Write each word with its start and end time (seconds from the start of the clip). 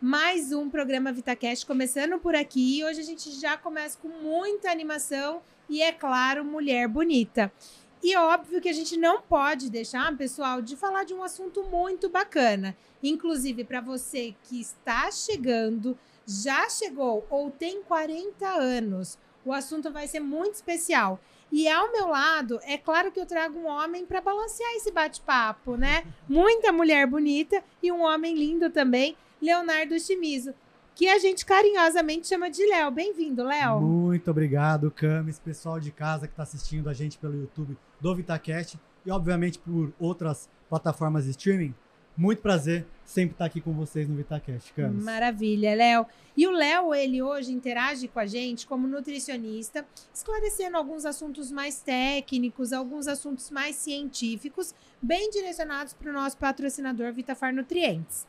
mais 0.00 0.50
um 0.50 0.70
programa 0.70 1.12
VitaCast 1.12 1.66
começando 1.66 2.18
por 2.18 2.34
aqui. 2.34 2.82
Hoje 2.82 3.00
a 3.00 3.04
gente 3.04 3.30
já 3.32 3.58
começa 3.58 3.98
com 3.98 4.08
muita 4.08 4.70
animação 4.70 5.42
e, 5.68 5.82
é 5.82 5.92
claro, 5.92 6.42
mulher 6.42 6.88
bonita. 6.88 7.52
E 8.02 8.16
óbvio 8.16 8.62
que 8.62 8.68
a 8.70 8.72
gente 8.72 8.96
não 8.96 9.20
pode 9.20 9.68
deixar, 9.68 10.16
pessoal, 10.16 10.62
de 10.62 10.74
falar 10.74 11.04
de 11.04 11.12
um 11.12 11.22
assunto 11.22 11.64
muito 11.64 12.08
bacana. 12.08 12.74
Inclusive, 13.02 13.62
para 13.62 13.82
você 13.82 14.34
que 14.44 14.58
está 14.58 15.10
chegando, 15.10 15.98
já 16.26 16.66
chegou 16.70 17.26
ou 17.28 17.50
tem 17.50 17.82
40 17.82 18.48
anos, 18.48 19.18
o 19.44 19.52
assunto 19.52 19.90
vai 19.90 20.08
ser 20.08 20.20
muito 20.20 20.54
especial. 20.54 21.20
E 21.52 21.68
ao 21.68 21.92
meu 21.92 22.08
lado, 22.08 22.58
é 22.62 22.78
claro 22.78 23.12
que 23.12 23.20
eu 23.20 23.26
trago 23.26 23.58
um 23.58 23.66
homem 23.66 24.06
para 24.06 24.22
balancear 24.22 24.72
esse 24.76 24.90
bate-papo, 24.90 25.76
né? 25.76 26.04
Muita 26.26 26.72
mulher 26.72 27.06
bonita 27.06 27.62
e 27.82 27.92
um 27.92 28.00
homem 28.02 28.34
lindo 28.34 28.70
também, 28.70 29.14
Leonardo 29.40 29.98
Chimizo, 29.98 30.52
que 30.94 31.08
a 31.08 31.18
gente 31.18 31.46
carinhosamente 31.46 32.28
chama 32.28 32.50
de 32.50 32.64
Léo. 32.66 32.90
Bem-vindo, 32.90 33.42
Léo. 33.42 33.80
Muito 33.80 34.30
obrigado, 34.30 34.90
Camis, 34.90 35.38
pessoal 35.38 35.80
de 35.80 35.90
casa 35.90 36.26
que 36.26 36.32
está 36.32 36.42
assistindo 36.42 36.90
a 36.90 36.92
gente 36.92 37.16
pelo 37.16 37.34
YouTube 37.34 37.76
do 38.00 38.14
VitaCast 38.14 38.78
e, 39.06 39.10
obviamente, 39.10 39.58
por 39.58 39.92
outras 39.98 40.48
plataformas 40.68 41.24
de 41.24 41.30
streaming. 41.30 41.74
Muito 42.16 42.42
prazer 42.42 42.86
sempre 43.02 43.32
estar 43.32 43.46
aqui 43.46 43.62
com 43.62 43.72
vocês 43.72 44.06
no 44.06 44.14
VitaCast, 44.14 44.74
Camis. 44.74 45.02
Maravilha, 45.02 45.74
Léo. 45.74 46.06
E 46.36 46.46
o 46.46 46.50
Léo, 46.50 46.94
ele 46.94 47.22
hoje 47.22 47.50
interage 47.50 48.08
com 48.08 48.20
a 48.20 48.26
gente 48.26 48.66
como 48.66 48.86
nutricionista, 48.86 49.86
esclarecendo 50.12 50.76
alguns 50.76 51.06
assuntos 51.06 51.50
mais 51.50 51.80
técnicos, 51.80 52.74
alguns 52.74 53.08
assuntos 53.08 53.50
mais 53.50 53.76
científicos, 53.76 54.74
bem 55.00 55.30
direcionados 55.30 55.94
para 55.94 56.10
o 56.10 56.12
nosso 56.12 56.36
patrocinador 56.36 57.12
VitaFar 57.12 57.54
Nutrientes. 57.54 58.26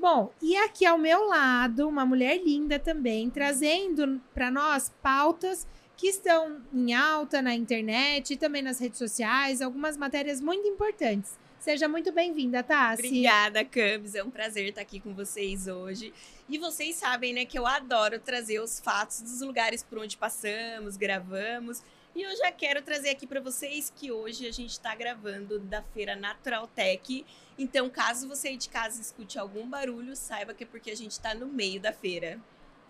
Bom, 0.00 0.32
e 0.40 0.56
aqui 0.56 0.86
ao 0.86 0.96
meu 0.96 1.26
lado, 1.26 1.88
uma 1.88 2.06
mulher 2.06 2.40
linda 2.42 2.78
também, 2.78 3.28
trazendo 3.28 4.20
para 4.32 4.48
nós 4.48 4.92
pautas 5.02 5.66
que 5.96 6.06
estão 6.06 6.62
em 6.72 6.94
alta 6.94 7.42
na 7.42 7.52
internet 7.52 8.34
e 8.34 8.36
também 8.36 8.62
nas 8.62 8.78
redes 8.78 8.98
sociais, 8.98 9.60
algumas 9.60 9.96
matérias 9.96 10.40
muito 10.40 10.68
importantes. 10.68 11.36
Seja 11.58 11.88
muito 11.88 12.12
bem-vinda, 12.12 12.62
Tassi. 12.62 13.06
Obrigada, 13.06 13.64
Camis. 13.64 14.14
É 14.14 14.22
um 14.22 14.30
prazer 14.30 14.68
estar 14.68 14.80
aqui 14.80 15.00
com 15.00 15.12
vocês 15.12 15.66
hoje. 15.66 16.14
E 16.48 16.56
vocês 16.56 16.94
sabem, 16.94 17.32
né, 17.32 17.44
que 17.44 17.58
eu 17.58 17.66
adoro 17.66 18.20
trazer 18.20 18.60
os 18.60 18.78
fatos 18.78 19.20
dos 19.20 19.40
lugares 19.40 19.82
por 19.82 19.98
onde 19.98 20.16
passamos, 20.16 20.96
gravamos. 20.96 21.82
E 22.14 22.22
eu 22.22 22.36
já 22.36 22.52
quero 22.52 22.80
trazer 22.82 23.10
aqui 23.10 23.26
para 23.26 23.40
vocês 23.40 23.92
que 23.94 24.12
hoje 24.12 24.46
a 24.46 24.52
gente 24.52 24.70
está 24.70 24.94
gravando 24.94 25.58
da 25.58 25.82
feira 25.82 26.14
Natural 26.14 26.68
Tech. 26.68 27.26
Então, 27.58 27.90
caso 27.90 28.28
você 28.28 28.48
aí 28.48 28.56
de 28.56 28.68
casa 28.68 29.00
escute 29.00 29.38
algum 29.38 29.68
barulho, 29.68 30.14
saiba 30.14 30.54
que 30.54 30.64
é 30.64 30.66
porque 30.66 30.90
a 30.90 30.96
gente 30.96 31.12
está 31.12 31.34
no 31.34 31.46
meio 31.46 31.80
da 31.80 31.92
feira. 31.92 32.38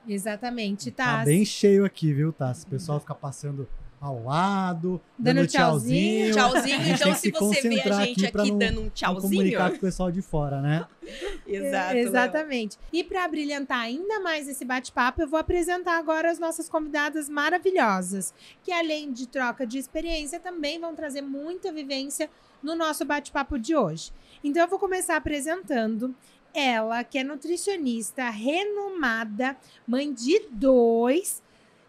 Exatamente, 0.06 0.90
tá? 0.90 1.18
Tá 1.18 1.24
bem 1.24 1.44
cheio 1.44 1.84
aqui, 1.84 2.12
viu, 2.12 2.32
Tassi? 2.32 2.66
O 2.66 2.68
pessoal 2.68 3.00
fica 3.00 3.14
passando 3.14 3.68
ao 4.00 4.22
lado, 4.22 5.00
dando, 5.18 5.36
dando 5.36 5.48
tchauzinho. 5.48 6.32
Tchauzinho, 6.32 6.88
então 6.88 7.14
se, 7.14 7.20
se 7.20 7.30
você 7.32 7.68
vê 7.68 7.80
a 7.80 8.04
gente 8.04 8.26
aqui, 8.26 8.38
aqui 8.38 8.50
não, 8.50 8.58
dando 8.58 8.80
um 8.82 8.88
tchauzinho. 8.90 9.22
comunicar 9.22 9.70
com 9.70 9.76
o 9.76 9.80
pessoal 9.80 10.10
de 10.10 10.22
fora, 10.22 10.60
né? 10.60 10.86
Exato. 11.46 11.96
exatamente. 11.96 12.78
E 12.92 13.02
para 13.02 13.26
brilhantar 13.26 13.80
ainda 13.80 14.20
mais 14.20 14.46
esse 14.46 14.64
bate-papo, 14.64 15.22
eu 15.22 15.28
vou 15.28 15.38
apresentar 15.38 15.98
agora 15.98 16.30
as 16.30 16.38
nossas 16.38 16.68
convidadas 16.68 17.28
maravilhosas, 17.28 18.34
que 18.62 18.70
além 18.70 19.10
de 19.10 19.26
troca 19.26 19.66
de 19.66 19.78
experiência, 19.78 20.38
também 20.38 20.78
vão 20.78 20.94
trazer 20.94 21.22
muita 21.22 21.72
vivência 21.72 22.30
no 22.62 22.76
nosso 22.76 23.04
bate-papo 23.04 23.58
de 23.58 23.74
hoje. 23.74 24.12
Então 24.42 24.62
eu 24.62 24.68
vou 24.68 24.78
começar 24.78 25.16
apresentando 25.16 26.14
ela, 26.54 27.04
que 27.04 27.18
é 27.18 27.24
nutricionista 27.24 28.30
renomada, 28.30 29.56
mãe 29.86 30.12
de 30.12 30.40
dois 30.50 31.42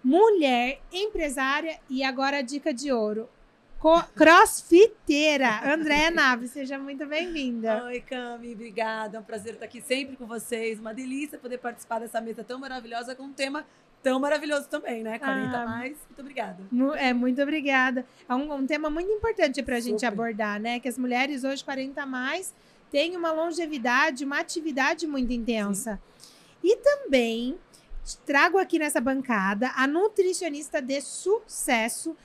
mulher, 0.03 0.81
empresária 0.91 1.79
e 1.89 2.03
agora 2.03 2.37
a 2.37 2.41
dica 2.41 2.73
de 2.73 2.91
ouro. 2.91 3.29
Crossfiteira, 4.15 5.73
Andréa 5.73 6.11
Naves, 6.11 6.51
seja 6.51 6.77
muito 6.77 7.05
bem-vinda. 7.05 7.85
Oi, 7.85 8.01
Cami, 8.01 8.53
obrigada. 8.53 9.17
É 9.17 9.19
um 9.19 9.23
prazer 9.23 9.53
estar 9.53 9.65
aqui 9.65 9.81
sempre 9.81 10.17
com 10.17 10.25
vocês. 10.25 10.79
Uma 10.79 10.93
delícia 10.93 11.37
poder 11.37 11.59
participar 11.59 11.99
dessa 11.99 12.19
mesa 12.19 12.43
tão 12.43 12.59
maravilhosa 12.59 13.15
com 13.15 13.23
um 13.23 13.33
tema 13.33 13.65
tão 14.01 14.19
maravilhoso 14.19 14.67
também, 14.67 15.03
né? 15.03 15.19
40 15.19 15.57
ah, 15.57 15.65
mais. 15.65 15.97
Muito 16.07 16.19
obrigada. 16.19 16.63
É, 16.97 17.13
muito 17.13 17.41
obrigada. 17.41 18.05
É 18.27 18.33
um, 18.33 18.53
um 18.53 18.65
tema 18.65 18.89
muito 18.89 19.11
importante 19.11 19.61
para 19.61 19.77
a 19.77 19.79
gente 19.79 20.05
abordar, 20.05 20.59
né? 20.59 20.79
Que 20.79 20.87
as 20.87 20.97
mulheres 20.97 21.43
hoje, 21.43 21.63
40 21.63 22.05
mais, 22.05 22.53
têm 22.91 23.15
uma 23.15 23.31
longevidade, 23.31 24.23
uma 24.23 24.39
atividade 24.39 25.05
muito 25.05 25.31
intensa. 25.33 25.99
Sim. 26.17 26.29
E 26.63 26.77
também 26.77 27.57
trago 28.25 28.57
aqui 28.57 28.79
nessa 28.79 28.99
bancada 28.99 29.71
a 29.75 29.85
nutricionista 29.85 30.81
de 30.81 31.01
sucesso, 31.01 32.15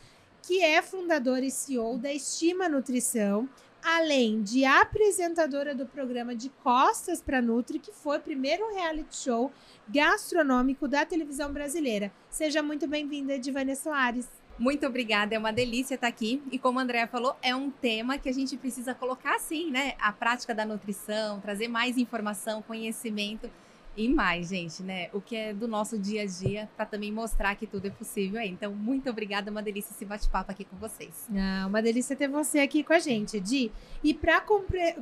que 0.42 0.62
é 0.62 0.82
fundadora 0.82 1.44
e 1.44 1.50
CEO 1.50 1.98
da 1.98 2.12
Estima 2.12 2.68
Nutrição, 2.68 3.48
além 3.84 4.42
de 4.42 4.64
apresentadora 4.64 5.74
do 5.74 5.84
programa 5.84 6.34
de 6.34 6.48
Costas 6.48 7.20
para 7.20 7.42
Nutri, 7.42 7.78
que 7.78 7.92
foi 7.92 8.16
o 8.16 8.20
primeiro 8.20 8.72
reality 8.72 9.14
show 9.14 9.52
gastronômico 9.86 10.88
da 10.88 11.04
televisão 11.04 11.52
brasileira. 11.52 12.10
Seja 12.30 12.62
muito 12.62 12.88
bem-vinda, 12.88 13.34
Edivânia 13.34 13.76
Soares. 13.76 14.26
Muito 14.58 14.86
obrigada, 14.86 15.34
é 15.34 15.38
uma 15.38 15.52
delícia 15.52 15.96
estar 15.96 16.06
aqui. 16.06 16.42
E 16.50 16.58
como 16.58 16.78
a 16.78 16.82
Andrea 16.82 17.06
falou, 17.06 17.36
é 17.42 17.54
um 17.54 17.70
tema 17.70 18.16
que 18.16 18.28
a 18.28 18.32
gente 18.32 18.56
precisa 18.56 18.94
colocar 18.94 19.34
assim, 19.34 19.70
né? 19.70 19.94
A 19.98 20.12
prática 20.12 20.54
da 20.54 20.64
nutrição, 20.64 21.40
trazer 21.40 21.68
mais 21.68 21.98
informação, 21.98 22.62
conhecimento 22.62 23.50
e 23.96 24.08
mais, 24.08 24.48
gente, 24.48 24.82
né? 24.82 25.08
O 25.12 25.20
que 25.20 25.36
é 25.36 25.54
do 25.54 25.68
nosso 25.68 25.98
dia 25.98 26.22
a 26.22 26.26
dia, 26.26 26.68
para 26.76 26.84
também 26.84 27.12
mostrar 27.12 27.54
que 27.54 27.66
tudo 27.66 27.86
é 27.86 27.90
possível 27.90 28.40
aí. 28.40 28.48
Então, 28.50 28.74
muito 28.74 29.08
obrigada, 29.08 29.50
uma 29.50 29.62
delícia 29.62 29.92
esse 29.92 30.04
bate-papo 30.04 30.50
aqui 30.50 30.64
com 30.64 30.76
vocês. 30.76 31.28
Ah, 31.34 31.66
uma 31.68 31.80
delícia 31.80 32.16
ter 32.16 32.28
você 32.28 32.60
aqui 32.60 32.82
com 32.82 32.92
a 32.92 32.98
gente, 32.98 33.38
Di. 33.38 33.70
E 34.02 34.12
para 34.12 34.44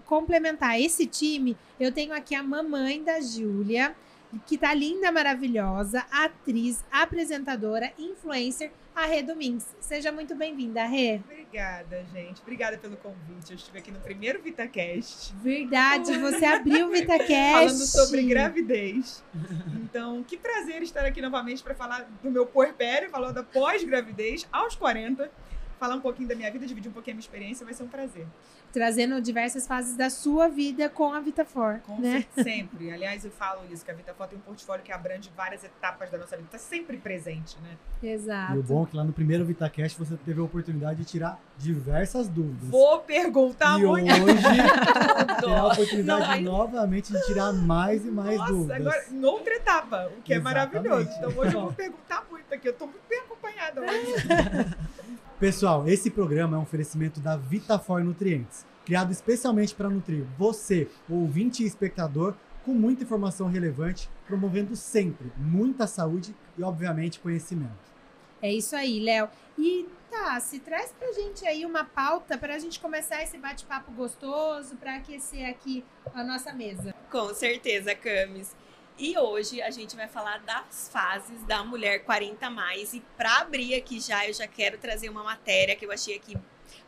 complementar 0.05 0.81
esse 0.81 1.07
time, 1.07 1.57
eu 1.81 1.91
tenho 1.91 2.13
aqui 2.13 2.35
a 2.35 2.43
mamãe 2.43 3.03
da 3.03 3.21
Júlia, 3.21 3.95
que 4.47 4.57
tá 4.57 4.73
linda, 4.75 5.11
maravilhosa, 5.13 6.05
atriz, 6.11 6.85
apresentadora, 6.91 7.93
influencer 7.99 8.73
a 8.95 9.07
Rê 9.07 9.23
Domingues. 9.23 9.67
Seja 9.81 10.13
muito 10.13 10.35
bem-vinda, 10.35 10.85
Rê. 10.85 11.17
Obrigada, 11.17 11.42
gente. 12.13 12.41
Obrigada 12.41 12.79
pelo 12.79 12.97
convite. 12.97 13.51
Eu 13.51 13.57
estive 13.57 13.79
aqui 13.79 13.91
no 13.91 14.01
primeiro 14.01 14.43
VitaCast. 14.43 15.35
Verdade, 15.43 16.19
você 16.19 16.45
abriu 16.45 16.89
o 16.89 16.91
VitaCast. 16.93 17.29
Falando 17.29 17.87
sobre 17.87 18.23
gravidez. 18.23 19.23
Então, 19.83 20.23
que 20.23 20.37
prazer 20.37 20.83
estar 20.83 21.05
aqui 21.05 21.21
novamente 21.21 21.63
para 21.63 21.75
falar 21.75 22.09
do 22.23 22.31
meu 22.31 22.47
puerpério, 22.47 23.11
falando 23.11 23.35
da 23.35 23.43
pós-gravidez 23.43 24.49
aos 24.51 24.75
40 24.75 25.31
falar 25.83 25.97
um 25.97 26.01
pouquinho 26.01 26.29
da 26.29 26.37
minha 26.37 26.49
vida, 26.49 26.65
dividir 26.65 26.89
um 26.89 26.93
pouquinho 26.93 27.15
a 27.15 27.17
minha 27.17 27.25
experiência, 27.25 27.65
vai 27.65 27.75
ser 27.75 27.83
um 27.83 27.89
prazer. 27.89 28.25
Trazendo 28.73 29.21
diversas 29.21 29.67
fases 29.67 29.97
da 29.97 30.09
sua 30.09 30.49
vida 30.49 30.89
com 30.89 31.13
a 31.13 31.21
Vitafor. 31.21 31.81
Com 31.87 32.01
né? 32.01 32.25
sempre. 32.35 32.91
Aliás, 32.91 33.25
eu 33.25 33.31
falo 33.31 33.61
isso, 33.71 33.85
que 33.85 33.91
a 33.91 33.95
Vitafor 33.95 34.27
tem 34.29 34.39
um 34.39 34.43
portfólio 34.43 34.83
que 34.83 34.91
abrange 34.93 35.31
várias 35.37 35.63
etapas 35.63 36.11
da 36.11 36.19
nossa 36.19 36.37
vida. 36.37 36.47
Está 36.47 36.59
sempre 36.59 36.97
presente, 36.97 37.57
né? 37.61 37.77
Exato. 38.03 38.55
E 38.55 38.59
o 38.59 38.63
bom 38.63 38.85
é 38.85 38.87
que 38.87 38.97
lá 38.97 39.05
no 39.05 39.13
primeiro 39.13 39.45
VitaCast 39.45 39.99
você 39.99 40.17
teve 40.17 40.41
a 40.41 40.45
oportunidade 40.45 41.01
de 41.01 41.05
tirar 41.05 41.39
diversas 41.59 42.29
dúvidas. 42.29 42.69
Vou 42.69 43.01
perguntar 43.01 43.79
e 43.79 43.85
muito. 43.85 44.11
hoje 44.11 44.43
terá 45.41 45.61
a 45.61 45.67
oportunidade 45.67 46.43
Não, 46.43 46.53
novamente 46.53 47.13
de 47.13 47.21
tirar 47.27 47.53
mais 47.53 48.05
e 48.05 48.11
mais 48.11 48.39
Nossa, 48.39 48.53
dúvidas. 48.53 48.77
agora, 48.81 49.05
em 49.11 49.25
outra 49.25 49.55
etapa, 49.55 50.11
o 50.17 50.23
que 50.23 50.33
Exatamente. 50.35 50.37
é 50.37 50.41
maravilhoso. 50.41 51.11
Então 51.19 51.31
hoje 51.37 51.55
eu 51.55 51.61
vou 51.61 51.73
perguntar 51.73 52.27
muito 52.31 52.55
aqui. 52.55 52.69
Eu 52.69 52.73
estou 52.73 52.89
muito 52.89 53.03
bem 53.09 53.21
acompanhada 53.21 53.81
hoje. 53.81 54.15
Pessoal, 55.43 55.89
esse 55.89 56.09
programa 56.09 56.57
é 56.57 56.61
um 56.61 56.63
oferecimento 56.63 57.19
da 57.19 57.37
Vitafor 57.37 58.05
Nutrientes, 58.05 58.65
criado 58.87 59.11
especialmente 59.11 59.75
para 59.75 59.91
nutrir 59.91 60.25
você, 60.39 60.89
ouvinte 61.11 61.65
e 61.65 61.67
espectador, 61.67 62.37
com 62.65 62.73
muita 62.73 63.03
informação 63.03 63.49
relevante, 63.49 64.09
promovendo 64.25 64.77
sempre 64.77 65.33
muita 65.37 65.89
saúde 65.89 66.33
e, 66.57 66.63
obviamente, 66.63 67.19
conhecimento. 67.19 67.75
É 68.41 68.53
isso 68.53 68.77
aí, 68.77 69.01
Léo. 69.01 69.29
E 69.59 69.89
tá, 70.09 70.39
se 70.39 70.61
traz 70.61 70.95
pra 70.97 71.11
gente 71.11 71.45
aí 71.45 71.67
uma 71.67 71.83
pauta 71.83 72.39
para 72.39 72.55
a 72.55 72.59
gente 72.61 72.79
começar 72.79 73.21
esse 73.21 73.37
bate-papo 73.37 73.91
gostoso, 73.91 74.77
para 74.77 74.95
aquecer 74.95 75.51
aqui 75.51 75.85
a 76.15 76.23
nossa 76.23 76.53
mesa. 76.53 76.95
Com 77.11 77.35
certeza, 77.35 77.97
Camis. 77.97 78.55
E 78.99 79.17
hoje 79.19 79.61
a 79.63 79.71
gente 79.71 79.97
vai 79.97 80.07
falar 80.07 80.39
das 80.41 80.89
fases 80.93 81.43
da 81.45 81.65
mulher 81.65 82.05
40 82.05 82.51
mais. 82.51 82.93
E 82.95 83.01
para 83.17 83.39
abrir 83.39 83.75
aqui 83.75 84.01
já, 84.01 84.27
eu 84.27 84.35
já 84.35 84.47
quero 84.47 84.79
trazer 84.79 85.09
uma 85.09 85.23
matéria 85.23 85.75
que 85.75 85.85
eu 85.85 85.93
achei 85.93 86.17
aqui 86.17 86.37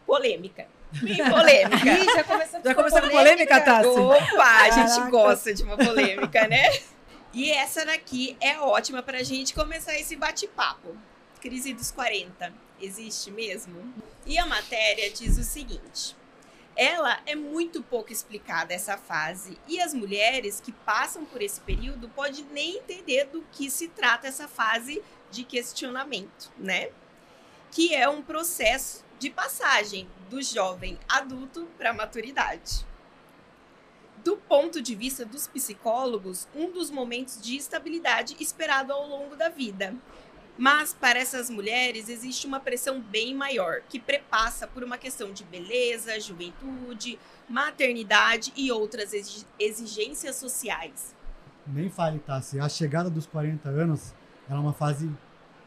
polêmica. 0.07 0.67
Bem 1.03 1.17
polêmica. 1.17 1.93
Ih, 1.93 2.05
já 2.05 2.25
começou, 2.25 2.61
já 2.63 2.75
começou 2.75 3.01
com 3.03 3.09
polêmica, 3.09 3.61
Tassi? 3.61 3.89
Opa, 3.89 4.63
a 4.63 4.71
gente 4.71 5.11
gosta 5.11 5.53
de 5.53 5.63
uma 5.63 5.77
polêmica, 5.77 6.47
né? 6.47 6.71
E 7.37 7.51
essa 7.51 7.85
daqui 7.85 8.37
é 8.41 8.61
ótima 8.61 9.03
para 9.03 9.19
a 9.19 9.23
gente 9.25 9.55
começar 9.55 9.99
esse 9.99 10.15
bate-papo. 10.15 10.97
Crise 11.41 11.75
dos 11.75 11.91
40, 11.91 12.55
existe 12.81 13.29
mesmo? 13.33 13.93
E 14.25 14.39
a 14.39 14.47
matéria 14.47 15.11
diz 15.11 15.37
o 15.37 15.43
seguinte: 15.43 16.17
ela 16.77 17.21
é 17.25 17.35
muito 17.35 17.83
pouco 17.83 18.13
explicada 18.13 18.75
essa 18.75 18.97
fase 18.97 19.57
e 19.69 19.81
as 19.81 19.95
mulheres 19.95 20.61
que 20.61 20.73
passam 20.73 21.25
por 21.25 21.41
esse 21.41 21.61
período 21.61 22.09
podem 22.09 22.45
nem 22.51 22.79
entender 22.79 23.27
do 23.27 23.43
que 23.53 23.71
se 23.71 23.89
trata 23.89 24.27
essa 24.27 24.49
fase 24.49 25.03
de 25.31 25.45
questionamento, 25.45 26.51
né? 26.59 26.91
Que 27.71 27.95
é 27.95 28.09
um 28.09 28.23
processo 28.23 29.05
de 29.19 29.31
passagem 29.31 30.09
do 30.29 30.43
jovem 30.43 30.99
adulto 31.09 31.69
para 31.79 31.91
a 31.91 31.95
maturidade. 31.95 32.85
Do 34.25 34.37
ponto 34.37 34.81
de 34.81 34.95
vista 34.95 35.25
dos 35.25 35.47
psicólogos, 35.47 36.49
um 36.55 36.71
dos 36.71 36.91
momentos 36.91 37.41
de 37.41 37.57
estabilidade 37.57 38.37
esperado 38.41 38.93
ao 38.93 39.07
longo 39.07 39.37
da 39.37 39.49
vida. 39.49 39.95
Mas 40.57 40.95
para 40.95 41.19
essas 41.19 41.51
mulheres 41.51 42.09
existe 42.09 42.47
uma 42.47 42.61
pressão 42.61 43.01
bem 43.01 43.35
maior, 43.35 43.81
que 43.89 43.99
prepassa 43.99 44.67
por 44.67 44.85
uma 44.85 44.97
questão 44.97 45.33
de 45.33 45.43
beleza, 45.45 46.19
juventude, 46.21 47.19
maternidade 47.49 48.53
e 48.57 48.71
outras 48.71 49.13
exigências 49.59 50.37
sociais. 50.37 51.15
Nem 51.67 51.91
fale, 51.91 52.21
Tassi. 52.21 52.61
A 52.61 52.69
chegada 52.69 53.11
dos 53.11 53.27
40 53.27 53.69
anos 53.69 54.15
é 54.49 54.55
uma 54.55 54.73
fase 54.73 55.11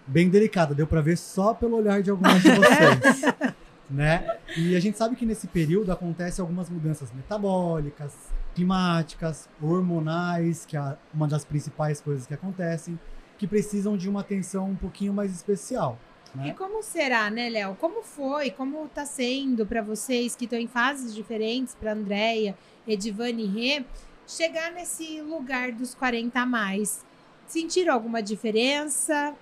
bem 0.06 0.30
delicada, 0.30 0.74
deu 0.74 0.88
para 0.88 1.02
ver 1.02 1.18
só 1.18 1.54
pelo 1.54 1.76
olhar 1.76 2.02
de 2.02 2.10
algumas 2.10 2.42
de 2.42 2.50
vocês. 2.50 3.54
né? 3.90 4.38
E 4.56 4.76
a 4.76 4.80
gente 4.80 4.98
sabe 4.98 5.18
que 5.18 5.26
nesse 5.26 5.48
período 5.48 5.92
acontecem 5.92 6.42
algumas 6.42 6.70
mudanças 6.70 7.12
metabólicas, 7.12 8.14
climáticas, 8.56 9.50
hormonais, 9.62 10.66
que 10.66 10.78
é 10.78 10.98
uma 11.14 11.28
das 11.28 11.44
principais 11.44 12.00
coisas 12.00 12.26
que 12.26 12.34
acontecem 12.34 12.98
que 13.38 13.48
precisam 13.48 13.96
de 13.96 14.10
uma 14.10 14.22
atenção 14.22 14.70
um 14.70 14.76
pouquinho 14.76 15.14
mais 15.14 15.34
especial. 15.34 15.98
Né? 16.34 16.50
E 16.50 16.54
como 16.54 16.84
será, 16.84 17.30
né, 17.30 17.50
Léo? 17.50 17.76
Como 17.76 18.04
foi? 18.04 18.52
Como 18.52 18.86
está 18.86 19.06
sendo 19.06 19.66
para 19.66 19.82
vocês 19.82 20.36
que 20.36 20.46
estão 20.46 20.60
em 20.60 20.68
fases 20.68 21.14
diferentes, 21.14 21.76
para 21.76 21.94
Andréia, 21.94 22.58
Edivane 22.88 23.44
e 23.44 23.48
Rê, 23.48 23.86
chegar 24.28 24.72
nesse 24.72 25.22
lugar 25.22 25.72
dos 25.72 25.96
40 25.96 26.40
a 26.40 26.46
mais? 26.46 27.06
Sentiram 27.48 27.94
alguma 27.94 28.22
diferença? 28.22 29.34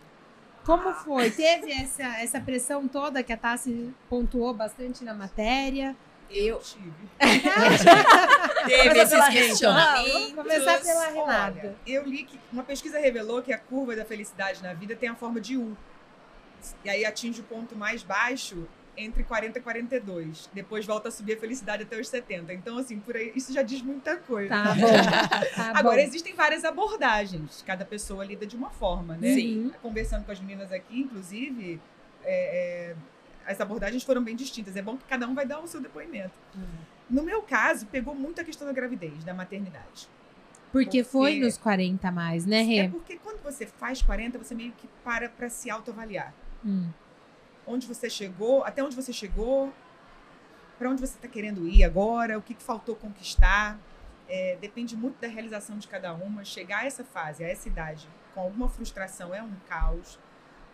Como 0.64 0.94
foi? 0.94 1.32
Teve 1.32 1.72
essa, 1.72 2.04
essa 2.20 2.40
pressão 2.40 2.88
toda 2.88 3.24
que 3.24 3.34
a 3.34 3.38
Tassi 3.38 3.94
pontuou 4.10 4.54
bastante 4.54 5.04
na 5.04 5.14
matéria? 5.14 5.96
Eu 6.30 6.60
tive. 6.60 6.92
Teve 8.68 9.00
esses 9.00 9.28
questionamentos. 9.30 10.34
Começar 10.34 10.82
pela 10.82 11.08
Renata. 11.08 11.60
Olha, 11.60 11.76
eu 11.86 12.04
li 12.04 12.24
que 12.24 12.40
uma 12.52 12.64
pesquisa 12.64 13.00
revelou 13.00 13.42
que 13.42 13.54
a 13.54 13.58
curva 13.58 13.96
da 13.96 14.06
felicidade 14.06 14.62
na 14.62 14.74
vida 14.74 14.96
tem 14.96 15.10
a 15.10 15.16
forma 15.16 15.40
de 15.40 15.58
U. 15.58 15.78
E 16.84 16.90
aí 16.90 17.06
atinge 17.06 17.42
o 17.42 17.44
ponto 17.44 17.76
mais 17.76 18.02
baixo 18.02 18.68
entre 18.98 19.24
40 19.24 19.60
e 19.60 19.62
42. 19.62 20.50
Depois 20.54 20.86
volta 20.86 21.10
a 21.10 21.12
subir 21.12 21.34
a 21.34 21.40
felicidade 21.40 21.84
até 21.84 22.00
os 22.00 22.08
70. 22.08 22.54
Então, 22.54 22.78
assim, 22.78 23.00
por 23.00 23.16
aí, 23.16 23.32
isso 23.36 23.54
já 23.54 23.62
diz 23.62 23.82
muita 23.82 24.18
coisa. 24.18 24.50
Tá 24.50 24.74
bom. 24.74 25.56
Tá 25.56 25.72
Agora, 25.76 25.98
bom. 25.98 26.08
existem 26.08 26.34
várias 26.34 26.64
abordagens. 26.64 27.64
Cada 27.66 27.86
pessoa 27.86 28.24
lida 28.24 28.46
de 28.46 28.56
uma 28.56 28.70
forma, 28.70 29.16
né? 29.18 29.34
Sim. 29.34 29.72
Conversando 29.82 30.26
com 30.26 30.32
as 30.32 30.40
meninas 30.40 30.72
aqui, 30.72 31.02
inclusive, 31.02 31.80
é, 32.24 32.92
é, 32.92 32.96
as 33.46 33.62
abordagens 33.62 34.04
foram 34.04 34.24
bem 34.24 34.36
distintas. 34.36 34.76
É 34.76 34.82
bom 34.82 34.98
que 34.98 35.06
cada 35.06 35.28
um 35.28 35.36
vai 35.36 35.46
dar 35.46 35.60
o 35.60 35.68
seu 35.68 35.82
depoimento. 35.82 36.34
No 37.10 37.24
meu 37.24 37.42
caso, 37.42 37.86
pegou 37.88 38.16
muito 38.16 38.42
a 38.42 38.44
questão 38.44 38.68
da 38.68 38.74
gravidez, 38.74 39.24
da 39.24 39.34
maternidade. 39.34 40.10
Porque 40.72 41.04
foi 41.04 41.34
porque- 41.34 41.46
nos 41.46 41.58
40 41.58 42.08
a 42.08 42.12
mais, 42.12 42.46
né, 42.46 42.62
Rê? 42.62 42.78
É 42.80 42.90
porque 42.90 43.18
quando 43.18 43.42
você 43.42 43.66
faz 43.66 44.02
40, 44.02 44.38
você 44.38 44.54
meio 44.54 44.72
que 44.74 44.88
para 45.04 45.30
para 45.30 45.48
se 45.50 45.70
autoavaliar. 45.70 46.34
Hum. 46.66 46.90
Onde 47.66 47.88
você 47.88 48.10
chegou, 48.10 48.64
até 48.64 48.84
onde 48.84 48.96
você 48.96 49.14
chegou, 49.14 49.74
para 50.78 50.90
onde 50.90 51.00
você 51.00 51.16
está 51.16 51.28
querendo 51.28 51.68
ir 51.68 51.84
agora, 51.84 52.38
o 52.38 52.42
que, 52.42 52.54
que 52.54 52.64
faltou 52.64 52.96
conquistar. 52.96 53.80
É, 54.28 54.58
depende 54.60 54.96
muito 54.98 55.22
da 55.22 55.28
realização 55.28 55.78
de 55.78 55.88
cada 55.88 56.14
uma. 56.14 56.44
Chegar 56.44 56.80
a 56.80 56.86
essa 56.86 57.04
fase, 57.04 57.44
a 57.44 57.48
essa 57.48 57.68
idade, 57.70 58.08
com 58.34 58.42
alguma 58.42 58.68
frustração 58.68 59.34
é 59.34 59.42
um 59.42 59.54
caos. 59.68 60.20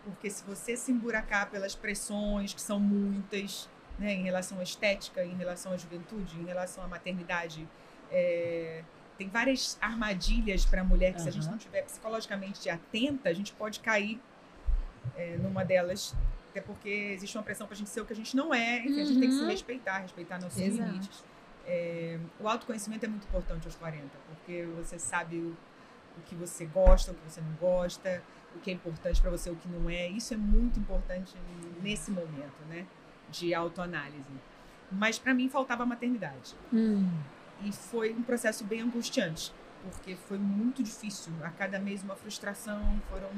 Porque 0.04 0.30
se 0.30 0.44
você 0.44 0.76
se 0.76 0.92
emburacar 0.92 1.50
pelas 1.50 1.76
pressões, 1.76 2.54
que 2.54 2.62
são 2.62 2.80
muitas, 2.80 3.70
né, 4.00 4.14
em 4.14 4.24
relação 4.24 4.60
à 4.60 4.64
estética, 4.64 5.24
em 5.24 5.36
relação 5.36 5.74
à 5.74 5.78
juventude, 5.78 6.40
em 6.40 6.46
relação 6.46 6.84
à 6.84 6.88
maternidade, 6.88 7.68
é, 8.12 8.84
tem 9.18 9.30
várias 9.30 9.78
armadilhas 9.80 10.66
para 10.66 10.82
a 10.82 10.84
mulher 10.84 11.14
que, 11.14 11.22
se 11.22 11.30
a 11.30 11.32
gente 11.32 11.48
não 11.48 11.58
tiver 11.58 11.84
psicologicamente 11.84 12.68
atenta, 12.70 13.30
a 13.30 13.34
gente 13.34 13.54
pode 13.54 13.80
cair 13.80 14.20
é, 15.16 15.38
numa 15.38 15.64
delas. 15.64 16.16
Até 16.50 16.60
porque 16.62 16.90
existe 16.90 17.38
uma 17.38 17.44
pressão 17.44 17.66
para 17.68 17.76
a 17.76 17.78
gente 17.78 17.90
ser 17.90 18.02
o 18.02 18.06
que 18.06 18.12
a 18.12 18.16
gente 18.16 18.36
não 18.36 18.54
é. 18.54 18.80
Enfim, 18.80 19.00
a 19.02 19.06
gente 19.06 19.20
tem 19.20 19.30
que 19.30 19.36
se 19.36 19.42
Uhum. 19.42 19.48
respeitar, 19.50 20.00
respeitar 20.00 20.40
nossos 20.42 20.60
Exato. 20.60 20.90
limites. 20.90 21.24
É, 21.66 22.20
o 22.40 22.48
autoconhecimento 22.50 23.06
é 23.06 23.08
muito 23.08 23.26
importante 23.26 23.68
aos 23.68 23.76
40, 23.76 24.10
porque 24.28 24.66
você 24.76 24.98
sabe 25.00 25.38
o, 25.38 25.56
o 26.18 26.22
que 26.26 26.36
você 26.36 26.66
gosta, 26.66 27.12
o 27.12 27.16
que 27.16 27.22
você 27.30 27.40
não 27.40 27.54
gosta, 27.54 28.22
o 28.56 28.60
que 28.60 28.72
é 28.72 28.74
importante 28.74 29.22
para 29.22 29.32
você, 29.32 29.50
o 29.50 29.56
que 29.56 29.68
não 29.68 29.90
é. 29.90 30.08
Isso 30.08 30.34
é 30.34 30.38
muito 30.38 30.80
importante 30.80 31.36
nesse 31.82 32.12
momento, 32.12 32.64
né? 32.70 32.86
De 33.30 33.54
autoanálise. 33.54 34.30
Mas 34.92 35.18
para 35.18 35.34
mim 35.34 35.50
faltava 35.50 35.84
a 35.84 35.86
maternidade. 35.86 36.56
Hum. 36.74 37.10
E 37.64 37.72
foi 37.72 38.12
um 38.14 38.24
processo 38.24 38.64
bem 38.64 38.82
angustiante, 38.82 39.54
porque 39.84 40.16
foi 40.16 40.38
muito 40.38 40.84
difícil. 40.84 41.32
A 41.44 41.50
cada 41.50 41.80
mês 41.80 42.04
uma 42.04 42.16
frustração. 42.16 43.02
Foram 43.10 43.30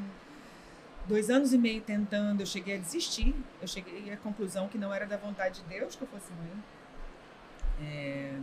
dois 1.07 1.30
anos 1.30 1.54
e 1.54 1.57
meio 1.57 1.81
tentando. 1.81 2.42
Eu 2.42 2.45
cheguei 2.45 2.75
a 2.75 2.80
desistir. 2.80 3.36
Eu 3.62 3.68
cheguei 3.68 4.12
à 4.12 4.18
conclusão 4.18 4.68
que 4.68 4.77
não 4.77 4.94
era 4.94 5.06
da 5.06 5.18
vontade 5.18 5.62
de 5.62 5.69
Deus 5.69 5.95
que 5.95 6.01
eu 6.01 6.07
fosse 6.07 6.31
mãe. 6.33 6.63
É, 7.81 8.39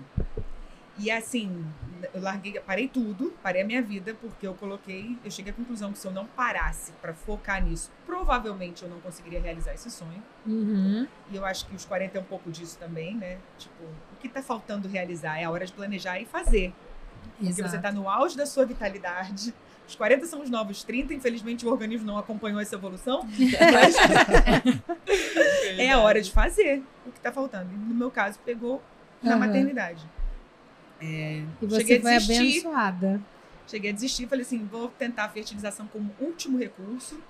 E 0.99 1.11
assim, 1.11 1.65
eu 2.13 2.21
larguei, 2.21 2.59
parei 2.61 2.89
tudo, 2.89 3.33
parei 3.43 3.63
a 3.63 3.65
minha 3.65 3.81
vida, 3.81 4.15
porque 4.21 4.47
eu 4.47 4.55
coloquei, 4.55 5.17
eu 5.25 5.31
cheguei 5.31 5.53
à 5.53 5.55
conclusão 5.55 5.93
que 5.93 5.99
se 5.99 6.07
eu 6.07 6.11
não 6.11 6.27
parasse 6.27 6.93
para 7.01 7.15
focar 7.15 7.65
nisso, 7.65 7.91
provavelmente 8.05 8.83
eu 8.83 8.89
não 8.89 9.01
conseguiria 9.01 9.41
realizar 9.41 9.73
esse 9.73 9.91
sonho. 9.91 10.23
Uhum. 10.47 11.07
E 11.31 11.37
eu 11.37 11.45
acho 11.45 11.67
que 11.67 11.75
os 11.75 11.85
40 11.85 12.19
é 12.19 12.21
um 12.21 12.25
pouco 12.25 12.51
disso 12.51 12.77
também, 12.79 13.17
né? 13.17 13.39
Tipo, 13.59 13.85
o 13.85 14.17
que 14.21 14.29
tá 14.29 14.43
faltando 14.43 14.89
realizar? 14.89 15.39
É 15.39 15.45
a 15.45 15.51
hora 15.51 15.65
de 15.65 15.73
planejar 15.73 16.21
e 16.21 16.27
fazer. 16.27 16.73
Porque 17.37 17.49
Exato. 17.49 17.71
você 17.71 17.79
tá 17.79 17.93
no 17.93 18.09
auge 18.09 18.37
da 18.37 18.47
sua 18.47 18.67
vitalidade. 18.67 19.55
Os 19.87 19.95
40 19.97 20.27
são 20.27 20.43
os 20.43 20.51
novos 20.51 20.85
30, 20.85 21.15
infelizmente 21.15 21.67
o 21.67 21.71
organismo 21.71 22.07
não 22.07 22.19
acompanhou 22.19 22.61
essa 22.61 22.77
evolução. 22.77 23.27
Mas 23.73 23.97
é 25.79 25.91
a 25.91 25.99
hora 25.99 26.21
de 26.21 26.31
fazer 26.31 26.83
o 27.07 27.11
que 27.11 27.21
tá 27.21 27.33
faltando. 27.33 27.73
E 27.73 27.77
no 27.77 27.95
meu 27.95 28.11
caso, 28.11 28.39
pegou 28.45 28.83
na 29.23 29.33
Aham. 29.33 29.41
maternidade. 29.41 30.05
É, 31.00 31.44
E 31.62 31.67
você 31.67 31.81
cheguei 31.81 31.99
a 31.99 32.00
foi 32.02 32.12
desistir. 32.12 32.67
abençoada. 32.67 33.20
Cheguei 33.67 33.91
a 33.91 33.94
desistir, 33.94 34.26
falei 34.26 34.44
assim, 34.44 34.64
vou 34.67 34.88
tentar 34.88 35.25
a 35.25 35.29
fertilização 35.29 35.87
como 35.87 36.12
último 36.20 36.58
recurso. 36.58 37.20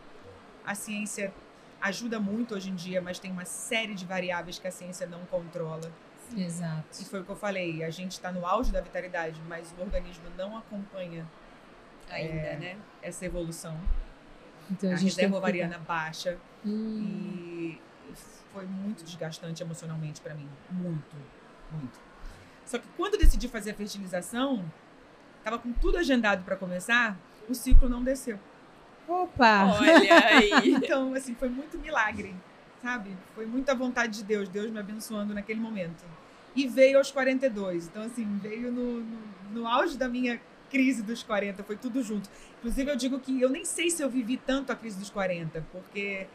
A 0.64 0.74
ciência 0.74 1.32
ajuda 1.80 2.18
muito 2.18 2.54
hoje 2.54 2.70
em 2.70 2.74
dia, 2.74 3.00
mas 3.00 3.18
tem 3.18 3.30
uma 3.30 3.44
série 3.44 3.94
de 3.94 4.04
variáveis 4.04 4.58
que 4.58 4.66
a 4.66 4.70
ciência 4.70 5.06
não 5.06 5.20
controla. 5.26 5.90
E 6.34 6.42
Exato. 6.44 7.04
foi 7.06 7.20
o 7.20 7.24
que 7.24 7.30
eu 7.30 7.36
falei, 7.36 7.82
a 7.82 7.90
gente 7.90 8.12
está 8.12 8.30
no 8.30 8.46
auge 8.46 8.70
da 8.70 8.80
vitalidade, 8.80 9.40
mas 9.48 9.74
o 9.78 9.82
organismo 9.82 10.24
não 10.36 10.56
acompanha 10.56 11.26
Ainda, 12.08 12.32
É. 12.34 12.56
né? 12.56 12.76
essa 13.02 13.24
evolução. 13.26 13.78
Então 14.70 14.90
A, 14.90 14.94
a, 14.94 14.96
reserva 14.96 15.36
ovariana 15.36 15.78
baixa. 15.78 16.38
Hum. 16.64 16.98
e 17.72 17.80
foi 18.52 18.66
muito 18.66 19.02
desgastante 19.04 19.62
emocionalmente 19.62 20.20
para 20.20 20.34
mim, 20.34 20.48
muito, 20.70 21.16
muito. 21.72 21.98
Só 22.64 22.78
que 22.78 22.86
quando 22.96 23.14
eu 23.14 23.20
decidi 23.20 23.48
fazer 23.48 23.72
a 23.72 23.74
fertilização, 23.74 24.64
tava 25.42 25.58
com 25.58 25.72
tudo 25.72 25.98
agendado 25.98 26.44
para 26.44 26.56
começar, 26.56 27.18
o 27.48 27.54
ciclo 27.54 27.88
não 27.88 28.02
desceu. 28.02 28.38
Opa! 29.08 29.76
Olha 29.78 30.26
aí. 30.26 30.50
Então, 30.76 31.14
assim, 31.14 31.34
foi 31.34 31.48
muito 31.48 31.78
milagre, 31.78 32.34
sabe? 32.82 33.16
Foi 33.34 33.46
muita 33.46 33.74
vontade 33.74 34.18
de 34.18 34.24
Deus, 34.24 34.48
Deus 34.48 34.70
me 34.70 34.78
abençoando 34.78 35.34
naquele 35.34 35.60
momento. 35.60 36.04
E 36.54 36.66
veio 36.68 36.98
aos 36.98 37.10
42. 37.10 37.88
Então, 37.88 38.02
assim, 38.02 38.38
veio 38.38 38.70
no, 38.70 39.00
no, 39.00 39.18
no 39.52 39.66
auge 39.66 39.96
da 39.96 40.08
minha 40.08 40.40
crise 40.70 41.02
dos 41.02 41.22
40, 41.22 41.64
foi 41.64 41.76
tudo 41.76 42.02
junto. 42.02 42.30
Inclusive, 42.58 42.90
eu 42.90 42.96
digo 42.96 43.18
que 43.18 43.40
eu 43.40 43.48
nem 43.48 43.64
sei 43.64 43.90
se 43.90 44.02
eu 44.02 44.08
vivi 44.08 44.36
tanto 44.36 44.70
a 44.70 44.76
crise 44.76 44.98
dos 44.98 45.10
40, 45.10 45.66
porque 45.72 46.28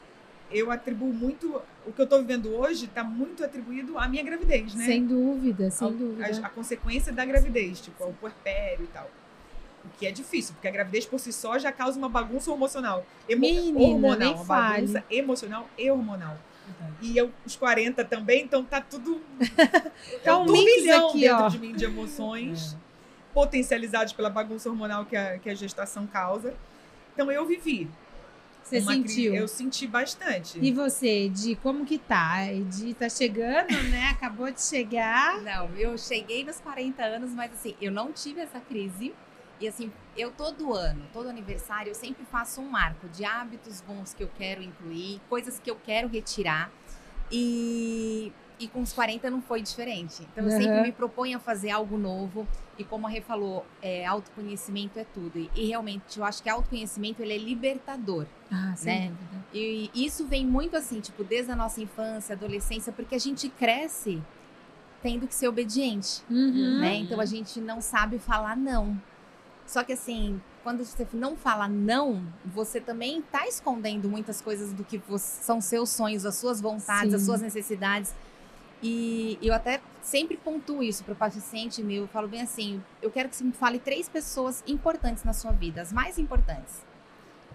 eu 0.51 0.71
atribuo 0.71 1.11
muito. 1.13 1.61
O 1.85 1.91
que 1.91 2.01
eu 2.01 2.07
tô 2.07 2.17
vivendo 2.19 2.53
hoje 2.55 2.85
está 2.85 3.03
muito 3.03 3.43
atribuído 3.43 3.97
à 3.97 4.07
minha 4.07 4.23
gravidez, 4.23 4.73
né? 4.75 4.85
Sem 4.85 5.05
dúvida, 5.05 5.69
sem 5.69 5.87
Ao- 5.87 5.93
dúvida. 5.93 6.25
A, 6.43 6.47
a 6.47 6.49
consequência 6.49 7.11
da 7.13 7.25
gravidez, 7.25 7.79
tipo, 7.81 8.03
ao 8.03 8.13
puerpério 8.13 8.83
e 8.85 8.87
tal. 8.87 9.09
O 9.83 9.89
que 9.99 10.07
é 10.07 10.11
difícil, 10.11 10.53
porque 10.55 10.67
a 10.67 10.71
gravidez 10.71 11.05
por 11.05 11.19
si 11.19 11.31
só 11.31 11.59
já 11.59 11.71
causa 11.71 11.97
uma 11.97 12.09
bagunça 12.09 12.49
hormonal. 12.51 13.05
Emo 13.29 13.41
Menina, 13.41 13.79
hormonal, 13.79 14.17
nem 14.19 14.33
uma 14.33 14.45
fale. 14.45 14.81
bagunça 14.87 15.03
emocional 15.11 15.69
e 15.77 15.91
hormonal. 15.91 16.37
E 16.99 17.15
eu, 17.15 17.31
os 17.45 17.55
40 17.55 18.03
também, 18.03 18.43
então 18.43 18.63
tá 18.63 18.81
tudo. 18.81 19.21
Tá 20.23 20.31
é 20.31 20.33
um 20.33 20.45
turbilhão 20.45 21.09
aqui, 21.09 21.19
dentro 21.21 21.43
ó. 21.43 21.47
de 21.49 21.59
mim 21.59 21.73
de 21.73 21.85
emoções, 21.85 22.75
potencializados 23.33 24.13
pela 24.13 24.29
bagunça 24.29 24.69
hormonal 24.69 25.05
que 25.05 25.15
a, 25.15 25.37
que 25.37 25.49
a 25.49 25.53
gestação 25.53 26.07
causa. 26.07 26.53
Então 27.13 27.31
eu 27.31 27.45
vivi. 27.45 27.87
Você 28.65 28.79
uma 28.79 28.93
crise- 28.93 29.13
sentiu? 29.15 29.35
Eu 29.35 29.47
senti 29.47 29.85
bastante. 29.87 30.57
E 30.59 30.71
você, 30.71 31.25
Edi, 31.25 31.55
como 31.55 31.85
que 31.85 31.99
tá? 31.99 32.51
Edi 32.51 32.95
tá 32.95 33.07
chegando, 33.07 33.67
né? 33.91 34.09
Acabou 34.09 34.49
de 34.51 34.59
chegar. 34.61 35.39
Não, 35.43 35.69
eu 35.77 35.95
cheguei 35.97 36.43
nos 36.43 36.59
40 36.59 37.03
anos, 37.03 37.31
mas 37.31 37.53
assim, 37.53 37.75
eu 37.79 37.91
não 37.91 38.11
tive 38.11 38.41
essa 38.41 38.59
crise. 38.59 39.13
E 39.59 39.67
assim, 39.67 39.91
eu 40.17 40.31
todo 40.31 40.73
ano, 40.73 41.05
todo 41.13 41.29
aniversário, 41.29 41.91
eu 41.91 41.95
sempre 41.95 42.25
faço 42.25 42.59
um 42.59 42.67
marco 42.69 43.07
de 43.07 43.23
hábitos 43.23 43.81
bons 43.81 44.13
que 44.13 44.23
eu 44.23 44.29
quero 44.35 44.61
incluir, 44.63 45.21
coisas 45.29 45.59
que 45.59 45.69
eu 45.69 45.75
quero 45.77 46.07
retirar. 46.07 46.71
E, 47.31 48.33
e 48.59 48.67
com 48.67 48.81
os 48.81 48.93
40 48.93 49.29
não 49.29 49.41
foi 49.41 49.61
diferente. 49.61 50.21
Então 50.31 50.43
eu 50.45 50.51
sempre 50.51 50.73
Aham. 50.77 50.81
me 50.83 50.91
proponho 50.91 51.37
a 51.37 51.39
fazer 51.39 51.71
algo 51.71 51.97
novo. 51.97 52.47
E 52.77 52.83
como 52.83 53.07
a 53.07 53.09
Rê 53.09 53.21
falou, 53.21 53.65
é, 53.81 54.05
autoconhecimento 54.05 54.99
é 54.99 55.05
tudo. 55.05 55.37
E, 55.37 55.49
e 55.55 55.65
realmente, 55.67 56.17
eu 56.17 56.23
acho 56.25 56.43
que 56.43 56.49
autoconhecimento 56.49 57.21
ele 57.21 57.33
é 57.33 57.37
libertador. 57.37 58.25
Ah, 58.51 58.73
sem 58.75 59.11
E 59.53 59.89
isso 59.93 60.25
vem 60.25 60.45
muito 60.45 60.75
assim, 60.75 60.99
tipo, 60.99 61.23
desde 61.23 61.51
a 61.51 61.55
nossa 61.55 61.81
infância, 61.81 62.33
adolescência, 62.35 62.91
porque 62.91 63.15
a 63.15 63.19
gente 63.19 63.47
cresce 63.49 64.21
tendo 65.01 65.27
que 65.27 65.35
ser 65.35 65.47
obediente, 65.47 66.21
Uhum. 66.29 66.79
né? 66.79 66.95
Então 66.95 67.19
a 67.19 67.25
gente 67.25 67.61
não 67.61 67.79
sabe 67.79 68.17
falar 68.19 68.57
não. 68.57 68.99
Só 69.67 69.83
que 69.83 69.93
assim, 69.93 70.41
quando 70.63 70.83
você 70.83 71.07
não 71.13 71.35
fala 71.37 71.67
não, 71.67 72.23
você 72.43 72.81
também 72.81 73.21
tá 73.21 73.47
escondendo 73.47 74.09
muitas 74.09 74.41
coisas 74.41 74.73
do 74.73 74.83
que 74.83 74.97
você- 75.07 75.43
são 75.43 75.61
seus 75.61 75.89
sonhos, 75.91 76.25
as 76.25 76.35
suas 76.35 76.59
vontades, 76.59 77.13
as 77.13 77.21
Sim. 77.21 77.25
suas 77.27 77.41
necessidades. 77.41 78.13
E 78.81 79.39
eu 79.41 79.53
até 79.53 79.81
sempre 80.01 80.37
pontuo 80.37 80.83
isso 80.83 81.03
para 81.03 81.13
o 81.13 81.15
paciente 81.15 81.81
meu. 81.81 82.03
Eu 82.03 82.07
falo 82.07 82.27
bem 82.27 82.41
assim: 82.41 82.81
eu 83.01 83.09
quero 83.09 83.29
que 83.29 83.35
você 83.35 83.43
me 83.43 83.51
fale 83.51 83.79
três 83.79 84.07
pessoas 84.07 84.63
importantes 84.67 85.23
na 85.23 85.33
sua 85.33 85.51
vida, 85.51 85.81
as 85.81 85.91
mais 85.91 86.17
importantes. 86.17 86.83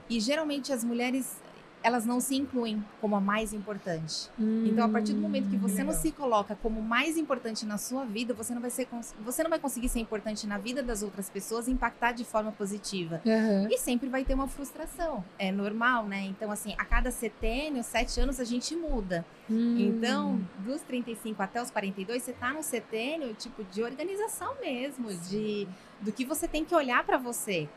E 0.09 0.19
geralmente 0.19 0.73
as 0.73 0.83
mulheres, 0.83 1.41
elas 1.83 2.05
não 2.05 2.21
se 2.21 2.37
incluem 2.37 2.85
como 3.01 3.17
a 3.17 3.21
mais 3.21 3.53
importante. 3.53 4.29
Então, 4.39 4.85
a 4.85 4.89
partir 4.89 5.15
do 5.15 5.21
momento 5.21 5.49
que 5.49 5.57
você 5.57 5.83
não 5.83 5.93
se 5.93 6.13
coloca 6.13 6.57
como 6.63 6.83
mais 6.83 7.17
importante 7.17 7.65
na 7.65 7.79
sua 7.79 8.05
vida, 8.05 8.35
você 8.35 8.55
não 8.55 8.61
vai 8.61 8.71
ser 8.71 8.87
você 9.25 9.43
não 9.43 9.51
vai 9.51 9.59
conseguir 9.59 9.89
ser 9.89 10.01
importante 10.01 10.47
na 10.47 10.59
vida 10.59 10.83
das 10.83 11.03
outras 11.03 11.31
pessoas 11.31 11.69
e 11.69 11.71
impactar 11.71 12.13
de 12.13 12.25
forma 12.25 12.53
positiva. 12.53 13.21
Aham. 13.27 13.69
E 13.71 13.79
sempre 13.79 14.09
vai 14.09 14.25
ter 14.25 14.35
uma 14.35 14.49
frustração. 14.49 15.25
É 15.39 15.51
normal, 15.51 16.07
né? 16.07 16.23
Então, 16.25 16.51
assim, 16.51 16.75
a 16.79 16.85
cada 16.85 17.11
setênio, 17.11 17.83
sete 17.83 18.21
anos, 18.21 18.39
a 18.39 18.45
gente 18.45 18.77
muda. 18.77 19.25
Hum. 19.51 19.77
Então, 19.79 20.41
dos 20.59 20.83
35 20.83 21.43
até 21.43 21.63
os 21.63 21.71
42, 21.71 22.23
você 22.23 22.33
tá 22.33 22.53
no 22.53 22.63
setênio, 22.63 23.35
tipo, 23.35 23.65
de 23.65 23.83
organização 23.83 24.55
mesmo, 24.61 25.13
de 25.15 25.67
do 26.01 26.11
que 26.13 26.25
você 26.25 26.49
tem 26.49 26.65
que 26.65 26.75
olhar 26.75 27.05
para 27.05 27.19
você. 27.19 27.69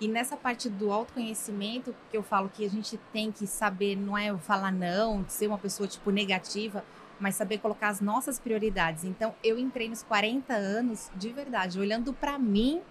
E 0.00 0.08
nessa 0.08 0.36
parte 0.36 0.68
do 0.68 0.92
autoconhecimento, 0.92 1.94
que 2.10 2.16
eu 2.16 2.22
falo 2.22 2.48
que 2.48 2.64
a 2.64 2.70
gente 2.70 2.98
tem 3.12 3.30
que 3.32 3.46
saber, 3.46 3.96
não 3.96 4.16
é 4.18 4.36
falar 4.38 4.72
não, 4.72 5.24
ser 5.28 5.46
uma 5.46 5.58
pessoa, 5.58 5.86
tipo, 5.88 6.10
negativa, 6.10 6.84
mas 7.20 7.36
saber 7.36 7.58
colocar 7.58 7.88
as 7.88 8.00
nossas 8.00 8.38
prioridades. 8.38 9.04
Então, 9.04 9.34
eu 9.42 9.58
entrei 9.58 9.88
nos 9.88 10.02
40 10.02 10.52
anos, 10.54 11.10
de 11.14 11.30
verdade, 11.30 11.78
olhando 11.78 12.12
para 12.12 12.38
mim 12.38 12.82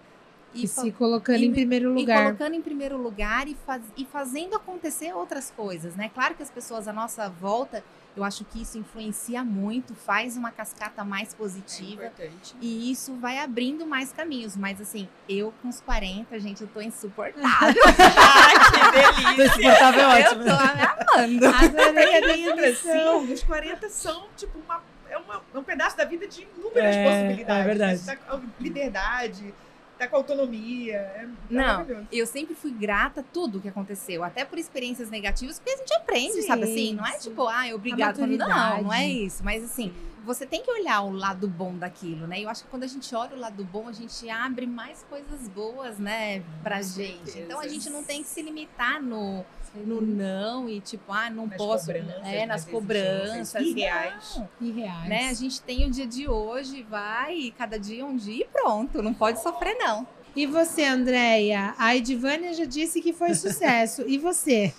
E 0.54 0.64
e, 0.64 0.68
se 0.68 0.90
colocando 0.92 1.38
e 1.38 1.44
em 1.44 1.48
me- 1.48 1.54
primeiro 1.54 1.90
e 1.90 2.00
lugar. 2.00 2.24
colocando 2.24 2.54
em 2.54 2.62
primeiro 2.62 2.96
lugar 2.96 3.46
e, 3.48 3.54
faz- 3.66 3.82
e 3.96 4.04
fazendo 4.04 4.54
acontecer 4.56 5.12
outras 5.14 5.50
coisas, 5.50 5.94
né? 5.96 6.10
Claro 6.14 6.34
que 6.34 6.42
as 6.42 6.50
pessoas 6.50 6.88
à 6.88 6.92
nossa 6.92 7.28
volta, 7.28 7.84
eu 8.16 8.22
acho 8.24 8.44
que 8.44 8.62
isso 8.62 8.78
influencia 8.78 9.42
muito, 9.44 9.94
faz 9.94 10.36
uma 10.36 10.50
cascata 10.50 11.04
mais 11.04 11.32
É 11.32 11.36
positiva. 11.36 12.04
importante. 12.06 12.54
E 12.60 12.90
isso 12.90 13.14
vai 13.16 13.38
abrindo 13.38 13.86
mais 13.86 14.12
caminhos. 14.12 14.56
Mas 14.56 14.80
assim, 14.80 15.08
eu 15.28 15.52
com 15.60 15.68
os 15.68 15.80
40, 15.80 16.38
gente, 16.38 16.62
eu 16.62 16.68
tô 16.68 16.80
insuportável. 16.80 17.42
Ai, 17.58 17.74
que 18.70 19.34
delícia. 19.34 19.44
Insuportável 19.46 20.00
é 20.00 20.04
eu 20.04 20.26
ótimo. 20.26 20.44
tô 20.44 20.50
amando. 20.50 21.46
Adorei 21.46 22.16
a 22.16 22.20
definição. 22.20 23.26
sim. 23.26 23.32
Os 23.32 23.42
40 23.42 23.88
são, 23.88 24.26
tipo, 24.36 24.58
uma, 24.58 24.80
é, 25.10 25.16
uma- 25.18 25.42
é 25.54 25.58
um 25.58 25.64
pedaço 25.64 25.96
da 25.96 26.04
vida 26.04 26.26
de 26.28 26.42
inúmeras 26.56 26.94
É, 26.96 27.04
possibilidades. 27.04 27.60
é 27.60 27.64
verdade. 27.64 28.04
Tá 28.26 28.40
liberdade, 28.60 29.54
tá 29.98 30.06
com 30.08 30.16
autonomia. 30.16 30.96
É 30.96 31.28
Não, 31.50 31.62
maravilhoso. 31.64 32.06
eu 32.12 32.26
sempre 32.26 32.54
fui 32.54 32.70
grata 32.72 33.20
a 33.20 33.24
tudo 33.24 33.60
que 33.60 33.68
aconteceu, 33.68 34.22
até 34.24 34.44
por 34.44 34.58
experiências 34.58 35.10
negativas, 35.10 35.58
porque 35.58 35.72
a 35.72 35.76
gente 35.76 35.94
aprende, 35.94 36.32
Sim, 36.34 36.42
sabe 36.46 36.62
assim? 36.64 36.94
Não 36.94 37.06
é 37.06 37.12
sim. 37.12 37.28
tipo, 37.30 37.46
ah, 37.48 37.64
obrigado. 37.74 38.18
quando- 38.18 38.36
Não, 38.36 38.82
não 38.84 38.92
é 38.92 39.08
isso. 39.08 39.44
Mas 39.44 39.64
assim, 39.64 39.92
você 40.24 40.46
tem 40.46 40.62
que 40.62 40.70
olhar 40.70 41.02
o 41.02 41.12
lado 41.12 41.46
bom 41.46 41.74
daquilo, 41.76 42.26
né? 42.26 42.40
Eu 42.40 42.48
acho 42.48 42.64
que 42.64 42.70
quando 42.70 42.82
a 42.84 42.86
gente 42.86 43.14
olha 43.14 43.36
o 43.36 43.38
lado 43.38 43.62
bom, 43.64 43.88
a 43.88 43.92
gente 43.92 44.28
abre 44.30 44.66
mais 44.66 45.04
coisas 45.08 45.48
boas, 45.48 45.98
né, 45.98 46.42
pra 46.62 46.80
gente. 46.82 47.38
Então 47.38 47.60
a 47.60 47.68
gente 47.68 47.90
não 47.90 48.02
tem 48.02 48.22
que 48.22 48.28
se 48.28 48.40
limitar 48.42 49.02
no, 49.02 49.44
no 49.84 50.00
não 50.00 50.68
e 50.68 50.80
tipo, 50.80 51.12
ah, 51.12 51.28
não 51.30 51.46
Nas 51.46 51.56
posso. 51.56 51.86
cobranças, 51.86 52.22
é, 52.24 52.46
nas 52.46 52.64
cobranças. 52.64 53.54
exigências 53.54 53.62
irreais. 53.64 54.36
Não. 54.36 54.68
Irreais. 54.68 55.08
Né? 55.08 55.28
A 55.28 55.34
gente 55.34 55.60
tem 55.62 55.86
o 55.86 55.90
dia 55.90 56.06
de 56.06 56.28
hoje, 56.28 56.82
vai, 56.88 57.34
e 57.34 57.50
cada 57.50 57.78
dia 57.78 58.02
é 58.02 58.04
um 58.04 58.16
dia 58.16 58.44
e 58.44 58.48
pronto. 58.52 59.02
Não 59.02 59.12
pode 59.12 59.42
sofrer, 59.42 59.74
não. 59.78 60.06
E 60.36 60.46
você, 60.46 60.84
Andréia? 60.84 61.74
A 61.78 61.94
Edivânia 61.96 62.52
já 62.52 62.64
disse 62.64 63.00
que 63.00 63.12
foi 63.12 63.34
sucesso. 63.34 64.02
E 64.06 64.18
você? 64.18 64.72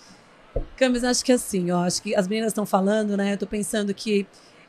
Camis, 0.78 1.04
acho 1.04 1.24
que 1.24 1.32
assim, 1.32 1.72
ó, 1.72 1.84
acho 1.86 2.02
que 2.02 2.16
as 2.16 2.28
meninas 2.28 2.52
estão 2.52 2.66
falando, 2.66 3.16
né? 3.18 3.34
Eu 3.34 3.38
tô 3.38 3.48
pensando 3.48 3.94
que 3.94 4.26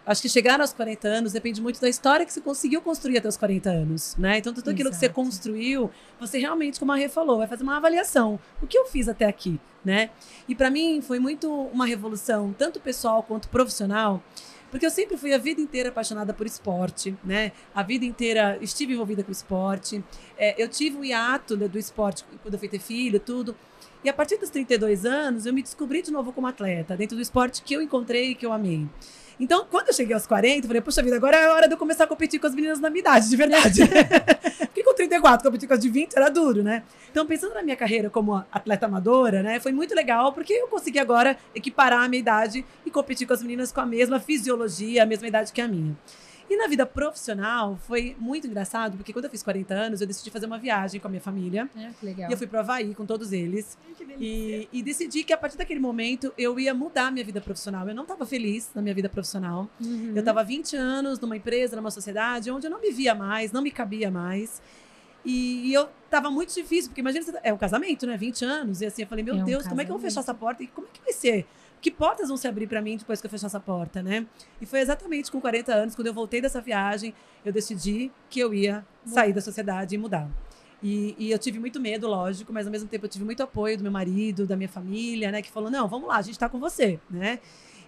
acho 0.06 0.22
que 0.22 0.28
chegar 0.28 0.60
aos 0.60 0.72
40 0.72 1.08
anos 1.08 1.32
depende 1.32 1.60
muito 1.60 1.80
da 1.80 1.88
história 1.88 2.24
que 2.24 2.32
você 2.32 2.40
conseguiu 2.40 2.80
construir 2.80 3.18
até 3.18 3.28
os 3.28 3.36
40 3.36 3.68
anos, 3.68 4.16
né? 4.16 4.38
Então, 4.38 4.54
tudo 4.54 4.70
aquilo 4.70 4.90
que 4.90 4.96
você 4.96 5.06
Exato. 5.06 5.20
construiu, 5.20 5.90
você 6.18 6.38
realmente, 6.38 6.78
como 6.78 6.92
a 6.92 6.96
Rê 6.96 7.08
falou, 7.08 7.38
vai 7.38 7.48
fazer 7.48 7.64
uma 7.64 7.76
avaliação. 7.76 8.38
O 8.62 8.66
que 8.66 8.78
eu 8.78 8.86
fiz 8.86 9.08
até 9.08 9.24
aqui, 9.26 9.60
né? 9.84 10.10
E 10.48 10.54
para 10.54 10.70
mim 10.70 11.02
foi 11.02 11.18
muito 11.18 11.52
uma 11.52 11.84
revolução, 11.84 12.54
tanto 12.56 12.78
pessoal 12.78 13.22
quanto 13.22 13.48
profissional, 13.48 14.22
porque 14.70 14.86
eu 14.86 14.90
sempre 14.90 15.16
fui 15.16 15.32
a 15.32 15.38
vida 15.38 15.60
inteira 15.60 15.88
apaixonada 15.88 16.32
por 16.32 16.46
esporte, 16.46 17.16
né? 17.24 17.52
A 17.74 17.82
vida 17.82 18.04
inteira 18.04 18.58
estive 18.60 18.94
envolvida 18.94 19.24
com 19.24 19.32
esporte. 19.32 20.04
É, 20.38 20.60
eu 20.62 20.68
tive 20.68 20.98
o 20.98 21.04
hiato 21.04 21.56
né, 21.56 21.66
do 21.66 21.78
esporte 21.78 22.24
quando 22.42 22.54
eu 22.54 22.60
fui 22.60 22.68
ter 22.68 22.78
filho, 22.78 23.18
tudo. 23.18 23.56
E 24.04 24.08
a 24.08 24.12
partir 24.12 24.36
dos 24.36 24.50
32 24.50 25.04
anos, 25.04 25.46
eu 25.46 25.52
me 25.52 25.62
descobri 25.62 26.02
de 26.02 26.12
novo 26.12 26.32
como 26.32 26.46
atleta, 26.46 26.96
dentro 26.96 27.16
do 27.16 27.22
esporte 27.22 27.62
que 27.62 27.74
eu 27.74 27.82
encontrei 27.82 28.30
e 28.30 28.34
que 28.34 28.46
eu 28.46 28.52
amei. 28.52 28.86
Então, 29.38 29.66
quando 29.70 29.88
eu 29.88 29.94
cheguei 29.94 30.14
aos 30.14 30.26
40, 30.26 30.64
eu 30.64 30.66
falei, 30.66 30.80
poxa 30.80 31.02
vida, 31.02 31.16
agora 31.16 31.36
é 31.36 31.48
hora 31.48 31.68
de 31.68 31.74
eu 31.74 31.78
começar 31.78 32.04
a 32.04 32.06
competir 32.06 32.40
com 32.40 32.46
as 32.46 32.54
meninas 32.54 32.80
na 32.80 32.88
minha 32.88 33.00
idade, 33.00 33.28
de 33.28 33.36
verdade. 33.36 33.82
Porque 34.58 34.82
com 34.82 34.94
34, 34.94 35.44
competir 35.44 35.68
com 35.68 35.74
as 35.74 35.80
de 35.80 35.90
20 35.90 36.16
era 36.16 36.28
duro, 36.30 36.62
né? 36.62 36.82
Então, 37.10 37.26
pensando 37.26 37.54
na 37.54 37.62
minha 37.62 37.76
carreira 37.76 38.08
como 38.08 38.34
atleta 38.50 38.86
amadora, 38.86 39.42
né, 39.42 39.60
foi 39.60 39.72
muito 39.72 39.94
legal, 39.94 40.32
porque 40.32 40.52
eu 40.52 40.68
consegui 40.68 40.98
agora 40.98 41.36
equiparar 41.54 42.04
a 42.04 42.08
minha 42.08 42.20
idade 42.20 42.64
e 42.84 42.90
competir 42.90 43.26
com 43.26 43.32
as 43.32 43.42
meninas 43.42 43.72
com 43.72 43.80
a 43.80 43.86
mesma 43.86 44.20
fisiologia, 44.20 45.02
a 45.02 45.06
mesma 45.06 45.26
idade 45.26 45.52
que 45.52 45.60
a 45.60 45.68
minha. 45.68 45.96
E 46.48 46.56
na 46.56 46.68
vida 46.68 46.86
profissional, 46.86 47.76
foi 47.86 48.16
muito 48.20 48.46
engraçado, 48.46 48.96
porque 48.96 49.12
quando 49.12 49.24
eu 49.24 49.30
fiz 49.30 49.42
40 49.42 49.74
anos, 49.74 50.00
eu 50.00 50.06
decidi 50.06 50.30
fazer 50.30 50.46
uma 50.46 50.58
viagem 50.58 51.00
com 51.00 51.08
a 51.08 51.10
minha 51.10 51.20
família. 51.20 51.68
É, 51.76 51.90
que 51.98 52.06
legal. 52.06 52.30
E 52.30 52.32
eu 52.32 52.38
fui 52.38 52.46
pro 52.46 52.60
Havaí 52.60 52.94
com 52.94 53.04
todos 53.04 53.32
eles. 53.32 53.76
Ai, 53.84 53.94
que 53.94 54.04
delícia. 54.04 54.24
E, 54.24 54.68
e 54.72 54.82
decidi 54.82 55.24
que 55.24 55.32
a 55.32 55.36
partir 55.36 55.56
daquele 55.58 55.80
momento 55.80 56.32
eu 56.38 56.58
ia 56.60 56.72
mudar 56.72 57.08
a 57.08 57.10
minha 57.10 57.24
vida 57.24 57.40
profissional. 57.40 57.88
Eu 57.88 57.94
não 57.94 58.04
estava 58.04 58.24
feliz 58.24 58.70
na 58.74 58.80
minha 58.80 58.94
vida 58.94 59.08
profissional. 59.08 59.68
Uhum. 59.80 60.12
Eu 60.14 60.20
estava 60.20 60.44
20 60.44 60.76
anos 60.76 61.18
numa 61.18 61.36
empresa, 61.36 61.74
numa 61.74 61.90
sociedade, 61.90 62.50
onde 62.50 62.66
eu 62.66 62.70
não 62.70 62.80
me 62.80 62.92
via 62.92 63.14
mais, 63.14 63.50
não 63.50 63.60
me 63.62 63.70
cabia 63.72 64.10
mais. 64.10 64.62
E, 65.24 65.68
e 65.70 65.74
eu 65.74 65.88
tava 66.08 66.30
muito 66.30 66.54
difícil, 66.54 66.90
porque 66.90 67.00
imagina, 67.00 67.24
você- 67.24 67.40
é 67.42 67.52
um 67.52 67.58
casamento, 67.58 68.06
né? 68.06 68.16
20 68.16 68.44
anos. 68.44 68.80
E 68.80 68.86
assim, 68.86 69.02
eu 69.02 69.08
falei, 69.08 69.24
meu 69.24 69.34
É 69.34 69.38
um 69.42 69.44
Deus, 69.44 69.66
como 69.66 69.80
é 69.80 69.84
que 69.84 69.90
eu 69.90 69.94
vou 69.94 70.00
casamento. 70.00 70.10
fechar 70.12 70.20
essa 70.20 70.34
porta? 70.34 70.62
E 70.62 70.68
como 70.68 70.86
é 70.86 70.90
que 70.92 71.02
vai 71.02 71.12
ser? 71.12 71.44
Que 71.80 71.90
portas 71.90 72.28
vão 72.28 72.36
se 72.36 72.48
abrir 72.48 72.66
para 72.66 72.80
mim 72.82 72.96
depois 72.96 73.20
que 73.20 73.26
eu 73.26 73.30
fechar 73.30 73.46
essa 73.46 73.60
porta, 73.60 74.02
né? 74.02 74.26
E 74.60 74.66
foi 74.66 74.80
exatamente 74.80 75.30
com 75.30 75.40
40 75.40 75.72
anos, 75.72 75.94
quando 75.94 76.06
eu 76.08 76.14
voltei 76.14 76.40
dessa 76.40 76.60
viagem, 76.60 77.14
eu 77.44 77.52
decidi 77.52 78.10
que 78.28 78.40
eu 78.40 78.52
ia 78.52 78.84
sair 79.04 79.32
da 79.32 79.40
sociedade 79.40 79.94
e 79.94 79.98
mudar. 79.98 80.28
E, 80.82 81.14
e 81.18 81.30
eu 81.30 81.38
tive 81.38 81.58
muito 81.58 81.80
medo, 81.80 82.06
lógico, 82.06 82.52
mas 82.52 82.66
ao 82.66 82.72
mesmo 82.72 82.88
tempo 82.88 83.06
eu 83.06 83.08
tive 83.08 83.24
muito 83.24 83.42
apoio 83.42 83.76
do 83.76 83.82
meu 83.82 83.92
marido, 83.92 84.46
da 84.46 84.56
minha 84.56 84.68
família, 84.68 85.30
né? 85.30 85.42
Que 85.42 85.50
falou, 85.50 85.70
não, 85.70 85.88
vamos 85.88 86.08
lá, 86.08 86.16
a 86.16 86.22
gente 86.22 86.38
tá 86.38 86.48
com 86.48 86.58
você, 86.58 86.98
né? 87.10 87.38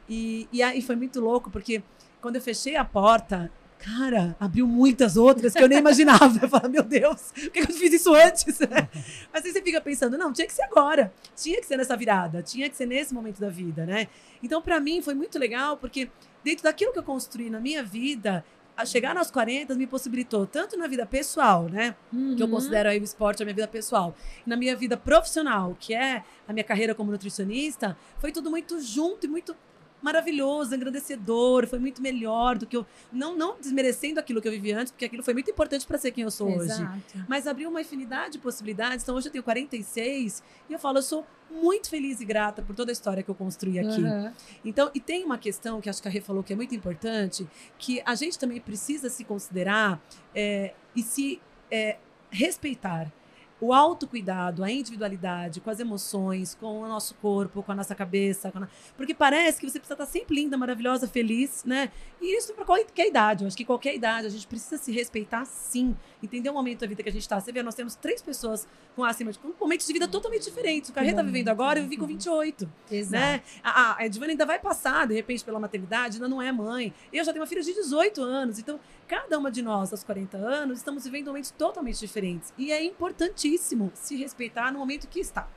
E, 0.09 0.49
e 0.53 0.63
aí 0.63 0.81
foi 0.81 0.97
muito 0.97 1.21
louco, 1.21 1.51
porque 1.51 1.83
quando 2.21 2.37
eu 2.37 2.43
fechei 2.43 2.77
a 2.77 2.85
porta, 2.85 3.51
cara, 3.79 4.37
abriu 4.41 4.67
muitas 4.67 5.17
outras 5.17 5.53
que 5.53 5.63
eu 5.63 5.69
nem 5.69 5.79
imaginava. 5.79 6.39
Eu 6.43 6.49
falava, 6.49 6.69
meu 6.69 6.83
Deus, 6.83 7.33
por 7.33 7.51
que 7.51 7.61
eu 7.61 7.67
fiz 7.67 7.93
isso 7.93 8.15
antes? 8.15 8.45
Mas 9.33 9.45
aí 9.45 9.53
você 9.53 9.63
fica 9.63 9.81
pensando, 9.81 10.19
não, 10.19 10.33
tinha 10.33 10.47
que 10.47 10.53
ser 10.53 10.63
agora. 10.63 11.13
Tinha 11.37 11.61
que 11.61 11.67
ser 11.67 11.77
nessa 11.77 11.97
virada, 11.97 12.43
tinha 12.43 12.69
que 12.69 12.77
ser 12.77 12.87
nesse 12.87 13.15
momento 13.15 13.41
da 13.41 13.49
vida, 13.49 13.87
né? 13.87 14.09
Então, 14.43 14.61
pra 14.61 14.81
mim, 14.81 15.01
foi 15.03 15.15
muito 15.15 15.39
legal, 15.39 15.77
porque 15.77 16.11
dentro 16.45 16.65
daquilo 16.65 16.93
que 16.93 16.99
eu 16.99 17.03
construí 17.03 17.49
na 17.51 17.61
minha 17.61 17.83
vida, 17.83 18.45
a 18.77 18.85
chegar 18.87 19.17
aos 19.17 19.29
40 19.29 19.75
me 19.75 19.89
possibilitou, 19.89 20.47
tanto 20.47 20.77
na 20.77 20.87
vida 20.87 21.05
pessoal, 21.05 21.65
né? 21.69 21.97
que 22.37 22.41
eu 22.41 22.47
Uhum. 22.47 22.53
considero 22.53 22.89
aí 22.89 23.01
o 23.01 23.03
esporte 23.03 23.43
a 23.43 23.45
minha 23.45 23.55
vida 23.55 23.67
pessoal. 23.67 24.15
Na 24.47 24.57
minha 24.57 24.77
vida 24.77 24.97
profissional, 24.97 25.77
que 25.81 25.93
é 25.93 26.23
a 26.47 26.53
minha 26.53 26.63
carreira 26.63 26.95
como 26.95 27.11
nutricionista, 27.11 27.97
foi 28.19 28.31
tudo 28.31 28.49
muito 28.51 28.81
junto 28.81 29.27
e 29.27 29.29
muito 29.29 29.57
maravilhoso, 30.03 30.75
engrandecedor, 30.75 31.67
foi 31.67 31.79
muito 31.79 32.01
melhor 32.01 32.57
do 32.59 32.67
que 32.67 32.77
eu. 32.77 32.87
Não, 33.13 33.37
não 33.37 33.59
desmerecendo 33.59 34.21
aquilo 34.21 34.41
que 34.41 34.49
eu 34.49 34.53
vivi 34.53 34.73
antes, 34.73 34.93
porque 34.93 35.05
aquilo 35.05 35.23
foi 35.23 35.35
muito 35.35 35.51
importante 35.51 35.87
para 35.87 35.99
ser 35.99 36.13
quem 36.13 36.25
eu 36.25 36.31
sou 36.31 36.49
hoje. 36.49 36.73
Exato. 36.73 37.25
Mas 37.29 37.47
abriu 37.47 37.69
uma 37.69 37.81
infinidade 37.81 38.33
de 38.33 38.39
possibilidades. 38.39 39.03
Então 39.03 39.17
hoje 39.17 39.29
eu 39.29 39.33
tenho 39.33 39.45
46 39.45 40.43
e 40.69 40.73
eu 40.73 40.79
falo, 40.79 40.99
eu 40.99 41.03
sou 41.03 41.27
muito 41.51 41.89
feliz 41.89 42.21
e 42.21 42.25
grata 42.25 42.63
por 42.63 42.75
toda 42.75 42.91
a 42.91 42.93
história 42.93 43.23
que 43.23 43.31
eu 43.31 43.35
construí 43.35 43.79
aqui. 43.79 44.05
Aham. 44.05 44.33
Então, 44.65 44.91
e 44.95 45.01
tem 45.01 45.25
uma 45.25 45.39
questão 45.39 45.81
que 45.81 45.89
acho 45.89 46.01
que 46.03 46.09
a 46.09 46.11
Rê 46.11 46.21
falou 46.21 46.43
que 46.43 46.53
é 46.53 46.57
muito 46.57 46.75
importante, 46.75 47.49
que 47.79 48.03
a 48.05 48.15
gente 48.15 48.39
também 48.39 48.61
precisa 48.61 49.09
se 49.09 49.25
considerar 49.25 50.01
é, 50.35 50.75
e 50.95 51.03
se 51.03 51.41
é, 51.71 51.97
respeitar. 52.31 53.11
O 53.61 53.73
autocuidado, 53.73 54.63
a 54.63 54.71
individualidade, 54.71 55.61
com 55.61 55.69
as 55.69 55.81
emoções, 55.81 56.55
com 56.55 56.81
o 56.81 56.89
nosso 56.89 57.15
corpo, 57.17 57.61
com 57.63 57.73
a 57.73 57.75
nossa 57.75 57.93
cabeça. 57.93 58.53
a 58.55 58.69
Porque 58.97 59.13
parece 59.13 59.59
que 59.59 59.69
você 59.69 59.81
precisa 59.81 59.95
estar 59.95 60.07
sempre 60.07 60.37
linda, 60.37 60.57
maravilhosa, 60.57 61.09
feliz, 61.09 61.65
né? 61.65 61.91
E 62.21 62.37
isso 62.37 62.55
para 62.55 62.65
qualquer 62.65 63.09
idade. 63.09 63.43
Eu 63.43 63.49
acho 63.49 63.57
que 63.57 63.65
qualquer 63.65 63.97
idade 63.97 64.29
a 64.29 64.31
gente 64.31 64.47
precisa 64.47 64.79
se 64.79 64.93
respeitar 64.93 65.45
sim. 65.45 65.97
Entender 66.23 66.49
o 66.51 66.53
momento 66.53 66.81
da 66.81 66.87
vida 66.87 67.03
que 67.03 67.09
a 67.09 67.13
gente 67.13 67.23
está. 67.23 67.41
Você 67.41 67.51
vê, 67.51 67.61
nós 67.63 67.75
temos 67.75 67.97
três 67.97 68.23
pessoas 68.23 68.67
com 68.95 69.05
acima 69.05 69.33
de 69.33 69.39
com 69.39 69.53
momentos 69.61 69.87
de 69.87 69.93
vida 69.93 70.07
totalmente 70.07 70.45
diferentes. 70.45 70.91
O 70.91 70.93
Carré 70.93 71.11
está 71.11 71.23
vivendo 71.23 71.49
agora, 71.49 71.81
eu 71.81 71.83
vivi 71.83 71.97
com 71.97 72.07
28 72.07 72.69
Exato. 72.91 73.13
né? 73.13 73.43
A, 73.63 73.71
a, 73.71 73.99
a 73.99 74.07
Edvana 74.07 74.33
ainda 74.33 74.47
vai 74.47 74.59
passar, 74.61 75.07
de 75.07 75.15
repente, 75.15 75.45
pela 75.45 75.59
maternidade, 75.59 76.17
ainda 76.17 76.29
não 76.29 76.41
é 76.41 76.53
mãe. 76.53 76.95
Eu 77.13 77.25
já 77.25 77.33
tenho 77.33 77.43
uma 77.43 77.49
filha 77.49 77.63
de 77.63 77.75
18 77.75 78.23
anos. 78.23 78.59
Então, 78.59 78.79
cada 79.09 79.37
uma 79.37 79.51
de 79.51 79.63
nós, 79.63 79.91
aos 79.93 80.05
40 80.05 80.37
anos, 80.37 80.79
estamos 80.79 81.05
vivendo 81.05 81.27
momentos 81.27 81.51
totalmente 81.51 81.99
diferentes. 81.99 82.53
E 82.57 82.71
é 82.71 82.85
importantíssimo 82.85 83.48
se 83.95 84.17
respeitar 84.17 84.73
no 84.73 84.79
momento 84.79 85.07
que 85.07 85.21
está. 85.21 85.49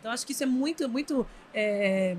Então, 0.00 0.12
acho 0.12 0.26
que 0.26 0.32
isso 0.32 0.42
é 0.42 0.46
muito, 0.46 0.88
muito 0.88 1.26
é, 1.54 2.16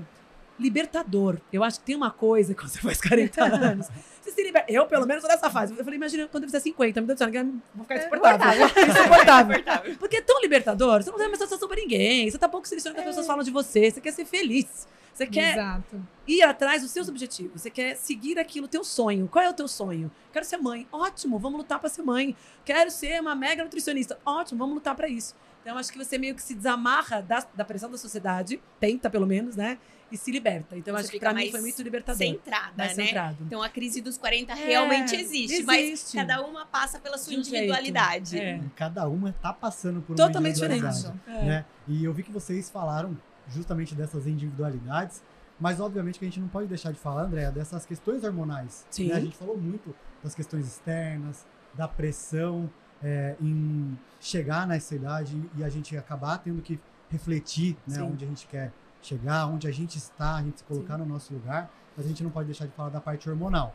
libertador. 0.58 1.38
Eu 1.52 1.64
acho 1.64 1.80
que 1.80 1.86
tem 1.86 1.96
uma 1.96 2.10
coisa, 2.10 2.54
quando 2.54 2.68
você 2.68 2.78
faz 2.78 3.00
40 3.00 3.42
anos, 3.44 3.88
você 4.20 4.30
se 4.32 4.42
liberta. 4.42 4.70
Eu, 4.70 4.86
pelo 4.86 5.06
menos, 5.06 5.24
nessa 5.24 5.50
fase. 5.50 5.74
Eu 5.76 5.84
falei, 5.84 5.96
imagina 5.96 6.28
quando 6.28 6.44
eu 6.44 6.48
fizer 6.48 6.60
50, 6.60 7.00
me 7.00 7.06
deu 7.06 7.16
vou 7.16 7.84
ficar 7.84 7.96
insuportável. 7.96 8.66
Insuportável. 8.66 9.64
Porque 9.98 10.16
é 10.16 10.22
tão 10.22 10.40
libertador. 10.40 11.02
Você 11.02 11.10
não 11.10 11.18
tem 11.18 11.28
mais 11.28 11.38
sensação 11.38 11.66
pra 11.68 11.76
ninguém. 11.76 12.30
Você 12.30 12.38
tá 12.38 12.48
pouco 12.48 12.68
se 12.68 12.76
que 12.76 12.88
as 12.88 13.04
pessoas 13.04 13.26
falam 13.26 13.42
de 13.42 13.50
você. 13.50 13.90
Você 13.90 14.00
quer 14.00 14.12
ser 14.12 14.24
feliz. 14.24 14.86
Você 15.12 15.26
quer 15.26 15.52
Exato. 15.52 16.00
ir 16.26 16.42
atrás 16.42 16.82
dos 16.82 16.90
seus 16.90 17.08
objetivos. 17.08 17.60
Você 17.60 17.70
quer 17.70 17.94
seguir 17.96 18.38
aquilo, 18.38 18.66
teu 18.68 18.82
sonho. 18.84 19.28
Qual 19.28 19.44
é 19.44 19.48
o 19.50 19.52
teu 19.52 19.68
sonho? 19.68 20.10
Quero 20.32 20.44
ser 20.44 20.56
mãe. 20.56 20.86
Ótimo, 20.90 21.38
vamos 21.38 21.58
lutar 21.58 21.78
para 21.78 21.88
ser 21.88 22.02
mãe. 22.02 22.34
Quero 22.64 22.90
ser 22.90 23.20
uma 23.20 23.34
mega 23.34 23.62
nutricionista. 23.62 24.18
Ótimo, 24.24 24.58
vamos 24.58 24.74
lutar 24.76 24.94
para 24.94 25.08
isso. 25.08 25.34
Então, 25.62 25.76
acho 25.76 25.92
que 25.92 25.98
você 25.98 26.16
meio 26.16 26.34
que 26.34 26.42
se 26.42 26.54
desamarra 26.54 27.20
da, 27.20 27.46
da 27.54 27.64
pressão 27.66 27.90
da 27.90 27.98
sociedade, 27.98 28.60
tenta 28.78 29.10
pelo 29.10 29.26
menos, 29.26 29.56
né? 29.56 29.78
E 30.10 30.16
se 30.16 30.32
liberta. 30.32 30.76
Então, 30.76 30.94
Você 30.94 31.02
acho 31.02 31.10
que 31.12 31.20
para 31.20 31.34
mim 31.34 31.50
foi 31.50 31.60
muito 31.60 31.80
libertador. 31.82 32.18
Centrada, 32.18 32.72
mais 32.76 32.96
né? 32.96 33.04
centrado. 33.06 33.36
Então 33.42 33.62
a 33.62 33.68
crise 33.68 34.00
dos 34.00 34.16
40 34.18 34.52
É, 34.52 34.56
realmente 34.56 35.14
existe, 35.14 35.62
mas 35.62 35.86
existe. 35.86 36.16
cada 36.16 36.42
uma 36.44 36.66
passa 36.66 36.98
pela 36.98 37.16
sua 37.16 37.34
De 37.34 37.38
individualidade. 37.40 38.36
É. 38.40 38.60
Cada 38.74 39.06
uma 39.06 39.32
tá 39.34 39.52
passando 39.52 40.00
por 40.00 40.14
uma 40.14 40.26
Totalmente 40.26 40.54
diferente. 40.54 41.06
É. 41.28 41.44
né? 41.44 41.64
E 41.86 42.04
eu 42.04 42.12
vi 42.12 42.24
que 42.24 42.32
vocês 42.32 42.68
falaram 42.68 43.16
justamente 43.50 43.94
dessas 43.94 44.26
individualidades, 44.26 45.22
mas 45.58 45.80
obviamente 45.80 46.18
que 46.18 46.24
a 46.24 46.28
gente 46.28 46.40
não 46.40 46.48
pode 46.48 46.66
deixar 46.66 46.92
de 46.92 46.98
falar, 46.98 47.24
Andréa, 47.24 47.50
dessas 47.50 47.84
questões 47.84 48.24
hormonais. 48.24 48.86
Sim. 48.90 49.08
né? 49.08 49.14
A 49.14 49.20
gente 49.20 49.36
falou 49.36 49.56
muito 49.56 49.94
das 50.22 50.34
questões 50.34 50.66
externas, 50.66 51.46
da 51.74 51.86
pressão 51.86 52.70
é, 53.02 53.36
em 53.40 53.98
chegar 54.20 54.66
nessa 54.66 54.94
idade 54.94 55.40
e 55.56 55.62
a 55.62 55.68
gente 55.68 55.96
acabar 55.96 56.38
tendo 56.38 56.62
que 56.62 56.80
refletir 57.10 57.76
né, 57.86 57.96
Sim. 57.96 58.02
onde 58.02 58.24
a 58.24 58.28
gente 58.28 58.46
quer 58.46 58.72
chegar, 59.02 59.46
onde 59.46 59.66
a 59.66 59.70
gente 59.70 59.96
está, 59.96 60.36
a 60.36 60.42
gente 60.42 60.58
se 60.58 60.64
colocar 60.64 60.96
no 60.96 61.04
nosso 61.04 61.32
lugar, 61.32 61.70
mas 61.96 62.06
a 62.06 62.08
gente 62.08 62.22
não 62.22 62.30
pode 62.30 62.46
deixar 62.46 62.66
de 62.66 62.72
falar 62.72 62.90
da 62.90 63.00
parte 63.00 63.28
hormonal. 63.28 63.74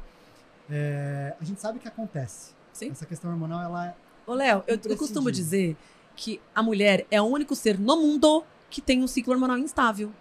É, 0.70 1.36
a 1.40 1.44
gente 1.44 1.60
sabe 1.62 1.80
que 1.80 1.88
acontece. 1.88 2.54
Sim. 2.74 2.90
Essa 2.92 3.06
questão 3.06 3.32
hormonal, 3.32 3.62
ela 3.62 3.88
é 3.88 3.96
Ô, 4.28 4.34
Léo, 4.34 4.64
eu, 4.68 4.80
eu 4.84 4.98
costumo 4.98 5.32
dizer 5.32 5.78
que 6.16 6.42
a 6.54 6.64
mulher 6.64 7.06
é 7.12 7.22
o 7.22 7.26
único 7.26 7.56
ser 7.56 7.80
no 7.80 7.96
mundo 7.98 8.44
que 8.70 8.82
tem 8.82 9.04
um 9.04 9.08
ciclo 9.08 9.34
hormonal 9.34 9.58
instável. 9.58 10.12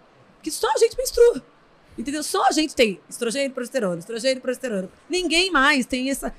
Que 0.41 0.51
só 0.51 0.71
a 0.71 0.77
gente 0.77 0.97
menstrua. 0.97 1.43
Entendeu? 1.97 2.23
Só 2.23 2.47
a 2.47 2.51
gente 2.51 2.75
tem 2.75 2.99
estrogênio, 3.09 3.51
progesterona, 3.51 3.99
estrogênio, 3.99 4.41
progesterona. 4.41 4.89
Ninguém 5.09 5.49
mais 5.51 5.85
tem 5.85 6.09
essa 6.09 6.33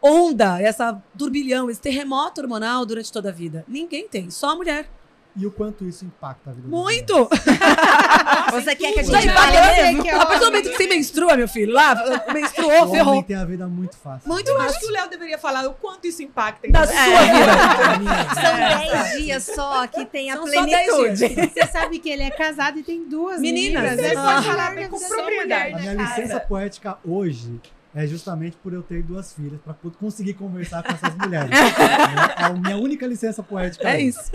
onda, 0.00 0.60
essa 0.60 1.00
turbilhão, 1.16 1.70
esse 1.70 1.80
terremoto 1.80 2.40
hormonal 2.40 2.86
durante 2.86 3.12
toda 3.12 3.28
a 3.28 3.32
vida. 3.32 3.64
Ninguém 3.68 4.08
tem, 4.08 4.30
só 4.30 4.50
a 4.50 4.56
mulher. 4.56 4.88
E 5.34 5.46
o 5.46 5.50
quanto 5.50 5.84
isso 5.86 6.04
impacta 6.04 6.50
a 6.50 6.52
vida 6.52 6.68
Muito! 6.68 7.26
Você 8.52 8.76
quer 8.76 8.92
que 8.92 9.00
a 9.00 9.02
gente 9.02 9.26
impacta 9.28 9.32
fale 9.62 9.82
mesmo. 9.82 10.02
que 10.02 10.08
é 10.10 10.14
A 10.14 10.18
partir 10.26 10.40
do 10.40 10.46
homem. 10.46 10.60
momento 10.62 10.70
que 10.70 10.76
você 10.76 10.86
menstrua, 10.88 11.36
meu 11.38 11.48
filho, 11.48 11.72
lá, 11.72 11.94
menstruou, 12.34 12.70
O 12.70 12.76
homem 12.82 12.94
ferrou. 12.94 13.22
tem 13.22 13.36
a 13.36 13.44
vida 13.46 13.66
muito 13.66 13.96
fácil. 13.96 14.28
Muito 14.28 14.50
Eu 14.50 14.58
mais 14.58 14.72
acho 14.72 14.80
que 14.80 14.86
o 14.86 14.90
Léo 14.90 15.08
deveria 15.08 15.38
falar 15.38 15.66
o 15.66 15.72
quanto 15.72 16.06
isso 16.06 16.22
impacta 16.22 16.66
em 16.66 16.70
da 16.70 16.86
sua 16.86 16.94
vida. 16.94 17.92
A 17.94 17.98
minha- 17.98 18.34
São 18.34 18.92
10 18.92 19.12
dias 19.22 19.42
só 19.54 19.86
que 19.86 20.04
tem 20.04 20.30
a 20.30 20.34
São 20.36 20.46
só 20.46 20.66
10 20.66 20.86
plenitude. 20.94 21.50
Você 21.50 21.66
sabe 21.66 21.98
que 21.98 22.10
ele 22.10 22.22
é 22.24 22.30
casado 22.30 22.78
e 22.78 22.82
tem 22.82 23.08
duas 23.08 23.40
Meninas. 23.40 23.82
meninas. 23.82 23.98
Ele 24.04 24.14
É 24.14 24.22
pode 24.22 24.44
só 24.44 24.50
falar 24.50 24.74
com 24.88 24.98
vida 24.98 25.08
propriedade. 25.08 25.72
da 25.72 25.78
A 25.78 25.80
minha 25.80 25.94
licença 25.94 26.40
poética 26.40 26.98
hoje 27.04 27.58
é 27.94 28.06
justamente 28.06 28.56
por 28.56 28.72
eu 28.72 28.82
ter 28.82 29.02
duas 29.02 29.32
filhas, 29.34 29.60
para 29.60 29.74
conseguir 29.98 30.34
conversar 30.34 30.82
com 30.82 30.92
essas 30.92 31.14
mulheres. 31.16 31.50
é 32.38 32.44
a 32.44 32.50
minha 32.50 32.76
única 32.76 33.06
licença 33.06 33.42
poética. 33.42 33.88
É 33.88 33.96
hoje. 33.96 34.06
isso. 34.06 34.30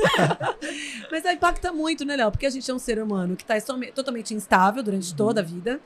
Mas 1.12 1.26
aí 1.26 1.36
impacta 1.36 1.72
muito, 1.74 2.06
né, 2.06 2.16
Léo? 2.16 2.32
Porque 2.32 2.46
a 2.46 2.50
gente 2.50 2.70
é 2.70 2.74
um 2.74 2.80
ser 2.80 3.02
humano 3.02 3.36
que 3.36 3.44
está 3.44 3.56
totalmente 3.94 4.34
instável 4.34 4.84
durante 4.84 5.14
toda 5.16 5.42
a 5.42 5.44
vida. 5.44 5.80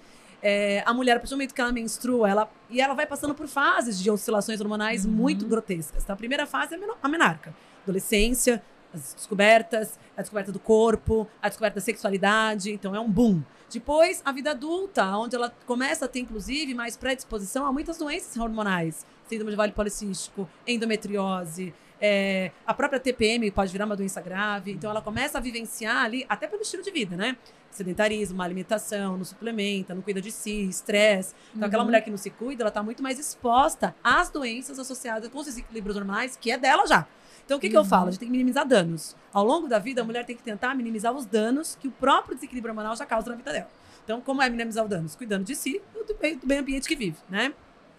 É, 0.44 0.84
a 0.86 0.94
mulher, 0.94 1.14
a 1.14 1.20
partir 1.20 1.30
do 1.30 1.38
momento 1.38 1.54
que 1.54 1.62
ela 1.62 1.72
menstrua, 1.72 2.30
ela, 2.30 2.52
e 2.70 2.82
ela 2.82 2.94
vai 2.94 3.06
passando 3.06 3.34
por 3.34 3.48
fases 3.48 4.00
de 4.00 4.10
oscilações 4.10 4.60
hormonais 4.60 5.06
muito 5.06 5.46
grotescas. 5.46 6.04
Tá? 6.04 6.14
A 6.14 6.16
primeira 6.16 6.46
fase 6.46 6.76
é 6.76 6.80
a 7.02 7.08
menarca. 7.08 7.54
Adolescência, 7.84 8.62
as 8.94 9.14
descobertas, 9.14 10.00
a 10.18 10.22
descoberta 10.22 10.52
do 10.52 10.60
corpo, 10.60 11.28
a 11.42 11.48
descoberta 11.50 11.76
da 11.76 11.82
sexualidade. 11.82 12.72
Então 12.72 12.96
é 12.96 13.00
um 13.00 13.10
boom. 13.10 13.42
Depois, 13.72 14.22
a 14.26 14.32
vida 14.34 14.52
adulta, 14.52 15.06
onde 15.18 15.36
ela 15.36 15.50
começa 15.66 16.04
a 16.06 16.08
ter, 16.08 16.20
inclusive, 16.20 16.74
mais 16.74 16.98
predisposição 16.98 17.66
a 17.66 17.72
muitas 17.72 17.98
doenças 17.98 18.36
hormonais. 18.36 19.06
Síndrome 19.28 19.52
de 19.52 19.56
vale 19.58 19.72
policístico, 19.72 20.50
endometriose, 20.68 21.74
é, 22.04 22.52
a 22.66 22.74
própria 22.74 23.00
TPM 23.00 23.50
pode 23.52 23.72
virar 23.72 23.86
uma 23.86 23.96
doença 23.96 24.20
grave. 24.20 24.72
Então, 24.72 24.90
ela 24.90 25.02
começa 25.02 25.38
a 25.38 25.42
vivenciar 25.42 26.04
ali, 26.04 26.26
até 26.28 26.48
pelo 26.48 26.64
estilo 26.64 26.84
de 26.84 26.92
vida, 26.92 27.16
né? 27.16 27.38
Sedentarismo, 27.70 28.36
má 28.38 28.44
alimentação, 28.44 29.16
não 29.18 29.24
suplementa, 29.24 29.94
não 29.96 30.02
cuida 30.02 30.20
de 30.20 30.32
si, 30.32 30.64
estresse. 30.68 31.34
Então, 31.56 31.68
aquela 31.68 31.84
Uhum. 31.84 31.88
mulher 31.88 32.02
que 32.02 32.10
não 32.10 32.18
se 32.18 32.30
cuida, 32.32 32.64
ela 32.64 32.70
está 32.70 32.84
muito 32.84 33.02
mais 33.02 33.20
exposta 33.20 33.96
às 34.04 34.30
doenças 34.30 34.80
associadas 34.80 35.30
com 35.30 35.38
os 35.40 35.46
desequilíbrios 35.46 35.96
hormonais, 35.96 36.36
que 36.36 36.52
é 36.52 36.58
dela 36.58 36.86
já. 36.88 37.08
Então, 37.52 37.58
o 37.58 37.62
que, 37.62 37.70
que 37.70 37.76
eu 37.76 37.84
falo? 37.84 38.08
A 38.08 38.12
gente 38.12 38.20
tem 38.22 38.30
que 38.30 38.32
minimizar 38.32 38.66
danos. 38.66 39.14
Ao 39.34 39.44
longo 39.44 39.68
da 39.68 39.78
vida, 39.78 40.00
a 40.00 40.06
mulher 40.06 40.24
tem 40.24 40.38
que 40.38 40.42
tentar 40.42 40.74
minimizar 40.74 41.14
os 41.14 41.26
danos 41.26 41.78
que 41.82 41.86
o 41.86 41.92
próprio 41.92 42.34
desequilíbrio 42.34 42.72
hormonal 42.72 42.96
já 42.96 43.06
causa 43.06 43.30
na 43.30 43.36
vida 43.36 43.52
dela. 43.52 43.68
Então, 44.06 44.22
como 44.22 44.42
é 44.42 44.50
minimizar 44.50 44.86
os 44.86 44.90
danos? 44.90 45.18
Cuidando 45.18 45.44
de 45.44 45.54
si 45.54 45.82
e 45.94 46.04
do 46.06 46.14
bem, 46.16 46.38
do 46.38 46.48
bem 46.48 46.60
ambiente 46.60 46.88
que 46.88 46.96
vive, 46.96 47.18
né? 47.30 47.54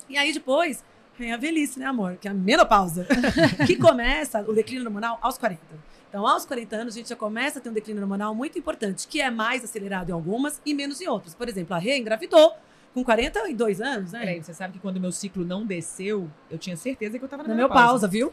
E 0.09 0.17
aí, 0.17 0.33
depois, 0.33 0.83
vem 1.19 1.35
a 1.35 1.37
velhice, 1.37 1.79
né, 1.79 1.85
amor? 1.85 2.17
Que 2.17 2.29
é 2.29 2.31
a 2.31 2.35
menopausa. 2.35 3.07
que 3.67 3.77
começa 3.77 4.41
o 4.41 4.55
declínio 4.55 4.87
hormonal 4.87 5.19
aos 5.21 5.37
40. 5.37 5.61
Então, 6.09 6.27
aos 6.27 6.47
40 6.47 6.75
anos, 6.75 6.95
a 6.95 6.97
gente 6.97 7.11
já 7.11 7.17
começa 7.17 7.59
a 7.59 7.63
ter 7.63 7.69
um 7.69 7.75
declínio 7.75 8.03
hormonal 8.03 8.35
muito 8.35 8.59
importante, 8.59 9.07
que 9.07 9.21
é 9.21 9.31
mais 9.31 9.63
acelerado 9.63 10.09
em 10.09 10.13
algumas 10.13 10.63
e 10.65 10.73
menos 10.73 10.99
em 11.03 11.09
outras. 11.09 11.35
Por 11.35 11.47
exemplo, 11.47 11.77
a 11.77 11.79
Rê 11.79 11.99
engravidou 11.99 12.55
com 12.95 13.03
42 13.03 13.81
anos, 13.81 14.13
né? 14.13 14.21
Peraí, 14.21 14.43
você 14.43 14.53
sabe 14.53 14.75
que 14.75 14.79
quando 14.79 15.01
meu 15.01 15.11
ciclo 15.13 15.45
não 15.45 15.65
desceu, 15.65 16.31
eu 16.51 16.59
tinha 16.59 16.77
certeza 16.77 17.19
que 17.19 17.25
eu 17.25 17.29
tava 17.29 17.43
na 17.43 17.49
Na 17.51 17.55
menopausa. 17.55 18.07
menopausa, 18.07 18.09
viu? 18.09 18.33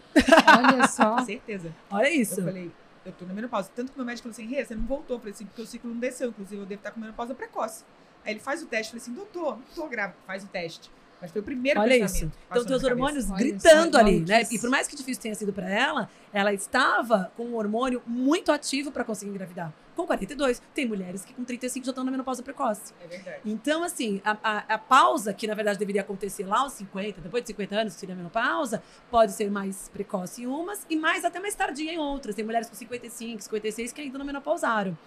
Olha 0.76 0.88
só. 0.90 1.18
Certeza. 1.24 1.74
Olha 1.90 2.10
isso. 2.10 2.42
Eu 2.42 2.46
falei, 2.46 2.72
eu 3.06 3.12
tô 3.14 3.26
na 3.26 3.34
menopausa. 3.34 3.70
Tanto 3.76 3.92
que 3.92 3.98
meu 3.98 4.06
médico 4.06 4.28
falou 4.30 4.34
assim, 4.34 4.54
Rê, 4.54 4.66
você 4.66 4.76
não 4.76 4.84
voltou. 4.86 5.16
Eu 5.16 5.20
falei 5.20 5.34
assim, 5.34 5.46
porque 5.46 5.62
o 5.62 5.66
ciclo 5.66 5.90
não 5.90 6.00
desceu. 6.00 6.30
Inclusive, 6.30 6.62
eu 6.62 6.66
devo 6.66 6.80
estar 6.80 6.92
com 6.92 7.00
menopausa 7.00 7.34
precoce. 7.34 7.84
Aí 8.26 8.34
ele 8.34 8.40
faz 8.42 8.62
o 8.62 8.66
teste. 8.66 8.94
Eu 8.96 9.00
falei 9.00 9.16
assim, 9.16 9.26
doutor, 9.34 9.58
não 9.58 9.64
tô 9.76 9.88
grávida. 9.88 10.18
Faz 10.28 10.44
o 10.44 10.48
teste. 10.48 10.92
Mas 11.22 11.32
foi 11.32 11.42
o 11.42 11.44
primeiro 11.44 11.80
Olha 11.80 11.90
pensamento 12.00 12.16
isso. 12.16 12.30
que 12.30 12.46
Então, 12.50 12.66
teus 12.66 12.82
cabeça. 12.82 12.88
hormônios 12.88 13.30
Olha 13.30 13.38
gritando 13.40 13.92
só, 13.98 14.00
ali, 14.00 14.20
né? 14.22 14.48
E 14.50 14.58
por 14.60 14.70
mais 14.70 14.88
que 14.88 14.96
difícil 14.96 15.22
tenha 15.22 15.36
sido 15.36 15.52
pra 15.52 15.70
ela, 15.70 16.10
ela 16.32 16.54
estava 16.54 17.32
com 17.36 17.44
um 17.46 17.56
hormônio 17.56 18.02
muito 18.08 18.52
ativo 18.52 18.92
pra 18.92 19.04
conseguir 19.04 19.32
engravidar. 19.32 19.74
Com 19.96 20.06
42. 20.08 20.62
Tem 20.74 20.88
mulheres 20.88 21.26
que 21.26 21.34
com 21.34 21.44
35 21.44 21.86
já 21.86 21.92
estão 21.92 22.06
na 22.06 22.12
menopausa 22.12 22.42
precoce. 22.42 22.94
É 23.04 23.08
verdade. 23.08 23.42
Então, 23.46 23.84
assim, 23.84 24.22
a, 24.24 24.38
a, 24.42 24.58
a 24.76 24.78
pausa, 24.78 25.34
que 25.34 25.46
na 25.46 25.54
verdade 25.54 25.78
deveria 25.78 26.02
acontecer 26.02 26.46
lá 26.46 26.60
aos 26.62 26.72
50, 26.74 27.20
depois 27.20 27.44
de 27.44 27.48
50 27.48 27.76
anos, 27.76 27.94
seria 27.96 28.16
a 28.16 28.18
menopausa, 28.18 28.82
pode 29.12 29.34
ser 29.34 29.52
mais 29.52 29.90
precoce 29.90 30.44
em 30.44 30.48
umas 30.48 30.86
e 30.90 30.96
mais 30.96 31.26
até 31.26 31.38
mais 31.42 31.54
tardia 31.54 31.92
em 31.92 31.98
outras. 31.98 32.34
Tem 32.34 32.46
mulheres 32.46 32.70
com 32.70 32.76
55, 32.76 33.42
56 33.44 33.92
que 33.92 34.00
ainda 34.00 34.18
não 34.18 34.26
menopausaram. 34.26 34.98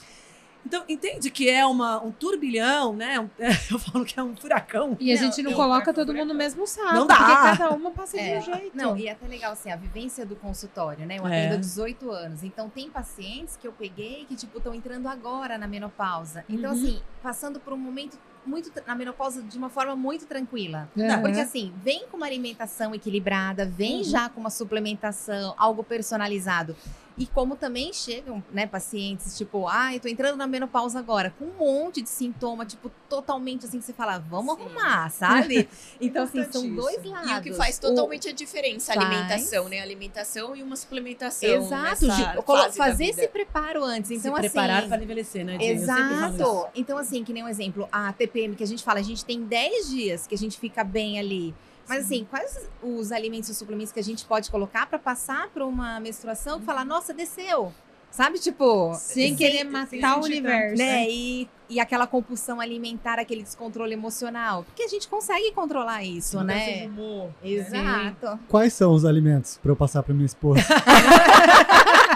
Então, 0.64 0.84
entende 0.88 1.30
que 1.30 1.50
é 1.50 1.66
uma, 1.66 2.02
um 2.02 2.10
turbilhão, 2.12 2.94
né? 2.94 3.18
Um- 3.20 3.28
eu 3.70 3.78
falo 3.78 4.04
que 4.04 4.18
é 4.18 4.22
um 4.22 4.36
furacão. 4.36 4.96
E 5.00 5.12
a 5.12 5.16
Não, 5.16 5.22
gente 5.22 5.42
não 5.42 5.52
coloca 5.54 5.92
todo 5.92 6.14
mundo 6.14 6.28
no 6.28 6.34
mesmo 6.34 6.66
saco. 6.66 6.92
Não 6.94 7.06
dá. 7.06 7.16
Porque 7.16 7.32
cada 7.58 7.70
uma 7.70 7.90
passa 7.90 8.16
de 8.16 8.22
É. 8.22 8.38
um 8.38 8.42
jeito. 8.42 8.76
Não, 8.76 8.96
e 8.96 9.06
é 9.08 9.12
até 9.12 9.26
legal, 9.26 9.52
assim, 9.52 9.70
a 9.70 9.76
vivência 9.76 10.24
do 10.24 10.36
consultório, 10.36 11.04
né? 11.06 11.18
Eu 11.18 11.26
É. 11.26 11.40
atendo 11.40 11.54
há 11.54 11.58
18 11.58 12.10
anos. 12.10 12.42
Então, 12.44 12.68
tem 12.70 12.88
pacientes 12.90 13.56
que 13.56 13.66
eu 13.66 13.72
peguei 13.72 14.24
que, 14.26 14.36
tipo, 14.36 14.58
estão 14.58 14.74
entrando 14.74 15.08
agora 15.08 15.58
na 15.58 15.66
menopausa. 15.66 16.44
Então, 16.48 16.70
Uhum. 16.72 16.76
assim, 16.76 17.02
passando 17.22 17.58
por 17.60 17.72
um 17.72 17.78
momento 17.78 18.16
muito 18.44 18.72
na 18.86 18.94
menopausa 18.96 19.40
de 19.40 19.56
uma 19.56 19.68
forma 19.70 19.94
muito 19.94 20.26
tranquila. 20.26 20.88
Aham. 20.98 21.20
Porque, 21.22 21.38
assim, 21.40 21.72
vem 21.82 22.06
com 22.10 22.16
uma 22.16 22.26
alimentação 22.26 22.92
equilibrada, 22.94 23.64
vem 23.64 23.98
Uhum. 23.98 24.04
já 24.04 24.28
com 24.28 24.40
uma 24.40 24.50
suplementação, 24.50 25.54
algo 25.56 25.84
personalizado. 25.84 26.76
E 27.16 27.26
como 27.26 27.56
também 27.56 27.92
chegam, 27.92 28.42
né, 28.52 28.66
pacientes, 28.66 29.36
tipo, 29.36 29.68
ah, 29.68 29.94
eu 29.94 30.00
tô 30.00 30.08
entrando 30.08 30.36
na 30.36 30.46
menopausa 30.46 30.98
agora, 30.98 31.32
com 31.38 31.44
um 31.44 31.52
monte 31.58 32.00
de 32.00 32.08
sintoma, 32.08 32.64
tipo, 32.64 32.90
totalmente 33.08 33.66
assim, 33.66 33.78
que 33.78 33.84
você 33.84 33.92
fala, 33.92 34.18
vamos 34.18 34.54
Sim. 34.56 34.62
arrumar, 34.62 35.10
sabe? 35.10 35.68
Então, 36.00 36.24
assim, 36.24 36.44
são 36.50 36.74
dois 36.74 37.04
lados. 37.04 37.30
E 37.30 37.34
o 37.34 37.42
que 37.42 37.52
faz 37.52 37.78
totalmente 37.78 38.28
a 38.28 38.32
diferença, 38.32 38.92
a 38.92 38.94
faz. 38.96 39.06
alimentação, 39.06 39.68
né? 39.68 39.80
Alimentação 39.80 40.56
e 40.56 40.62
uma 40.62 40.74
suplementação. 40.74 41.48
Exato, 41.48 42.42
fazer 42.76 43.06
esse 43.06 43.28
preparo 43.28 43.84
antes. 43.84 44.10
Então, 44.10 44.34
Se 44.34 44.40
assim. 44.40 44.50
preparar 44.50 44.88
para 44.88 45.02
envelhecer, 45.02 45.44
né? 45.44 45.58
Exato. 45.60 46.68
Então, 46.74 46.98
assim, 46.98 47.22
que 47.22 47.32
nem 47.32 47.44
um 47.44 47.48
exemplo, 47.48 47.88
a 47.92 48.12
TPM 48.12 48.56
que 48.56 48.64
a 48.64 48.66
gente 48.66 48.82
fala, 48.82 49.00
a 49.00 49.02
gente 49.02 49.24
tem 49.24 49.42
10 49.42 49.90
dias 49.90 50.26
que 50.26 50.34
a 50.34 50.38
gente 50.38 50.58
fica 50.58 50.82
bem 50.82 51.18
ali. 51.18 51.54
Mas 51.88 52.04
assim, 52.04 52.26
quais 52.28 52.68
os 52.82 53.12
alimentos 53.12 53.48
e 53.50 53.54
suplementos 53.54 53.92
que 53.92 54.00
a 54.00 54.04
gente 54.04 54.24
pode 54.24 54.50
colocar 54.50 54.86
pra 54.86 54.98
passar 54.98 55.48
pra 55.48 55.64
uma 55.66 55.98
menstruação 56.00 56.60
e 56.60 56.62
falar, 56.62 56.84
nossa, 56.84 57.12
desceu. 57.12 57.72
Sabe, 58.10 58.38
tipo, 58.38 58.92
Sem 58.94 59.34
querer 59.34 59.64
matar 59.64 59.88
sem 59.88 60.04
o 60.04 60.22
universo. 60.22 60.76
né? 60.76 61.08
E, 61.08 61.48
e 61.66 61.80
aquela 61.80 62.06
compulsão 62.06 62.60
alimentar, 62.60 63.18
aquele 63.18 63.42
descontrole 63.42 63.94
emocional. 63.94 64.64
Porque 64.64 64.82
a 64.82 64.88
gente 64.88 65.08
consegue 65.08 65.50
controlar 65.52 66.04
isso, 66.04 66.44
né? 66.44 66.84
humor, 66.88 67.30
né? 67.42 67.50
Exato. 67.50 68.38
Quais 68.48 68.74
são 68.74 68.92
os 68.92 69.06
alimentos 69.06 69.58
pra 69.62 69.72
eu 69.72 69.76
passar 69.76 70.02
pra 70.02 70.12
minha 70.12 70.26
esposa? 70.26 70.60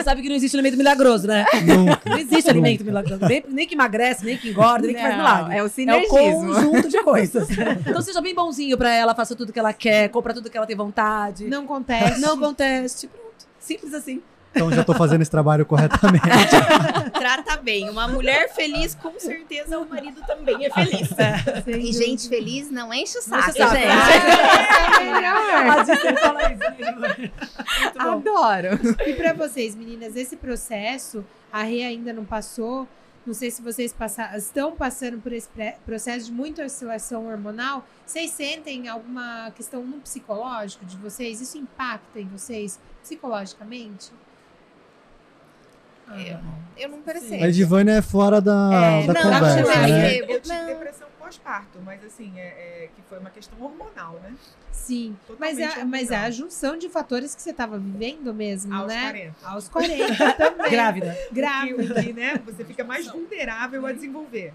Você 0.00 0.04
sabe 0.04 0.22
que 0.22 0.28
não 0.28 0.36
existe 0.36 0.54
alimento 0.56 0.76
milagroso, 0.76 1.26
né? 1.26 1.44
Nunca. 1.66 2.00
Não 2.08 2.18
existe 2.18 2.48
alimento 2.50 2.84
milagroso. 2.84 3.24
Nem, 3.26 3.44
nem 3.48 3.66
que 3.66 3.74
emagrece, 3.74 4.24
nem 4.24 4.36
que 4.36 4.48
engorda, 4.50 4.86
nem 4.86 4.94
que 4.96 5.00
faz 5.02 5.16
Não, 5.16 5.22
milagre. 5.22 5.54
É 5.56 5.62
o 5.62 5.64
É 5.64 5.66
o 5.66 5.68
sinergismo. 5.68 6.08
conjunto 6.54 6.88
de 6.88 7.02
coisas. 7.02 7.48
Então 7.86 8.00
seja 8.02 8.20
bem 8.20 8.34
bonzinho 8.34 8.76
pra 8.78 8.90
ela, 8.94 9.14
faça 9.14 9.34
tudo 9.36 9.52
que 9.52 9.58
ela 9.58 9.72
quer, 9.72 10.08
compra 10.08 10.32
tudo 10.34 10.48
que 10.50 10.56
ela 10.56 10.66
tem 10.66 10.76
vontade. 10.76 11.46
Não 11.46 11.64
acontece. 11.64 12.20
Não 12.20 12.38
conteste. 12.38 13.06
Pronto. 13.06 13.46
Simples 13.58 13.94
assim. 13.94 14.22
Então 14.52 14.70
já 14.72 14.82
tô 14.82 14.94
fazendo 14.94 15.22
esse 15.22 15.30
trabalho 15.30 15.64
corretamente. 15.64 16.24
Trata 17.14 17.56
bem. 17.58 17.88
Uma 17.88 18.08
mulher 18.08 18.52
feliz, 18.52 18.94
com 18.94 19.18
certeza 19.18 19.78
o 19.78 19.88
marido 19.88 20.20
também 20.26 20.66
é 20.66 20.70
feliz. 20.70 21.08
E 21.66 21.92
gente 21.92 22.28
feliz 22.28 22.70
não 22.70 22.92
enche 22.92 23.18
o 23.18 23.22
saco, 23.22 23.50
enche 23.50 23.62
o 23.62 23.68
saco. 23.68 23.76
gente. 26.76 27.32
É 27.94 27.98
bom. 28.02 28.10
Adoro. 28.12 28.78
E 29.06 29.14
pra 29.14 29.32
vocês, 29.32 29.74
meninas, 29.74 30.16
esse 30.16 30.36
processo, 30.36 31.24
a 31.52 31.62
Rê 31.62 31.84
ainda 31.84 32.12
não 32.12 32.24
passou. 32.24 32.88
Não 33.26 33.34
sei 33.34 33.50
se 33.50 33.60
vocês 33.62 33.92
passa- 33.92 34.36
estão 34.36 34.72
passando 34.72 35.18
por 35.20 35.32
esse 35.32 35.48
processo 35.84 36.26
de 36.26 36.32
muita 36.32 36.64
oscilação 36.64 37.26
hormonal. 37.28 37.86
Vocês 38.06 38.30
sentem 38.30 38.88
alguma 38.88 39.50
questão 39.54 39.84
no 39.84 39.98
psicológico 40.00 40.84
de 40.86 40.96
vocês? 40.96 41.40
Isso 41.40 41.58
impacta 41.58 42.18
em 42.18 42.26
vocês 42.26 42.80
psicologicamente? 43.02 44.10
Eu 46.18 46.38
não, 46.42 46.54
eu 46.76 46.88
não 46.88 47.02
percebo. 47.02 47.44
A 47.44 47.50
Divânia 47.50 47.92
é 47.92 48.02
fora 48.02 48.40
da, 48.40 48.70
É, 48.72 49.06
da 49.06 49.12
não, 49.12 49.22
conversa, 49.22 49.60
eu 49.60 49.66
né? 49.68 50.16
Eu 50.18 50.40
tive 50.40 50.54
Não. 50.54 50.66
depressão 50.66 51.08
pós-parto, 51.18 51.78
mas 51.84 52.04
assim, 52.04 52.32
é, 52.36 52.84
é 52.84 52.88
que 52.94 53.02
foi 53.08 53.18
uma 53.18 53.30
questão 53.30 53.60
hormonal, 53.60 54.18
né? 54.22 54.34
Sim. 54.72 55.16
Mas 55.38 55.58
é, 55.58 55.84
mas 55.84 56.10
é 56.10 56.16
a 56.16 56.30
junção 56.30 56.76
de 56.76 56.88
fatores 56.88 57.34
que 57.34 57.42
você 57.42 57.50
estava 57.50 57.78
vivendo 57.78 58.34
mesmo, 58.34 58.74
Aos 58.74 58.88
né? 58.88 59.02
40. 59.02 59.46
Aos 59.46 59.68
40 59.68 60.32
também. 60.34 60.70
Grávida. 60.70 61.18
Grávida. 61.30 61.94
Que, 61.94 62.02
que, 62.02 62.12
né, 62.12 62.40
você 62.44 62.64
fica 62.64 62.82
mais 62.82 63.06
vulnerável 63.06 63.86
a 63.86 63.92
desenvolver. 63.92 64.52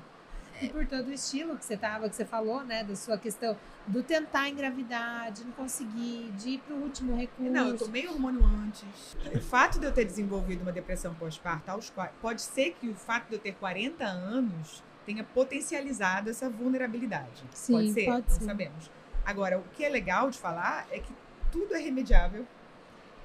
E 0.62 0.70
por 0.70 0.86
todo 0.86 1.08
o 1.08 1.12
estilo 1.12 1.58
que 1.58 1.66
você 1.66 1.76
tava, 1.76 2.10
que 2.10 2.16
você 2.16 2.26
falou, 2.26 2.64
né? 2.64 2.84
Da 2.84 2.96
sua 2.96 3.18
questão 3.18 3.58
do 3.88 4.02
tentar 4.02 4.50
engravidar, 4.50 5.32
de 5.32 5.44
não 5.44 5.52
conseguir, 5.52 6.32
de 6.38 6.52
ir 6.52 6.58
pro 6.60 6.76
último 6.76 7.16
recurso. 7.16 7.52
Não, 7.52 7.70
eu 7.70 7.78
tomei 7.78 8.08
hormônio 8.08 8.44
antes. 8.46 9.18
O 9.34 9.42
fato 9.42 9.80
de 9.80 9.86
eu 9.86 9.92
ter 9.92 10.06
desenvolvido 10.06 10.62
uma 10.62 10.72
depressão 10.72 11.14
pós-parto, 11.14 11.70
aos 11.70 11.92
pode 12.22 12.42
ser 12.42 12.76
que 12.80 12.88
o 12.88 12.96
fato 12.96 13.28
de 13.28 13.36
eu 13.36 13.40
ter 13.40 13.54
40 13.54 14.04
anos 14.06 14.84
tenha 15.06 15.24
potencializado 15.24 16.30
essa 16.30 16.50
vulnerabilidade. 16.50 17.44
Sim, 17.52 17.74
pode 17.74 17.94
ser, 17.94 18.06
pode 18.06 18.30
não 18.30 18.40
ser. 18.40 18.46
sabemos. 18.46 18.92
Agora, 19.26 19.60
o 19.60 19.64
que 19.74 19.84
é 19.84 19.90
legal 19.90 20.30
de 20.30 20.38
falar 20.38 20.88
é 20.92 21.00
que 21.00 21.14
tudo 21.52 21.76
é 21.76 21.80
remediável, 21.80 22.46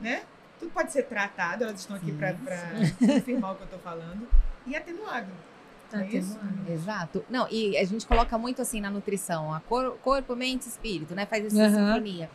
né? 0.00 0.24
Tudo 0.58 0.72
pode 0.72 0.92
ser 0.92 1.04
tratado, 1.04 1.64
elas 1.64 1.80
estão 1.80 1.96
aqui 1.96 2.12
para 2.12 2.34
confirmar 2.98 3.52
o 3.52 3.56
que 3.56 3.62
eu 3.62 3.64
estou 3.64 3.78
falando, 3.80 4.28
e 4.66 4.76
atenuado. 4.76 5.28
Isso? 6.10 6.38
Exato. 6.68 7.24
Não, 7.28 7.48
e 7.50 7.76
a 7.76 7.84
gente 7.84 8.06
coloca 8.06 8.36
muito 8.38 8.62
assim 8.62 8.80
na 8.80 8.90
nutrição, 8.90 9.52
a 9.52 9.60
cor- 9.60 9.96
corpo, 10.02 10.36
mente, 10.36 10.68
espírito, 10.68 11.14
né? 11.14 11.26
Faz 11.26 11.44
essa 11.46 11.66
Aham. 11.66 11.86
sintonia. 11.94 12.30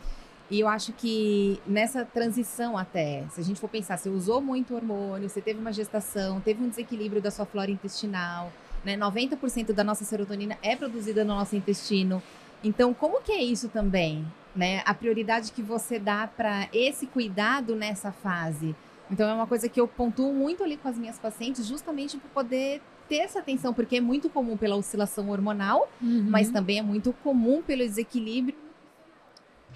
E 0.48 0.60
eu 0.60 0.68
acho 0.68 0.92
que 0.92 1.60
nessa 1.66 2.04
transição 2.04 2.78
até, 2.78 3.24
se 3.30 3.40
a 3.40 3.44
gente 3.44 3.58
for 3.60 3.68
pensar, 3.68 3.96
você 3.96 4.08
usou 4.08 4.40
muito 4.40 4.74
hormônio, 4.76 5.28
você 5.28 5.40
teve 5.40 5.58
uma 5.58 5.72
gestação, 5.72 6.40
teve 6.40 6.62
um 6.62 6.68
desequilíbrio 6.68 7.20
da 7.20 7.30
sua 7.32 7.44
flora 7.44 7.70
intestinal, 7.70 8.52
né? 8.84 8.96
90% 8.96 9.72
da 9.72 9.82
nossa 9.82 10.04
serotonina 10.04 10.56
é 10.62 10.76
produzida 10.76 11.24
no 11.24 11.34
nosso 11.34 11.56
intestino. 11.56 12.22
Então, 12.62 12.94
como 12.94 13.20
que 13.22 13.32
é 13.32 13.42
isso 13.42 13.68
também, 13.68 14.24
né? 14.54 14.82
A 14.86 14.94
prioridade 14.94 15.50
que 15.50 15.62
você 15.62 15.98
dá 15.98 16.28
para 16.28 16.68
esse 16.72 17.06
cuidado 17.06 17.74
nessa 17.74 18.12
fase. 18.12 18.74
Então, 19.10 19.28
é 19.28 19.34
uma 19.34 19.46
coisa 19.46 19.68
que 19.68 19.80
eu 19.80 19.86
pontuo 19.88 20.32
muito 20.32 20.62
ali 20.62 20.76
com 20.76 20.88
as 20.88 20.96
minhas 20.96 21.18
pacientes, 21.18 21.66
justamente 21.66 22.16
para 22.18 22.28
poder 22.30 22.80
ter 23.08 23.16
essa 23.16 23.38
atenção, 23.38 23.72
porque 23.72 23.96
é 23.96 24.00
muito 24.00 24.28
comum 24.28 24.56
pela 24.56 24.76
oscilação 24.76 25.30
hormonal, 25.30 25.88
Uhum. 26.00 26.26
mas 26.28 26.50
também 26.50 26.78
é 26.78 26.82
muito 26.82 27.12
comum 27.24 27.62
pelo 27.62 27.82
desequilíbrio. 27.82 28.56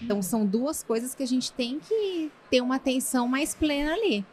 Então, 0.02 0.22
são 0.22 0.46
duas 0.46 0.82
coisas 0.82 1.14
que 1.14 1.22
a 1.22 1.26
gente 1.26 1.52
tem 1.52 1.78
que 1.78 2.30
ter 2.50 2.60
uma 2.62 2.76
atenção 2.76 3.28
mais 3.28 3.54
plena 3.54 3.92
ali. 3.92 4.24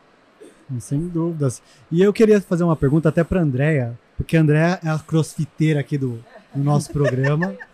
Sem 0.80 1.08
dúvidas. 1.08 1.62
E 1.92 2.02
eu 2.02 2.14
queria 2.14 2.40
fazer 2.42 2.64
uma 2.64 2.76
pergunta 2.76 3.10
até 3.10 3.24
para 3.24 3.42
Andréia, 3.42 3.98
porque 4.16 4.38
a 4.38 4.42
Andréia 4.42 4.80
é 4.84 4.90
a 4.90 5.00
crossfiteira 5.00 5.80
aqui 5.80 5.98
do, 5.98 6.24
do 6.54 6.64
nosso 6.64 6.92
programa. 6.92 7.56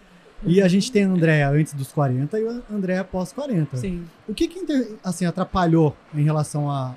E 0.45 0.61
a 0.61 0.67
gente 0.67 0.91
tem 0.91 1.05
a 1.05 1.07
Andréia 1.07 1.49
antes 1.49 1.73
dos 1.73 1.93
40 1.93 2.37
e 2.37 2.45
a 2.45 2.61
Andréia 2.69 3.01
pós 3.05 3.31
40. 3.31 3.77
Sim. 3.77 4.03
O 4.27 4.33
que, 4.33 4.45
que 4.49 4.59
assim, 5.01 5.25
atrapalhou 5.25 5.95
em 6.13 6.21
relação 6.21 6.69
à 6.69 6.95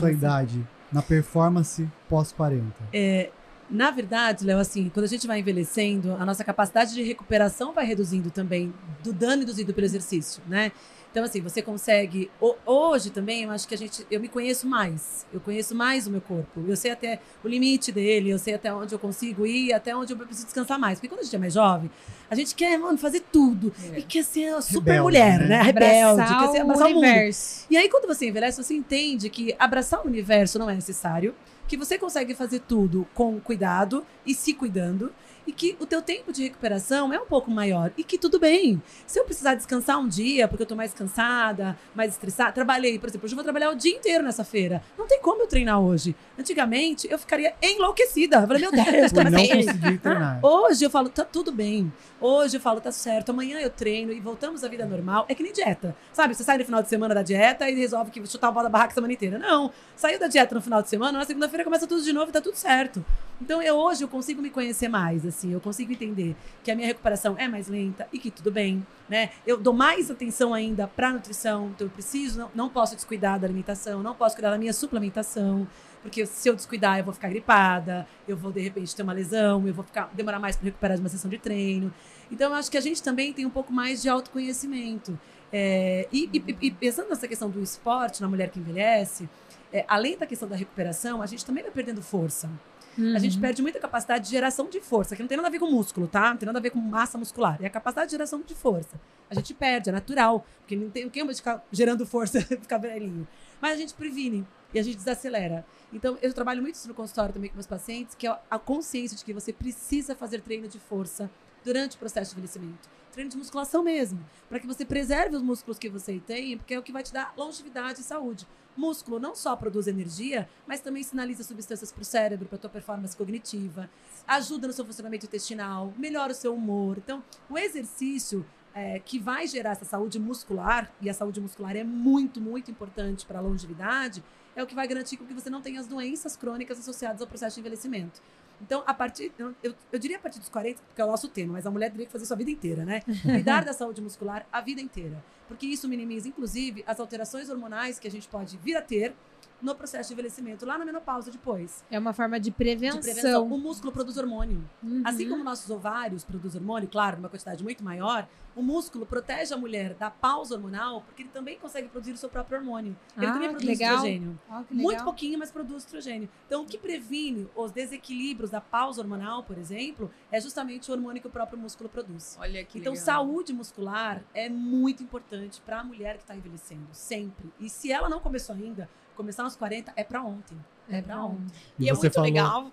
sua 0.00 0.10
idade 0.10 0.60
na 0.90 1.00
performance 1.00 1.88
pós 2.08 2.32
40? 2.32 2.64
É, 2.92 3.30
na 3.70 3.90
verdade, 3.90 4.44
Léo, 4.44 4.58
assim, 4.58 4.88
quando 4.92 5.04
a 5.04 5.08
gente 5.08 5.26
vai 5.26 5.38
envelhecendo, 5.38 6.12
a 6.18 6.24
nossa 6.26 6.42
capacidade 6.44 6.92
de 6.94 7.02
recuperação 7.02 7.72
vai 7.72 7.84
reduzindo 7.86 8.30
também 8.30 8.72
do 9.02 9.12
dano 9.12 9.42
induzido 9.42 9.72
pelo 9.72 9.84
exercício, 9.86 10.42
né? 10.48 10.72
Então, 11.12 11.24
assim, 11.24 11.40
você 11.40 11.60
consegue. 11.60 12.30
ho- 12.40 12.54
Hoje 12.64 13.10
também, 13.10 13.42
eu 13.42 13.50
acho 13.50 13.66
que 13.66 13.74
a 13.74 13.78
gente. 13.78 14.06
Eu 14.08 14.20
me 14.20 14.28
conheço 14.28 14.64
mais. 14.64 15.26
Eu 15.32 15.40
conheço 15.40 15.74
mais 15.74 16.06
o 16.06 16.10
meu 16.10 16.20
corpo. 16.20 16.64
Eu 16.68 16.76
sei 16.76 16.92
até 16.92 17.20
o 17.42 17.48
limite 17.48 17.90
dele, 17.90 18.30
eu 18.30 18.38
sei 18.38 18.54
até 18.54 18.72
onde 18.72 18.94
eu 18.94 18.98
consigo 18.98 19.44
ir, 19.44 19.72
até 19.72 19.94
onde 19.96 20.12
eu 20.12 20.16
preciso 20.16 20.44
descansar 20.46 20.78
mais. 20.78 20.98
Porque 21.00 21.08
quando 21.08 21.18
a 21.20 21.22
gente 21.24 21.34
é 21.34 21.38
mais 21.40 21.52
jovem, 21.54 21.90
a 22.30 22.34
gente 22.36 22.54
quer, 22.54 22.78
mano, 22.78 22.96
fazer 22.96 23.24
tudo. 23.32 23.72
E 23.96 24.02
quer 24.02 24.22
ser 24.22 24.54
a 24.54 24.60
super 24.60 24.82
Rebelde, 24.92 25.02
mulher, 25.02 25.40
né? 25.40 25.48
né? 25.48 25.62
Rebelde, 25.62 26.20
abraçar 26.20 26.38
quer 26.38 26.52
ser 26.52 26.58
o 26.58 26.62
abraçar 26.62 26.86
o 26.86 26.90
mundo. 26.90 26.98
universo. 27.02 27.66
E 27.68 27.76
aí, 27.76 27.88
quando 27.88 28.06
você 28.06 28.28
envelhece, 28.28 28.62
você 28.62 28.74
entende 28.74 29.28
que 29.30 29.52
abraçar 29.58 30.00
o 30.04 30.06
universo 30.06 30.60
não 30.60 30.70
é 30.70 30.74
necessário, 30.76 31.34
que 31.70 31.76
você 31.76 31.96
consegue 31.96 32.34
fazer 32.34 32.62
tudo 32.66 33.06
com 33.14 33.38
cuidado 33.38 34.04
e 34.26 34.34
se 34.34 34.52
cuidando, 34.52 35.14
e 35.46 35.52
que 35.52 35.76
o 35.80 35.86
teu 35.86 36.02
tempo 36.02 36.32
de 36.32 36.42
recuperação 36.42 37.12
é 37.12 37.18
um 37.18 37.26
pouco 37.26 37.50
maior. 37.50 37.92
E 37.96 38.04
que 38.04 38.18
tudo 38.18 38.38
bem. 38.38 38.82
Se 39.06 39.18
eu 39.18 39.24
precisar 39.24 39.54
descansar 39.54 39.98
um 39.98 40.08
dia, 40.08 40.46
porque 40.46 40.62
eu 40.62 40.66
tô 40.66 40.76
mais 40.76 40.92
cansada, 40.92 41.78
mais 41.94 42.12
estressada, 42.12 42.52
trabalhei, 42.52 42.98
por 42.98 43.08
exemplo, 43.08 43.24
hoje 43.24 43.34
eu 43.34 43.36
vou 43.36 43.44
trabalhar 43.44 43.70
o 43.70 43.74
dia 43.74 43.96
inteiro 43.96 44.22
nessa 44.22 44.44
feira. 44.44 44.82
Não 44.98 45.06
tem 45.06 45.20
como 45.20 45.42
eu 45.42 45.46
treinar 45.46 45.80
hoje. 45.80 46.14
Antigamente, 46.38 47.08
eu 47.10 47.18
ficaria 47.18 47.54
enlouquecida. 47.62 48.38
Eu 48.38 48.46
falei, 48.46 48.62
meu 48.62 48.72
Deus, 48.72 49.12
como 49.12 49.30
não 49.30 49.40
assim? 49.40 49.66
conseguir 49.66 49.98
treinar. 49.98 50.40
Hoje 50.42 50.84
eu 50.84 50.90
falo, 50.90 51.08
tá 51.08 51.24
tudo 51.24 51.52
bem. 51.52 51.92
Hoje 52.20 52.56
eu 52.56 52.60
falo, 52.60 52.80
tá 52.80 52.92
certo. 52.92 53.30
Amanhã 53.30 53.58
eu 53.60 53.70
treino 53.70 54.12
e 54.12 54.20
voltamos 54.20 54.62
à 54.62 54.68
vida 54.68 54.84
normal. 54.84 55.24
É 55.28 55.34
que 55.34 55.42
nem 55.42 55.52
dieta. 55.52 55.96
Sabe? 56.12 56.34
Você 56.34 56.44
sai 56.44 56.58
no 56.58 56.64
final 56.64 56.82
de 56.82 56.88
semana 56.88 57.14
da 57.14 57.22
dieta 57.22 57.68
e 57.70 57.74
resolve 57.74 58.10
que 58.10 58.24
chutar 58.26 58.50
o 58.50 58.52
pau 58.52 58.62
da 58.62 58.68
barraca 58.68 58.92
a 58.92 58.94
semana 58.94 59.12
inteira. 59.12 59.38
Não. 59.38 59.72
Saiu 59.96 60.18
da 60.18 60.26
dieta 60.26 60.54
no 60.54 60.60
final 60.60 60.82
de 60.82 60.88
semana, 60.88 61.18
na 61.18 61.24
segunda-feira 61.24 61.59
segunda-feira 61.60 61.64
começa 61.64 61.86
tudo 61.86 62.02
de 62.02 62.12
novo 62.12 62.30
e 62.30 62.32
tá 62.32 62.40
tudo 62.40 62.56
certo. 62.56 63.04
Então 63.40 63.62
eu 63.62 63.76
hoje 63.76 64.02
eu 64.02 64.08
consigo 64.08 64.42
me 64.42 64.50
conhecer 64.50 64.88
mais, 64.88 65.24
assim, 65.24 65.52
eu 65.52 65.60
consigo 65.60 65.92
entender 65.92 66.36
que 66.62 66.70
a 66.70 66.74
minha 66.74 66.86
recuperação 66.86 67.36
é 67.38 67.48
mais 67.48 67.68
lenta 67.68 68.06
e 68.12 68.18
que 68.18 68.30
tudo 68.30 68.50
bem, 68.50 68.86
né? 69.08 69.30
Eu 69.46 69.56
dou 69.56 69.72
mais 69.72 70.10
atenção 70.10 70.52
ainda 70.52 70.86
para 70.86 71.12
nutrição, 71.12 71.70
então 71.74 71.86
eu 71.86 71.90
preciso, 71.90 72.38
não, 72.38 72.50
não 72.54 72.68
posso 72.68 72.94
descuidar 72.94 73.38
da 73.38 73.46
alimentação, 73.46 74.02
não 74.02 74.14
posso 74.14 74.34
cuidar 74.34 74.50
da 74.50 74.58
minha 74.58 74.72
suplementação, 74.72 75.66
porque 76.02 76.26
se 76.26 76.48
eu 76.48 76.54
descuidar 76.54 76.98
eu 76.98 77.04
vou 77.04 77.14
ficar 77.14 77.28
gripada, 77.28 78.06
eu 78.28 78.36
vou 78.36 78.52
de 78.52 78.60
repente 78.60 78.94
ter 78.94 79.02
uma 79.02 79.12
lesão, 79.12 79.66
eu 79.66 79.72
vou 79.72 79.84
ficar 79.84 80.10
demorar 80.12 80.38
mais 80.38 80.56
para 80.56 80.66
recuperar 80.66 80.96
de 80.96 81.02
uma 81.02 81.08
sessão 81.08 81.30
de 81.30 81.38
treino. 81.38 81.92
Então 82.30 82.50
eu 82.50 82.56
acho 82.56 82.70
que 82.70 82.76
a 82.76 82.80
gente 82.80 83.02
também 83.02 83.32
tem 83.32 83.46
um 83.46 83.50
pouco 83.50 83.72
mais 83.72 84.02
de 84.02 84.08
autoconhecimento. 84.08 85.18
É, 85.52 86.06
e, 86.12 86.30
e, 86.32 86.56
e 86.66 86.70
pensando 86.70 87.08
nessa 87.08 87.26
questão 87.26 87.50
do 87.50 87.60
esporte 87.60 88.20
na 88.20 88.28
mulher 88.28 88.50
que 88.50 88.60
envelhece, 88.60 89.28
é, 89.72 89.84
além 89.88 90.16
da 90.16 90.26
questão 90.26 90.48
da 90.48 90.56
recuperação, 90.56 91.22
a 91.22 91.26
gente 91.26 91.44
também 91.44 91.62
vai 91.62 91.72
perdendo 91.72 92.02
força. 92.02 92.50
Uhum. 92.98 93.14
A 93.14 93.18
gente 93.18 93.38
perde 93.38 93.62
muita 93.62 93.78
capacidade 93.78 94.24
de 94.24 94.30
geração 94.30 94.68
de 94.68 94.80
força, 94.80 95.14
que 95.14 95.22
não 95.22 95.28
tem 95.28 95.36
nada 95.36 95.48
a 95.48 95.50
ver 95.50 95.58
com 95.58 95.70
músculo, 95.70 96.08
tá? 96.08 96.30
Não 96.30 96.36
tem 96.36 96.46
nada 96.46 96.58
a 96.58 96.62
ver 96.62 96.70
com 96.70 96.78
massa 96.78 97.16
muscular. 97.16 97.58
É 97.60 97.66
a 97.66 97.70
capacidade 97.70 98.08
de 98.08 98.12
geração 98.12 98.42
de 98.42 98.54
força. 98.54 99.00
A 99.28 99.34
gente 99.34 99.54
perde, 99.54 99.88
é 99.88 99.92
natural. 99.92 100.44
Porque 100.60 100.74
não 100.76 100.90
tem 100.90 101.06
o 101.06 101.10
que 101.10 101.24
de 101.24 101.34
ficar 101.34 101.64
gerando 101.70 102.04
força 102.04 102.40
ficar 102.42 102.78
velhinho. 102.78 103.26
Mas 103.60 103.74
a 103.74 103.76
gente 103.76 103.94
previne 103.94 104.46
e 104.74 104.78
a 104.78 104.82
gente 104.82 104.96
desacelera. 104.96 105.64
Então, 105.92 106.18
eu 106.20 106.32
trabalho 106.32 106.62
muito 106.62 106.74
isso 106.74 106.88
no 106.88 106.94
consultório 106.94 107.32
também 107.32 107.50
com 107.50 107.56
meus 107.56 107.66
pacientes, 107.66 108.14
que 108.14 108.26
é 108.26 108.38
a 108.50 108.58
consciência 108.58 109.16
de 109.16 109.24
que 109.24 109.32
você 109.32 109.52
precisa 109.52 110.14
fazer 110.14 110.40
treino 110.40 110.68
de 110.68 110.78
força 110.78 111.30
durante 111.64 111.96
o 111.96 111.98
processo 111.98 112.30
de 112.30 112.40
envelhecimento. 112.40 112.88
Treino 113.12 113.30
de 113.30 113.36
musculação 113.36 113.82
mesmo, 113.82 114.24
para 114.48 114.60
que 114.60 114.66
você 114.66 114.84
preserve 114.84 115.34
os 115.34 115.42
músculos 115.42 115.78
que 115.78 115.88
você 115.88 116.20
tem, 116.24 116.56
porque 116.56 116.74
é 116.74 116.78
o 116.78 116.82
que 116.82 116.92
vai 116.92 117.02
te 117.02 117.12
dar 117.12 117.34
longevidade 117.36 118.00
e 118.00 118.04
saúde. 118.04 118.46
Músculo 118.76 119.18
não 119.18 119.34
só 119.34 119.54
produz 119.56 119.86
energia, 119.86 120.48
mas 120.66 120.80
também 120.80 121.02
sinaliza 121.02 121.42
substâncias 121.42 121.92
para 121.92 122.02
o 122.02 122.04
cérebro, 122.04 122.46
para 122.46 122.56
a 122.56 122.58
tua 122.60 122.70
performance 122.70 123.16
cognitiva, 123.16 123.90
ajuda 124.26 124.66
no 124.66 124.72
seu 124.72 124.84
funcionamento 124.84 125.26
intestinal, 125.26 125.92
melhora 125.96 126.32
o 126.32 126.34
seu 126.34 126.54
humor. 126.54 126.98
Então, 126.98 127.22
o 127.48 127.58
exercício 127.58 128.44
é, 128.74 128.98
que 129.00 129.18
vai 129.18 129.46
gerar 129.46 129.72
essa 129.72 129.84
saúde 129.84 130.18
muscular, 130.18 130.90
e 131.00 131.10
a 131.10 131.14
saúde 131.14 131.40
muscular 131.40 131.76
é 131.76 131.84
muito, 131.84 132.40
muito 132.40 132.70
importante 132.70 133.26
para 133.26 133.38
a 133.38 133.42
longevidade, 133.42 134.22
é 134.54 134.62
o 134.62 134.66
que 134.66 134.74
vai 134.74 134.86
garantir 134.86 135.16
que 135.16 135.34
você 135.34 135.50
não 135.50 135.60
tenha 135.60 135.80
as 135.80 135.86
doenças 135.86 136.36
crônicas 136.36 136.78
associadas 136.78 137.20
ao 137.20 137.26
processo 137.26 137.54
de 137.54 137.60
envelhecimento. 137.60 138.20
Então, 138.60 138.82
a 138.86 138.92
partir, 138.92 139.32
eu, 139.38 139.54
eu, 139.62 139.98
diria 139.98 140.16
a 140.16 140.20
partir 140.20 140.38
dos 140.38 140.48
40, 140.48 140.80
porque 140.86 141.00
é 141.00 141.04
o 141.04 141.08
nosso 141.08 141.28
tema, 141.28 141.54
mas 141.54 141.66
a 141.66 141.70
mulher 141.70 141.90
teria 141.90 142.06
que 142.06 142.12
fazer 142.12 142.24
isso 142.24 142.34
a 142.34 142.36
vida 142.36 142.50
inteira, 142.50 142.84
né? 142.84 143.02
Cuidar 143.22 143.64
da 143.64 143.72
saúde 143.72 144.00
muscular 144.00 144.46
a 144.52 144.60
vida 144.60 144.80
inteira. 144.80 145.22
Porque 145.48 145.66
isso 145.66 145.88
minimiza, 145.88 146.28
inclusive, 146.28 146.84
as 146.86 147.00
alterações 147.00 147.48
hormonais 147.48 147.98
que 147.98 148.06
a 148.06 148.10
gente 148.10 148.28
pode 148.28 148.56
vir 148.58 148.76
a 148.76 148.82
ter 148.82 149.14
no 149.60 149.74
processo 149.74 150.08
de 150.08 150.14
envelhecimento, 150.14 150.64
lá 150.66 150.78
na 150.78 150.84
menopausa 150.84 151.30
depois. 151.30 151.84
É 151.90 151.98
uma 151.98 152.12
forma 152.12 152.38
de 152.40 152.50
prevenção. 152.50 153.00
De 153.00 153.04
prevenção. 153.12 153.46
O 153.46 153.58
músculo 153.58 153.92
produz 153.92 154.16
hormônio. 154.16 154.62
Uhum. 154.82 155.02
Assim 155.04 155.28
como 155.28 155.42
nossos 155.44 155.70
ovários 155.70 156.24
produzem 156.24 156.60
hormônio, 156.60 156.88
claro, 156.88 157.16
numa 157.16 157.28
quantidade 157.28 157.62
muito 157.62 157.82
maior, 157.84 158.26
o 158.56 158.62
músculo 158.62 159.06
protege 159.06 159.54
a 159.54 159.56
mulher 159.56 159.94
da 159.94 160.10
pausa 160.10 160.54
hormonal, 160.56 161.02
porque 161.02 161.22
ele 161.22 161.28
também 161.28 161.56
consegue 161.58 161.88
produzir 161.88 162.12
o 162.12 162.16
seu 162.16 162.28
próprio 162.28 162.58
hormônio. 162.58 162.96
Ele 163.16 163.26
Ah, 163.26 163.32
também 163.32 163.48
que 163.48 163.54
produz 163.56 163.78
legal. 163.78 163.94
estrogênio. 163.96 164.40
Que 164.66 164.74
Muito 164.74 165.04
pouquinho, 165.04 165.38
mas 165.38 165.50
produz 165.52 165.84
estrogênio. 165.84 166.28
Então, 166.46 166.62
o 166.62 166.66
que 166.66 166.76
previne 166.76 167.48
os 167.54 167.70
desequilíbrios 167.70 168.50
da 168.50 168.60
pausa 168.60 169.00
hormonal, 169.00 169.44
por 169.44 169.56
exemplo, 169.56 170.10
é 170.32 170.40
justamente 170.40 170.90
o 170.90 170.94
hormônio 170.94 171.20
que 171.22 171.28
o 171.28 171.30
próprio 171.30 171.58
músculo 171.58 171.88
produz. 171.88 172.36
Olha 172.40 172.64
que 172.64 172.78
Então, 172.80 172.92
legal. 172.92 173.04
saúde 173.04 173.52
muscular 173.52 174.22
é 174.34 174.48
muito 174.48 175.02
importante 175.02 175.60
para 175.60 175.80
a 175.80 175.84
mulher 175.84 176.16
que 176.16 176.22
está 176.24 176.34
envelhecendo, 176.34 176.88
sempre. 176.92 177.52
E 177.60 177.68
se 177.70 177.92
ela 177.92 178.08
não 178.08 178.18
começou 178.18 178.54
ainda, 178.54 178.90
começar 179.20 179.44
aos 179.44 179.54
40 179.54 179.92
é 179.96 180.02
para 180.02 180.22
ontem. 180.22 180.56
É 180.88 181.02
para 181.02 181.22
ontem. 181.22 181.46
E 181.78 181.88
é 181.90 181.94
você 181.94 182.06
muito 182.06 182.14
falou, 182.14 182.28
legal. 182.30 182.72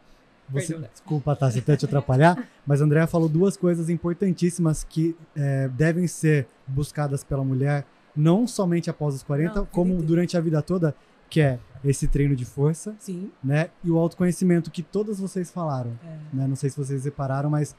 Você, 0.50 0.78
desculpa, 0.78 1.36
Tassi, 1.36 1.60
até 1.60 1.76
te 1.76 1.84
atrapalhar, 1.84 2.48
mas 2.66 2.82
a 2.82 2.86
Andrea 2.86 3.06
falou 3.06 3.28
duas 3.28 3.58
coisas 3.58 3.90
importantíssimas 3.90 4.82
que 4.86 5.14
é, 5.36 5.68
devem 5.68 6.08
ser 6.08 6.48
buscadas 6.66 7.22
pela 7.22 7.44
mulher, 7.44 7.86
não 8.16 8.48
somente 8.48 8.90
após 8.90 9.14
os 9.14 9.24
40, 9.24 9.56
Não, 9.56 9.66
como 9.66 9.90
inteira. 9.92 10.08
durante 10.08 10.38
a 10.38 10.40
vida 10.40 10.62
toda, 10.62 10.96
que 11.30 11.42
é 11.42 11.60
esse 11.84 12.08
treino 12.08 12.34
de 12.34 12.46
força, 12.46 12.96
Sim. 12.98 13.30
né? 13.44 13.70
E 13.84 13.92
o 13.92 13.98
autoconhecimento 13.98 14.72
que 14.72 14.82
todas 14.82 15.20
vocês 15.20 15.52
falaram, 15.52 15.92
É. 16.02 16.18
né? 16.38 16.48
Não 16.48 16.56
sei 16.56 16.70
se 16.70 16.78
vocês 16.78 17.04
repararam, 17.04 17.50
mas 17.50 17.76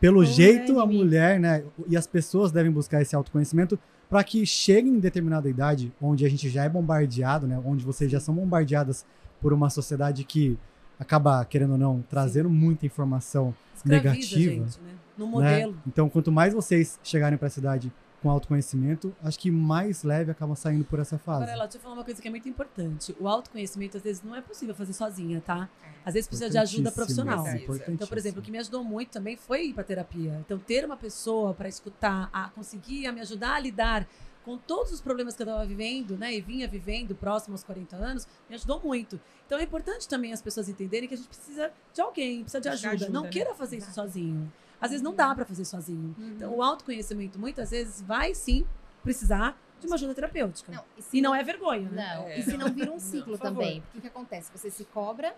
pelo 0.00 0.24
jeito 0.24 0.80
a 0.80 0.86
mulher, 0.86 1.38
né? 1.38 1.62
E 1.86 1.98
as 1.98 2.06
pessoas 2.06 2.50
devem 2.50 2.72
buscar 2.72 3.02
esse 3.02 3.14
autoconhecimento 3.14 3.78
para 4.08 4.22
que 4.22 4.44
cheguem 4.46 4.94
em 4.94 4.98
determinada 5.00 5.48
idade, 5.48 5.92
onde 6.00 6.24
a 6.24 6.28
gente 6.28 6.48
já 6.48 6.64
é 6.64 6.68
bombardeado, 6.68 7.46
né? 7.46 7.60
Onde 7.64 7.84
vocês 7.84 8.10
já 8.10 8.20
são 8.20 8.34
bombardeadas 8.34 9.04
por 9.40 9.52
uma 9.52 9.68
sociedade 9.68 10.24
que 10.24 10.56
acaba, 10.98 11.44
querendo 11.44 11.72
ou 11.72 11.78
não, 11.78 12.04
trazendo 12.08 12.48
muita 12.48 12.86
informação 12.86 13.54
Escraviza, 13.74 14.14
Negativa, 14.14 14.64
gente, 14.64 14.80
né? 14.80 14.90
No 15.18 15.26
né? 15.26 15.32
modelo. 15.32 15.76
Então, 15.86 16.08
quanto 16.08 16.30
mais 16.30 16.54
vocês 16.54 16.98
chegarem 17.02 17.36
para 17.36 17.46
essa 17.46 17.58
idade 17.58 17.92
com 18.26 18.30
autoconhecimento, 18.30 19.14
acho 19.22 19.38
que 19.38 19.52
mais 19.52 20.02
leve 20.02 20.32
acabam 20.32 20.56
saindo 20.56 20.84
por 20.84 20.98
essa 20.98 21.16
fase. 21.16 21.44
Agora, 21.44 21.52
Ela, 21.52 21.64
deixa 21.66 21.78
eu 21.78 21.82
falar 21.82 21.94
uma 21.94 22.04
coisa 22.04 22.20
que 22.20 22.26
é 22.26 22.30
muito 22.30 22.48
importante. 22.48 23.14
O 23.20 23.28
autoconhecimento, 23.28 23.96
às 23.96 24.02
vezes, 24.02 24.22
não 24.22 24.34
é 24.34 24.40
possível 24.40 24.74
fazer 24.74 24.92
sozinha, 24.94 25.40
tá? 25.40 25.68
Às 26.04 26.14
vezes 26.14 26.26
precisa 26.26 26.50
de 26.50 26.58
ajuda 26.58 26.90
profissional. 26.90 27.44
Então, 27.88 28.08
por 28.08 28.18
exemplo, 28.18 28.40
o 28.40 28.42
que 28.42 28.50
me 28.50 28.58
ajudou 28.58 28.82
muito 28.82 29.10
também 29.10 29.36
foi 29.36 29.66
ir 29.66 29.74
para 29.74 29.84
terapia. 29.84 30.40
Então, 30.44 30.58
ter 30.58 30.84
uma 30.84 30.96
pessoa 30.96 31.54
para 31.54 31.68
escutar, 31.68 32.28
a 32.32 32.48
conseguir 32.50 33.06
a 33.06 33.12
me 33.12 33.20
ajudar 33.20 33.54
a 33.54 33.60
lidar 33.60 34.08
com 34.44 34.58
todos 34.58 34.92
os 34.92 35.00
problemas 35.00 35.36
que 35.36 35.42
eu 35.42 35.46
estava 35.46 35.64
vivendo, 35.64 36.16
né, 36.16 36.34
e 36.34 36.40
vinha 36.40 36.68
vivendo 36.68 37.14
próximo 37.16 37.54
aos 37.54 37.64
40 37.64 37.96
anos, 37.96 38.28
me 38.48 38.54
ajudou 38.54 38.80
muito. 38.80 39.20
Então, 39.44 39.58
é 39.58 39.62
importante 39.62 40.08
também 40.08 40.32
as 40.32 40.42
pessoas 40.42 40.68
entenderem 40.68 41.08
que 41.08 41.14
a 41.14 41.16
gente 41.16 41.28
precisa 41.28 41.70
de 41.92 42.00
alguém, 42.00 42.42
precisa 42.42 42.60
de 42.60 42.68
ajuda. 42.68 42.90
ajuda, 42.90 43.10
não 43.10 43.22
né? 43.22 43.28
queira 43.28 43.54
fazer 43.54 43.76
isso 43.76 43.92
sozinho. 43.92 44.52
Às 44.86 44.90
vezes 44.92 45.02
não 45.04 45.14
dá 45.14 45.34
para 45.34 45.44
fazer 45.44 45.64
sozinho. 45.64 46.14
Então, 46.18 46.54
o 46.54 46.62
autoconhecimento 46.62 47.38
muitas 47.38 47.70
vezes 47.70 48.00
vai 48.02 48.34
sim 48.34 48.66
precisar 49.02 49.56
de 49.80 49.86
uma 49.86 49.94
ajuda 49.96 50.14
terapêutica. 50.14 50.72
Não, 50.72 50.84
e 50.96 51.02
se 51.02 51.18
E 51.18 51.20
não 51.20 51.34
é 51.34 51.42
vergonha, 51.42 51.88
né? 51.90 52.14
Não, 52.16 52.22
É. 52.28 52.38
e 52.38 52.42
se 52.42 52.56
não 52.56 52.72
vira 52.72 52.90
um 52.90 52.98
ciclo 52.98 53.36
favor. 53.36 53.52
também? 53.60 53.80
Porque 53.82 53.98
o 53.98 54.00
que 54.00 54.06
acontece? 54.08 54.50
Você 54.52 54.70
se 54.70 54.84
cobra 54.86 55.34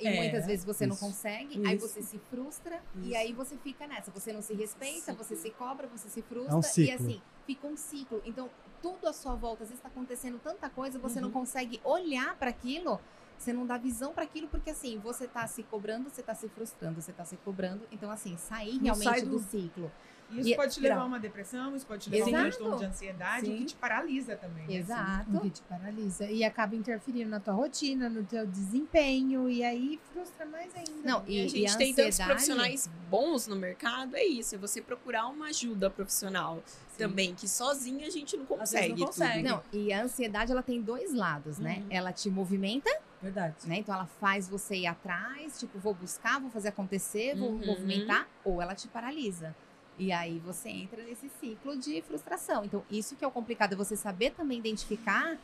e 0.00 0.06
É, 0.06 0.16
muitas 0.16 0.46
vezes 0.46 0.64
você 0.64 0.86
não 0.86 0.94
isso. 0.94 1.04
consegue, 1.04 1.66
aí 1.66 1.76
Isso. 1.76 1.88
você 1.88 2.02
se 2.02 2.18
frustra 2.30 2.80
e 2.96 3.08
Isso. 3.10 3.16
aí 3.18 3.32
você 3.32 3.56
fica 3.56 3.86
nessa. 3.86 4.10
Você 4.10 4.32
não 4.32 4.42
se 4.42 4.52
respeita, 4.54 5.12
você 5.12 5.36
se 5.36 5.50
cobra, 5.50 5.86
você 5.86 6.08
se 6.08 6.22
frustra 6.22 6.52
É 6.52 6.56
um 6.56 6.84
e 6.84 6.90
assim, 6.92 7.22
fica 7.46 7.66
um 7.66 7.76
ciclo. 7.76 8.20
Então, 8.24 8.50
tudo 8.82 9.06
à 9.08 9.12
sua 9.12 9.34
volta, 9.34 9.62
às 9.64 9.70
vezes 9.70 9.78
está 9.78 9.88
acontecendo 9.88 10.38
tanta 10.42 10.68
coisa, 10.70 10.98
você 10.98 11.20
não 11.20 11.28
Uhum. 11.28 11.34
consegue 11.34 11.80
olhar 11.84 12.36
para 12.36 12.50
aquilo. 12.50 13.00
Você 13.38 13.52
não 13.52 13.64
dá 13.64 13.78
visão 13.78 14.12
para 14.12 14.24
aquilo, 14.24 14.48
porque 14.48 14.70
assim, 14.70 14.98
você 14.98 15.28
tá 15.28 15.46
se 15.46 15.62
cobrando, 15.62 16.10
você 16.10 16.22
tá 16.22 16.34
se 16.34 16.48
frustrando, 16.48 17.00
você 17.00 17.12
tá 17.12 17.24
se 17.24 17.36
cobrando. 17.38 17.86
Então, 17.92 18.10
assim, 18.10 18.36
sair 18.36 18.78
realmente 18.78 19.04
sai 19.04 19.22
do... 19.22 19.30
do- 19.30 19.38
ciclo. 19.38 19.90
Isso 20.30 20.50
E- 20.50 20.56
pode 20.56 20.74
te 20.74 20.80
levar 20.80 21.00
a 21.00 21.04
uma 21.06 21.18
depressão, 21.18 21.74
isso 21.74 21.86
pode 21.86 22.04
te 22.04 22.10
levar 22.10 22.26
a 22.26 22.28
um 22.28 22.32
transtorno 22.42 22.78
de 22.78 22.84
ansiedade, 22.84 23.46
Sim. 23.46 23.56
que 23.56 23.64
te 23.64 23.76
paralisa 23.76 24.36
também. 24.36 24.66
né? 24.66 24.74
Exato. 24.74 25.36
O 25.36 25.40
que 25.40 25.50
te 25.50 25.62
paralisa. 25.62 26.30
E 26.30 26.44
acaba 26.44 26.76
interferindo 26.76 27.30
na 27.30 27.40
tua 27.40 27.54
rotina, 27.54 28.08
no 28.10 28.22
teu 28.24 28.46
desempenho, 28.46 29.48
e 29.48 29.62
aí 29.64 29.98
frustra 30.12 30.44
mais 30.46 30.74
ainda. 30.74 30.90
Não, 31.04 31.24
E, 31.26 31.36
e, 31.36 31.40
a 31.40 31.48
gente 31.48 31.60
e 31.60 31.66
a 31.66 31.76
tem 31.76 31.94
tantos 31.94 32.18
profissionais 32.18 32.90
bons 33.10 33.46
no 33.46 33.56
mercado, 33.56 34.16
é 34.16 34.24
isso, 34.24 34.54
é 34.54 34.58
você 34.58 34.82
procurar 34.82 35.26
uma 35.28 35.46
ajuda 35.46 35.88
profissional 35.88 36.62
também, 36.98 37.34
que 37.34 37.48
sozinha 37.48 38.06
a 38.06 38.10
gente 38.10 38.36
não 38.36 38.44
consegue. 38.44 38.88
não 39.00 39.06
consegue. 39.06 39.42
tudo. 39.42 39.48
Não, 39.48 39.62
e 39.72 39.92
a 39.92 40.02
ansiedade 40.02 40.52
ela 40.52 40.62
tem 40.62 40.82
dois 40.82 41.14
lados, 41.14 41.58
né? 41.58 41.78
Uhum. 41.82 41.86
Ela 41.90 42.12
te 42.12 42.28
movimenta, 42.28 42.90
Verdade. 43.22 43.54
né? 43.66 43.76
Então 43.78 43.94
ela 43.94 44.06
faz 44.06 44.48
você 44.48 44.76
ir 44.76 44.86
atrás, 44.86 45.58
tipo, 45.58 45.78
vou 45.78 45.94
buscar, 45.94 46.38
vou 46.40 46.50
fazer 46.50 46.68
acontecer, 46.68 47.34
vou 47.36 47.50
Uhum. 47.52 47.64
movimentar, 47.66 48.28
ou 48.44 48.60
ela 48.60 48.74
te 48.74 48.88
paralisa. 48.88 49.54
E 49.98 50.12
aí 50.12 50.38
você 50.44 50.68
entra 50.68 51.02
nesse 51.02 51.28
ciclo 51.40 51.76
de 51.76 52.00
frustração. 52.02 52.64
Então, 52.64 52.84
isso 52.90 53.16
que 53.16 53.24
é 53.24 53.28
o 53.28 53.30
complicado, 53.32 53.72
é 53.72 53.76
você 53.76 53.96
saber 53.96 54.30
também 54.30 54.58
identificar 54.58 55.36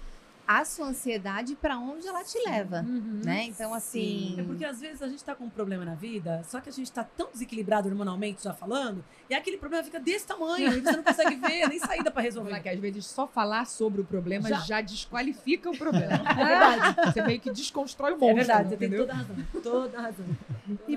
a 0.47 0.63
sua 0.63 0.89
ansiedade 0.89 1.55
para 1.57 1.79
onde 1.79 2.07
ela 2.07 2.23
te 2.23 2.39
leva, 2.47 2.83
Uhum. 2.87 3.23
né? 3.25 3.45
Então, 3.45 3.73
assim, 3.73 4.37
É 4.39 4.43
porque 4.43 4.63
às 4.63 4.79
vezes 4.79 5.01
a 5.01 5.09
gente 5.09 5.25
tá 5.25 5.35
com 5.35 5.45
um 5.45 5.49
problema 5.49 5.87
na 5.87 5.95
vida, 5.95 6.43
só 6.45 6.61
que 6.61 6.69
a 6.69 6.73
gente 6.73 6.93
tá 6.93 7.03
tão 7.03 7.31
desequilibrado 7.33 7.89
hormonalmente 7.89 8.45
já 8.45 8.53
falando, 8.53 9.03
e 9.31 9.35
aquele 9.35 9.57
problema 9.57 9.83
fica 9.83 9.99
desse 9.99 10.27
tamanho, 10.27 10.71
e 10.77 10.81
você 10.83 10.93
não 10.99 11.03
consegue 11.03 11.37
ver 11.37 11.67
nem 11.67 11.79
saída 11.79 12.11
pra 12.11 12.21
resolver. 12.21 12.61
que 12.61 12.69
às 12.69 12.79
vezes 12.79 13.07
só 13.07 13.27
falar 13.27 13.65
sobre 13.67 14.03
o 14.03 14.05
problema 14.05 14.51
Já- 14.51 14.59
já, 14.61 14.81
desqualifica 14.83 15.71
o 15.71 15.77
problema. 15.79 16.13
É 16.39 16.45
verdade. 16.45 17.13
Você 17.15 17.23
meio 17.23 17.41
que 17.41 17.51
desconstrói 17.51 18.13
o 18.13 18.17
É 18.17 18.19
monstro. 18.19 18.37
verdade, 18.37 18.69
você 18.69 18.77
tem 18.77 18.89
entendeu? 18.89 19.07
toda 19.07 19.15
a 19.15 19.23
razão. 19.23 19.37
Toda 19.63 19.99
a 19.99 20.03
razão. 20.03 20.27
Toda 20.67 20.93
E 20.93 20.97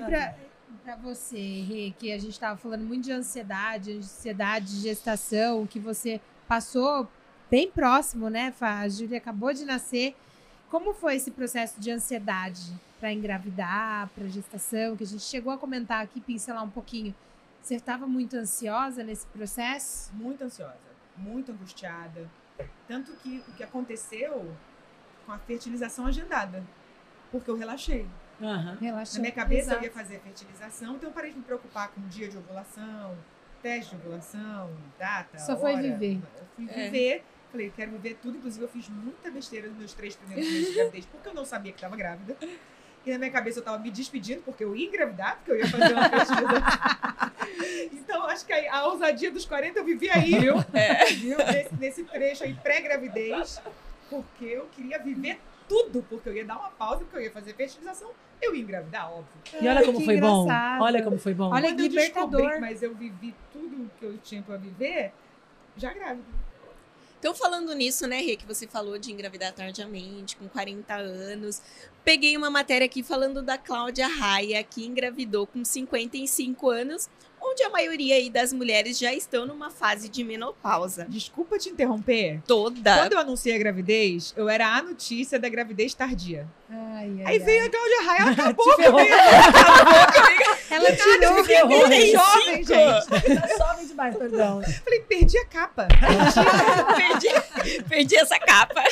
pra 0.88 0.96
você, 0.96 1.66
Rê, 1.68 1.92
que 1.98 2.10
a 2.10 2.18
gente 2.18 2.40
tava 2.40 2.56
falando 2.56 2.82
muito 2.82 3.04
de 3.04 3.12
ansiedade, 3.12 3.98
ansiedade 3.98 4.64
de 4.64 4.80
gestação, 4.80 5.66
que 5.66 5.78
você 5.78 6.18
passou 6.46 7.06
bem 7.50 7.70
próximo, 7.70 8.30
né? 8.30 8.54
A 8.58 8.88
Júlia 8.88 9.18
acabou 9.18 9.52
de 9.52 9.66
nascer. 9.66 10.16
Como 10.70 10.94
foi 10.94 11.16
esse 11.16 11.30
processo 11.30 11.78
de 11.78 11.90
ansiedade 11.90 12.72
para 12.98 13.12
engravidar, 13.12 14.08
para 14.14 14.26
gestação, 14.28 14.96
que 14.96 15.04
a 15.04 15.06
gente 15.06 15.24
chegou 15.24 15.52
a 15.52 15.58
comentar 15.58 16.02
aqui, 16.02 16.22
pincelar 16.22 16.64
um 16.64 16.70
pouquinho. 16.70 17.14
Você 17.62 17.74
estava 17.74 18.06
muito 18.06 18.34
ansiosa 18.34 19.04
nesse 19.04 19.26
processo? 19.26 20.10
Muito 20.14 20.42
ansiosa, 20.42 20.78
muito 21.18 21.52
angustiada. 21.52 22.30
Tanto 22.86 23.12
que 23.16 23.44
o 23.46 23.52
que 23.52 23.62
aconteceu 23.62 24.50
com 25.26 25.32
a 25.32 25.38
fertilização 25.38 26.06
agendada. 26.06 26.64
porque 27.30 27.50
eu 27.50 27.58
relaxei. 27.58 28.06
Relaxa. 28.80 29.14
Na 29.14 29.20
minha 29.20 29.32
cabeça 29.32 29.62
Exato. 29.70 29.80
eu 29.80 29.88
ia 29.88 29.92
fazer 29.92 30.20
fertilização, 30.20 30.94
então 30.96 31.08
eu 31.08 31.12
parei 31.12 31.30
de 31.32 31.38
me 31.38 31.44
preocupar 31.44 31.88
com 31.88 32.00
dia 32.08 32.28
de 32.28 32.36
ovulação, 32.38 33.16
teste 33.62 33.94
de 33.96 34.00
ovulação, 34.02 34.70
data. 34.98 35.38
Só 35.38 35.56
foi 35.56 35.72
hora. 35.74 35.82
viver. 35.82 36.20
Eu 36.36 36.44
fui 36.56 36.68
É. 36.70 36.84
viver. 36.84 37.24
Falei, 37.50 37.72
quero 37.74 37.90
viver 37.92 38.18
tudo. 38.20 38.36
Inclusive, 38.36 38.64
eu 38.64 38.68
fiz 38.68 38.88
muita 38.90 39.30
besteira 39.30 39.68
nos 39.68 39.78
meus 39.78 39.94
três 39.94 40.14
primeiros 40.14 40.46
meses 40.52 40.68
de 40.68 40.74
gravidez, 40.74 41.06
porque 41.06 41.28
eu 41.28 41.34
não 41.34 41.44
sabia 41.44 41.72
que 41.72 41.78
estava 41.78 41.96
grávida. 41.96 42.36
E 43.06 43.10
na 43.10 43.18
minha 43.18 43.30
cabeça 43.30 43.60
eu 43.60 43.64
tava 43.64 43.78
me 43.78 43.90
despedindo, 43.90 44.42
porque 44.42 44.62
eu 44.62 44.76
ia 44.76 44.86
engravidar, 44.86 45.36
porque 45.36 45.52
eu 45.52 45.58
ia 45.58 45.66
fazer 45.66 45.92
uma 45.94 46.08
fertilização. 46.10 47.32
então, 47.92 48.26
acho 48.26 48.44
que 48.44 48.52
a, 48.52 48.76
a 48.76 48.86
ousadia 48.88 49.30
dos 49.30 49.46
40 49.46 49.78
eu 49.78 49.84
vivi 49.84 50.10
aí, 50.10 50.36
viu? 50.38 50.56
Viu? 51.16 51.38
Nesse, 51.38 51.74
nesse 51.76 52.04
trecho 52.04 52.44
aí, 52.44 52.52
pré-gravidez, 52.54 53.62
porque 54.08 54.44
eu 54.44 54.66
queria 54.74 54.98
viver 54.98 55.40
tudo, 55.68 56.04
porque 56.08 56.28
eu 56.28 56.34
ia 56.36 56.44
dar 56.44 56.56
uma 56.58 56.70
pausa, 56.70 57.00
porque 57.00 57.16
eu 57.16 57.22
ia 57.22 57.30
fazer 57.30 57.54
fertilização, 57.54 58.10
eu 58.40 58.54
ia 58.54 58.62
engravidar, 58.62 59.10
óbvio. 59.12 59.26
E 59.60 59.68
olha 59.68 59.78
Ai, 59.80 59.84
como 59.84 59.98
que 59.98 60.04
foi 60.04 60.20
bom. 60.20 60.42
engraçado. 60.44 60.82
Olha 60.82 61.02
como 61.02 61.18
foi 61.18 61.34
bom. 61.34 61.50
Olha 61.52 61.68
Quando 61.68 61.76
que 61.76 61.82
eu 61.82 61.88
descobri, 61.90 62.36
libertador. 62.42 62.60
mas 62.60 62.82
eu 62.82 62.94
vivi 62.94 63.34
tudo 63.52 63.90
que 63.98 64.04
eu 64.04 64.16
tinha 64.18 64.42
pra 64.42 64.56
viver, 64.56 65.12
já 65.76 65.92
grávida. 65.92 66.24
Então, 67.18 67.34
falando 67.34 67.74
nisso, 67.74 68.06
né, 68.06 68.20
Rê, 68.20 68.36
que 68.36 68.46
você 68.46 68.66
falou 68.68 68.96
de 68.96 69.10
engravidar 69.10 69.52
tardiamente, 69.52 70.36
com 70.36 70.48
40 70.48 70.94
anos. 70.94 71.60
Peguei 72.04 72.36
uma 72.36 72.48
matéria 72.48 72.84
aqui 72.84 73.02
falando 73.02 73.42
da 73.42 73.58
Cláudia 73.58 74.06
Raia, 74.06 74.62
que 74.62 74.86
engravidou 74.86 75.44
com 75.44 75.64
55 75.64 76.70
anos, 76.70 77.10
onde 77.40 77.62
a 77.62 77.70
maioria 77.70 78.14
aí 78.16 78.30
das 78.30 78.52
mulheres 78.52 78.98
já 78.98 79.12
estão 79.12 79.46
numa 79.46 79.70
fase 79.70 80.08
de 80.08 80.22
menopausa. 80.24 81.06
Desculpa 81.08 81.58
te 81.58 81.68
interromper. 81.68 82.40
Toda. 82.46 82.96
Quando 82.98 83.12
eu 83.14 83.18
anunciei 83.18 83.54
a 83.54 83.58
gravidez, 83.58 84.32
eu 84.36 84.48
era 84.48 84.66
a 84.76 84.82
notícia 84.82 85.38
da 85.38 85.48
gravidez 85.48 85.94
tardia. 85.94 86.46
Ai, 86.70 86.76
ai, 87.20 87.24
Aí 87.24 87.24
ai. 87.24 87.38
veio 87.38 87.66
a 87.66 87.70
Cláudia 87.70 88.02
Raia, 88.02 88.20
ela 88.20 88.30
acabou 88.32 88.74
comigo. 88.76 88.98
Ela 90.70 90.92
tirou. 90.96 91.38
Eu 91.38 91.44
fiquei 91.44 91.56
ferrou. 91.56 91.80
jovem, 92.12 92.64
gente. 92.64 92.70
Tá 93.40 93.56
jovem 93.66 93.86
demais, 93.86 94.16
perdão. 94.16 94.62
Falei, 94.84 95.00
perdi 95.00 95.38
a 95.38 95.46
capa. 95.46 95.88
perdi, 96.96 97.82
perdi 97.88 98.16
essa 98.16 98.38
capa. 98.38 98.82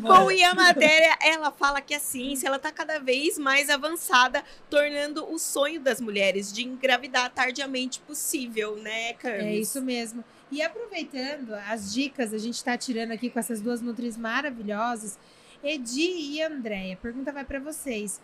Bom, 0.00 0.30
e 0.30 0.42
a 0.44 0.54
matéria, 0.54 1.16
ela 1.22 1.50
fala 1.50 1.80
que 1.80 1.94
a 1.94 2.00
ciência, 2.00 2.46
ela 2.46 2.58
tá 2.58 2.70
cada 2.70 2.98
vez 2.98 3.38
mais 3.38 3.68
avançada, 3.70 4.44
tornando 4.70 5.30
o 5.32 5.38
sonho 5.38 5.80
das 5.80 6.00
mulheres 6.00 6.52
de 6.52 6.62
engravidar 6.62 7.21
tardiamente 7.28 8.00
possível, 8.00 8.76
né, 8.76 9.12
Camis? 9.14 9.42
É 9.42 9.54
isso 9.54 9.82
mesmo. 9.82 10.24
E 10.50 10.60
aproveitando 10.62 11.54
as 11.54 11.92
dicas, 11.92 12.34
a 12.34 12.38
gente 12.38 12.56
está 12.56 12.76
tirando 12.76 13.12
aqui 13.12 13.30
com 13.30 13.38
essas 13.38 13.60
duas 13.60 13.80
nutris 13.80 14.16
maravilhosas, 14.16 15.18
Edi 15.64 16.34
e 16.34 16.42
Andréia. 16.42 16.96
Pergunta 16.96 17.32
vai 17.32 17.44
para 17.44 17.58
vocês. 17.58 18.20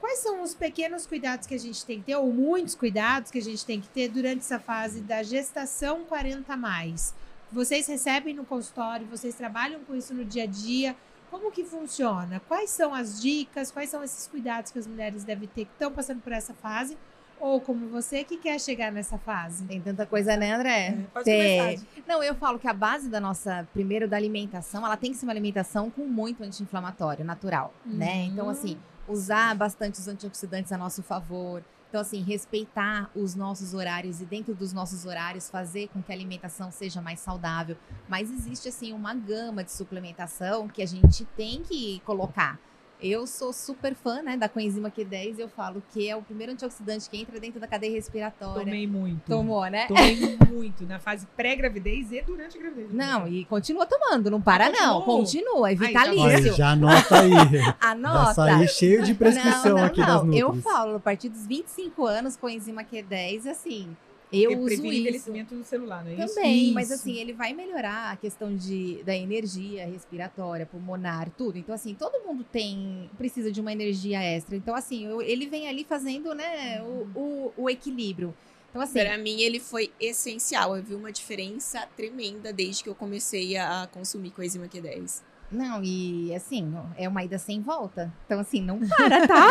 Quais 0.00 0.20
são 0.20 0.42
os 0.42 0.54
pequenos 0.54 1.06
cuidados 1.06 1.46
que 1.46 1.54
a 1.54 1.58
gente 1.58 1.84
tem 1.84 1.98
que 1.98 2.06
ter, 2.06 2.16
ou 2.16 2.32
muitos 2.32 2.74
cuidados 2.74 3.30
que 3.30 3.38
a 3.38 3.42
gente 3.42 3.64
tem 3.64 3.80
que 3.80 3.88
ter 3.88 4.08
durante 4.08 4.40
essa 4.40 4.58
fase 4.58 5.00
da 5.00 5.22
gestação 5.22 6.04
40 6.04 6.52
a 6.52 6.56
mais? 6.56 7.14
Vocês 7.50 7.86
recebem 7.86 8.34
no 8.34 8.44
consultório, 8.44 9.06
vocês 9.06 9.34
trabalham 9.34 9.80
com 9.84 9.94
isso 9.94 10.14
no 10.14 10.24
dia 10.24 10.44
a 10.44 10.46
dia. 10.46 10.96
Como 11.30 11.50
que 11.50 11.64
funciona? 11.64 12.40
Quais 12.46 12.70
são 12.70 12.94
as 12.94 13.20
dicas? 13.20 13.70
Quais 13.70 13.90
são 13.90 14.02
esses 14.02 14.26
cuidados 14.26 14.70
que 14.70 14.78
as 14.78 14.86
mulheres 14.86 15.24
devem 15.24 15.48
ter 15.48 15.64
que 15.64 15.72
estão 15.72 15.92
passando 15.92 16.20
por 16.20 16.32
essa 16.32 16.54
fase? 16.54 16.96
Ou 17.40 17.60
como 17.60 17.88
você 17.88 18.24
que 18.24 18.36
quer 18.36 18.58
chegar 18.60 18.90
nessa 18.90 19.18
fase? 19.18 19.64
Tem 19.64 19.80
tanta 19.80 20.04
coisa, 20.04 20.36
né, 20.36 20.54
André? 20.54 20.98
Pode 21.12 21.24
Tem. 21.24 21.78
começar. 21.78 21.86
Não, 22.06 22.22
eu 22.22 22.34
falo 22.34 22.58
que 22.58 22.66
a 22.66 22.72
base 22.72 23.08
da 23.08 23.20
nossa, 23.20 23.66
primeiro, 23.72 24.08
da 24.08 24.16
alimentação, 24.16 24.84
ela 24.84 24.96
tem 24.96 25.12
que 25.12 25.16
ser 25.16 25.26
uma 25.26 25.32
alimentação 25.32 25.90
com 25.90 26.04
muito 26.04 26.42
anti-inflamatório, 26.42 27.24
natural, 27.24 27.72
né? 27.84 28.22
Uhum. 28.22 28.24
Então, 28.26 28.48
assim, 28.48 28.78
usar 29.06 29.54
bastante 29.54 29.98
os 29.98 30.08
antioxidantes 30.08 30.72
a 30.72 30.78
nosso 30.78 31.02
favor. 31.02 31.62
Então, 31.88 32.02
assim, 32.02 32.22
respeitar 32.22 33.10
os 33.14 33.34
nossos 33.34 33.72
horários 33.72 34.20
e 34.20 34.26
dentro 34.26 34.54
dos 34.54 34.74
nossos 34.74 35.06
horários 35.06 35.48
fazer 35.48 35.88
com 35.88 36.02
que 36.02 36.12
a 36.12 36.14
alimentação 36.14 36.70
seja 36.70 37.00
mais 37.00 37.18
saudável. 37.18 37.78
Mas 38.06 38.30
existe, 38.30 38.68
assim, 38.68 38.92
uma 38.92 39.14
gama 39.14 39.64
de 39.64 39.72
suplementação 39.72 40.68
que 40.68 40.82
a 40.82 40.86
gente 40.86 41.24
tem 41.36 41.62
que 41.62 42.02
colocar. 42.04 42.58
Eu 43.00 43.26
sou 43.26 43.52
super 43.52 43.94
fã, 43.94 44.22
né, 44.22 44.36
da 44.36 44.48
coenzima 44.48 44.90
Q10 44.90 45.38
e 45.38 45.40
eu 45.40 45.48
falo 45.48 45.80
que 45.92 46.08
é 46.08 46.16
o 46.16 46.22
primeiro 46.22 46.52
antioxidante 46.52 47.08
que 47.08 47.16
entra 47.16 47.38
dentro 47.38 47.60
da 47.60 47.66
cadeia 47.66 47.92
respiratória. 47.92 48.64
Tomei 48.64 48.86
muito. 48.88 49.22
Tomou, 49.26 49.64
né? 49.66 49.86
Tomei 49.86 50.36
muito 50.50 50.84
na 50.84 50.98
fase 50.98 51.26
pré-gravidez 51.36 52.10
e 52.10 52.22
durante 52.22 52.56
a 52.56 52.60
gravidez. 52.60 52.92
Não, 52.92 53.28
e 53.28 53.44
continua 53.44 53.86
tomando, 53.86 54.30
não 54.30 54.40
para 54.40 54.66
Continua. 54.66 54.86
não, 54.86 55.02
continua, 55.02 55.70
é 55.72 55.76
já 55.76 55.86
vitalício. 55.86 56.50
Aí, 56.50 56.56
já 56.56 56.70
anota 56.70 57.20
aí. 57.20 57.30
Já 57.58 57.76
Anota. 57.80 58.34
saí 58.34 58.68
cheio 58.68 59.02
de 59.02 59.14
prescrição 59.14 59.72
não, 59.72 59.78
não, 59.78 59.84
aqui 59.84 60.00
das 60.00 60.08
não. 60.08 60.24
Nutris. 60.24 60.40
Eu 60.40 60.54
falo, 60.62 60.96
a 60.96 61.00
partir 61.00 61.28
dos 61.28 61.46
25 61.46 62.04
anos 62.04 62.36
com 62.36 62.48
enzima 62.48 62.82
Q10, 62.84 63.46
assim, 63.46 63.96
eu 64.32 64.50
Porque 64.58 64.74
uso 64.74 64.84
envelhecimento 64.86 65.54
do 65.54 65.64
celular, 65.64 66.04
não 66.04 66.10
é 66.10 66.16
isso? 66.24 66.34
Também, 66.34 66.72
mas 66.72 66.90
assim, 66.90 67.16
ele 67.16 67.32
vai 67.32 67.52
melhorar 67.52 68.12
a 68.12 68.16
questão 68.16 68.54
de, 68.54 69.02
da 69.04 69.16
energia 69.16 69.86
respiratória, 69.86 70.66
pulmonar, 70.66 71.30
tudo. 71.36 71.58
Então, 71.58 71.74
assim, 71.74 71.94
todo 71.94 72.26
mundo 72.26 72.44
tem, 72.44 73.10
precisa 73.16 73.50
de 73.52 73.60
uma 73.60 73.72
energia 73.72 74.20
extra. 74.22 74.56
Então, 74.56 74.74
assim, 74.74 75.06
eu- 75.06 75.22
ele 75.22 75.46
vem 75.46 75.68
ali 75.68 75.84
fazendo, 75.84 76.34
né, 76.34 76.82
o, 76.82 77.06
o, 77.14 77.52
o 77.56 77.70
equilíbrio. 77.70 78.34
Então, 78.70 78.82
assim, 78.82 78.98
Para 78.98 79.16
mim, 79.16 79.40
ele 79.40 79.58
foi 79.58 79.90
essencial. 79.98 80.76
Eu 80.76 80.82
vi 80.82 80.94
uma 80.94 81.10
diferença 81.10 81.86
tremenda 81.96 82.52
desde 82.52 82.82
que 82.84 82.88
eu 82.90 82.94
comecei 82.94 83.56
a 83.56 83.88
consumir 83.92 84.30
coenzima 84.30 84.66
Q10. 84.66 85.22
Não, 85.50 85.82
e 85.82 86.34
assim, 86.34 86.74
é 86.96 87.08
uma 87.08 87.24
ida 87.24 87.38
sem 87.38 87.60
volta. 87.60 88.12
Então, 88.26 88.38
assim, 88.40 88.60
não 88.60 88.78
para, 88.88 89.26
tá? 89.26 89.46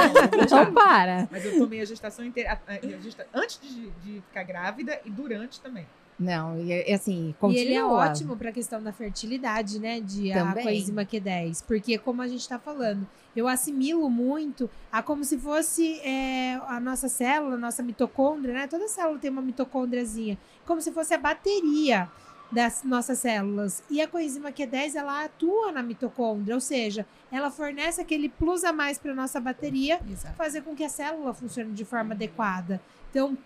Não 0.49 0.73
para. 0.73 1.27
Mas 1.31 1.43
eu 1.45 1.57
tomei 1.59 1.81
a 1.81 1.85
gestação 1.85 2.23
inteira. 2.25 2.51
a- 2.67 2.73
a- 2.73 2.75
a 2.77 3.01
gesta- 3.01 3.27
Antes 3.33 3.59
de, 3.61 3.89
de 4.03 4.21
ficar 4.21 4.43
grávida 4.43 4.99
e 5.05 5.09
durante 5.09 5.59
também. 5.59 5.85
Não, 6.19 6.59
e 6.59 6.71
é- 6.71 6.93
assim, 6.95 7.29
E 7.29 7.33
continua. 7.33 7.61
ele 7.61 7.73
é 7.75 7.85
ótimo 7.85 8.35
para 8.35 8.49
a 8.49 8.51
questão 8.51 8.81
da 8.81 8.91
fertilidade, 8.91 9.79
né? 9.79 9.99
De 10.01 10.31
a 10.31 10.45
Também. 10.45 10.63
coenzima 10.63 11.05
Q10. 11.05 11.63
Porque, 11.67 11.97
como 11.99 12.23
a 12.23 12.27
gente 12.27 12.39
está 12.41 12.57
falando, 12.57 13.07
eu 13.35 13.47
assimilo 13.47 14.09
muito 14.09 14.67
a 14.91 15.03
como 15.03 15.23
se 15.23 15.37
fosse 15.37 15.99
é, 15.99 16.55
a 16.67 16.79
nossa 16.79 17.07
célula, 17.07 17.53
a 17.53 17.57
nossa 17.59 17.83
mitocôndria, 17.83 18.51
né? 18.53 18.67
Toda 18.67 18.87
célula 18.87 19.19
tem 19.19 19.29
uma 19.29 19.43
mitocôndriazinha. 19.43 20.39
Como 20.65 20.81
se 20.81 20.91
fosse 20.91 21.13
a 21.13 21.19
bateria 21.19 22.09
das 22.51 22.83
nossas 22.83 23.19
células. 23.19 23.83
E 23.89 24.01
a 24.01 24.07
coenzima 24.07 24.51
Q10, 24.51 24.95
ela 24.95 25.25
atua 25.25 25.71
na 25.71 25.83
mitocôndria, 25.83 26.55
ou 26.55 26.61
seja, 26.61 27.05
ela 27.31 27.51
fornece 27.51 27.99
aquele 28.01 28.29
plus 28.29 28.63
a 28.63 28.71
mais 28.71 28.97
para 28.97 29.13
nossa 29.13 29.39
bateria 29.39 29.99
Exato. 30.09 30.35
fazer 30.35 30.61
com 30.61 30.75
que 30.75 30.83
a 30.83 30.89
célula 30.89 31.33
funcione 31.33 31.73
de 31.73 31.83
forma 31.83 32.13
adequada. 32.13 32.79
Então, 33.09 33.37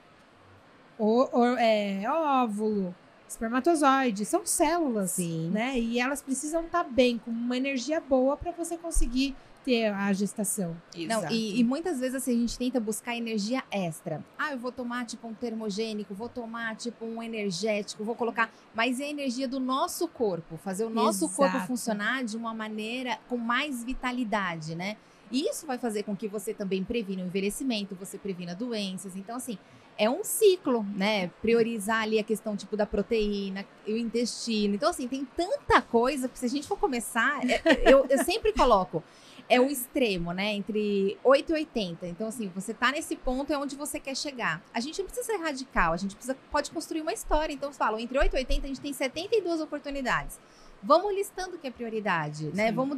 o, 0.99 1.27
o- 1.39 1.57
é, 1.57 2.03
óvulo, 2.07 2.93
espermatozoide, 3.27 4.23
são 4.25 4.45
células, 4.45 5.11
Sim. 5.11 5.49
né? 5.49 5.79
E 5.79 5.99
elas 5.99 6.21
precisam 6.21 6.63
estar 6.65 6.83
bem, 6.83 7.17
com 7.17 7.31
uma 7.31 7.57
energia 7.57 7.99
boa 7.99 8.37
para 8.37 8.51
você 8.51 8.77
conseguir 8.77 9.35
ter 9.63 9.87
a 9.87 10.11
gestação. 10.13 10.75
Não, 10.95 11.29
e, 11.31 11.59
e 11.59 11.63
muitas 11.63 11.99
vezes 11.99 12.15
assim, 12.15 12.31
a 12.35 12.39
gente 12.39 12.57
tenta 12.57 12.79
buscar 12.79 13.15
energia 13.15 13.63
extra. 13.71 14.23
Ah, 14.37 14.51
eu 14.51 14.57
vou 14.57 14.71
tomar 14.71 15.05
tipo 15.05 15.27
um 15.27 15.33
termogênico, 15.33 16.13
vou 16.13 16.29
tomar 16.29 16.75
tipo 16.75 17.05
um 17.05 17.21
energético, 17.21 18.03
vou 18.03 18.15
colocar. 18.15 18.51
Mas 18.73 18.99
é 18.99 19.05
a 19.05 19.09
energia 19.09 19.47
do 19.47 19.59
nosso 19.59 20.07
corpo, 20.07 20.57
fazer 20.57 20.85
o 20.85 20.89
nosso 20.89 21.29
corpo 21.29 21.55
Exato. 21.55 21.67
funcionar 21.67 22.23
de 22.23 22.35
uma 22.37 22.53
maneira 22.53 23.19
com 23.27 23.37
mais 23.37 23.83
vitalidade, 23.83 24.75
né? 24.75 24.97
E 25.31 25.47
isso 25.49 25.65
vai 25.65 25.77
fazer 25.77 26.03
com 26.03 26.15
que 26.15 26.27
você 26.27 26.53
também 26.53 26.83
previna 26.83 27.23
o 27.23 27.25
envelhecimento, 27.25 27.95
você 27.95 28.17
previna 28.17 28.53
doenças. 28.53 29.15
Então, 29.15 29.37
assim, 29.37 29.57
é 29.97 30.09
um 30.09 30.23
ciclo, 30.23 30.85
né? 30.95 31.27
Priorizar 31.41 32.01
ali 32.01 32.19
a 32.19 32.23
questão 32.23 32.57
tipo 32.57 32.75
da 32.75 32.85
proteína, 32.85 33.65
o 33.87 33.91
intestino. 33.91 34.75
Então, 34.75 34.89
assim, 34.89 35.07
tem 35.07 35.23
tanta 35.23 35.81
coisa 35.81 36.27
que 36.27 36.37
se 36.37 36.45
a 36.45 36.49
gente 36.49 36.67
for 36.67 36.77
começar, 36.77 37.39
é- 37.49 37.61
eu, 37.85 38.05
eu 38.09 38.23
sempre 38.23 38.51
coloco 38.51 39.03
é 39.49 39.59
o 39.59 39.67
extremo, 39.67 40.31
né? 40.31 40.53
Entre 40.53 41.17
8 41.23 41.49
e 41.51 41.53
80. 41.53 42.07
Então, 42.07 42.27
assim, 42.27 42.51
você 42.53 42.73
tá 42.73 42.91
nesse 42.91 43.15
ponto 43.15 43.51
é 43.51 43.57
onde 43.57 43.75
você 43.75 43.99
quer 43.99 44.15
chegar. 44.15 44.61
A 44.73 44.79
gente 44.79 44.99
não 44.99 45.05
precisa 45.05 45.25
ser 45.25 45.37
radical, 45.37 45.93
a 45.93 45.97
gente 45.97 46.15
precisa, 46.15 46.37
pode 46.51 46.71
construir 46.71 47.01
uma 47.01 47.13
história. 47.13 47.53
Então, 47.53 47.71
falo, 47.71 47.99
entre 47.99 48.17
8 48.17 48.35
e 48.35 48.39
80, 48.39 48.65
a 48.65 48.67
gente 48.67 48.81
tem 48.81 48.93
72 48.93 49.61
oportunidades. 49.61 50.39
Vamos 50.83 51.13
listando 51.13 51.55
o 51.55 51.59
que 51.59 51.67
é 51.67 51.71
prioridade, 51.71 52.51
né? 52.55 52.69
Sim, 52.69 52.73
Vamos 52.75 52.97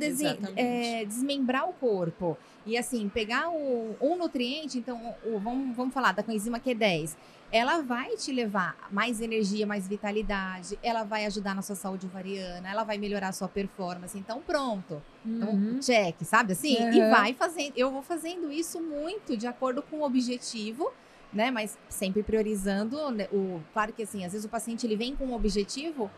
é, 0.56 1.04
desmembrar 1.06 1.68
o 1.70 1.74
corpo. 1.74 2.38
E, 2.66 2.78
assim, 2.78 3.10
pegar 3.10 3.50
o, 3.50 3.98
um 4.02 4.18
nutriente, 4.18 4.78
então, 4.80 4.98
o- 5.26 5.38
vamos, 5.40 5.76
vamos 5.76 5.94
falar 5.94 6.14
da 6.14 6.24
coenzima 6.24 6.60
Q10. 6.60 7.16
Ela 7.52 7.82
vai 7.82 8.16
te 8.16 8.32
levar 8.32 8.88
mais 8.90 9.20
energia, 9.20 9.68
mais 9.68 9.88
vitalidade, 9.88 10.80
ela 10.82 11.04
vai 11.04 11.26
ajudar 11.26 11.54
na 11.54 11.62
sua 11.62 11.76
saúde 11.76 12.08
ovariana, 12.08 12.70
ela 12.70 12.84
vai 12.84 12.98
melhorar 12.98 13.28
a 13.28 13.34
sua 13.34 13.50
performance. 13.50 14.18
Então, 14.18 14.42
pronto. 14.42 15.02
Então, 15.26 15.50
Uhum. 15.50 15.80
check, 15.80 16.16
sabe 16.24 16.54
assim? 16.54 16.88
E 16.90 17.02
Uhum. 17.02 17.10
vai 17.10 17.34
fazendo. 17.34 17.74
Eu 17.76 17.92
vou 17.92 18.02
fazendo 18.02 18.52
isso 18.52 18.80
muito 18.82 19.36
de 19.36 19.46
acordo 19.46 19.84
com 19.84 19.98
o 19.98 20.04
objetivo, 20.04 20.90
né? 21.34 21.52
Mas 21.52 21.78
sempre 21.90 22.24
priorizando 22.24 23.12
né, 23.12 23.28
o. 23.32 23.60
Claro 23.74 23.92
que 23.92 24.04
assim, 24.04 24.24
às 24.26 24.32
vezes 24.32 24.46
o 24.46 24.50
paciente 24.50 24.86
ele 24.88 24.96
vem 24.96 25.16
com 25.16 25.26
um 25.28 25.34
objetivo 25.34 26.10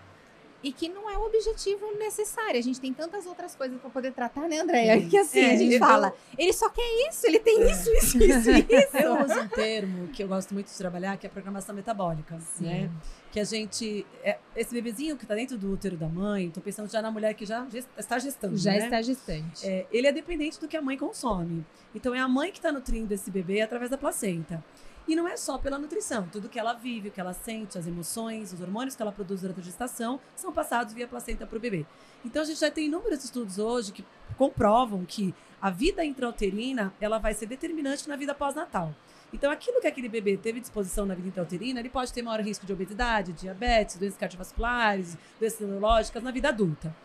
e 0.65 0.73
que 0.73 0.89
não 0.89 1.07
é 1.07 1.15
o 1.15 1.25
objetivo 1.27 1.85
necessário. 1.99 2.57
A 2.59 2.63
gente 2.63 2.81
tem 2.81 2.91
tantas 2.91 3.27
outras 3.27 3.55
coisas 3.55 3.79
para 3.79 3.89
poder 3.91 4.11
tratar, 4.11 4.49
né, 4.49 4.59
Andréia? 4.59 4.99
Que 5.07 5.15
assim, 5.15 5.39
É, 5.39 5.51
a 5.53 5.55
gente 5.57 5.77
fala, 5.77 6.11
ele 6.37 6.51
só 6.51 6.67
quer 6.69 7.07
isso, 7.07 7.27
ele 7.27 7.37
tem 7.39 7.61
isso, 7.69 7.87
isso, 7.93 8.17
isso, 8.17 8.49
isso. 8.67 8.97
Eu 8.97 9.23
uso 9.23 9.39
um 9.41 9.47
termo 9.47 10.07
que 10.07 10.23
eu 10.23 10.27
gosto 10.27 10.55
muito 10.55 10.65
de 10.71 10.75
trabalhar, 10.77 11.15
que 11.17 11.27
é 11.27 11.29
a 11.29 11.31
programação 11.31 11.75
metabólica, 11.75 12.37
né? 12.59 12.89
Que 13.31 13.39
a 13.39 13.43
gente... 13.43 14.05
é, 14.23 14.39
esse 14.55 14.73
bebezinho 14.73 15.15
que 15.17 15.23
está 15.25 15.35
dentro 15.35 15.55
do 15.57 15.71
útero 15.71 15.95
da 15.97 16.07
mãe, 16.07 16.49
tô 16.49 16.61
pensando 16.61 16.89
já 16.91 16.99
na 17.01 17.11
mulher 17.11 17.33
que 17.35 17.45
já 17.45 17.67
gest- 17.69 17.87
está 17.97 18.17
gestando, 18.17 18.57
Já 18.57 18.71
né? 18.71 18.77
está 18.85 19.01
gestante. 19.03 19.67
É, 19.67 19.85
ele 19.91 20.07
é 20.07 20.11
dependente 20.11 20.59
do 20.59 20.67
que 20.67 20.75
a 20.75 20.81
mãe 20.81 20.97
consome. 20.97 21.63
Então 21.93 22.15
é 22.15 22.19
a 22.19 22.27
mãe 22.27 22.51
que 22.51 22.57
está 22.57 22.71
nutrindo 22.71 23.13
esse 23.13 23.29
bebê 23.29 23.61
através 23.61 23.91
da 23.91 23.97
placenta. 23.97 24.63
E 25.07 25.15
não 25.15 25.27
é 25.27 25.37
só 25.37 25.57
pela 25.57 25.77
nutrição. 25.77 26.27
Tudo 26.31 26.49
que 26.49 26.59
ela 26.59 26.73
vive, 26.73 27.09
o 27.09 27.11
que 27.11 27.19
ela 27.19 27.33
sente, 27.33 27.77
as 27.77 27.85
emoções, 27.85 28.51
os 28.51 28.61
hormônios 28.61 28.95
que 28.95 29.01
ela 29.01 29.11
produz 29.11 29.41
durante 29.41 29.59
a 29.59 29.63
gestação 29.63 30.19
são 30.35 30.51
passados 30.51 30.93
via 30.93 31.07
placenta 31.07 31.45
para 31.45 31.57
o 31.57 31.61
bebê. 31.61 31.85
Então 32.23 32.41
a 32.41 32.45
gente 32.45 32.59
já 32.59 32.71
tem 32.71 32.87
inúmeros 32.87 33.23
estudos 33.23 33.59
hoje 33.59 33.91
que 33.91 34.05
comprovam 34.37 35.05
que 35.05 35.33
a 35.61 35.69
vida 35.69 36.03
intrauterina 36.03 36.93
ela 36.99 37.17
vai 37.17 37.33
ser 37.33 37.45
determinante 37.45 38.07
na 38.09 38.15
vida 38.15 38.33
pós-natal. 38.33 38.93
Então, 39.33 39.51
aquilo 39.51 39.81
que 39.81 39.87
aquele 39.87 40.07
bebê 40.07 40.37
teve 40.37 40.61
disposição 40.61 41.05
na 41.05 41.13
vida 41.13 41.27
intrauterina, 41.27 41.79
ele 41.79 41.89
pode 41.89 42.13
ter 42.13 42.21
maior 42.21 42.39
risco 42.39 42.65
de 42.65 42.71
obesidade, 42.71 43.33
diabetes, 43.33 43.97
doenças 43.97 44.17
cardiovasculares, 44.17 45.17
doenças 45.39 45.59
neurológicas 45.59 46.23
na 46.23 46.31
vida 46.31 46.49
adulta. 46.49 46.95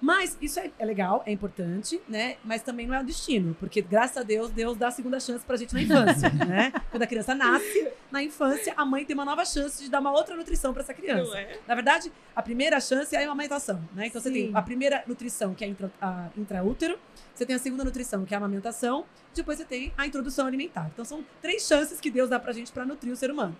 Mas 0.00 0.36
isso 0.40 0.60
é, 0.60 0.70
é 0.78 0.84
legal, 0.84 1.22
é 1.26 1.32
importante, 1.32 2.00
né? 2.08 2.36
Mas 2.44 2.62
também 2.62 2.86
não 2.86 2.94
é 2.94 3.00
o 3.00 3.04
destino, 3.04 3.56
porque 3.58 3.80
graças 3.80 4.16
a 4.18 4.22
Deus, 4.22 4.50
Deus 4.50 4.76
dá 4.76 4.88
a 4.88 4.90
segunda 4.90 5.18
chance 5.18 5.44
pra 5.44 5.56
gente 5.56 5.72
na 5.72 5.82
infância, 5.82 6.28
né? 6.46 6.72
Quando 6.90 7.02
a 7.02 7.06
criança 7.06 7.34
nasce, 7.34 7.88
na 8.10 8.22
infância, 8.22 8.74
a 8.76 8.84
mãe 8.84 9.04
tem 9.04 9.14
uma 9.14 9.24
nova 9.24 9.44
chance 9.44 9.82
de 9.82 9.90
dar 9.90 10.00
uma 10.00 10.12
outra 10.12 10.36
nutrição 10.36 10.72
pra 10.72 10.82
essa 10.82 10.92
criança. 10.92 11.38
É? 11.38 11.58
Na 11.66 11.74
verdade, 11.74 12.12
a 12.34 12.42
primeira 12.42 12.78
chance 12.78 13.16
é 13.16 13.22
a 13.22 13.24
amamentação, 13.24 13.82
né? 13.94 14.06
Então 14.06 14.20
você 14.20 14.28
Sim. 14.28 14.34
tem 14.34 14.50
a 14.54 14.62
primeira 14.62 15.02
nutrição, 15.06 15.54
que 15.54 15.64
é 15.64 15.68
intra, 15.68 15.90
a 16.00 16.28
intraútero, 16.36 16.98
você 17.34 17.46
tem 17.46 17.56
a 17.56 17.58
segunda 17.58 17.84
nutrição, 17.84 18.24
que 18.24 18.34
é 18.34 18.36
a 18.36 18.38
amamentação, 18.38 19.06
depois 19.34 19.58
você 19.58 19.64
tem 19.64 19.92
a 19.96 20.06
introdução 20.06 20.46
alimentar. 20.46 20.90
Então 20.92 21.04
são 21.04 21.24
três 21.40 21.66
chances 21.66 22.00
que 22.00 22.10
Deus 22.10 22.28
dá 22.28 22.38
pra 22.38 22.52
gente 22.52 22.70
pra 22.70 22.84
nutrir 22.84 23.12
o 23.12 23.16
ser 23.16 23.30
humano. 23.30 23.56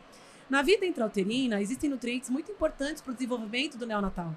Na 0.49 0.62
vida 0.62 0.87
intrauterina, 0.87 1.61
existem 1.61 1.91
nutrientes 1.91 2.30
muito 2.30 2.53
importantes 2.53 3.03
para 3.03 3.11
o 3.11 3.14
desenvolvimento 3.14 3.76
do 3.76 3.84
neonatal. 3.84 4.34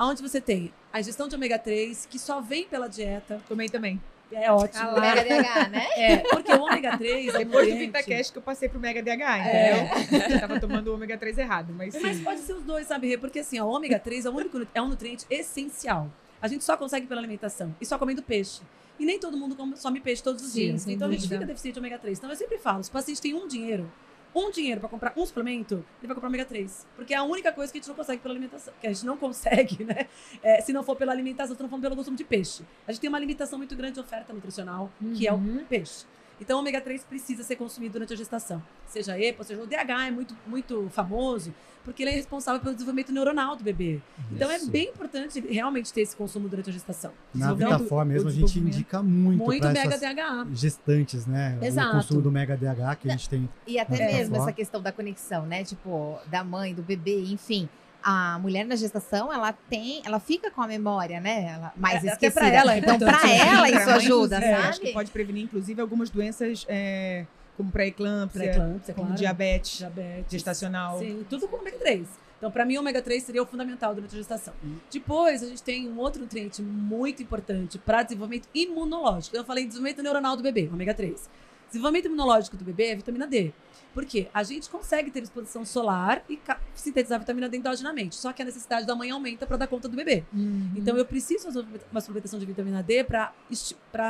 Onde 0.00 0.22
você 0.22 0.40
tem 0.40 0.72
a 0.92 0.98
ingestão 1.00 1.28
de 1.28 1.34
ômega 1.34 1.58
3, 1.58 2.06
que 2.06 2.18
só 2.18 2.40
vem 2.40 2.64
pela 2.66 2.88
dieta, 2.88 3.40
Tomei 3.48 3.68
também. 3.68 4.00
é 4.32 4.50
ótimo. 4.50 4.82
Ah. 4.96 5.00
Mega 5.00 5.22
DH, 5.24 5.68
né? 5.70 5.86
É, 5.96 6.16
porque 6.18 6.52
o 6.52 6.62
ômega 6.62 6.96
3 6.96 7.34
é 7.34 7.36
um 7.36 7.38
Depois 7.44 7.68
do 7.68 7.76
VitaCast 7.78 8.32
que 8.32 8.38
eu 8.38 8.42
passei 8.42 8.68
pro 8.68 8.80
Mega 8.80 9.02
DH, 9.02 9.10
É. 9.46 9.82
entendeu? 10.02 10.30
Eu 10.30 10.40
tava 10.40 10.58
tomando 10.58 10.88
o 10.88 10.94
ômega 10.94 11.18
3 11.18 11.36
errado, 11.38 11.72
mas 11.76 11.92
sim. 11.94 12.00
Mas 12.00 12.20
pode 12.20 12.40
ser 12.40 12.54
os 12.54 12.62
dois, 12.62 12.86
sabe, 12.86 13.08
Rê? 13.08 13.18
Porque 13.18 13.40
assim, 13.40 13.60
o 13.60 13.66
ômega 13.68 13.98
3 13.98 14.24
é, 14.24 14.30
o 14.30 14.34
único, 14.34 14.66
é 14.74 14.80
um 14.80 14.88
nutriente 14.88 15.26
essencial. 15.28 16.10
A 16.40 16.48
gente 16.48 16.64
só 16.64 16.76
consegue 16.76 17.06
pela 17.06 17.20
alimentação 17.20 17.74
e 17.80 17.84
só 17.84 17.98
comendo 17.98 18.22
peixe. 18.22 18.62
E 18.98 19.04
nem 19.04 19.18
todo 19.18 19.36
mundo 19.36 19.54
consome 19.54 20.00
peixe 20.00 20.22
todos 20.22 20.42
os 20.42 20.52
Sim, 20.52 20.60
dias. 20.60 20.86
Então 20.86 21.08
a 21.08 21.10
gente 21.10 21.20
dúvida. 21.22 21.36
fica 21.40 21.46
deficiente 21.46 21.74
de 21.74 21.80
ômega 21.80 21.98
3. 21.98 22.18
Então 22.18 22.30
eu 22.30 22.36
sempre 22.36 22.58
falo, 22.58 22.82
se 22.82 22.88
o 22.90 22.92
paciente 22.92 23.20
tem 23.20 23.34
um 23.34 23.46
dinheiro, 23.46 23.90
um 24.34 24.50
dinheiro 24.50 24.80
para 24.80 24.88
comprar 24.88 25.12
um 25.16 25.26
suplemento, 25.26 25.84
ele 26.00 26.06
vai 26.06 26.14
comprar 26.14 26.28
ômega 26.28 26.44
3. 26.44 26.86
Porque 26.96 27.12
é 27.14 27.16
a 27.16 27.22
única 27.22 27.50
coisa 27.52 27.72
que 27.72 27.78
a 27.78 27.80
gente 27.80 27.88
não 27.88 27.96
consegue 27.96 28.20
pela 28.22 28.32
alimentação. 28.34 28.72
Que 28.80 28.86
a 28.86 28.92
gente 28.92 29.04
não 29.06 29.16
consegue, 29.16 29.82
né? 29.84 30.06
É, 30.42 30.60
se 30.60 30.72
não 30.72 30.82
for 30.82 30.96
pela 30.96 31.12
alimentação, 31.12 31.56
se 31.56 31.62
não 31.62 31.68
for 31.68 31.80
pelo 31.80 31.96
consumo 31.96 32.16
de 32.16 32.24
peixe. 32.24 32.62
A 32.86 32.92
gente 32.92 33.00
tem 33.00 33.08
uma 33.08 33.18
limitação 33.18 33.58
muito 33.58 33.74
grande 33.76 33.94
de 33.94 34.00
oferta 34.00 34.32
nutricional, 34.32 34.90
que 35.14 35.26
é 35.26 35.32
o 35.32 35.36
Uhum. 35.36 35.64
peixe. 35.68 36.04
Então, 36.40 36.56
o 36.56 36.60
ômega 36.60 36.80
3 36.80 37.04
precisa 37.04 37.42
ser 37.42 37.56
consumido 37.56 37.92
durante 37.92 38.12
a 38.12 38.16
gestação. 38.16 38.62
Seja 38.86 39.18
EPA, 39.18 39.44
seja 39.44 39.62
o 39.62 39.66
DH, 39.66 40.06
é 40.06 40.10
muito, 40.10 40.34
muito 40.46 40.88
famoso, 40.90 41.54
porque 41.84 42.02
ele 42.02 42.10
é 42.10 42.14
responsável 42.14 42.60
pelo 42.60 42.74
desenvolvimento 42.74 43.12
neuronal 43.12 43.56
do 43.56 43.62
bebê. 43.62 44.00
Então, 44.32 44.50
é 44.50 44.56
Isso. 44.56 44.70
bem 44.70 44.88
importante 44.88 45.40
realmente 45.40 45.92
ter 45.92 46.00
esse 46.00 46.16
consumo 46.16 46.48
durante 46.48 46.70
a 46.70 46.72
gestação. 46.72 47.12
Na 47.34 47.52
Vitafor 47.52 48.04
mesmo, 48.04 48.28
a 48.28 48.32
gente 48.32 48.58
indica 48.58 49.02
muito, 49.02 49.44
Muito 49.44 49.60
para 49.60 49.72
mega 49.72 49.94
essas 49.94 50.00
DHA. 50.00 50.46
gestantes, 50.52 51.26
né? 51.26 51.58
Exato. 51.60 51.88
O 51.90 51.92
consumo 52.00 52.22
do 52.22 52.32
Mega 52.32 52.56
DH 52.56 52.96
que 52.98 53.08
a 53.08 53.12
gente 53.12 53.28
tem. 53.28 53.48
E 53.66 53.78
até 53.78 54.12
mesmo 54.12 54.36
essa 54.36 54.52
questão 54.52 54.80
da 54.80 54.92
conexão, 54.92 55.44
né? 55.46 55.62
Tipo, 55.62 56.18
da 56.26 56.42
mãe, 56.42 56.74
do 56.74 56.82
bebê, 56.82 57.22
enfim. 57.24 57.68
A 58.02 58.38
mulher 58.38 58.64
na 58.64 58.76
gestação, 58.76 59.32
ela 59.32 59.52
tem, 59.52 60.00
ela 60.04 60.18
fica 60.18 60.50
com 60.50 60.62
a 60.62 60.66
memória, 60.66 61.20
né? 61.20 61.52
Ela, 61.54 61.72
mais 61.76 61.96
É, 62.04 62.08
até 62.08 62.26
esquecida. 62.28 62.40
pra 62.40 62.48
ela 62.48 62.74
é 62.74 62.78
então, 62.78 62.98
pra 62.98 63.08
importante. 63.08 63.32
ela 63.40 63.68
isso 63.68 63.90
ajuda, 63.90 64.36
inclusive, 64.36 64.56
sabe? 64.56 64.68
Acho 64.68 64.80
que 64.80 64.92
pode 64.92 65.10
prevenir, 65.10 65.44
inclusive, 65.44 65.80
algumas 65.80 66.08
doenças 66.10 66.64
é, 66.68 67.26
como 67.56 67.70
pré-eclâmpsia, 67.70 68.40
Pré-eclâmpsia, 68.40 68.94
como 68.94 69.06
claro. 69.08 69.18
diabetes 69.18 69.78
Diabetes. 69.78 70.24
gestacional. 70.30 70.98
Sim, 70.98 71.24
tudo 71.28 71.46
com 71.46 71.56
ômega 71.56 71.78
3. 71.78 72.08
Então, 72.38 72.50
para 72.50 72.64
mim, 72.64 72.78
o 72.78 72.80
ômega 72.80 73.02
3 73.02 73.22
seria 73.22 73.42
o 73.42 73.46
fundamental 73.46 73.94
durante 73.94 74.14
a 74.14 74.18
gestação. 74.18 74.54
Depois, 74.90 75.42
a 75.42 75.46
gente 75.46 75.62
tem 75.62 75.86
um 75.86 75.98
outro 75.98 76.22
nutriente 76.22 76.62
muito 76.62 77.22
importante 77.22 77.78
para 77.78 78.02
desenvolvimento 78.02 78.48
imunológico. 78.54 79.36
Eu 79.36 79.44
falei 79.44 79.66
desenvolvimento 79.66 80.02
neuronal 80.02 80.36
do 80.36 80.42
bebê, 80.42 80.70
ômega 80.72 80.94
3. 80.94 81.28
Desenvolvimento 81.68 82.06
imunológico 82.06 82.56
do 82.56 82.64
bebê 82.64 82.86
é 82.92 82.96
vitamina 82.96 83.26
D. 83.26 83.52
Por 83.92 84.04
quê? 84.04 84.28
A 84.32 84.42
gente 84.42 84.70
consegue 84.70 85.10
ter 85.10 85.22
exposição 85.22 85.64
solar 85.64 86.22
e 86.28 86.38
sintetizar 86.74 87.18
vitamina 87.18 87.48
D 87.48 87.56
endogenamente. 87.56 88.14
Só 88.14 88.32
que 88.32 88.40
a 88.40 88.44
necessidade 88.44 88.86
da 88.86 88.94
mãe 88.94 89.10
aumenta 89.10 89.46
para 89.46 89.56
dar 89.56 89.66
conta 89.66 89.88
do 89.88 89.96
bebê. 89.96 90.24
Uhum. 90.32 90.70
Então, 90.76 90.96
eu 90.96 91.04
preciso 91.04 91.44
fazer 91.44 91.64
uma 91.90 92.00
suplementação 92.00 92.38
de 92.38 92.46
vitamina 92.46 92.82
D 92.82 93.02
para 93.02 93.32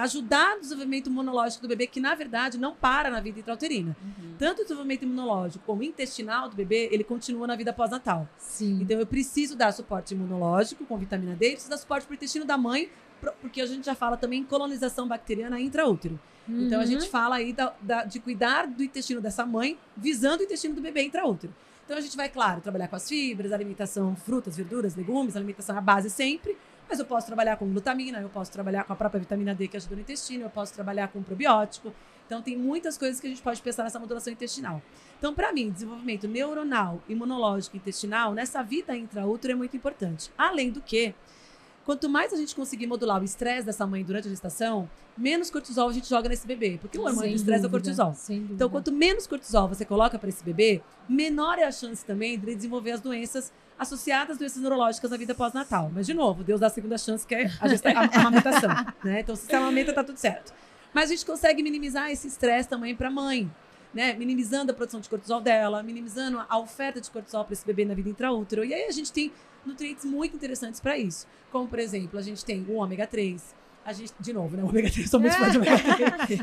ajudar 0.03 0.57
no 0.57 0.61
desenvolvimento 0.61 1.07
imunológico 1.09 1.62
do 1.62 1.68
bebê, 1.68 1.87
que 1.87 2.01
na 2.01 2.14
verdade 2.14 2.59
não 2.59 2.74
para 2.74 3.11
na 3.11 3.20
vida 3.20 3.41
intrauterina. 3.41 3.97
Tanto 4.39 4.61
o 4.61 4.62
desenvolvimento 4.62 5.03
imunológico 5.03 5.64
como 5.64 5.81
o 5.81 5.85
intestinal 5.85 6.49
do 6.49 6.57
bebê, 6.57 6.89
ele 6.93 7.05
continua 7.05 7.47
na 7.47 7.57
vida 7.57 7.72
pós-natal. 7.72 8.28
Sim. 8.39 8.81
Então, 8.83 8.99
eu 8.99 9.07
preciso 9.07 9.57
dar 9.57 9.72
suporte 9.72 10.14
imunológico 10.14 10.85
com 10.85 10.99
vitamina 10.99 11.35
D, 11.35 11.47
e 11.47 11.51
preciso 11.53 11.70
dar 11.70 11.78
suporte 11.78 12.07
para 12.07 12.12
o 12.12 12.16
intestino 12.16 12.45
da 12.45 12.59
mãe, 12.59 12.91
porque 13.41 13.61
a 13.61 13.66
gente 13.66 13.85
já 13.85 13.95
fala 13.95 14.16
também 14.16 14.41
em 14.41 14.45
colonização 14.45 15.07
bacteriana 15.09 15.61
intraútero. 15.61 16.18
Então, 16.59 16.80
a 16.80 16.82
Uhum. 16.82 16.88
gente 16.88 17.09
fala 17.09 17.36
aí 17.36 17.53
da- 17.53 17.72
da- 17.80 18.05
de 18.05 18.18
cuidar 18.20 18.66
do 18.66 18.82
intestino 18.82 19.20
dessa 19.20 19.44
mãe, 19.46 19.78
visando 19.96 20.40
o 20.40 20.44
intestino 20.44 20.74
do 20.74 20.80
bebê 20.80 21.03
intraútero. 21.05 21.55
Então, 21.84 21.96
a 21.96 22.01
gente 22.01 22.16
vai, 22.16 22.28
claro, 22.28 22.61
trabalhar 22.61 22.88
com 22.88 22.96
as 22.96 23.09
fibras, 23.09 23.53
alimentação, 23.53 24.14
frutas, 24.16 24.57
verduras, 24.57 24.94
legumes, 24.94 25.36
alimentação 25.36 25.76
à 25.76 25.80
base 25.80 26.09
sempre, 26.11 26.57
mas 26.88 26.98
eu 26.98 27.05
posso 27.05 27.26
trabalhar 27.26 27.57
com 27.57 27.68
glutamina, 27.68 28.20
eu 28.20 28.28
posso 28.28 28.51
trabalhar 28.53 28.84
com 28.84 28.92
a 28.92 28.96
própria 28.96 29.20
vitamina 29.20 29.55
D 29.55 29.68
que 29.68 29.76
ajuda 29.76 29.94
no 29.96 30.01
intestino, 30.01 30.44
eu 30.44 30.51
posso 30.51 30.72
trabalhar 30.72 31.09
com 31.09 31.22
probiótico. 31.22 31.92
Então, 32.26 32.40
tem 32.42 32.57
muitas 32.57 32.96
coisas 32.96 33.20
que 33.20 33.26
a 33.26 33.30
gente 33.30 33.42
pode 33.42 33.61
pensar 33.61 33.82
nessa 33.82 33.98
modulação 33.98 34.32
intestinal. 34.32 34.80
Então, 35.18 35.34
para 35.34 35.53
mim, 35.53 35.68
desenvolvimento 35.70 36.28
neuronal, 36.28 37.03
imunológico, 37.09 37.76
intestinal, 37.76 38.32
nessa 38.34 38.62
vida 38.62 38.96
intraútero 38.96 39.53
é 39.53 39.57
muito 39.57 39.76
importante. 39.76 40.30
Além 40.38 40.70
do 40.70 40.80
que, 40.80 41.12
quanto 41.91 42.09
mais 42.09 42.32
a 42.32 42.36
gente 42.36 42.55
conseguir 42.55 42.86
modular 42.86 43.20
o 43.20 43.24
estresse 43.24 43.66
dessa 43.66 43.84
mãe 43.84 44.05
durante 44.05 44.28
a 44.28 44.30
gestação, 44.30 44.88
menos 45.18 45.51
cortisol 45.51 45.88
a 45.88 45.93
gente 45.93 46.09
joga 46.09 46.28
nesse 46.28 46.47
bebê. 46.47 46.78
Porque 46.80 46.97
o 46.97 47.03
hormônio 47.03 47.30
do 47.30 47.36
estresse 47.36 47.64
é 47.64 47.66
o 47.66 47.70
cortisol. 47.70 48.14
Então, 48.55 48.70
quanto 48.70 48.93
menos 48.93 49.26
cortisol 49.26 49.66
você 49.66 49.84
coloca 49.84 50.16
para 50.16 50.28
esse 50.28 50.45
bebê, 50.45 50.80
menor 51.09 51.59
é 51.59 51.64
a 51.64 51.72
chance 51.72 52.05
também 52.05 52.38
de 52.38 52.55
desenvolver 52.55 52.93
as 52.93 53.01
doenças 53.01 53.53
associadas 53.76 54.34
às 54.34 54.38
doenças 54.38 54.62
neurológicas 54.62 55.11
na 55.11 55.16
vida 55.16 55.34
pós-natal. 55.34 55.91
Mas, 55.93 56.07
de 56.07 56.14
novo, 56.14 56.45
Deus 56.45 56.61
dá 56.61 56.68
a 56.68 56.70
segunda 56.70 56.97
chance, 56.97 57.26
que 57.26 57.34
é 57.34 57.51
a, 57.61 57.66
gesta- 57.66 57.91
a, 57.91 58.03
a 58.05 58.05
amamentação. 58.20 58.70
né? 59.03 59.18
Então, 59.18 59.34
se 59.34 59.47
você 59.47 59.57
amamenta, 59.57 59.93
tá 59.93 60.05
tudo 60.05 60.16
certo. 60.18 60.55
Mas 60.95 61.11
a 61.11 61.14
gente 61.14 61.26
consegue 61.26 61.61
minimizar 61.61 62.09
esse 62.12 62.28
estresse 62.28 62.68
também 62.68 62.95
para 62.95 63.09
a 63.09 63.11
mãe. 63.11 63.51
Né? 63.93 64.12
Minimizando 64.12 64.70
a 64.70 64.74
produção 64.74 65.01
de 65.01 65.09
cortisol 65.09 65.41
dela, 65.41 65.82
minimizando 65.82 66.41
a 66.49 66.57
oferta 66.57 67.01
de 67.01 67.11
cortisol 67.11 67.45
para 67.45 67.55
esse 67.55 67.66
bebê 67.66 67.84
na 67.84 67.95
vida 67.95 68.09
intraútero. 68.09 68.64
E 68.64 68.72
aí 68.72 68.84
a 68.84 68.93
gente 68.93 69.11
tem 69.12 69.32
nutrientes 69.64 70.04
muito 70.04 70.36
interessantes 70.36 70.80
para 70.80 70.96
isso. 70.98 71.26
Como, 71.50 71.66
por 71.68 71.78
exemplo, 71.78 72.18
a 72.18 72.22
gente 72.22 72.44
tem 72.44 72.64
o 72.68 72.74
ômega 72.74 73.06
3. 73.06 73.54
A 73.84 73.92
gente, 73.92 74.12
de 74.20 74.32
novo, 74.32 74.56
né? 74.56 74.62
O 74.62 74.66
ômega 74.68 74.90
3, 74.90 75.08
sou 75.11 75.18
muito 75.20 75.34
fã 75.36 75.50
de 75.50 75.56
ômega 75.58 75.76
3. 76.26 76.40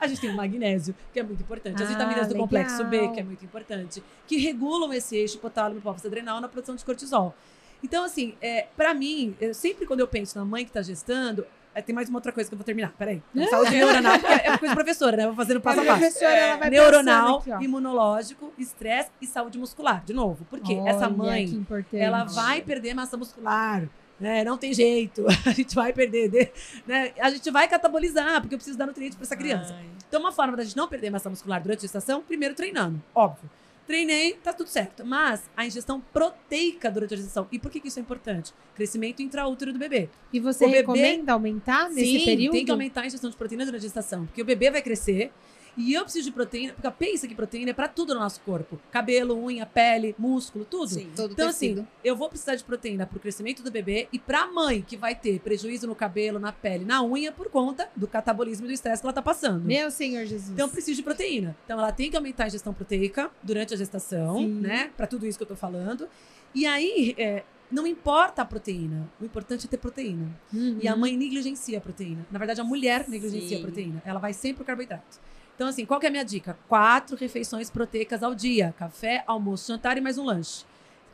A 0.00 0.06
gente 0.06 0.20
tem 0.20 0.30
o 0.30 0.36
magnésio, 0.36 0.94
que 1.12 1.20
é 1.20 1.22
muito 1.22 1.42
importante. 1.42 1.82
As 1.82 1.88
Ah, 1.88 1.92
vitaminas 1.92 2.26
do 2.26 2.32
legal. 2.34 2.46
complexo 2.46 2.84
B, 2.84 3.08
que 3.08 3.20
é 3.20 3.22
muito 3.22 3.44
importante. 3.44 4.02
Que 4.26 4.36
regulam 4.38 4.92
esse 4.92 5.16
eixo 5.16 5.36
hipotálamo 5.36 5.78
hipófise 5.78 6.06
adrenal 6.06 6.40
na 6.40 6.48
produção 6.48 6.74
de 6.74 6.84
cortisol. 6.84 7.34
Então, 7.82 8.04
assim, 8.04 8.34
é, 8.40 8.66
para 8.76 8.94
mim, 8.94 9.34
eu, 9.40 9.52
sempre 9.54 9.86
quando 9.86 10.00
eu 10.00 10.08
penso 10.08 10.38
na 10.38 10.44
mãe 10.44 10.64
que 10.64 10.72
tá 10.72 10.80
gestando, 10.82 11.46
tem 11.82 11.94
mais 11.94 12.08
uma 12.08 12.18
outra 12.18 12.32
coisa 12.32 12.48
que 12.48 12.54
eu 12.54 12.58
vou 12.58 12.64
terminar. 12.64 12.92
Peraí. 12.98 13.22
Saúde 13.50 13.70
neuronal, 13.72 14.18
porque 14.18 14.32
é 14.32 14.58
coisa 14.58 14.74
professora, 14.74 15.16
né? 15.16 15.26
Vou 15.26 15.34
fazendo 15.34 15.60
passo 15.60 15.80
a 15.80 15.84
passo. 15.84 15.98
professora, 15.98 16.34
ela 16.36 16.56
vai 16.56 16.70
Neuronal, 16.70 17.38
aqui, 17.38 17.64
imunológico, 17.64 18.52
estresse 18.58 19.10
e 19.20 19.26
saúde 19.26 19.58
muscular. 19.58 20.02
De 20.04 20.12
novo, 20.12 20.44
porque 20.50 20.74
essa 20.74 21.06
Olha, 21.06 21.10
mãe, 21.16 21.46
que 21.48 21.54
importante. 21.56 21.96
ela 21.96 22.24
vai 22.24 22.60
perder 22.62 22.94
massa 22.94 23.16
muscular. 23.16 23.88
Né? 24.20 24.44
Não 24.44 24.56
tem 24.56 24.72
jeito. 24.72 25.26
A 25.44 25.50
gente 25.50 25.74
vai 25.74 25.92
perder. 25.92 26.28
de- 26.30 26.48
Né? 26.86 27.12
A 27.20 27.30
gente 27.30 27.50
vai 27.50 27.66
catabolizar, 27.66 28.40
porque 28.40 28.54
eu 28.54 28.58
preciso 28.58 28.78
dar 28.78 28.86
nutriente 28.86 29.16
para 29.16 29.24
essa 29.24 29.36
criança. 29.36 29.74
Ai. 29.76 29.86
Então, 30.08 30.20
uma 30.20 30.30
forma 30.30 30.56
da 30.56 30.62
gente 30.62 30.76
não 30.76 30.86
perder 30.86 31.10
massa 31.10 31.28
muscular 31.28 31.60
durante 31.60 31.78
a 31.78 31.82
gestação, 31.82 32.22
primeiro 32.22 32.54
treinando, 32.54 33.02
óbvio. 33.12 33.50
Treinei, 33.86 34.34
tá 34.42 34.52
tudo 34.52 34.68
certo. 34.68 35.04
Mas 35.04 35.42
a 35.56 35.66
ingestão 35.66 36.00
proteica 36.12 36.90
durante 36.90 37.14
a 37.14 37.16
gestação. 37.16 37.46
E 37.52 37.58
por 37.58 37.70
que, 37.70 37.80
que 37.80 37.88
isso 37.88 37.98
é 37.98 38.02
importante? 38.02 38.52
Crescimento 38.74 39.20
intraútero 39.22 39.72
do 39.72 39.78
bebê. 39.78 40.08
E 40.32 40.40
você 40.40 40.64
o 40.64 40.68
bebê- 40.68 40.78
recomenda 40.80 41.32
aumentar 41.34 41.90
nesse 41.90 42.18
Sim, 42.18 42.24
período? 42.24 42.52
tem 42.52 42.64
que 42.64 42.70
aumentar 42.70 43.02
a 43.02 43.06
ingestão 43.06 43.28
de 43.28 43.36
proteína 43.36 43.64
durante 43.66 43.80
a 43.82 43.84
gestação. 43.84 44.24
Porque 44.26 44.40
o 44.40 44.44
bebê 44.44 44.70
vai 44.70 44.80
crescer 44.80 45.30
E 45.76 45.92
eu 45.92 46.02
preciso 46.04 46.26
de 46.26 46.32
proteína, 46.32 46.72
porque 46.72 46.90
pensa 46.92 47.26
que 47.26 47.34
proteína 47.34 47.70
é 47.70 47.74
pra 47.74 47.88
tudo 47.88 48.14
no 48.14 48.20
nosso 48.20 48.40
corpo. 48.42 48.78
Cabelo, 48.90 49.36
unha, 49.36 49.66
pele, 49.66 50.14
músculo, 50.18 50.64
tudo. 50.64 50.88
Sim. 50.88 51.10
Todo 51.16 51.32
Então, 51.32 51.48
tecido. 51.48 51.80
assim, 51.80 51.88
eu 52.04 52.14
vou 52.14 52.28
precisar 52.28 52.54
de 52.54 52.62
proteína 52.64 53.06
pro 53.06 53.18
crescimento 53.18 53.62
do 53.62 53.70
bebê 53.70 54.08
e 54.12 54.18
pra 54.18 54.46
mãe, 54.46 54.82
que 54.82 54.96
vai 54.96 55.14
ter 55.14 55.40
prejuízo 55.40 55.86
no 55.86 55.94
cabelo, 55.94 56.38
na 56.38 56.52
pele, 56.52 56.84
na 56.84 57.02
unha, 57.02 57.32
por 57.32 57.48
conta 57.50 57.88
do 57.96 58.06
catabolismo 58.06 58.66
e 58.66 58.68
do 58.68 58.72
estresse 58.72 59.02
que 59.02 59.06
ela 59.06 59.12
tá 59.12 59.22
passando. 59.22 59.64
Meu 59.64 59.90
Senhor 59.90 60.24
Jesus. 60.24 60.50
Então, 60.50 60.68
precisa 60.68 60.94
de 60.96 61.02
proteína. 61.02 61.56
Então, 61.64 61.78
ela 61.78 61.90
tem 61.92 62.10
que 62.10 62.16
aumentar 62.16 62.44
a 62.44 62.46
ingestão 62.46 62.72
proteica 62.72 63.30
durante 63.42 63.74
a 63.74 63.76
gestação, 63.76 64.38
Sim. 64.38 64.46
né? 64.60 64.90
Pra 64.96 65.06
tudo 65.06 65.26
isso 65.26 65.36
que 65.38 65.42
eu 65.42 65.48
tô 65.48 65.56
falando. 65.56 66.08
E 66.54 66.66
aí, 66.66 67.14
é, 67.18 67.42
não 67.70 67.84
importa 67.86 68.42
a 68.42 68.44
proteína. 68.44 69.08
O 69.20 69.24
importante 69.24 69.66
é 69.66 69.68
ter 69.68 69.78
proteína. 69.78 70.28
Uhum. 70.52 70.78
E 70.80 70.86
a 70.86 70.94
mãe 70.94 71.16
negligencia 71.16 71.78
a 71.78 71.80
proteína. 71.80 72.24
Na 72.30 72.38
verdade, 72.38 72.60
a 72.60 72.64
mulher 72.64 73.08
negligencia 73.08 73.56
a 73.56 73.60
Sim. 73.60 73.62
proteína. 73.66 74.02
Ela 74.04 74.20
vai 74.20 74.32
sempre 74.32 74.58
pro 74.58 74.64
carboidrato. 74.66 75.18
Então, 75.54 75.68
assim, 75.68 75.86
qual 75.86 76.00
que 76.00 76.06
é 76.06 76.08
a 76.08 76.12
minha 76.12 76.24
dica? 76.24 76.58
Quatro 76.68 77.16
refeições 77.16 77.70
proteicas 77.70 78.22
ao 78.22 78.34
dia. 78.34 78.74
Café, 78.76 79.22
almoço, 79.26 79.68
jantar 79.68 79.96
e 79.96 80.00
mais 80.00 80.18
um 80.18 80.24
lanche. 80.24 80.64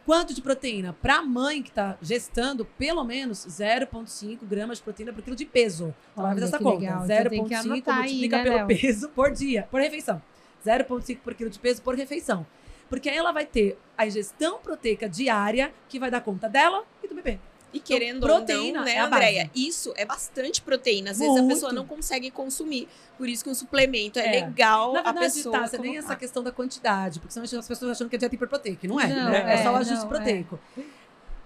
Quanto 0.07 0.33
de 0.33 0.41
proteína? 0.41 0.95
Para 0.95 1.17
a 1.17 1.23
mãe 1.23 1.63
que 1.63 1.69
está 1.69 1.97
gestando, 2.01 2.65
pelo 2.65 3.05
menos 3.05 3.47
0,5 3.47 4.39
gramas 4.43 4.79
de 4.79 4.85
proteína 4.85 5.13
por 5.13 5.23
quilo 5.23 5.37
de 5.37 5.45
peso. 5.45 5.95
Ela 6.17 6.25
vai 6.25 6.25
Olha 6.25 6.35
fazer 6.35 6.47
essa 6.47 6.59
conta. 6.59 6.81
legal. 6.81 7.05
Então 7.05 7.31
tem 7.31 7.45
que 7.45 7.55
0,5 7.55 7.65
anotar 7.65 7.95
aí, 7.95 8.01
multiplica 8.01 8.37
né, 8.39 8.43
pelo 8.43 8.57
Léo? 8.57 8.67
peso 8.67 9.09
por 9.11 9.31
dia, 9.31 9.69
por 9.71 9.81
refeição. 9.81 10.23
0,5 10.67 11.19
por 11.19 11.35
quilo 11.35 11.51
de 11.51 11.59
peso 11.59 11.83
por 11.83 11.95
refeição. 11.95 12.47
Porque 12.89 13.09
aí 13.09 13.17
ela 13.17 13.31
vai 13.31 13.47
ter 13.47 13.79
a 13.97 14.07
ingestão 14.07 14.59
proteica 14.59 15.09
diária 15.09 15.73
que 15.89 15.99
vai 15.99 16.11
dar 16.11 16.23
conta 16.23 16.49
dela 16.49 16.83
e 17.05 17.07
do 17.07 17.15
bebê. 17.15 17.39
E 17.73 17.79
querendo 17.79 18.21
proteína 18.27 18.81
ou 18.81 18.85
não, 18.85 18.85
né, 18.85 18.95
é 18.95 18.99
a 18.99 19.07
Andréia? 19.07 19.51
Isso 19.55 19.93
é 19.97 20.05
bastante 20.05 20.61
proteína. 20.61 21.13
Às 21.13 21.19
vezes 21.21 21.37
a 21.37 21.39
Muito. 21.41 21.55
pessoa 21.55 21.73
não 21.73 21.87
consegue 21.87 22.29
consumir. 22.31 22.89
Por 23.17 23.29
isso 23.29 23.45
que 23.45 23.51
um 23.51 23.55
suplemento 23.55 24.19
é, 24.19 24.27
É. 24.39 24.45
legal 24.45 24.93
Na 24.93 25.01
a 25.01 25.03
verdade, 25.05 25.35
pessoa 25.35 25.59
tá, 25.61 25.67
você 25.69 25.79
nem 25.79 25.97
essa 25.97 26.17
questão 26.17 26.43
da 26.43 26.51
quantidade, 26.51 27.21
porque 27.21 27.33
senão 27.33 27.45
as 27.61 27.69
pessoas 27.69 27.93
acham 27.93 28.09
que 28.09 28.17
é 28.17 28.19
dieta 28.19 28.35
hiperproteica. 28.35 28.89
Não 28.89 28.99
é, 29.01 29.07
Não, 29.07 29.31
né? 29.31 29.53
É, 29.53 29.55
é, 29.55 29.63
só 29.63 29.73
o 29.73 29.77
ajuste 29.77 30.01
não, 30.01 30.09
proteico. 30.09 30.59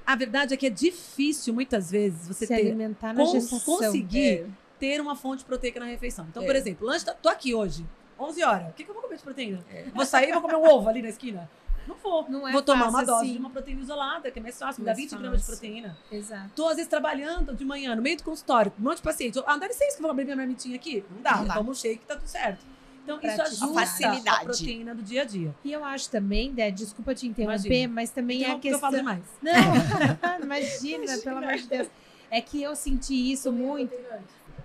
A 0.06 0.16
verdade 0.16 0.54
é 0.54 0.56
que 0.56 0.66
é 0.66 0.70
difícil, 0.70 1.52
muitas 1.54 1.90
vezes, 1.90 2.26
você 2.28 2.46
se 2.46 2.54
ter, 2.54 2.60
alimentar 2.60 3.12
na 3.12 3.22
cons- 3.22 3.32
gestação. 3.32 3.60
conseguir 3.76 4.28
É. 4.40 4.46
ter 4.78 5.00
uma 5.00 5.16
fonte 5.16 5.44
proteica 5.44 5.80
na 5.80 5.86
refeição. 5.86 6.26
Então, 6.30 6.42
É. 6.42 6.46
por 6.46 6.54
exemplo, 6.56 6.86
lanche, 6.86 7.04
tá- 7.04 7.14
tô 7.14 7.28
aqui 7.28 7.54
hoje, 7.54 7.84
11 8.18 8.42
horas. 8.42 8.68
O 8.68 8.72
que, 8.72 8.84
que 8.84 8.90
eu 8.90 8.94
vou 8.94 9.02
comer 9.02 9.16
de 9.16 9.22
proteína? 9.22 9.64
É. 9.72 9.84
Vou 9.94 10.04
sair 10.04 10.28
e 10.28 10.32
vou 10.32 10.42
comer 10.42 10.56
um 10.56 10.64
ovo 10.68 10.88
ali 10.88 11.00
na 11.02 11.08
esquina? 11.08 11.50
Não 11.86 11.96
vou. 11.96 12.26
Não 12.28 12.48
é 12.48 12.52
vou 12.52 12.62
tomar 12.62 12.84
uma 12.88 12.92
fácil 13.00 13.06
dose 13.06 13.22
assim. 13.24 13.32
de 13.32 13.38
uma 13.38 13.50
proteína 13.50 13.80
isolada, 13.82 14.30
que 14.30 14.38
é 14.38 14.42
mais 14.42 14.58
fácil, 14.58 14.80
me 14.80 14.86
dá 14.86 14.92
Mais 14.92 14.98
20 15.10 15.18
gramas 15.18 15.40
de 15.40 15.46
fácil. 15.46 15.60
proteína. 15.60 15.98
Exato. 16.10 16.50
Tô, 16.56 16.68
às 16.68 16.76
vezes, 16.76 16.88
trabalhando 16.88 17.54
de 17.54 17.64
manhã, 17.64 17.94
no 17.94 18.02
meio 18.02 18.16
do 18.16 18.22
consultório, 18.24 18.72
um 18.78 18.82
monte 18.84 18.96
de 18.96 19.02
paciente. 19.02 19.38
Ah, 19.46 19.56
dá 19.56 19.66
licença 19.66 19.92
que 19.92 19.98
eu 19.98 20.02
vou 20.02 20.10
abrir 20.10 20.24
minha 20.24 20.36
marmitinha 20.36 20.76
aqui? 20.76 21.04
Não 21.14 21.22
dá, 21.22 21.36
Não 21.36 21.44
dá. 21.46 21.54
toma 21.54 21.70
um 21.70 21.74
shake 21.74 22.04
tá 22.06 22.16
tudo 22.16 22.26
certo. 22.28 22.64
Então, 23.02 23.16
isso 23.16 23.36
Praticidade. 23.36 23.64
ajuda 23.64 23.80
A 23.80 23.86
facilidade. 23.86 24.40
a 24.40 24.44
proteína 24.44 24.94
do 24.94 25.02
dia 25.02 25.22
a 25.22 25.24
dia. 25.26 25.54
E 25.62 25.72
eu 25.72 25.84
acho 25.84 26.08
também, 26.10 26.52
Dé, 26.54 26.70
desculpa 26.70 27.14
te 27.14 27.26
interromper, 27.26 27.66
Imagina. 27.66 27.92
mas 27.94 28.10
também 28.10 28.42
é 28.42 28.46
a 28.46 28.54
Interrompe 28.54 28.62
que 28.62 28.68
eu 28.68 28.72
questão. 28.80 28.90
falo 28.90 28.96
demais. 28.96 29.22
Não, 29.42 30.40
imagina, 30.42 31.18
pelo 31.18 31.36
amor 31.38 31.54
de 31.56 31.66
Deus. 31.66 31.88
É 32.30 32.40
que 32.40 32.62
eu 32.62 32.74
senti 32.74 33.30
isso 33.30 33.52
muito. 33.52 33.94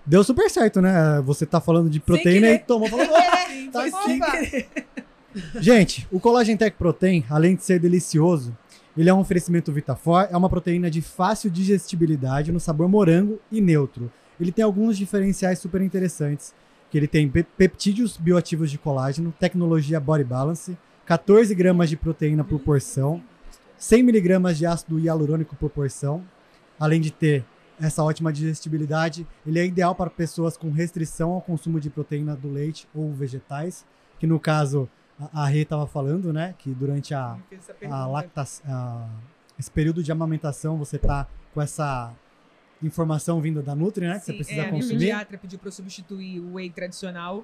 Deu 0.05 0.23
super 0.23 0.49
certo, 0.49 0.81
né? 0.81 1.19
Você 1.25 1.45
tá 1.45 1.59
falando 1.59 1.89
de 1.89 1.99
proteína 1.99 2.49
e 2.51 2.59
tomou. 2.59 2.87
Falou, 2.89 3.05
"Oh, 3.05 3.71
tá 3.71 3.83
aqui. 3.83 4.67
Gente, 5.59 6.07
o 6.11 6.19
Collagen 6.19 6.57
Tech 6.57 6.75
Protein, 6.77 7.23
além 7.29 7.55
de 7.55 7.63
ser 7.63 7.79
delicioso, 7.79 8.55
ele 8.97 9.09
é 9.09 9.13
um 9.13 9.19
oferecimento 9.19 9.71
Vitafor, 9.71 10.27
é 10.29 10.35
uma 10.35 10.49
proteína 10.49 10.89
de 10.89 11.01
fácil 11.01 11.49
digestibilidade 11.49 12.51
no 12.51 12.59
sabor 12.59 12.89
morango 12.89 13.39
e 13.51 13.61
neutro. 13.61 14.11
Ele 14.39 14.51
tem 14.51 14.63
alguns 14.65 14.97
diferenciais 14.97 15.59
super 15.59 15.81
interessantes, 15.81 16.53
que 16.89 16.97
ele 16.97 17.07
tem 17.07 17.29
pe- 17.29 17.43
peptídeos 17.43 18.17
bioativos 18.17 18.71
de 18.71 18.77
colágeno, 18.77 19.33
tecnologia 19.39 19.99
Body 19.99 20.23
Balance, 20.23 20.77
14 21.05 21.53
gramas 21.53 21.89
de 21.89 21.95
proteína 21.95 22.43
por 22.43 22.59
porção, 22.59 23.21
100 23.77 24.03
miligramas 24.03 24.57
de 24.57 24.65
ácido 24.65 24.99
hialurônico 24.99 25.55
por 25.55 25.69
porção, 25.69 26.23
além 26.79 26.99
de 26.99 27.11
ter 27.11 27.45
essa 27.79 28.03
ótima 28.03 28.33
digestibilidade, 28.33 29.25
ele 29.45 29.59
é 29.59 29.65
ideal 29.65 29.95
para 29.95 30.09
pessoas 30.09 30.57
com 30.57 30.69
restrição 30.71 31.31
ao 31.31 31.41
consumo 31.41 31.79
de 31.79 31.89
proteína 31.89 32.35
do 32.35 32.49
leite 32.51 32.87
ou 32.93 33.13
vegetais, 33.13 33.85
que 34.19 34.27
no 34.27 34.37
caso 34.39 34.89
a, 35.33 35.45
Rê 35.47 35.61
estava 35.61 35.85
falando, 35.87 36.31
né, 36.31 36.55
que 36.59 36.73
durante 36.73 37.13
a, 37.13 37.33
a 37.33 37.37
pergunta. 37.73 38.07
lacta, 38.07 38.43
a- 38.65 39.09
esse 39.57 39.69
período 39.71 40.01
de 40.01 40.11
amamentação 40.11 40.77
você 40.77 40.97
tá 40.97 41.27
com 41.53 41.61
essa 41.61 42.13
informação 42.81 43.41
vinda 43.41 43.61
da 43.61 43.75
Nutri, 43.75 44.07
né, 44.07 44.17
que 44.19 44.25
você 44.25 44.31
Sim, 44.31 44.37
precisa 44.37 44.61
é, 44.61 44.67
a 44.67 44.71
minha 44.71 44.81
consumir. 44.81 44.99
pediatra 44.99 45.37
pediu 45.37 45.59
para 45.59 45.67
eu 45.67 45.71
substituir 45.73 46.39
o 46.39 46.53
whey 46.53 46.69
tradicional 46.69 47.43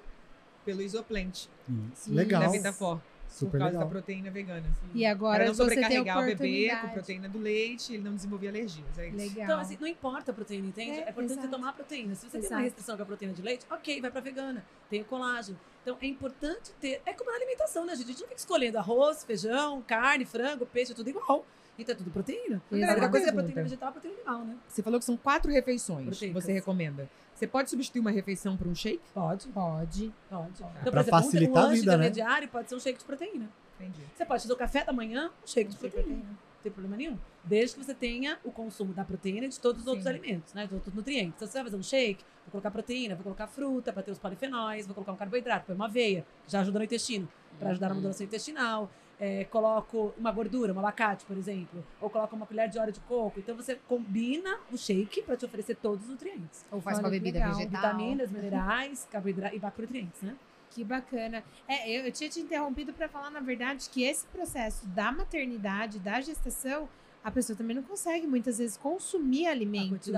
pelo 0.63 0.81
isoplant 0.81 1.33
Isso, 1.33 1.49
Sim. 1.95 2.13
legal, 2.13 2.41
da 2.41 2.47
Vitafor, 2.49 3.01
por 3.27 3.33
super 3.33 3.59
causa 3.59 3.73
da 3.73 3.79
legal. 3.79 3.89
proteína 3.89 4.31
vegana. 4.31 4.63
E 4.93 5.01
Para 5.01 5.11
agora 5.11 5.45
não 5.45 5.53
você 5.53 5.57
tem 5.57 5.65
a 5.65 5.87
sobrecarregar 5.89 6.19
o 6.19 6.25
bebê 6.25 6.75
com 6.81 6.89
proteína 6.89 7.27
do 7.29 7.39
leite 7.39 7.91
e 7.91 7.95
ele 7.95 8.03
não 8.03 8.15
desenvolver 8.15 8.47
alergias. 8.47 8.97
É 8.97 9.07
isso. 9.07 9.17
Legal. 9.17 9.43
Então, 9.43 9.59
assim, 9.59 9.77
não 9.79 9.87
importa 9.87 10.31
a 10.31 10.33
proteína, 10.33 10.67
entende? 10.67 10.91
É, 10.91 11.03
É, 11.07 11.09
importante 11.09 11.31
exato. 11.31 11.47
você 11.47 11.51
tomar 11.53 11.69
a 11.69 11.73
proteína. 11.73 12.15
Se 12.15 12.21
você 12.25 12.31
tem 12.31 12.39
Exato. 12.39 12.55
uma 12.55 12.61
restrição 12.61 12.95
com 12.97 13.03
a 13.03 13.05
proteína 13.05 13.33
de 13.33 13.41
leite, 13.41 13.65
ok, 13.69 14.01
vai 14.01 14.11
pra 14.11 14.21
vegana. 14.21 14.63
Tem 14.89 15.01
o 15.01 15.05
colágeno. 15.05 15.59
Então, 15.81 15.97
é 16.01 16.07
importante 16.07 16.71
ter... 16.79 17.01
É 17.05 17.13
como 17.13 17.29
na 17.29 17.35
alimentação, 17.37 17.85
né, 17.85 17.95
gente? 17.95 18.05
A 18.05 18.07
gente 18.11 18.21
não 18.21 18.27
fica 18.29 18.39
escolhendo 18.39 18.77
arroz, 18.77 19.23
feijão, 19.23 19.81
carne, 19.81 20.25
frango, 20.25 20.65
peixe, 20.65 20.93
é 20.93 20.95
tudo 20.95 21.09
igual. 21.09 21.45
Então, 21.77 21.93
é 21.93 21.97
tudo 21.97 22.09
proteína. 22.09 22.61
A 22.71 22.75
única 22.75 23.09
coisa 23.09 23.29
é 23.29 23.31
proteína 23.33 23.63
vegetal 23.63 23.89
e 23.89 23.91
proteína 23.91 24.15
animal, 24.17 24.45
né? 24.45 24.55
Você 24.67 24.81
falou 24.81 24.97
que 24.99 25.05
são 25.05 25.17
quatro 25.17 25.51
refeições 25.51 26.05
Proteicas. 26.07 26.43
você 26.43 26.53
recomenda. 26.53 27.09
Você 27.35 27.45
pode 27.45 27.69
substituir 27.69 27.99
uma 27.99 28.11
refeição 28.11 28.55
por 28.55 28.65
um 28.65 28.73
shake? 28.73 29.01
Pode, 29.13 29.47
Pode. 29.49 30.13
pode. 30.29 30.53
Então, 30.55 30.71
Pra 30.81 30.91
por 30.91 30.99
exemplo, 30.99 31.19
um- 31.19 31.23
facilitar 31.23 31.55
um 31.63 31.65
a 31.65 31.69
lanche 31.69 31.79
vida, 31.81 31.91
né? 31.97 32.07
intermediário 32.07 32.47
pode 32.47 32.69
ser 32.69 32.75
um 32.75 32.79
shake 32.79 32.99
de 32.99 33.05
proteína. 33.05 33.49
Entendi. 33.79 34.01
Você 34.15 34.25
pode 34.25 34.41
fazer 34.43 34.53
o 34.53 34.57
café 34.57 34.85
da 34.85 34.93
manhã, 34.93 35.29
um 35.43 35.47
shake 35.47 35.69
de 35.69 35.75
de 35.75 35.79
proteína. 35.81 36.15
Não 36.15 36.37
tem 36.63 36.71
problema 36.71 36.95
nenhum. 36.95 37.17
Desde 37.43 37.75
que 37.75 37.83
você 37.83 37.93
tenha 37.93 38.39
o 38.43 38.51
consumo 38.51 38.93
da 38.93 39.03
proteína 39.03 39.45
e 39.47 39.49
de 39.49 39.59
todos 39.59 39.81
os 39.81 39.87
outros 39.87 40.03
Sim. 40.05 40.09
alimentos, 40.11 40.53
né? 40.53 40.65
De 40.65 40.73
outros 40.73 40.95
nutrientes. 40.95 41.33
Então, 41.35 41.45
você 41.47 41.53
vai 41.55 41.63
fazer 41.65 41.75
um 41.77 41.83
shake, 41.83 42.23
vou 42.45 42.51
colocar 42.53 42.71
proteína, 42.71 43.15
vou 43.15 43.23
colocar 43.23 43.47
fruta 43.47 43.91
para 43.91 44.01
ter 44.01 44.11
os 44.11 44.17
polifenóis, 44.17 44.87
vou 44.87 44.95
colocar 44.95 45.11
um 45.11 45.17
carboidrato, 45.17 45.65
põe 45.65 45.75
uma 45.75 45.85
aveia, 45.85 46.25
já 46.47 46.61
ajuda 46.61 46.79
no 46.79 46.85
intestino, 46.85 47.27
para 47.59 47.69
ajudar 47.71 47.89
na 47.89 47.95
modulação 47.95 48.25
intestinal. 48.25 48.89
É, 49.19 49.45
coloco 49.45 50.13
uma 50.17 50.31
gordura, 50.31 50.73
um 50.73 50.79
abacate, 50.79 51.25
por 51.25 51.37
exemplo, 51.37 51.85
ou 52.01 52.09
coloco 52.09 52.35
uma 52.35 52.45
colher 52.45 52.67
de 52.67 52.77
óleo 52.77 52.91
de 52.91 52.99
coco. 53.01 53.39
Então 53.39 53.55
você 53.55 53.75
combina 53.87 54.59
o 54.71 54.77
shake 54.77 55.21
para 55.21 55.37
te 55.37 55.45
oferecer 55.45 55.75
todos 55.75 56.03
os 56.03 56.09
nutrientes. 56.09 56.65
Ou 56.69 56.81
faz 56.81 56.99
uma 56.99 57.09
bebida 57.09 57.39
legal. 57.39 57.55
vegetal. 57.55 57.81
Vitaminas, 57.81 58.31
minerais, 58.31 59.07
carboidrato 59.11 59.55
e 59.55 59.59
macronutrientes, 59.59 60.21
né? 60.21 60.35
Que 60.71 60.83
bacana. 60.83 61.41
É, 61.65 61.89
eu, 61.89 62.05
eu 62.05 62.11
tinha 62.11 62.29
te 62.29 62.41
interrompido 62.41 62.91
para 62.91 63.07
falar, 63.07 63.29
na 63.29 63.39
verdade, 63.39 63.89
que 63.89 64.03
esse 64.03 64.25
processo 64.27 64.85
da 64.87 65.09
maternidade, 65.11 65.99
da 65.99 66.19
gestação, 66.19 66.89
a 67.23 67.31
pessoa 67.31 67.57
também 67.57 67.75
não 67.75 67.83
consegue 67.83 68.27
muitas 68.27 68.57
vezes 68.57 68.75
consumir 68.75 69.47
alimentos. 69.47 70.11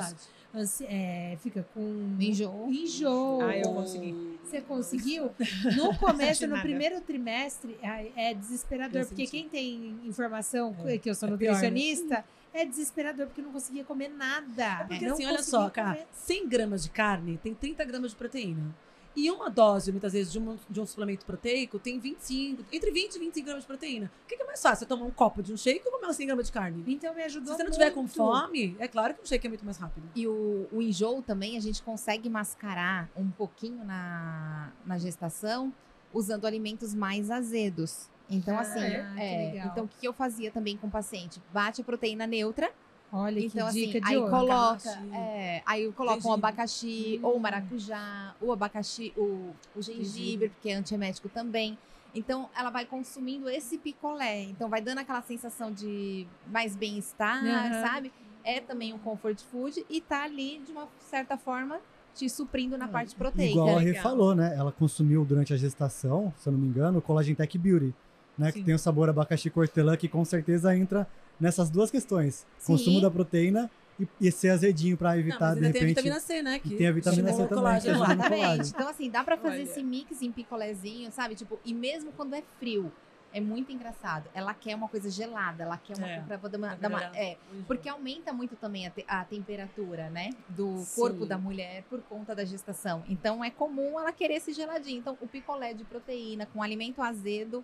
Ansi- 0.53 0.85
é, 0.85 1.37
fica 1.41 1.67
com 1.73 2.15
Enjoo. 2.19 2.69
enjoo. 2.71 3.41
Ah, 3.41 3.57
eu 3.57 3.73
consegui. 3.73 4.37
Você 4.43 4.61
conseguiu? 4.61 5.29
No 5.75 5.95
começo, 5.99 6.47
no 6.47 6.51
nada. 6.55 6.61
primeiro 6.63 7.01
trimestre, 7.01 7.77
é, 7.81 8.29
é 8.29 8.33
desesperador, 8.33 9.05
porque 9.05 9.27
quem 9.27 9.49
tem 9.49 9.99
informação, 10.05 10.75
É, 10.85 10.97
que 10.97 11.09
eu 11.09 11.15
sou 11.15 11.27
é 11.27 11.31
né? 11.31 11.37
nutricionista, 11.37 12.23
é 12.53 12.65
desesperador, 12.65 13.27
porque 13.27 13.41
não 13.41 13.51
conseguia 13.51 13.83
comer 13.83 14.07
nada. 14.09 14.85
Porque 14.87 15.05
Não 15.05 15.13
assim, 15.13 15.25
olha 15.25 15.43
só, 15.43 15.69
cara, 15.69 15.95
comer. 15.95 16.07
100 16.13 16.47
gramas 16.47 16.83
de 16.83 16.89
carne 16.91 17.37
tem 17.43 17.53
30 17.53 17.83
gramas 17.83 18.11
de 18.11 18.17
proteína. 18.17 18.73
E 19.17 19.31
uma 19.31 19.49
dose, 19.49 19.91
muitas 19.91 20.13
vezes, 20.13 20.31
de 20.31 20.37
um, 20.37 20.55
de 20.69 20.79
um 20.79 20.85
suplemento 20.85 21.25
proteico 21.25 21.79
tem 21.79 21.99
25, 21.99 22.63
entre 22.71 22.91
20 22.91 23.15
e 23.15 23.19
25 23.19 23.45
gramas 23.45 23.63
de 23.63 23.67
proteína. 23.67 24.11
O 24.23 24.27
que, 24.27 24.35
é 24.35 24.45
mais 24.45 24.61
fácil? 24.61 24.79
Você 24.81 24.85
tomar 24.85 25.05
um 25.05 25.11
copo 25.11 25.41
de 25.41 25.51
um 25.51 25.57
shake 25.57 25.81
ou 25.87 25.91
comer 25.99 26.13
100 26.13 26.27
gramas 26.27 26.45
de 26.45 26.51
carne? 26.51 26.83
Então 26.85 27.11
me 27.15 27.21
Se 27.21 27.25
ajudou 27.25 27.55
você 27.55 27.63
não 27.63 27.71
tiver 27.71 27.89
com 27.89 28.01
muito. 28.01 28.13
fome, 28.13 28.75
é 28.77 28.87
claro 28.87 29.15
que 29.15 29.21
um 29.23 29.25
shake 29.25 29.47
é 29.47 29.49
muito 29.49 29.65
mais 29.65 29.77
rápido. 29.77 30.07
E 30.15 30.27
o, 30.27 30.67
o 30.71 30.81
enjoo 30.83 31.23
também 31.23 31.57
a 31.57 31.59
gente 31.59 31.81
consegue 31.81 32.29
mascarar 32.29 33.09
um 33.17 33.31
pouquinho 33.31 33.83
na, 33.83 34.71
na 34.85 34.99
gestação 34.99 35.73
usando 36.13 36.45
alimentos 36.45 36.93
mais 36.93 37.31
azedos. 37.31 38.09
Então, 38.29 38.55
Ah, 38.55 38.61
assim, 38.61 38.79
é, 38.79 39.51
legal. 39.53 39.67
então 39.71 39.85
o 39.85 39.87
que 39.87 40.07
eu 40.07 40.13
fazia 40.13 40.51
também 40.51 40.77
com 40.77 40.85
o 40.85 40.91
paciente? 40.91 41.41
Bate 41.51 41.81
a 41.81 41.83
proteína 41.83 42.27
neutra, 42.27 42.71
Olha 43.11 43.39
então 43.39 43.65
que 43.65 43.69
assim, 43.69 43.87
dica 43.87 44.01
de 44.01 44.07
aí 44.07 44.17
ouro. 44.17 44.29
coloca, 44.29 44.89
é, 45.13 45.61
aí 45.65 45.83
eu 45.83 45.93
coloco 45.93 46.27
um 46.27 46.33
abacaxi 46.33 47.19
ou 47.23 47.37
o 47.37 47.39
maracujá, 47.39 48.35
o 48.41 48.51
abacaxi, 48.51 49.13
o, 49.15 49.53
o 49.75 49.81
gengibre, 49.81 50.03
Gengibre. 50.03 50.49
porque 50.49 50.69
é 50.69 50.75
antiemético 50.75 51.29
também. 51.29 51.77
Então, 52.13 52.49
ela 52.57 52.69
vai 52.69 52.85
consumindo 52.85 53.49
esse 53.49 53.77
picolé. 53.77 54.43
Então, 54.43 54.69
vai 54.69 54.81
dando 54.81 54.99
aquela 54.99 55.21
sensação 55.21 55.71
de 55.71 56.25
mais 56.47 56.75
bem-estar, 56.75 57.45
Aham. 57.45 57.81
sabe? 57.81 58.11
É 58.43 58.59
também 58.59 58.93
um 58.93 58.97
comfort 58.99 59.39
food 59.51 59.85
e 59.89 60.01
tá 60.01 60.23
ali, 60.23 60.59
de 60.65 60.71
uma 60.71 60.87
certa 60.99 61.37
forma, 61.37 61.79
te 62.15 62.29
suprindo 62.29 62.77
na 62.77 62.87
parte 62.87 63.15
proteica. 63.15 63.51
Igual 63.51 63.77
a 63.77 63.79
Rê 63.79 63.93
falou, 63.93 64.33
né? 64.33 64.55
Ela 64.55 64.71
consumiu 64.71 65.23
durante 65.25 65.53
a 65.53 65.57
gestação, 65.57 66.33
se 66.37 66.47
eu 66.47 66.53
não 66.53 66.59
me 66.59 66.67
engano, 66.67 66.99
o 66.99 67.01
Collagen 67.01 67.35
Tech 67.35 67.57
Beauty, 67.57 67.93
né? 68.37 68.51
Que 68.51 68.59
Sim. 68.59 68.63
tem 68.65 68.73
o 68.73 68.79
sabor 68.79 69.09
abacaxi 69.09 69.49
cortelã, 69.49 69.95
que 69.95 70.07
com 70.07 70.23
certeza 70.25 70.75
entra 70.75 71.05
nessas 71.39 71.69
duas 71.69 71.89
questões. 71.91 72.45
Sim. 72.57 72.73
Consumo 72.73 73.01
da 73.01 73.09
proteína 73.11 73.69
e, 73.99 74.07
e 74.21 74.31
ser 74.31 74.49
azedinho 74.49 74.97
pra 74.97 75.11
Não, 75.11 75.19
evitar, 75.19 75.39
mas 75.49 75.59
de 75.59 75.65
ainda 75.65 75.71
tem 75.73 75.81
a 75.81 75.85
repente. 75.85 75.95
vitamina 75.95 76.19
C, 76.19 76.41
né? 76.41 76.59
Que 76.59 76.73
E 76.73 76.77
tem 76.77 76.87
a 76.87 76.91
vitamina 76.91 77.31
C 77.33 77.47
também, 77.47 77.79
que 77.81 77.87
Exatamente. 77.89 78.29
colágeno. 78.29 78.67
Então, 78.69 78.87
assim, 78.89 79.09
dá 79.09 79.23
pra 79.23 79.37
fazer 79.37 79.55
Olha. 79.55 79.63
esse 79.63 79.83
mix 79.83 80.21
em 80.21 80.31
picolézinho, 80.31 81.11
sabe? 81.11 81.35
Tipo, 81.35 81.59
e 81.65 81.73
mesmo 81.73 82.11
quando 82.11 82.33
é 82.35 82.43
frio, 82.59 82.91
é 83.33 83.41
muito 83.41 83.71
engraçado. 83.71 84.29
Ela 84.33 84.53
quer 84.53 84.75
uma 84.75 84.87
coisa 84.87 85.09
gelada, 85.09 85.63
ela 85.63 85.77
quer 85.77 85.97
uma 85.97 86.07
É, 86.07 86.15
coisa 86.21 86.37
pra 86.39 86.49
dar 86.49 86.57
uma, 86.57 86.75
dar 86.75 87.11
é, 87.15 87.37
porque 87.67 87.89
aumenta 87.89 88.31
muito 88.31 88.55
também 88.55 88.87
a, 88.87 88.89
te- 88.89 89.05
a 89.07 89.23
temperatura, 89.25 90.09
né? 90.09 90.29
Do 90.49 90.77
Sim. 90.77 90.95
corpo 91.01 91.25
da 91.25 91.37
mulher 91.37 91.83
por 91.89 92.01
conta 92.03 92.33
da 92.35 92.45
gestação. 92.45 93.03
Então 93.07 93.43
é 93.43 93.49
comum 93.51 93.99
ela 93.99 94.11
querer 94.13 94.35
esse 94.35 94.53
geladinho. 94.53 94.99
Então, 94.99 95.17
o 95.19 95.27
picolé 95.27 95.73
de 95.73 95.83
proteína 95.83 96.45
com 96.45 96.63
alimento 96.63 97.01
azedo 97.01 97.63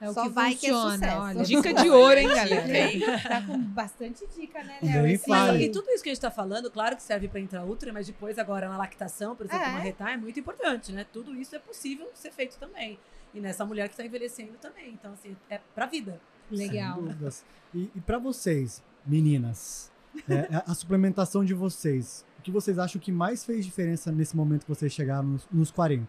É 0.00 0.10
o 0.10 0.12
só 0.12 0.24
que 0.24 0.28
vai 0.28 0.52
funciona, 0.52 0.98
que 0.98 1.04
é 1.04 1.08
sucesso. 1.08 1.20
olha. 1.22 1.44
Dica 1.44 1.74
de 1.74 1.88
ouro, 1.90 2.18
hein, 2.18 2.28
galera? 2.28 3.22
Tá 3.28 3.42
com 3.42 3.58
bastante 3.58 4.26
dica, 4.36 4.62
né, 4.62 4.78
Léo? 4.82 5.18
Fácil. 5.20 5.60
E 5.60 5.70
tudo 5.70 5.88
isso 5.90 6.02
que 6.02 6.10
a 6.10 6.12
gente 6.14 6.20
tá 6.20 6.30
falando, 6.30 6.70
claro 6.70 6.96
que 6.96 7.02
serve 7.02 7.28
para 7.28 7.40
intraútero, 7.40 7.92
mas 7.94 8.06
depois 8.06 8.38
agora 8.38 8.68
na 8.68 8.76
lactação, 8.76 9.34
por 9.34 9.46
exemplo, 9.46 9.64
É. 9.64 9.70
uma 9.70 9.78
retar 9.78 10.12
é 10.12 10.16
muito 10.16 10.38
importante, 10.38 10.92
né? 10.92 11.06
Tudo 11.12 11.34
isso 11.34 11.56
é 11.56 11.58
possível 11.58 12.08
ser 12.14 12.30
feito 12.30 12.58
também. 12.58 12.98
E 13.34 13.40
nessa 13.40 13.64
mulher 13.64 13.88
que 13.88 13.94
está 13.94 14.04
envelhecendo 14.04 14.52
também. 14.60 14.90
Então, 14.92 15.12
assim, 15.12 15.36
é 15.48 15.60
pra 15.74 15.86
vida. 15.86 16.20
Legal. 16.50 16.94
Sem 16.96 17.04
dúvidas. 17.04 17.44
E, 17.74 17.90
e 17.94 18.00
para 18.00 18.18
vocês, 18.18 18.82
meninas, 19.04 19.90
é, 20.28 20.62
a 20.66 20.74
suplementação 20.74 21.44
de 21.44 21.52
vocês, 21.54 22.24
o 22.38 22.42
que 22.42 22.50
vocês 22.50 22.78
acham 22.78 23.00
que 23.00 23.10
mais 23.10 23.44
fez 23.44 23.64
diferença 23.64 24.12
nesse 24.12 24.36
momento 24.36 24.62
que 24.62 24.68
vocês 24.68 24.92
chegaram 24.92 25.26
nos, 25.28 25.46
nos 25.50 25.70
40? 25.70 26.06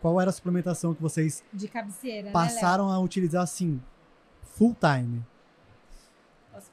Qual 0.00 0.20
era 0.20 0.30
a 0.30 0.32
suplementação 0.32 0.94
que 0.94 1.02
vocês 1.02 1.42
De 1.52 1.68
cabeceira, 1.68 2.30
passaram 2.30 2.90
a 2.90 2.98
utilizar 3.00 3.42
assim, 3.42 3.80
full 4.42 4.76
time? 4.80 5.24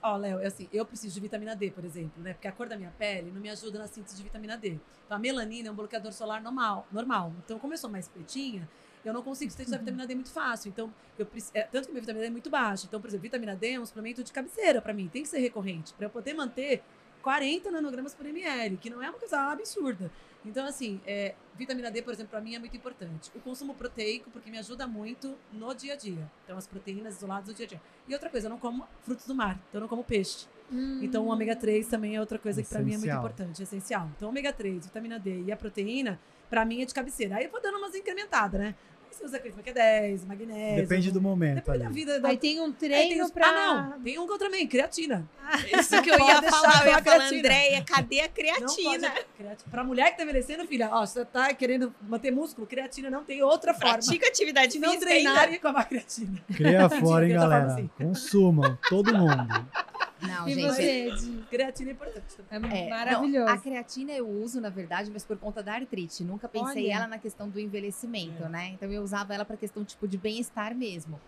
Ó, 0.02 0.18
Léo, 0.18 0.40
é 0.40 0.48
assim, 0.48 0.68
eu 0.74 0.86
preciso 0.86 1.14
de 1.14 1.20
vitamina 1.20 1.56
D, 1.56 1.70
por 1.70 1.86
exemplo, 1.86 2.22
né? 2.22 2.34
Porque 2.34 2.48
a 2.48 2.52
cor 2.52 2.68
da 2.68 2.76
minha 2.76 2.92
pele 2.98 3.32
não 3.32 3.40
me 3.40 3.50
ajuda 3.50 3.78
na 3.78 3.88
síntese 3.88 4.18
de 4.18 4.24
vitamina 4.24 4.58
D. 4.58 4.80
Então, 5.06 5.18
a 5.18 5.20
melanina 5.20 5.70
é 5.70 5.72
um 5.72 5.76
bloqueador 5.76 6.12
solar 6.12 6.42
normal. 6.42 6.88
normal. 6.92 7.32
Então, 7.44 7.60
como 7.60 7.74
eu 7.74 7.78
sou 7.78 7.90
mais 7.90 8.08
pretinha, 8.08 8.68
eu 9.04 9.14
não 9.14 9.22
consigo 9.22 9.52
sintetizar 9.52 9.80
vitamina 9.80 10.08
D 10.08 10.16
muito 10.16 10.32
fácil. 10.32 10.70
Então, 10.70 10.92
eu 11.18 11.26
preciso, 11.26 11.52
é, 11.56 11.64
tanto 11.64 11.86
que 11.86 11.92
minha 11.92 12.02
vitamina 12.02 12.24
D 12.24 12.28
é 12.28 12.32
muito 12.32 12.50
baixa. 12.50 12.86
Então, 12.88 13.00
por 13.00 13.08
exemplo, 13.08 13.22
vitamina 13.22 13.56
D 13.56 13.72
é 13.72 13.80
um 13.80 13.86
suplemento 13.86 14.24
de 14.24 14.32
cabeceira 14.32 14.82
para 14.82 14.94
mim, 14.94 15.08
tem 15.08 15.22
que 15.22 15.30
ser 15.30 15.40
recorrente, 15.40 15.94
para 15.94 16.08
eu 16.08 16.10
poder 16.10 16.34
manter 16.34 16.84
40 17.22 17.70
nanogramas 17.72 18.16
por 18.16 18.26
ml, 18.26 18.78
que 18.78 18.90
não 18.90 19.02
é 19.02 19.10
uma 19.10 19.20
coisa 19.20 19.52
absurda. 19.52 20.12
Então, 20.46 20.66
assim, 20.66 21.02
é, 21.06 21.34
vitamina 21.56 21.90
D, 21.90 22.02
por 22.02 22.14
exemplo, 22.14 22.30
para 22.32 22.42
mim 22.42 22.56
é 22.56 22.60
muito 22.60 22.78
importante. 22.78 23.32
O 23.36 23.40
consumo 23.40 23.74
proteico, 23.74 24.30
porque 24.30 24.52
me 24.52 24.60
ajuda 24.60 24.86
muito 24.88 25.36
no 25.52 25.74
dia 25.74 25.94
a 25.94 25.96
dia. 25.96 26.30
Então, 26.44 26.58
as 26.58 26.68
proteínas 26.68 27.16
isoladas 27.16 27.46
do 27.48 27.54
dia 27.54 27.66
a 27.66 27.70
dia. 27.70 27.82
E 28.08 28.14
outra 28.14 28.30
coisa, 28.30 28.46
eu 28.48 28.50
não 28.50 28.60
como 28.60 28.88
frutos 29.02 29.26
do 29.26 29.34
mar, 29.34 29.60
então 29.70 29.80
eu 29.80 29.82
não 29.82 29.88
como 29.88 30.04
peixe. 30.04 30.46
Hum. 30.72 31.00
Então, 31.02 31.26
o 31.26 31.30
ômega 31.30 31.56
3 31.56 31.88
também 31.88 32.16
é 32.16 32.20
outra 32.20 32.38
coisa 32.40 32.62
que 32.62 32.70
para 32.70 32.80
mim 32.80 32.92
é 32.92 32.98
muito 32.98 33.06
Essencial. 33.06 33.20
importante, 33.20 33.62
é 33.62 33.64
essencial. 33.64 34.10
Então, 34.16 34.30
ômega 34.30 34.54
3, 34.54 34.86
vitamina 34.86 35.20
D 35.20 35.44
e 35.44 35.52
a 35.52 35.58
proteína, 35.58 36.20
para 36.50 36.64
mim 36.64 36.82
é 36.82 36.86
de 36.86 36.94
cabeceira. 36.94 37.38
Aí 37.38 37.46
eu 37.46 37.52
vou 37.52 37.62
dando 37.62 37.78
umas 37.78 37.96
incrementadas, 37.96 38.60
né? 38.60 38.76
Você 39.16 39.26
usa 39.26 39.38
aquele 39.38 39.54
que 39.64 39.70
é 39.70 39.74
10, 39.74 40.26
magnésio. 40.26 40.76
Depende 40.82 41.10
do 41.12 41.22
momento 41.22 41.56
Depende 41.56 41.80
da 41.80 41.86
ali. 41.86 41.94
vida. 41.94 42.20
Da... 42.20 42.28
Aí 42.28 42.38
tem 42.38 42.60
um 42.60 42.70
treino 42.72 43.10
tem 43.10 43.22
os... 43.22 43.32
pra... 43.32 43.48
Ah, 43.48 43.54
não. 43.92 44.02
Tem 44.02 44.20
um 44.20 44.28
que 44.28 44.34
eu 44.34 44.38
também, 44.38 44.68
creatina. 44.68 45.26
Isso 45.72 46.02
que 46.02 46.10
eu 46.10 46.20
ia 46.20 46.42
falar, 46.42 46.82
eu 46.86 46.92
ia 46.92 47.02
com 47.02 47.10
a 47.10 47.14
falar. 47.14 47.28
Andréia, 47.28 47.84
cadê 47.86 48.20
a 48.20 48.24
Não 48.24 48.30
creatina? 48.34 49.10
pode... 49.10 49.26
creatina. 49.38 49.72
Pra 49.72 49.84
mulher 49.86 50.12
que 50.12 50.18
tá 50.18 50.24
envelhecendo, 50.24 50.68
filha, 50.68 50.90
ó, 50.92 51.06
você 51.06 51.24
tá 51.24 51.54
querendo 51.54 51.96
manter 52.02 52.30
músculo, 52.32 52.68
creatina 52.68 53.10
não 53.10 53.24
tem 53.24 53.42
outra 53.42 53.74
forma. 53.74 53.94
Pratica 53.94 54.28
atividade 54.28 54.74
Se 54.74 54.80
não 54.80 54.92
física 54.92 55.10
ainda. 55.12 55.30
treinarem 55.32 55.60
com 55.60 55.68
a 55.70 55.84
creatina. 55.86 56.44
Cria 56.54 56.90
fora, 57.00 57.26
hein, 57.26 57.36
galera? 57.36 57.66
assim. 57.68 57.90
Consumam, 57.98 58.78
todo 58.90 59.18
mundo. 59.18 59.48
Não, 60.22 60.48
E 60.48 60.54
gente. 60.54 60.68
você, 60.68 61.12
Di? 61.16 61.44
Creatina 61.50 61.90
é 61.90 61.94
importante. 61.94 62.26
É, 62.50 62.56
É, 62.56 62.90
maravilhoso. 62.90 63.46
não, 63.46 63.54
a 63.54 63.58
creatina 63.58 64.12
eu 64.14 64.28
uso, 64.30 64.62
na 64.62 64.70
verdade, 64.70 65.12
mas 65.12 65.26
por 65.26 65.38
conta 65.38 65.62
da 65.62 65.74
artrite. 65.74 66.24
Nunca 66.24 66.48
pensei 66.48 66.86
Olha. 66.86 66.94
ela 66.94 67.08
na 67.08 67.18
questão 67.18 67.50
do 67.50 67.60
envelhecimento, 67.60 68.44
É. 68.44 68.50
né? 68.50 68.68
Então 68.70 68.90
eu 68.92 69.02
usava 69.04 69.34
ela 69.34 69.44
para 69.46 69.58
questão 69.58 69.84
tipo 69.84 70.08
de 70.08 70.18
bem-estar 70.18 70.74
mesmo. 70.76 71.20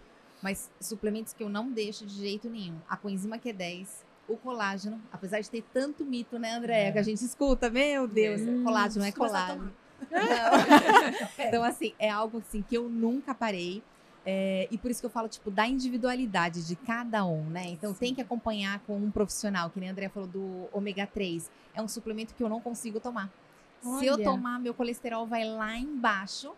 Mas 0.41 0.71
suplementos 0.79 1.33
que 1.33 1.43
eu 1.43 1.49
não 1.49 1.69
deixo 1.71 2.05
de 2.05 2.15
jeito 2.15 2.49
nenhum. 2.49 2.77
A 2.89 2.95
coenzima 2.95 3.37
Q10, 3.37 3.87
o 4.27 4.37
colágeno, 4.37 5.01
apesar 5.11 5.39
de 5.41 5.49
ter 5.49 5.63
tanto 5.73 6.05
mito, 6.05 6.37
né, 6.39 6.53
Andréia, 6.53 6.87
É. 6.89 6.91
que 6.91 6.99
a 6.99 7.03
gente 7.03 7.23
escuta, 7.25 7.69
meu 7.69 8.07
Deus, 8.07 8.41
Hum, 8.41 8.63
colágeno 8.63 9.03
é 9.05 9.11
colágeno. 9.11 9.73
Não. 10.11 10.17
então, 11.47 11.63
assim, 11.63 11.93
é 11.97 12.09
algo 12.09 12.37
assim, 12.37 12.61
que 12.61 12.75
eu 12.77 12.87
nunca 12.87 13.33
parei. 13.33 13.81
É, 14.29 14.67
e 14.69 14.77
por 14.77 14.91
isso 14.91 14.99
que 14.99 15.05
eu 15.05 15.09
falo, 15.09 15.29
tipo, 15.29 15.49
da 15.49 15.65
individualidade 15.65 16.67
de 16.67 16.75
cada 16.75 17.25
um, 17.25 17.45
né? 17.45 17.69
Então 17.69 17.93
tem 17.93 18.13
que 18.13 18.19
acompanhar 18.19 18.81
com 18.81 18.97
um 18.97 19.09
profissional, 19.09 19.69
que 19.69 19.79
nem 19.79 19.87
a 19.87 19.91
André 19.93 20.09
falou 20.09 20.27
do 20.27 20.67
ômega 20.73 21.07
3. 21.07 21.49
É 21.73 21.81
um 21.81 21.87
suplemento 21.87 22.35
que 22.35 22.43
eu 22.43 22.49
não 22.49 22.59
consigo 22.59 22.99
tomar. 22.99 23.31
Se 23.81 24.05
eu 24.05 24.15
Olha. 24.15 24.23
tomar, 24.25 24.59
meu 24.59 24.73
colesterol 24.73 25.25
vai 25.25 25.45
lá 25.45 25.77
embaixo. 25.77 26.53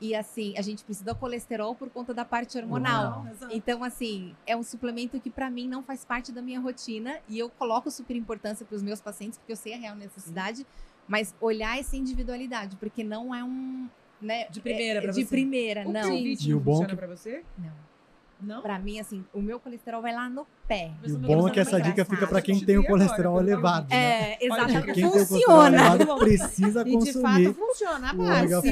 E 0.00 0.14
assim, 0.14 0.54
a 0.56 0.62
gente 0.62 0.84
precisa 0.84 1.12
do 1.12 1.18
colesterol 1.18 1.74
por 1.74 1.90
conta 1.90 2.14
da 2.14 2.24
parte 2.24 2.56
hormonal. 2.56 3.26
Exato. 3.32 3.52
Então, 3.52 3.82
assim, 3.82 4.32
é 4.46 4.56
um 4.56 4.62
suplemento 4.62 5.18
que 5.20 5.28
pra 5.28 5.50
mim 5.50 5.66
não 5.66 5.82
faz 5.82 6.04
parte 6.04 6.30
da 6.30 6.40
minha 6.40 6.60
rotina 6.60 7.18
e 7.28 7.36
eu 7.36 7.50
coloco 7.50 7.90
super 7.90 8.14
importância 8.14 8.64
para 8.64 8.76
os 8.76 8.82
meus 8.82 9.00
pacientes, 9.00 9.38
porque 9.38 9.50
eu 9.50 9.56
sei 9.56 9.74
a 9.74 9.76
real 9.76 9.96
necessidade, 9.96 10.64
mas 11.08 11.34
olhar 11.40 11.76
essa 11.80 11.96
individualidade, 11.96 12.76
porque 12.76 13.02
não 13.02 13.34
é 13.34 13.42
um. 13.42 13.88
Né, 14.20 14.46
De 14.50 14.60
primeira 14.60 14.98
é, 14.98 15.02
pra 15.02 15.12
De 15.12 15.22
você. 15.22 15.28
primeira, 15.28 15.86
O 15.86 15.92
não. 15.92 16.00
Provit 16.02 16.48
E 16.48 16.52
o 16.52 16.56
não 16.56 16.62
bom 16.62 16.70
funciona 16.72 16.88
que- 16.90 16.96
pra 16.96 17.06
você? 17.06 17.42
Não. 17.56 17.88
Não? 18.40 18.62
Pra 18.62 18.78
mim, 18.78 19.00
assim, 19.00 19.24
o 19.34 19.40
meu 19.42 19.58
colesterol 19.58 20.00
vai 20.00 20.14
lá 20.14 20.28
no 20.28 20.46
pé. 20.68 20.92
E 21.04 21.10
o 21.10 21.18
bom 21.18 21.48
é 21.48 21.50
que 21.50 21.58
essa 21.58 21.80
dica 21.80 22.02
é 22.02 22.04
fica 22.04 22.24
para 22.26 22.40
quem 22.40 22.54
engraçado. 22.54 22.66
tem 22.66 22.76
o 22.76 22.80
Agora, 22.82 22.92
colesterol 23.04 23.36
pelo 23.36 23.48
elevado. 23.48 23.88
né? 23.90 23.96
É, 23.96 24.22
Olha, 24.24 24.38
exatamente. 24.40 24.84
quem 24.84 24.84
Quem 24.84 24.94
tem 24.94 25.04
o 25.06 25.10
colesterol 25.10 25.40
Funciona. 25.42 25.86
elevado 25.94 26.18
precisa 26.20 26.80
E 26.82 26.84
de 26.84 26.92
consumir. 26.92 27.22
fato 27.22 27.54
funciona. 27.54 28.08
Funciona. 28.14 28.14
4 28.14 28.48
Plus, 28.48 28.62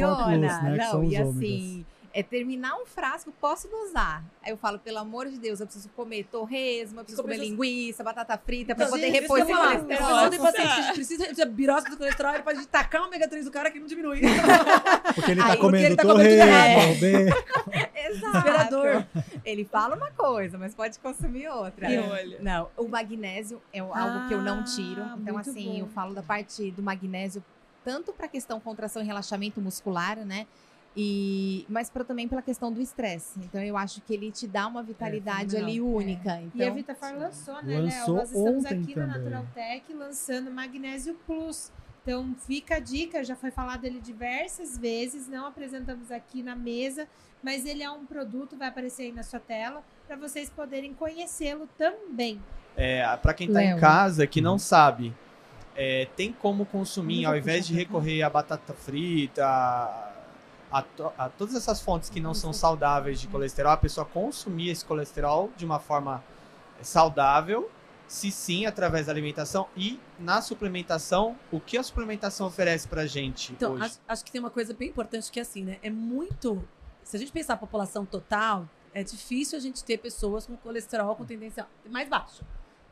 né, 0.41 0.77
Não, 0.77 1.03
e 1.05 1.07
ômegas. 1.19 1.29
assim, 1.37 1.87
é 2.19 2.23
terminar 2.23 2.75
um 2.77 2.87
frasco, 2.87 3.31
posso 3.39 3.69
dosar. 3.69 4.25
Aí 4.43 4.51
eu 4.51 4.57
falo, 4.57 4.79
pelo 4.79 4.97
amor 4.99 5.29
de 5.29 5.39
Deus, 5.39 5.61
eu 5.61 5.67
preciso 5.67 5.91
comer 5.91 6.25
torresmo, 6.25 7.01
eu 7.01 7.05
preciso 7.05 7.23
comer 7.23 7.37
linguiça, 7.37 8.03
batata 8.03 8.39
frita, 8.39 8.75
pra 8.75 8.87
Então, 8.87 8.97
poder 8.99 9.11
repor 9.11 9.39
esse 9.39 9.51
eu 9.53 9.57
colesterol. 9.59 10.31
Tem 10.31 10.39
paciente 10.39 10.69
que 10.77 10.83
gente 10.83 10.95
precisa 10.95 11.33
de 11.35 11.45
birose 11.45 11.91
do 11.91 11.97
colesterol, 11.99 12.33
ele 12.33 12.43
pode 12.43 12.67
tacar 12.69 13.03
o 13.03 13.07
ômega 13.07 13.29
3 13.29 13.45
do 13.45 13.51
cara 13.51 13.71
que 13.71 13.79
não 13.79 13.87
diminui. 13.87 14.21
Porque 15.15 15.31
ele 15.33 15.43
tá 15.43 15.53
Aí, 15.53 15.59
comendo 15.59 15.85
ele 15.87 15.97
tá 15.97 16.03
torresmo, 16.05 16.47
bem- 17.01 17.27
Exato. 18.07 18.37
Esperador. 18.39 19.05
Ele 19.45 19.65
fala 19.65 19.95
uma 19.97 20.11
coisa, 20.13 20.57
mas 20.57 20.75
pode 20.75 20.99
consumir 20.99 21.49
outra. 21.49 21.93
E 21.93 21.99
olha. 21.99 22.39
Não, 22.41 22.71
o 22.79 22.89
magnésio 22.89 23.61
é 23.73 23.81
algo 23.81 24.27
que 24.29 24.33
eu 24.35 24.41
não 24.41 24.65
tiro. 24.65 25.03
Ah, 25.03 25.17
Então, 25.21 25.35
muito 25.35 25.51
assim, 25.51 25.67
bom. 25.73 25.79
eu 25.81 25.87
falo 25.89 26.15
da 26.15 26.23
parte 26.23 26.71
do 26.71 26.83
magnésio, 26.83 27.45
tanto 27.85 28.13
para 28.13 28.27
questão 28.29 28.59
contração 28.59 29.03
e 29.03 29.05
relaxamento 29.05 29.61
muscular, 29.61 30.17
né? 30.25 30.47
E, 30.97 31.67
mas 31.69 31.91
pra, 31.91 32.03
também 32.03 32.27
pela 32.27 32.41
questão 32.41 32.73
do 32.73 32.81
estresse. 32.81 33.39
Então, 33.41 33.63
eu 33.63 33.77
acho 33.77 34.01
que 34.01 34.15
ele 34.15 34.31
te 34.31 34.47
dá 34.47 34.67
uma 34.67 34.83
vitalidade 34.83 35.51
fenomenal. 35.51 35.69
ali 35.69 35.81
única. 35.81 36.41
Então, 36.41 36.61
E 36.61 36.65
a 36.65 36.71
Vitafar 36.71 37.19
lançou, 37.19 37.63
né, 37.63 37.79
Léo? 37.79 37.83
Lançou 37.83 38.15
Nós 38.15 38.33
estamos 38.33 38.65
aqui 38.65 38.97
na 38.97 39.07
também. 39.07 39.23
Naturaltech 39.23 39.93
lançando 39.93 40.51
Magnésio 40.51 41.15
Plus. 41.27 41.71
Então 42.07 42.37
fica 42.47 42.77
a 42.77 42.79
dica, 42.79 43.25
já 43.25 43.35
foi 43.35 43.51
falado 43.51 43.81
dele 43.81 44.01
diversas 44.01 44.79
vezes, 44.79 45.27
não 45.27 45.45
apresentamos 45.45 46.13
aqui 46.13 46.41
na 46.41 46.55
mesa, 46.55 47.09
mas 47.43 47.67
ele 47.67 47.83
é 47.83 47.91
um 47.91 48.07
produto, 48.07 48.57
vai 48.57 48.69
aparecer 48.69 49.03
aí 49.03 49.13
na 49.13 49.25
sua 49.25 49.41
tela, 49.41 49.83
para 50.07 50.17
vocês 50.17 50.49
poderem 50.49 50.95
conhecê-lo 50.95 51.69
também. 51.77 52.41
É, 52.77 53.05
para 53.17 53.35
quem 53.35 53.49
tá 53.49 53.59
Léo. 53.59 53.77
em 53.77 53.81
casa 53.81 54.25
que 54.25 54.41
não 54.41 54.57
sabe, 54.57 55.13
é, 55.75 56.07
tem 56.17 56.33
como 56.33 56.65
consumir, 56.65 57.25
ao 57.25 57.37
invés 57.37 57.67
de 57.67 57.75
recorrer 57.75 58.23
a 58.23 58.31
batata 58.31 58.73
frita, 58.73 59.45
a, 60.77 60.79
a 60.79 60.83
to- 60.83 61.13
a 61.19 61.29
todas 61.29 61.55
essas 61.55 61.81
fontes 61.81 62.11
que 62.11 62.21
não 62.21 62.35
são 62.35 62.53
saudáveis 62.53 63.21
de 63.21 63.29
colesterol, 63.29 63.73
a 63.73 63.77
pessoa 63.77 64.05
consumir 64.05 64.71
esse 64.71 64.85
colesterol 64.85 65.51
de 65.57 65.65
uma 65.65 65.79
forma 65.79 66.23
saudável, 66.83 67.71
se 68.07 68.31
sim, 68.31 68.67
através 68.67 69.07
da 69.07 69.13
alimentação 69.13 69.67
e 69.77 69.99
na 70.19 70.41
suplementação, 70.41 71.37
o 71.51 71.59
que 71.59 71.77
a 71.77 71.83
suplementação 71.83 72.47
oferece 72.47 72.87
pra 72.87 73.07
gente 73.07 73.53
Então, 73.53 73.73
hoje? 73.73 73.85
acho, 73.85 73.99
acho 74.07 74.25
que 74.25 74.31
tem 74.31 74.41
uma 74.41 74.51
coisa 74.51 74.73
bem 74.73 74.89
importante 74.91 75.31
que 75.31 75.39
é 75.39 75.43
assim, 75.43 75.65
né? 75.65 75.79
É 75.83 75.91
muito. 75.91 76.63
Se 77.03 77.17
a 77.17 77.19
gente 77.19 77.33
pensar 77.33 77.55
a 77.55 77.57
população 77.57 78.05
total, 78.05 78.69
é 78.95 79.03
difícil 79.03 79.59
a 79.59 79.61
gente 79.61 79.83
ter 79.85 79.99
pessoas 79.99 80.47
com 80.47 80.57
colesterol 80.57 81.15
com 81.17 81.25
tendência 81.25 81.67
mais 81.91 82.09
baixo. 82.09 82.43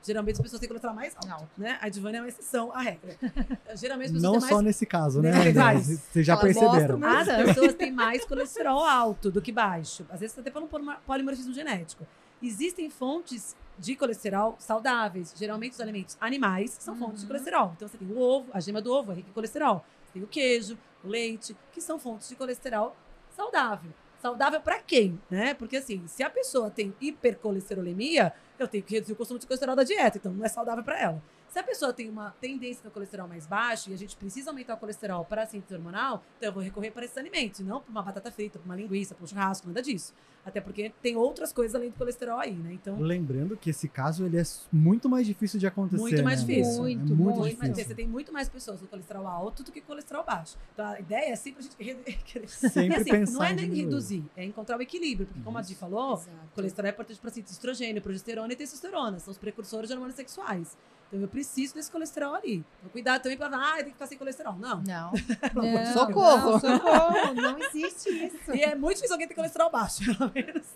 Geralmente 0.04 0.36
as 0.36 0.42
pessoas 0.42 0.60
têm 0.60 0.68
colesterol 0.68 0.94
mais 0.94 1.14
alto, 1.16 1.32
Alto. 1.32 1.48
né? 1.56 1.78
A 1.80 1.88
Divana 1.88 2.18
é 2.18 2.20
uma 2.20 2.28
exceção 2.28 2.70
à 2.72 2.80
regra. 2.80 3.16
Geralmente 3.74 4.08
as 4.08 4.12
pessoas 4.12 4.22
Não 4.22 4.32
têm 4.32 4.40
só 4.40 4.54
mais 4.56 4.64
nesse 4.66 4.84
caso, 4.86 5.22
né? 5.22 5.52
Caso. 5.52 5.96
Vocês 5.96 6.26
já 6.26 6.34
Elas 6.34 6.44
perceberam. 6.44 6.98
mostram 6.98 7.36
As 7.40 7.44
pessoas 7.46 7.74
têm 7.74 7.90
mais 7.90 8.24
colesterol 8.24 8.84
alto 8.84 9.30
do 9.30 9.40
que 9.40 9.50
baixo. 9.50 10.04
Às 10.10 10.20
vezes 10.20 10.38
até 10.38 10.50
pelo 10.50 10.68
polimorfismo 11.06 11.52
genético. 11.54 12.06
Existem 12.42 12.90
fontes 12.90 13.56
de 13.78 13.96
colesterol 13.96 14.54
saudáveis. 14.58 15.32
Geralmente 15.36 15.72
os 15.72 15.80
alimentos 15.80 16.16
animais 16.20 16.76
são 16.78 16.94
fontes 16.96 17.20
de 17.20 17.22
Uhum. 17.24 17.28
colesterol. 17.28 17.72
Então 17.74 17.88
você 17.88 17.96
tem 17.96 18.06
o 18.08 18.18
ovo, 18.18 18.50
a 18.52 18.60
gema 18.60 18.82
do 18.82 18.92
ovo 18.92 19.12
é 19.12 19.14
rica 19.16 19.30
em 19.30 19.32
colesterol. 19.32 19.84
Você 20.06 20.12
tem 20.12 20.22
o 20.22 20.26
queijo, 20.26 20.78
o 21.02 21.08
leite, 21.08 21.56
que 21.72 21.80
são 21.80 21.98
fontes 21.98 22.28
de 22.28 22.36
colesterol 22.36 22.94
saudável. 23.34 23.90
Saudável 24.20 24.60
para 24.60 24.78
quem, 24.80 25.20
né? 25.30 25.54
Porque 25.54 25.76
assim, 25.78 26.06
se 26.06 26.22
a 26.22 26.30
pessoa 26.30 26.70
tem 26.70 26.94
hipercolesterolemia, 27.00 28.32
eu 28.58 28.68
tenho 28.68 28.84
que 28.84 28.94
reduzir 28.94 29.12
o 29.12 29.16
consumo 29.16 29.38
de 29.38 29.46
colesterol 29.46 29.76
da 29.76 29.82
dieta, 29.82 30.18
então 30.18 30.32
não 30.32 30.44
é 30.44 30.48
saudável 30.48 30.84
para 30.84 31.00
ela. 31.00 31.22
Se 31.54 31.60
a 31.60 31.62
pessoa 31.62 31.92
tem 31.92 32.08
uma 32.10 32.32
tendência 32.40 32.82
no 32.84 32.90
colesterol 32.90 33.28
mais 33.28 33.46
baixo 33.46 33.88
e 33.88 33.94
a 33.94 33.96
gente 33.96 34.16
precisa 34.16 34.50
aumentar 34.50 34.74
o 34.74 34.76
colesterol 34.76 35.24
para 35.24 35.44
a 35.44 35.46
síntese 35.46 35.72
hormonal, 35.72 36.20
então 36.36 36.48
eu 36.48 36.52
vou 36.52 36.60
recorrer 36.60 36.90
para 36.90 37.04
esses 37.04 37.16
alimentos, 37.16 37.60
e 37.60 37.62
não 37.62 37.80
para 37.80 37.92
uma 37.92 38.02
batata 38.02 38.28
frita, 38.32 38.58
para 38.58 38.64
uma 38.66 38.74
linguiça, 38.74 39.14
para 39.14 39.22
um 39.22 39.26
churrasco, 39.28 39.68
nada 39.68 39.80
disso. 39.80 40.12
Até 40.44 40.60
porque 40.60 40.92
tem 41.00 41.14
outras 41.14 41.52
coisas 41.52 41.76
além 41.76 41.90
do 41.90 41.96
colesterol 41.96 42.40
aí, 42.40 42.54
né? 42.54 42.72
Então, 42.72 42.98
Lembrando 42.98 43.56
que 43.56 43.70
esse 43.70 43.88
caso 43.88 44.26
ele 44.26 44.36
é 44.36 44.42
muito 44.72 45.08
mais 45.08 45.28
difícil 45.28 45.60
de 45.60 45.66
acontecer. 45.68 45.96
Muito 46.02 46.24
mais 46.24 46.40
né? 46.42 46.54
difícil. 46.54 46.74
É 46.74 46.80
Muito, 46.80 46.98
muito, 46.98 47.14
muito 47.14 47.38
muito 47.38 47.58
mais, 47.58 47.70
difícil. 47.70 47.88
você 47.88 47.94
tem 47.94 48.08
muito 48.08 48.32
mais 48.32 48.48
pessoas 48.48 48.80
com 48.80 48.86
colesterol 48.88 49.26
alto 49.28 49.62
do 49.62 49.70
que 49.70 49.80
colesterol 49.80 50.24
baixo. 50.24 50.56
Então 50.72 50.84
a 50.84 50.98
ideia 50.98 51.30
é 51.32 51.36
sempre 51.36 51.60
a 51.60 51.62
gente 51.62 51.76
re- 51.80 52.48
Sempre 52.48 52.88
E 52.88 52.94
assim, 52.96 53.10
pensar 53.12 53.32
não 53.32 53.44
é 53.44 53.52
em 53.52 53.54
nem 53.54 53.74
reduzir, 53.74 54.24
é 54.36 54.44
encontrar 54.44 54.76
o 54.76 54.82
equilíbrio, 54.82 55.28
porque 55.28 55.40
como 55.40 55.56
a 55.56 55.62
Di 55.62 55.76
falou, 55.76 56.14
Exato. 56.14 56.36
colesterol 56.52 56.88
é 56.88 56.92
importante 56.92 57.20
para 57.20 57.30
síntese 57.30 57.52
de 57.52 57.58
estrogênio, 57.58 58.02
progesterona 58.02 58.52
e 58.52 58.56
testosterona, 58.56 59.20
são 59.20 59.30
os 59.30 59.38
precursores 59.38 59.86
de 59.88 59.94
hormônios 59.94 60.16
sexuais. 60.16 60.76
Então 61.14 61.22
eu 61.22 61.28
preciso 61.28 61.74
desse 61.74 61.92
colesterol 61.92 62.34
ali. 62.34 62.64
Então, 62.78 62.90
cuidado 62.90 63.22
também 63.22 63.38
para 63.38 63.56
ah, 63.56 63.76
tem 63.76 63.84
que 63.84 63.90
ficar 63.92 64.06
sem 64.08 64.18
colesterol. 64.18 64.56
Não. 64.56 64.82
Não. 64.82 65.12
Não, 65.54 65.92
Socorro. 65.92 66.50
Não, 66.50 66.60
socorro. 66.60 67.34
Não 67.34 67.58
existe 67.58 68.10
isso. 68.10 68.52
E 68.52 68.62
é 68.62 68.74
muito 68.74 68.96
difícil 68.96 69.14
alguém 69.14 69.28
ter 69.28 69.34
colesterol 69.34 69.70
baixo, 69.70 70.02
pelo 70.18 70.32
menos. 70.34 70.66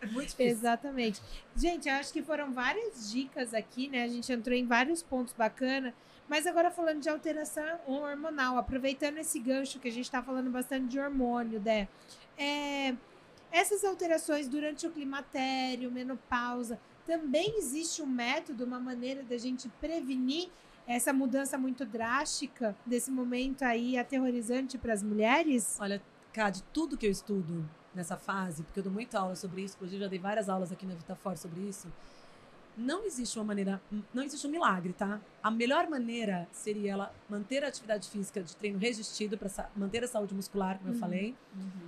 É 0.00 0.06
muito 0.06 0.30
difícil. 0.30 0.46
Exatamente. 0.46 1.22
Gente, 1.54 1.88
acho 1.88 2.12
que 2.12 2.22
foram 2.22 2.52
várias 2.52 3.08
dicas 3.08 3.54
aqui, 3.54 3.88
né? 3.88 4.02
A 4.02 4.08
gente 4.08 4.32
entrou 4.32 4.56
em 4.56 4.66
vários 4.66 5.00
pontos 5.00 5.32
bacanas. 5.32 5.94
Mas 6.28 6.44
agora 6.44 6.72
falando 6.72 7.00
de 7.00 7.08
alteração 7.08 7.78
hormonal, 7.86 8.58
aproveitando 8.58 9.18
esse 9.18 9.38
gancho 9.38 9.78
que 9.78 9.88
a 9.88 9.92
gente 9.92 10.04
está 10.04 10.22
falando 10.22 10.50
bastante 10.50 10.88
de 10.88 10.98
hormônio, 10.98 11.62
né? 11.64 11.86
É, 12.36 12.94
essas 13.50 13.82
alterações 13.84 14.48
durante 14.48 14.86
o 14.86 14.90
climatério, 14.90 15.90
menopausa, 15.90 16.78
também 17.08 17.56
existe 17.56 18.02
um 18.02 18.06
método, 18.06 18.66
uma 18.66 18.78
maneira 18.78 19.22
da 19.22 19.38
gente 19.38 19.66
prevenir 19.80 20.50
essa 20.86 21.10
mudança 21.10 21.56
muito 21.56 21.86
drástica 21.86 22.76
desse 22.84 23.10
momento 23.10 23.62
aí 23.62 23.98
aterrorizante 23.98 24.76
para 24.76 24.92
as 24.92 25.02
mulheres? 25.02 25.78
Olha, 25.80 26.02
Cade, 26.34 26.62
tudo 26.70 26.98
que 26.98 27.06
eu 27.06 27.10
estudo 27.10 27.66
nessa 27.94 28.18
fase, 28.18 28.62
porque 28.62 28.80
eu 28.80 28.84
dou 28.84 28.92
muita 28.92 29.18
aula 29.18 29.34
sobre 29.34 29.62
isso, 29.62 29.74
inclusive 29.76 30.02
já 30.02 30.06
dei 30.06 30.18
várias 30.18 30.50
aulas 30.50 30.70
aqui 30.70 30.84
na 30.84 30.94
VitaFor 30.94 31.38
sobre 31.38 31.62
isso, 31.62 31.88
não 32.76 33.04
existe 33.06 33.38
uma 33.38 33.44
maneira, 33.46 33.80
não 34.12 34.22
existe 34.22 34.46
um 34.46 34.50
milagre, 34.50 34.92
tá? 34.92 35.18
A 35.42 35.50
melhor 35.50 35.88
maneira 35.88 36.46
seria 36.52 36.92
ela 36.92 37.14
manter 37.28 37.64
a 37.64 37.68
atividade 37.68 38.08
física 38.08 38.42
de 38.42 38.54
treino 38.54 38.78
resistido 38.78 39.36
para 39.38 39.70
manter 39.74 40.04
a 40.04 40.06
saúde 40.06 40.34
muscular, 40.34 40.78
como 40.78 40.90
eu 40.92 40.98
falei, 40.98 41.34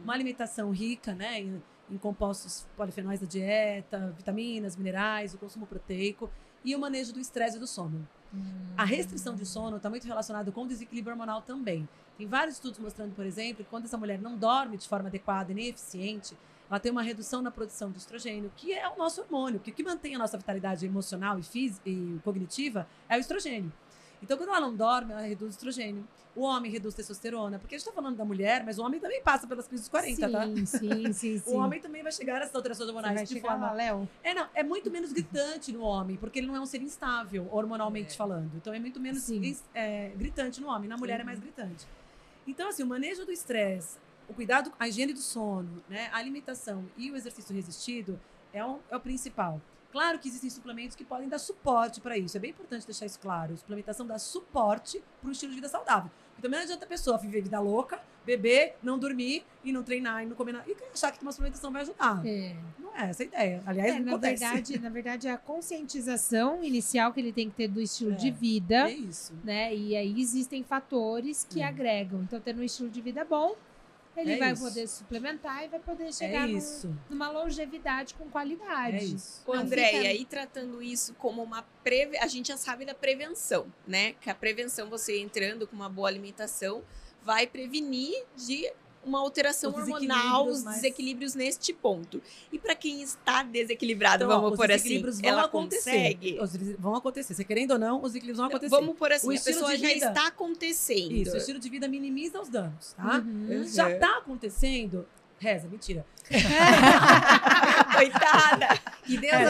uma 0.02 0.14
alimentação 0.14 0.70
rica, 0.70 1.14
né, 1.14 1.40
em, 1.40 1.62
em 1.90 1.98
compostos 1.98 2.66
polifenóis 2.76 3.20
da 3.20 3.26
dieta, 3.26 4.14
vitaminas, 4.16 4.76
minerais, 4.76 5.34
o 5.34 5.38
consumo 5.38 5.66
proteico 5.66 6.30
e 6.64 6.74
o 6.74 6.78
manejo 6.78 7.12
do 7.12 7.20
estresse 7.20 7.56
e 7.56 7.60
do 7.60 7.66
sono. 7.66 8.06
A 8.76 8.84
restrição 8.84 9.34
de 9.34 9.44
sono 9.44 9.76
está 9.76 9.90
muito 9.90 10.06
relacionado 10.06 10.52
com 10.52 10.62
o 10.62 10.66
desequilíbrio 10.66 11.12
hormonal 11.12 11.42
também. 11.42 11.88
Tem 12.16 12.26
vários 12.26 12.56
estudos 12.56 12.78
mostrando, 12.78 13.14
por 13.14 13.26
exemplo, 13.26 13.64
que 13.64 13.70
quando 13.70 13.86
essa 13.86 13.96
mulher 13.96 14.20
não 14.20 14.36
dorme 14.36 14.76
de 14.76 14.86
forma 14.86 15.08
adequada 15.08 15.50
e 15.50 15.54
nem 15.54 15.68
eficiente, 15.68 16.36
ela 16.68 16.78
tem 16.78 16.92
uma 16.92 17.02
redução 17.02 17.42
na 17.42 17.50
produção 17.50 17.90
de 17.90 17.98
estrogênio, 17.98 18.52
que 18.56 18.72
é 18.72 18.88
o 18.88 18.96
nosso 18.96 19.20
hormônio, 19.22 19.58
que 19.58 19.70
o 19.70 19.74
que 19.74 19.82
mantém 19.82 20.14
a 20.14 20.18
nossa 20.18 20.38
vitalidade 20.38 20.86
emocional 20.86 21.38
e, 21.38 21.42
física, 21.42 21.88
e 21.88 22.20
cognitiva 22.22 22.86
é 23.08 23.16
o 23.16 23.20
estrogênio. 23.20 23.72
Então, 24.22 24.36
quando 24.36 24.50
ela 24.50 24.60
não 24.60 24.74
dorme, 24.74 25.12
ela 25.12 25.22
reduz 25.22 25.50
o 25.50 25.54
estrogênio. 25.54 26.06
O 26.36 26.42
homem 26.42 26.70
reduz 26.70 26.94
testosterona, 26.94 27.58
porque 27.58 27.74
a 27.74 27.78
gente 27.78 27.86
está 27.86 27.94
falando 27.94 28.16
da 28.16 28.24
mulher, 28.24 28.64
mas 28.64 28.78
o 28.78 28.84
homem 28.84 29.00
também 29.00 29.20
passa 29.20 29.46
pelas 29.46 29.66
crises 29.66 29.86
dos 29.86 29.90
40, 29.90 30.14
sim, 30.14 30.32
tá? 30.32 30.46
sim, 30.46 31.12
sim, 31.12 31.38
sim. 31.38 31.42
O 31.46 31.56
homem 31.56 31.80
também 31.80 32.02
vai 32.02 32.12
chegar 32.12 32.40
a 32.40 32.44
essas 32.44 32.54
alterações 32.54 32.88
hormonais 32.88 33.28
de 33.28 33.40
forma 33.40 33.66
lá, 33.66 33.72
Léo? 33.72 34.08
é, 34.22 34.32
não, 34.32 34.46
é 34.54 34.62
muito 34.62 34.90
menos 34.90 35.12
gritante 35.12 35.72
no 35.72 35.82
homem, 35.82 36.16
porque 36.16 36.38
ele 36.38 36.46
não 36.46 36.54
é 36.54 36.60
um 36.60 36.66
ser 36.66 36.80
instável, 36.82 37.48
hormonalmente 37.50 38.16
falando. 38.16 38.52
Então 38.54 38.72
é 38.72 38.78
muito 38.78 39.00
menos 39.00 39.22
Sim. 39.22 39.56
é, 39.74 40.10
gritante 40.16 40.60
no 40.60 40.68
homem, 40.68 40.88
na 40.88 40.96
mulher 40.96 41.20
é 41.20 41.24
mais 41.24 41.40
gritante. 41.40 41.86
Então, 42.46 42.68
assim, 42.68 42.82
o 42.82 42.86
manejo 42.86 43.24
do 43.24 43.32
estresse, 43.32 43.98
o 44.28 44.34
cuidado, 44.34 44.72
a 44.78 44.86
higiene 44.86 45.12
do 45.12 45.20
sono, 45.20 45.82
né, 45.88 46.08
a 46.12 46.18
alimentação 46.18 46.84
e 46.96 47.10
o 47.10 47.16
exercício 47.16 47.54
resistido 47.54 48.18
é 48.52 48.64
o, 48.64 48.78
é 48.88 48.96
o 48.96 49.00
principal. 49.00 49.60
Claro 49.92 50.18
que 50.18 50.28
existem 50.28 50.48
suplementos 50.50 50.94
que 50.96 51.04
podem 51.04 51.28
dar 51.28 51.38
suporte 51.38 52.00
para 52.00 52.16
isso. 52.16 52.36
É 52.36 52.40
bem 52.40 52.50
importante 52.50 52.86
deixar 52.86 53.06
isso 53.06 53.18
claro. 53.18 53.54
A 53.54 53.56
suplementação 53.56 54.06
dá 54.06 54.18
suporte 54.18 55.02
para 55.20 55.28
um 55.28 55.32
estilo 55.32 55.50
de 55.50 55.56
vida 55.56 55.68
saudável. 55.68 56.10
Porque 56.30 56.42
também 56.42 56.58
não 56.58 56.64
adianta 56.64 56.84
a 56.84 56.88
pessoa 56.88 57.18
viver 57.18 57.42
vida 57.42 57.58
louca, 57.60 58.00
beber, 58.24 58.76
não 58.82 58.98
dormir 58.98 59.44
e 59.64 59.72
não 59.72 59.82
treinar 59.82 60.22
e 60.22 60.26
não 60.26 60.36
comer 60.36 60.52
nada. 60.52 60.64
E 60.70 60.76
achar 60.94 61.10
que 61.12 61.20
uma 61.22 61.32
suplementação 61.32 61.70
vai 61.72 61.82
ajudar. 61.82 62.24
É. 62.24 62.56
Não 62.78 62.96
é 62.96 63.10
essa 63.10 63.22
a 63.22 63.26
ideia. 63.26 63.62
Aliás, 63.66 63.90
É, 63.94 63.98
não 63.98 64.04
na 64.06 64.12
acontece. 64.12 64.44
verdade, 64.44 64.78
na 64.78 64.88
verdade, 64.90 65.28
é 65.28 65.32
a 65.32 65.38
conscientização 65.38 66.62
inicial 66.62 67.12
que 67.12 67.20
ele 67.20 67.32
tem 67.32 67.50
que 67.50 67.56
ter 67.56 67.68
do 67.68 67.80
estilo 67.80 68.12
É, 68.12 68.14
de 68.16 68.30
vida, 68.30 68.88
É 68.88 68.92
isso. 68.92 69.32
né? 69.44 69.74
E 69.74 69.96
aí 69.96 70.20
existem 70.20 70.62
fatores 70.62 71.44
que 71.48 71.60
Hum. 71.60 71.66
agregam. 71.66 72.22
Então, 72.22 72.40
tendo 72.40 72.60
um 72.60 72.64
estilo 72.64 72.88
de 72.88 73.00
vida 73.00 73.24
bom, 73.24 73.54
ele 74.20 74.32
É 74.32 74.38
vai 74.38 74.52
isso. 74.52 74.62
poder 74.62 74.86
suplementar 74.88 75.64
e 75.64 75.68
vai 75.68 75.80
poder 75.80 76.12
chegar 76.12 76.44
É 76.48 76.52
num- 76.52 76.58
isso. 76.58 76.94
numa 77.08 77.30
longevidade 77.30 78.14
com 78.14 78.28
qualidade. 78.30 78.96
É 78.96 79.02
isso. 79.04 79.42
Não 79.46 79.54
Andréia, 79.54 80.02
fica- 80.10 80.12
e 80.14 80.24
tratando 80.24 80.82
isso 80.82 81.14
como 81.14 81.42
uma 81.42 81.62
preve... 81.82 82.16
a 82.18 82.26
gente 82.26 82.48
já 82.48 82.56
sabe 82.56 82.84
da 82.84 82.94
prevenção, 82.94 83.66
né? 83.86 84.12
Que 84.20 84.30
a 84.30 84.34
prevenção, 84.34 84.88
você 84.88 85.18
entrando 85.20 85.66
com 85.66 85.74
uma 85.76 85.88
boa 85.88 86.08
alimentação, 86.08 86.82
vai 87.22 87.46
prevenir 87.46 88.24
de 88.36 88.72
uma 89.04 89.18
alteração 89.18 89.70
Os 89.70 89.76
hormonal, 89.78 90.44
desequilíbrios 90.44 90.58
os 90.58 90.64
mais- 90.64 90.76
desequilíbrios 90.76 91.34
neste 91.34 91.72
ponto. 91.72 92.22
E 92.52 92.58
para 92.58 92.74
quem 92.74 93.00
está 93.02 93.42
desequilibrado, 93.42 94.24
Então, 94.24 94.36
vamos 94.36 94.52
os 94.52 94.56
por 94.58 94.70
assim, 94.70 95.00
vão 95.02 95.12
ela 95.22 95.44
acontecer. 95.44 95.90
consegue. 95.90 96.38
Os 96.40 96.56
vão 96.78 96.94
acontecer. 96.94 97.34
Você 97.34 97.44
querendo 97.44 97.70
ou 97.72 97.78
não, 97.78 97.96
os 97.96 98.12
desequilíbrios 98.12 98.36
vão 98.38 98.46
acontecer. 98.46 98.70
Vamos 98.70 98.96
por 98.96 99.10
assim, 99.12 99.26
O 99.26 99.30
a 99.30 99.34
estilo 99.34 99.54
pessoa 99.56 99.76
de 99.76 99.82
já 99.82 99.88
vida- 99.94 100.08
está 100.08 100.26
acontecendo. 100.28 101.12
Isso, 101.12 101.34
o 101.34 101.38
estilo 101.38 101.58
de 101.58 101.68
vida 101.70 101.88
minimiza 101.88 102.40
os 102.40 102.48
danos, 102.48 102.92
tá? 102.92 103.18
Uhum. 103.18 103.64
Já 103.66 103.96
tá 103.98 104.18
acontecendo. 104.18 105.06
Reza, 105.38 105.66
mentira. 105.68 106.04
Coitada! 107.94 108.78
Que 109.04 109.16
Deus 109.18 109.32
É, 109.32 109.46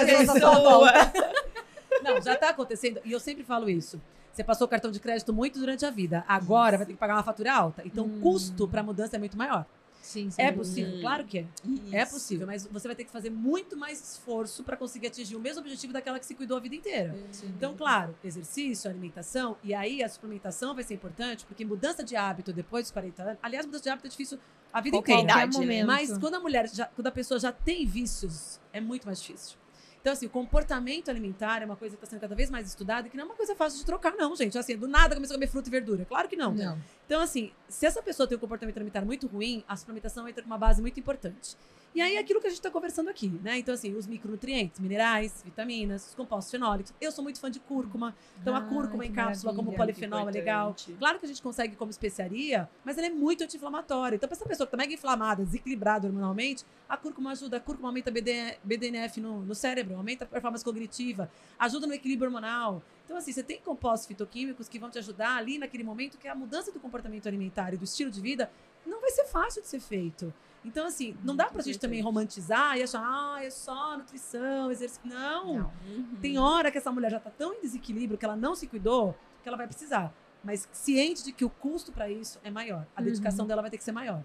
abençoe 0.00 0.38
sua 0.40 0.58
volta. 0.58 1.12
Não, 2.02 2.20
já 2.20 2.36
tá 2.36 2.48
acontecendo. 2.50 3.00
E 3.04 3.12
eu 3.12 3.20
sempre 3.20 3.44
falo 3.44 3.68
isso. 3.70 4.00
Você 4.34 4.42
passou 4.42 4.66
o 4.66 4.68
cartão 4.68 4.90
de 4.90 4.98
crédito 4.98 5.32
muito 5.32 5.60
durante 5.60 5.86
a 5.86 5.90
vida. 5.90 6.24
Agora 6.26 6.76
vai 6.76 6.84
ter 6.84 6.92
que 6.92 6.98
pagar 6.98 7.14
uma 7.14 7.22
fatura 7.22 7.54
alta. 7.54 7.82
Então, 7.84 8.04
o 8.04 8.20
custo 8.20 8.66
para 8.66 8.82
mudança 8.82 9.14
é 9.14 9.18
muito 9.18 9.38
maior. 9.38 9.64
Sim, 10.02 10.28
sim. 10.28 10.42
É 10.42 10.50
possível? 10.50 10.96
Hum. 10.96 11.00
Claro 11.00 11.24
que 11.24 11.38
é. 11.38 11.46
É 11.92 12.02
Isso. 12.02 12.12
possível, 12.12 12.46
mas 12.46 12.66
você 12.66 12.88
vai 12.88 12.96
ter 12.96 13.04
que 13.04 13.10
fazer 13.10 13.30
muito 13.30 13.76
mais 13.76 14.00
esforço 14.00 14.64
para 14.64 14.76
conseguir 14.76 15.06
atingir 15.06 15.36
o 15.36 15.40
mesmo 15.40 15.60
objetivo 15.60 15.92
daquela 15.92 16.18
que 16.18 16.26
se 16.26 16.34
cuidou 16.34 16.56
a 16.56 16.60
vida 16.60 16.74
inteira. 16.74 17.16
Então, 17.44 17.74
claro, 17.74 18.14
exercício, 18.24 18.90
alimentação, 18.90 19.56
e 19.62 19.72
aí 19.72 20.02
a 20.02 20.08
suplementação 20.08 20.74
vai 20.74 20.82
ser 20.82 20.94
importante, 20.94 21.46
porque 21.46 21.64
mudança 21.64 22.02
de 22.02 22.16
hábito 22.16 22.52
depois 22.52 22.84
dos 22.84 22.90
40 22.90 23.22
anos. 23.22 23.38
Aliás, 23.40 23.64
mudança 23.64 23.84
de 23.84 23.90
hábito 23.90 24.08
é 24.08 24.10
difícil 24.10 24.38
a 24.72 24.80
vida 24.80 24.96
Qualquer 24.96 25.12
inteira. 25.20 25.32
idade, 25.32 25.58
né? 25.58 25.64
momento. 25.64 25.86
Mas 25.86 26.18
quando 26.18 26.34
a 26.34 26.40
mulher, 26.40 26.68
já, 26.68 26.86
quando 26.86 27.06
a 27.06 27.12
pessoa 27.12 27.38
já 27.40 27.52
tem 27.52 27.86
vícios, 27.86 28.60
é 28.72 28.80
muito 28.80 29.06
mais 29.06 29.22
difícil. 29.22 29.56
Então, 30.04 30.12
assim, 30.12 30.26
o 30.26 30.28
comportamento 30.28 31.08
alimentar 31.08 31.62
é 31.62 31.64
uma 31.64 31.76
coisa 31.76 31.96
que 31.96 32.04
está 32.04 32.10
sendo 32.10 32.20
cada 32.20 32.34
vez 32.34 32.50
mais 32.50 32.68
estudada 32.68 33.08
que 33.08 33.16
não 33.16 33.24
é 33.24 33.26
uma 33.26 33.34
coisa 33.34 33.56
fácil 33.56 33.78
de 33.78 33.86
trocar, 33.86 34.12
não, 34.12 34.36
gente. 34.36 34.58
Assim, 34.58 34.76
do 34.76 34.86
nada 34.86 35.14
começou 35.14 35.32
a 35.32 35.38
comer 35.38 35.46
fruta 35.46 35.66
e 35.66 35.70
verdura. 35.70 36.04
Claro 36.04 36.28
que 36.28 36.36
não. 36.36 36.52
Não. 36.52 36.78
Então, 37.06 37.20
assim, 37.20 37.52
se 37.68 37.86
essa 37.86 38.02
pessoa 38.02 38.26
tem 38.26 38.36
um 38.36 38.40
comportamento 38.40 38.76
alimentar 38.76 39.04
muito 39.04 39.26
ruim, 39.26 39.62
a 39.68 39.76
suplementação 39.76 40.26
entra 40.28 40.42
com 40.42 40.46
uma 40.46 40.58
base 40.58 40.80
muito 40.80 40.98
importante. 40.98 41.56
E 41.94 42.00
aí, 42.00 42.16
é 42.16 42.18
aquilo 42.18 42.40
que 42.40 42.48
a 42.48 42.50
gente 42.50 42.58
está 42.58 42.72
conversando 42.72 43.08
aqui, 43.08 43.28
né? 43.40 43.58
Então, 43.58 43.72
assim, 43.72 43.94
os 43.94 44.04
micronutrientes, 44.04 44.80
minerais, 44.80 45.42
vitaminas, 45.44 46.08
os 46.08 46.14
compostos 46.14 46.50
fenólicos. 46.50 46.92
Eu 47.00 47.12
sou 47.12 47.22
muito 47.22 47.38
fã 47.38 47.48
de 47.48 47.60
cúrcuma. 47.60 48.16
Então, 48.40 48.52
a 48.52 48.58
Ai, 48.58 48.68
cúrcuma 48.68 49.06
em 49.06 49.12
cápsula 49.12 49.54
como 49.54 49.72
polifenol 49.72 50.28
é 50.28 50.32
legal. 50.32 50.74
Claro 50.98 51.20
que 51.20 51.26
a 51.26 51.28
gente 51.28 51.40
consegue 51.40 51.76
como 51.76 51.92
especiaria, 51.92 52.68
mas 52.84 52.98
ela 52.98 53.06
é 53.06 53.10
muito 53.10 53.44
anti-inflamatória. 53.44 54.16
Então, 54.16 54.28
para 54.28 54.34
essa 54.36 54.44
pessoa 54.44 54.66
que 54.66 54.72
tá 54.72 54.76
mega 54.76 54.92
inflamada, 54.92 55.44
desequilibrada 55.44 56.08
hormonalmente, 56.08 56.64
a 56.88 56.96
cúrcuma 56.96 57.30
ajuda. 57.30 57.58
A 57.58 57.60
cúrcuma 57.60 57.90
aumenta 57.90 58.10
BD 58.10 58.56
BDNF 58.64 59.20
no, 59.20 59.42
no 59.42 59.54
cérebro, 59.54 59.96
aumenta 59.96 60.24
a 60.24 60.26
performance 60.26 60.64
cognitiva, 60.64 61.30
ajuda 61.60 61.86
no 61.86 61.94
equilíbrio 61.94 62.26
hormonal. 62.26 62.82
Então, 63.04 63.16
assim, 63.16 63.32
você 63.32 63.42
tem 63.42 63.60
compostos 63.60 64.06
fitoquímicos 64.06 64.68
que 64.68 64.78
vão 64.78 64.90
te 64.90 64.98
ajudar 64.98 65.36
ali 65.36 65.58
naquele 65.58 65.84
momento 65.84 66.16
que 66.16 66.26
a 66.26 66.34
mudança 66.34 66.72
do 66.72 66.80
comportamento 66.80 67.26
alimentar 67.26 67.74
e 67.74 67.76
do 67.76 67.84
estilo 67.84 68.10
de 68.10 68.20
vida 68.20 68.50
não 68.86 69.00
vai 69.00 69.10
ser 69.10 69.24
fácil 69.26 69.62
de 69.62 69.68
ser 69.68 69.80
feito. 69.80 70.32
Então, 70.64 70.86
assim, 70.86 71.14
não 71.22 71.36
dá 71.36 71.46
pra 71.46 71.62
gente 71.62 71.78
também 71.78 72.00
romantizar 72.00 72.78
e 72.78 72.82
achar, 72.82 73.02
ah, 73.04 73.44
é 73.44 73.50
só 73.50 73.98
nutrição, 73.98 74.70
exercício. 74.70 75.02
Não. 75.04 75.58
Não. 75.58 75.72
Uhum. 75.86 76.16
Tem 76.22 76.38
hora 76.38 76.70
que 76.70 76.78
essa 76.78 76.90
mulher 76.90 77.10
já 77.10 77.20
tá 77.20 77.30
tão 77.30 77.52
em 77.52 77.60
desequilíbrio 77.60 78.16
que 78.16 78.24
ela 78.24 78.36
não 78.36 78.54
se 78.54 78.66
cuidou 78.66 79.14
que 79.42 79.48
ela 79.48 79.58
vai 79.58 79.66
precisar. 79.66 80.12
Mas 80.42 80.66
ciente 80.72 81.22
de 81.22 81.32
que 81.32 81.44
o 81.44 81.50
custo 81.50 81.92
para 81.92 82.08
isso 82.08 82.40
é 82.42 82.50
maior. 82.50 82.86
A 82.96 83.02
dedicação 83.02 83.46
dela 83.46 83.60
vai 83.60 83.70
ter 83.70 83.76
que 83.76 83.84
ser 83.84 83.92
maior. 83.92 84.22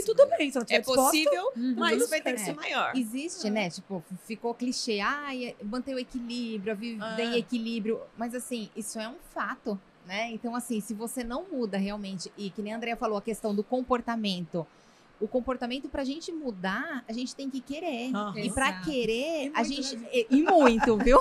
E 0.00 0.04
tudo 0.04 0.26
bem, 0.36 0.50
se 0.50 0.56
ela 0.56 0.64
tiver 0.64 0.78
É 0.78 0.82
possível, 0.82 1.52
Uhum. 1.56 1.74
mas 1.76 2.08
vai 2.08 2.20
ter 2.20 2.32
que 2.32 2.40
ser 2.40 2.54
maior. 2.54 2.92
Existe, 2.96 3.50
né? 3.50 3.68
Tipo, 3.70 4.02
ficou 4.26 4.54
clichê. 4.54 5.00
Ai, 5.00 5.54
manter 5.62 5.94
o 5.94 5.98
equilíbrio, 5.98 6.74
viver 6.76 7.02
Ah. 7.02 7.22
em 7.24 7.36
equilíbrio. 7.38 8.00
Mas, 8.16 8.34
assim, 8.34 8.70
isso 8.74 8.98
é 8.98 9.08
um 9.08 9.16
fato, 9.34 9.78
né? 10.06 10.30
Então, 10.32 10.54
assim, 10.54 10.80
se 10.80 10.94
você 10.94 11.22
não 11.22 11.44
muda 11.50 11.76
realmente, 11.78 12.32
e 12.36 12.50
que 12.50 12.62
nem 12.62 12.72
a 12.72 12.76
Andrea 12.76 12.96
falou, 12.96 13.18
a 13.18 13.22
questão 13.22 13.54
do 13.54 13.62
comportamento, 13.62 14.66
o 15.20 15.28
comportamento 15.28 15.88
pra 15.88 16.02
gente 16.04 16.32
mudar, 16.32 17.04
a 17.08 17.12
gente 17.12 17.34
tem 17.36 17.50
que 17.50 17.60
querer. 17.60 18.14
Aham. 18.14 18.38
E 18.38 18.50
pra 18.50 18.68
Exato. 18.70 18.84
querer, 18.90 19.46
E 19.48 19.52
a 19.54 19.62
gente. 19.62 19.96
né, 19.96 20.08
E, 20.12 20.26
e 20.30 20.42
muito, 20.42 20.96
viu? 20.96 21.18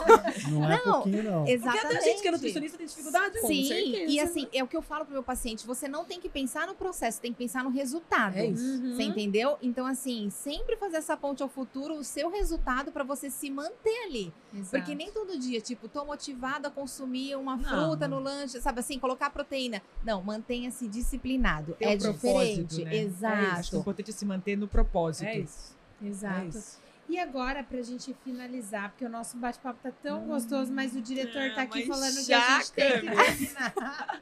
Não 0.50 0.70
é 0.72 0.78
Não, 0.86 0.94
pouquinho, 0.94 1.24
não. 1.24 1.40
Porque 1.40 1.52
Exatamente. 1.52 1.86
até 1.86 1.98
a 1.98 2.02
gente 2.02 2.22
que 2.22 2.28
é 2.28 2.32
nutricionista 2.32 2.78
tem 2.78 2.88
dificuldade. 2.88 3.40
Sim, 3.42 3.66
certeza. 3.66 4.12
e 4.12 4.20
assim, 4.20 4.48
é 4.54 4.64
o 4.64 4.68
que 4.68 4.78
eu 4.78 4.82
falo 4.82 5.06
pro 5.06 5.14
meu 5.14 5.24
paciente: 5.24 5.66
você 5.68 5.88
não 5.88 6.06
tem 6.06 6.20
que 6.20 6.30
pensar 6.30 6.66
no 6.68 6.76
processo, 6.76 7.20
tem 7.22 7.32
que 7.32 7.38
pensar 7.38 7.64
no 7.64 7.70
resultado. 7.70 8.38
É 8.38 8.46
isso. 8.46 8.64
Uhum. 8.64 8.96
Você 8.96 9.04
entendeu? 9.04 9.58
Então, 9.62 9.86
assim, 9.86 10.30
sempre 10.30 10.76
fazer 10.78 10.98
essa 10.98 11.16
ponte 11.18 11.44
ao 11.44 11.50
futuro, 11.50 11.96
o 11.96 12.04
seu 12.04 12.30
resultado 12.30 12.92
pra 12.92 13.04
você 13.04 13.30
se 13.30 13.50
manter 13.50 14.04
ali. 14.06 14.34
Exato. 14.54 14.70
Porque 14.72 14.96
nem 14.96 15.12
todo 15.12 15.38
dia, 15.38 15.60
tipo, 15.62 15.88
tô 15.88 16.06
motivada 16.06 16.70
a 16.70 16.72
consumir 16.72 17.36
uma 17.36 17.58
Não. 17.58 17.64
fruta 17.64 18.08
no 18.08 18.20
lanche, 18.20 18.60
sabe 18.62 18.80
assim, 18.80 18.98
colocar 18.98 19.30
proteína. 19.30 19.82
Não, 20.04 20.24
mantenha-se 20.24 20.88
disciplinado. 20.88 21.74
Ter 21.78 21.86
é 21.86 21.94
um 21.94 21.98
diferente. 21.98 22.84
né? 22.86 22.96
Exato. 22.98 23.60
Acho 23.60 23.70
que 23.72 23.78
o 23.78 23.84
importante 23.90 24.10
é 24.12 24.14
se 24.14 24.26
manter 24.26 24.58
no 24.58 24.68
propósito. 24.68 25.26
É 25.28 25.40
isso. 25.40 25.76
É 26.04 26.08
Exato. 26.08 26.58
isso. 26.58 26.80
E 27.08 27.18
agora, 27.20 27.64
pra 27.64 27.82
gente 27.82 28.16
finalizar, 28.24 28.92
porque 28.92 29.04
o 29.04 29.10
nosso 29.10 29.36
bate-papo 29.38 29.80
tá 29.82 29.92
tão 30.04 30.28
gostoso, 30.28 30.72
mas 30.72 30.96
o 30.96 31.02
diretor 31.02 31.42
Ah, 31.52 31.56
tá 31.56 31.62
aqui 31.64 31.88
falando 31.88 32.16
que 32.16 32.22
já, 32.24 32.58
a 32.58 32.60
gente 32.60 32.72
tem 32.74 32.92
que 32.92 33.00
terminar. 33.02 34.22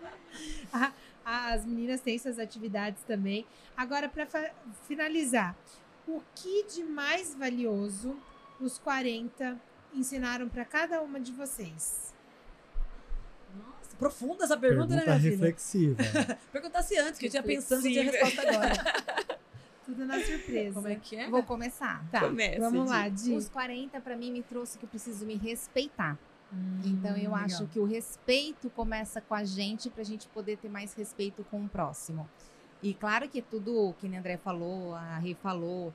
A- 1.26 1.52
As 1.52 1.66
meninas 1.66 2.00
têm 2.00 2.18
suas 2.18 2.40
atividades 2.40 3.04
também. 3.04 3.46
Agora, 3.76 4.08
pra 4.08 4.26
fa- 4.26 4.52
finalizar, 4.88 5.54
o 6.08 6.22
que 6.34 6.64
de 6.68 6.84
mais 6.86 7.36
valioso 7.36 8.16
os 8.62 8.78
40 8.80 9.60
ensinaram 9.94 10.48
pra 10.48 10.64
cada 10.64 11.02
uma 11.02 11.20
de 11.20 11.34
vocês? 11.34 12.14
Nossa, 13.54 13.96
profunda 14.00 14.46
essa 14.46 14.56
pergunta, 14.56 14.88
Pergunta 14.96 15.12
né, 15.12 15.20
minha 15.20 15.32
filha? 15.32 15.32
reflexiva. 15.46 15.98
Perguntasse 16.54 16.98
antes, 16.98 17.20
que 17.20 17.26
eu 17.26 17.30
tinha 17.32 17.44
pensando 17.44 17.82
se 17.82 17.92
tinha 17.92 18.04
resposta 18.10 18.42
agora. 18.44 19.38
Tudo 19.88 20.06
na 20.06 20.20
surpresa. 20.20 20.74
Como 20.76 20.88
é 20.90 20.96
que 20.96 21.16
é? 21.16 21.30
Vou 21.30 21.42
começar. 21.44 22.06
Tá, 22.12 22.20
Começa, 22.20 22.60
vamos 22.60 22.90
lá, 22.90 23.08
Di. 23.10 23.34
Os 23.34 23.48
40 23.50 24.00
pra 24.02 24.16
mim 24.18 24.32
me 24.32 24.44
trouxe 24.44 24.78
que 24.78 24.84
eu 24.86 24.90
preciso 24.90 25.26
me 25.26 25.36
respeitar. 25.36 26.20
Hum, 26.54 26.82
Então 26.86 27.12
eu 27.12 27.32
legal. 27.32 27.36
acho 27.36 27.66
que 27.68 27.80
o 27.80 27.86
respeito 27.86 28.70
começa 28.70 29.22
com 29.22 29.34
a 29.34 29.44
gente 29.46 29.90
pra 29.90 30.04
gente 30.04 30.28
poder 30.28 30.58
ter 30.58 30.70
mais 30.70 30.94
respeito 30.94 31.44
com 31.50 31.64
o 31.64 31.70
próximo. 31.70 32.30
E 32.84 32.94
claro 32.94 33.28
que 33.30 33.42
tudo 33.42 33.94
que 33.98 34.08
o 34.08 34.16
André 34.18 34.38
falou, 34.38 34.94
a 34.94 35.18
Rê 35.20 35.34
falou, 35.34 35.94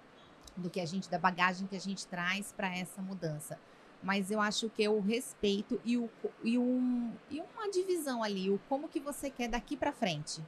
do 0.57 0.68
que 0.70 0.80
a 0.80 0.86
gente, 0.86 1.09
da 1.11 1.18
bagagem 1.18 1.66
que 1.66 1.76
a 1.76 1.80
gente 1.80 2.07
traz 2.07 2.51
para 2.53 2.74
essa 2.76 3.01
mudança. 3.03 3.59
Mas 4.03 4.30
eu 4.30 4.40
acho 4.40 4.68
que 4.70 4.82
é 4.82 4.90
o 4.90 5.01
respeito 5.01 5.80
e, 5.84 5.97
o, 5.97 6.11
e, 6.43 6.59
um, 6.59 7.12
e 7.30 7.40
uma 7.40 7.70
divisão 7.70 8.22
ali, 8.24 8.51
o 8.51 8.59
como 8.68 8.88
que 8.88 8.99
você 8.99 9.30
quer 9.30 9.49
daqui 9.49 9.76
para 9.76 9.93
frente. 9.93 10.43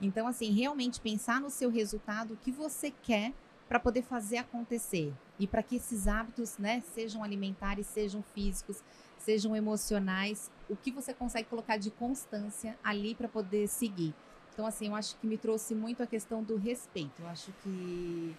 Então, 0.00 0.26
assim, 0.26 0.50
realmente 0.50 1.00
pensar 1.00 1.40
no 1.40 1.50
seu 1.50 1.70
resultado, 1.70 2.34
o 2.34 2.36
que 2.36 2.50
você 2.50 2.90
quer 2.90 3.32
para 3.68 3.80
poder 3.80 4.02
fazer 4.02 4.36
acontecer. 4.36 5.14
E 5.38 5.46
para 5.46 5.62
que 5.62 5.76
esses 5.76 6.06
hábitos, 6.06 6.58
né, 6.58 6.82
sejam 6.94 7.24
alimentares, 7.24 7.86
sejam 7.86 8.22
físicos, 8.34 8.82
sejam 9.18 9.56
emocionais, 9.56 10.50
o 10.68 10.76
que 10.76 10.90
você 10.90 11.14
consegue 11.14 11.48
colocar 11.48 11.76
de 11.76 11.90
constância 11.90 12.76
ali 12.84 13.14
para 13.14 13.28
poder 13.28 13.68
seguir. 13.68 14.14
Então, 14.52 14.66
assim, 14.66 14.88
eu 14.88 14.94
acho 14.94 15.16
que 15.16 15.26
me 15.26 15.38
trouxe 15.38 15.74
muito 15.74 16.02
a 16.02 16.06
questão 16.06 16.42
do 16.42 16.56
respeito. 16.56 17.22
Eu 17.22 17.28
acho 17.28 17.50
que, 17.62 18.36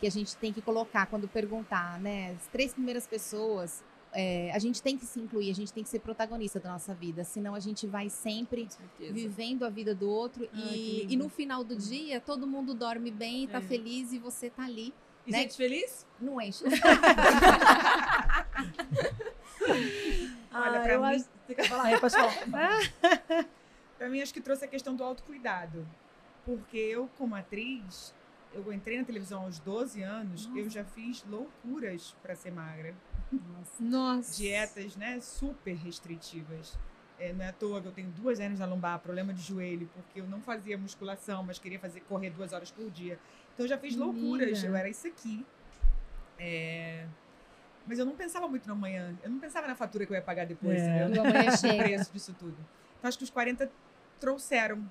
que 0.00 0.06
a 0.06 0.10
gente 0.10 0.36
tem 0.36 0.52
que 0.52 0.62
colocar, 0.62 1.06
quando 1.06 1.28
perguntar, 1.28 2.00
né, 2.00 2.32
as 2.32 2.46
três 2.46 2.72
primeiras 2.72 3.06
pessoas, 3.06 3.84
é, 4.14 4.50
a 4.52 4.58
gente 4.58 4.80
tem 4.82 4.96
que 4.96 5.04
se 5.04 5.18
incluir, 5.20 5.50
a 5.50 5.54
gente 5.54 5.72
tem 5.72 5.82
que 5.82 5.88
ser 5.90 5.98
protagonista 5.98 6.58
da 6.60 6.70
nossa 6.70 6.94
vida, 6.94 7.24
senão 7.24 7.54
a 7.54 7.60
gente 7.60 7.86
vai 7.86 8.08
sempre 8.08 8.68
vivendo 8.98 9.64
a 9.64 9.68
vida 9.68 9.94
do 9.94 10.08
outro 10.08 10.46
que 10.48 10.56
e, 10.74 11.12
e 11.12 11.16
no 11.16 11.28
final 11.28 11.62
do 11.64 11.74
dia 11.76 12.20
todo 12.20 12.46
mundo 12.46 12.72
dorme 12.74 13.10
bem, 13.10 13.46
tá 13.48 13.58
É. 13.58 13.60
feliz 13.60 14.12
e 14.12 14.18
você 14.18 14.48
tá 14.50 14.64
ali. 14.64 14.94
E 15.26 15.32
né? 15.32 15.38
gente 15.40 15.56
feliz? 15.56 16.06
Não 16.20 16.40
enche. 16.40 16.62
Olha, 20.52 20.78
ah, 20.78 20.82
pra 20.82 20.92
eu 20.94 21.00
mim- 21.00 21.06
acho. 21.16 21.24
Você 21.46 21.54
quer 21.54 21.68
falar? 21.68 21.90
É, 21.92 21.98
pode 21.98 22.14
falar. 22.14 22.34
Pra 23.98 24.08
mim, 24.08 24.20
acho 24.20 24.32
que 24.34 24.40
trouxe 24.40 24.64
a 24.64 24.68
questão 24.68 24.94
do 24.94 25.02
autocuidado. 25.04 25.86
Porque 26.44 26.76
eu, 26.76 27.08
como 27.18 27.34
atriz, 27.34 28.14
eu 28.54 28.72
entrei 28.72 28.98
na 28.98 29.04
televisão 29.04 29.42
aos 29.42 29.58
12 29.58 30.02
anos, 30.02 30.48
eu 30.54 30.68
já 30.70 30.84
fiz 30.84 31.24
loucuras 31.28 32.14
pra 32.22 32.34
ser 32.34 32.50
magra. 32.52 32.94
Nossa. 33.80 34.36
Dietas, 34.36 34.96
né, 34.96 35.20
super 35.20 35.74
restritivas. 35.74 36.78
É, 37.18 37.32
não 37.32 37.44
é 37.44 37.48
à 37.48 37.52
toa 37.52 37.80
que 37.80 37.86
eu 37.88 37.92
tenho 37.92 38.10
duas 38.10 38.40
hernias 38.40 38.58
na 38.60 38.66
lombar, 38.66 38.98
problema 38.98 39.32
de 39.32 39.40
joelho, 39.40 39.88
porque 39.94 40.20
eu 40.20 40.26
não 40.26 40.40
fazia 40.40 40.76
musculação, 40.76 41.42
mas 41.44 41.58
queria 41.58 41.78
fazer 41.78 42.00
correr 42.00 42.30
duas 42.30 42.52
horas 42.52 42.70
por 42.70 42.90
dia. 42.90 43.18
Então 43.54 43.64
eu 43.64 43.68
já 43.68 43.78
fiz 43.78 43.94
loucuras, 43.96 44.62
eu 44.64 44.74
era 44.74 44.88
isso 44.88 45.06
aqui. 45.06 45.44
É, 46.38 47.06
Mas 47.86 47.98
eu 47.98 48.04
não 48.06 48.16
pensava 48.16 48.48
muito 48.48 48.66
no 48.66 48.72
amanhã. 48.72 49.14
Eu 49.22 49.30
não 49.30 49.38
pensava 49.38 49.66
na 49.68 49.74
fatura 49.76 50.06
que 50.06 50.12
eu 50.12 50.16
ia 50.16 50.22
pagar 50.22 50.46
depois, 50.46 50.80
É. 50.80 51.04
entendeu? 51.04 51.22
O 51.22 51.26
amanhã 51.26 51.50
o 51.50 51.68
preço 51.84 52.12
disso 52.12 52.34
tudo. 52.38 52.56
Então, 52.98 53.08
acho 53.08 53.18
que 53.18 53.24
os 53.24 53.30
40 53.30 53.70
trouxeram 54.18 54.84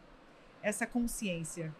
essa 0.62 0.86
consciência. 0.88 1.74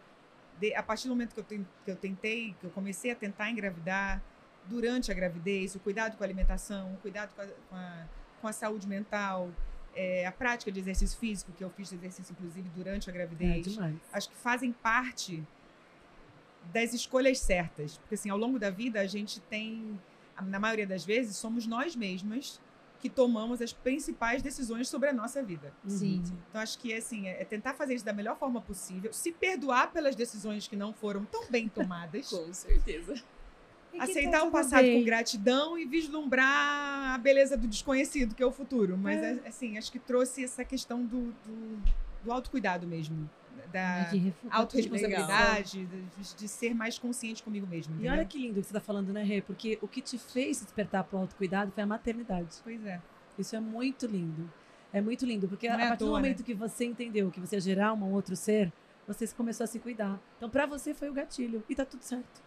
De- 0.60 0.74
a 0.76 0.84
partir 0.84 1.08
do 1.08 1.12
momento 1.12 1.34
que 1.34 1.40
eu, 1.40 1.44
ten- 1.44 1.66
que 1.86 1.92
eu 1.92 1.96
tentei, 1.96 2.56
que 2.60 2.66
eu 2.66 2.70
comecei 2.72 3.12
a 3.12 3.16
tentar 3.16 3.50
engravidar, 3.50 4.22
durante 4.66 5.12
a 5.12 5.14
gravidez, 5.14 5.76
o 5.76 5.80
cuidado 5.80 6.16
com 6.16 6.24
a 6.24 6.26
alimentação, 6.26 6.94
o 6.94 6.98
cuidado 6.98 7.34
com 7.36 7.42
a, 7.42 7.46
com 7.70 7.76
a, 7.76 8.06
com 8.42 8.48
a 8.48 8.54
saúde 8.54 8.88
mental, 8.88 9.50
é, 9.94 10.26
a 10.26 10.32
prática 10.32 10.72
de 10.72 10.80
exercício 10.80 11.20
físico, 11.20 11.52
que 11.52 11.64
eu 11.64 11.70
fiz 11.70 11.92
exercício, 11.92 12.32
inclusive, 12.32 12.70
durante 12.76 13.10
a 13.10 13.14
É 13.14 13.16
gravidez, 13.16 13.66
demais. 13.74 13.96
acho 14.14 14.30
que 14.30 14.36
fazem 14.38 14.72
parte 14.72 15.44
das 16.72 16.94
escolhas 16.94 17.40
certas. 17.40 17.98
Porque, 17.98 18.16
assim, 18.16 18.30
ao 18.30 18.38
longo 18.38 18.58
da 18.58 18.70
vida, 18.70 19.02
a 19.02 19.06
gente 19.08 19.40
tem, 19.42 20.00
na 20.42 20.60
maioria 20.60 20.88
das 20.88 21.04
vezes, 21.04 21.36
somos 21.36 21.68
nós 21.68 21.96
mesmas 21.96 22.60
que 23.04 23.10
tomamos 23.10 23.62
as 23.62 23.74
principais 23.74 24.42
decisões 24.42 24.88
sobre 24.88 25.10
a 25.10 25.14
nossa 25.14 25.44
vida. 25.44 25.74
Sim. 25.86 26.24
Então, 26.50 26.62
acho 26.62 26.80
que 26.80 26.94
assim, 26.94 27.28
é 27.28 27.42
é 27.42 27.44
tentar 27.44 27.74
fazer 27.74 27.96
isso 27.96 28.06
da 28.06 28.14
melhor 28.14 28.38
forma 28.38 28.62
possível, 28.62 29.12
se 29.12 29.34
perdoar 29.34 29.92
pelas 29.92 30.16
decisões 30.16 30.70
que 30.70 30.76
não 30.78 30.94
foram 30.94 31.26
tão 31.26 31.46
bem 31.50 31.68
tomadas, 31.68 32.30
Com 32.32 32.54
certeza. 32.54 33.16
E 33.92 33.92
que 33.92 33.98
tá 33.98 34.04
aceitar 34.06 34.44
o 34.44 34.52
passado 34.52 34.84
bem. 34.84 35.00
com 35.00 35.06
gratidão 35.06 35.78
e 35.78 35.86
vislumbrar 35.86 37.14
a 37.14 37.18
beleza 37.18 37.58
do 37.58 37.68
desconhecido, 37.68 38.34
que 38.34 38.42
é 38.42 38.46
o 38.46 38.54
futuro. 38.54 38.98
Mas, 38.98 39.22
É. 39.22 39.34
é, 39.44 39.48
assim, 39.50 39.78
acho 39.78 39.92
que 39.92 40.00
trouxe 40.00 40.42
essa 40.42 40.64
questão 40.64 41.04
do, 41.06 41.34
do, 41.46 41.82
do 42.24 42.32
autocuidado 42.32 42.88
mesmo, 42.88 43.30
da 43.72 44.10
autorresponsabilidade, 44.52 45.86
de, 45.86 46.36
de 46.36 46.48
ser 46.48 46.74
mais 46.74 46.98
consciente 47.00 47.42
comigo 47.44 47.66
mesmo. 47.68 47.96
E 48.02 48.08
olha 48.08 48.26
que 48.26 48.38
lindo 48.38 48.60
que 48.62 48.68
você 48.68 48.74
tá 48.74 48.80
falando, 48.80 49.12
né, 49.14 49.24
Rê? 49.24 49.42
Porque 49.42 49.78
o 49.82 49.88
que 49.88 50.02
te 50.02 50.18
fez 50.18 50.62
despertar 50.62 51.04
pro 51.04 51.18
autocuidado 51.20 51.72
foi 51.72 51.84
a 51.84 51.88
maternidade. 51.88 52.58
Pois 52.64 52.86
é. 52.86 53.00
Isso 53.38 53.56
é 53.56 53.60
muito 53.60 54.06
lindo. 54.06 54.52
É 54.92 55.02
muito 55.02 55.26
lindo, 55.26 55.48
porque 55.48 55.68
Não 55.68 55.76
a 55.76 55.82
é 55.82 55.86
à 55.86 55.88
partir 55.90 56.00
do 56.04 56.06
né? 56.06 56.12
momento 56.12 56.44
que 56.44 56.54
você 56.54 56.86
entendeu 56.86 57.32
que 57.32 57.40
você 57.40 57.56
ia 57.56 57.62
gerar 57.62 57.94
um 57.94 58.12
outro 58.14 58.36
ser, 58.36 58.72
você 59.08 59.28
começou 59.30 59.64
a 59.64 59.68
se 59.68 59.80
cuidar. 59.80 60.20
Então, 60.38 60.50
pra 60.50 60.66
você 60.68 60.94
foi 60.94 61.10
o 61.10 61.14
gatilho. 61.14 61.64
E 61.68 61.76
tá 61.76 61.84
tudo 61.84 62.04
certo. 62.04 62.42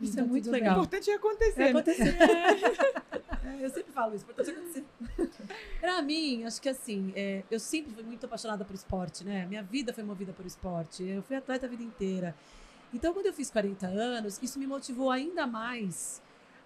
Isso 0.00 0.16
Tá 0.16 0.22
é 0.22 0.24
muito 0.24 0.44
tudo 0.44 0.52
O 0.54 0.56
legal. 0.56 0.72
importante 0.72 1.10
é 1.10 1.14
acontecer. 1.14 1.62
É 1.62 1.72
né? 1.74 1.82
É, 3.58 3.64
eu 3.64 3.70
sempre 3.70 3.92
falo 3.92 4.14
isso, 4.14 4.24
importante 4.24 4.50
acontecer. 4.50 4.84
Pra 5.80 6.02
mim, 6.02 6.44
acho 6.44 6.60
que 6.60 6.68
assim, 6.68 7.12
é, 7.16 7.42
eu 7.50 7.58
sempre 7.58 7.92
fui 7.92 8.02
muito 8.02 8.24
apaixonada 8.26 8.64
por 8.64 8.74
esporte, 8.74 9.24
né? 9.24 9.46
Minha 9.46 9.62
vida 9.62 9.92
foi 9.92 10.04
movida 10.04 10.32
por 10.32 10.44
esporte. 10.46 11.02
Eu 11.04 11.22
fui 11.22 11.36
atleta 11.36 11.66
a 11.66 11.68
vida 11.68 11.82
inteira. 11.82 12.34
Então, 12.92 13.12
quando 13.14 13.26
eu 13.26 13.32
fiz 13.32 13.50
40 13.50 13.86
anos, 13.86 14.38
isso 14.42 14.58
me 14.58 14.66
motivou 14.66 15.10
ainda 15.10 15.46
mais 15.46 16.20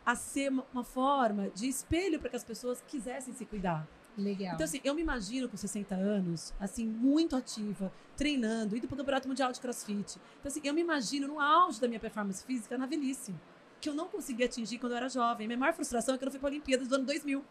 a 0.04 0.14
ser 0.14 0.50
uma- 0.50 0.66
uma 0.72 0.84
forma 0.84 1.48
de 1.50 1.68
espelho 1.68 2.18
para 2.18 2.28
que 2.30 2.36
as 2.36 2.44
pessoas 2.44 2.82
quisessem 2.88 3.32
se 3.34 3.44
cuidar. 3.44 3.86
Legal. 4.16 4.54
Então, 4.54 4.64
assim, 4.64 4.80
eu 4.84 4.94
me 4.94 5.02
imagino 5.02 5.48
com 5.48 5.56
60 5.56 5.94
anos, 5.94 6.54
assim, 6.60 6.86
muito 6.86 7.34
ativa, 7.34 7.92
treinando, 8.16 8.76
indo 8.76 8.86
para 8.86 8.94
o 8.94 8.98
Campeonato 8.98 9.26
Mundial 9.26 9.50
de 9.52 9.60
CrossFit. 9.60 10.18
Então, 10.38 10.50
assim, 10.50 10.60
eu 10.62 10.72
me 10.72 10.80
imagino 10.80 11.26
no 11.26 11.40
auge 11.40 11.80
da 11.80 11.88
minha 11.88 11.98
performance 11.98 12.44
física 12.44 12.78
na 12.78 12.86
velhice, 12.86 13.34
que 13.84 13.90
eu 13.90 13.94
não 13.94 14.08
conseguia 14.08 14.46
atingir 14.46 14.78
quando 14.78 14.92
eu 14.92 14.96
era 14.96 15.08
jovem. 15.10 15.46
Minha 15.46 15.58
maior 15.58 15.74
frustração 15.74 16.14
é 16.14 16.18
que 16.18 16.24
eu 16.24 16.26
não 16.26 16.30
fui 16.32 16.40
para 16.40 16.48
a 16.48 16.52
Olimpíadas 16.52 16.88
do 16.88 16.94
ano 16.94 17.04
2000. 17.04 17.44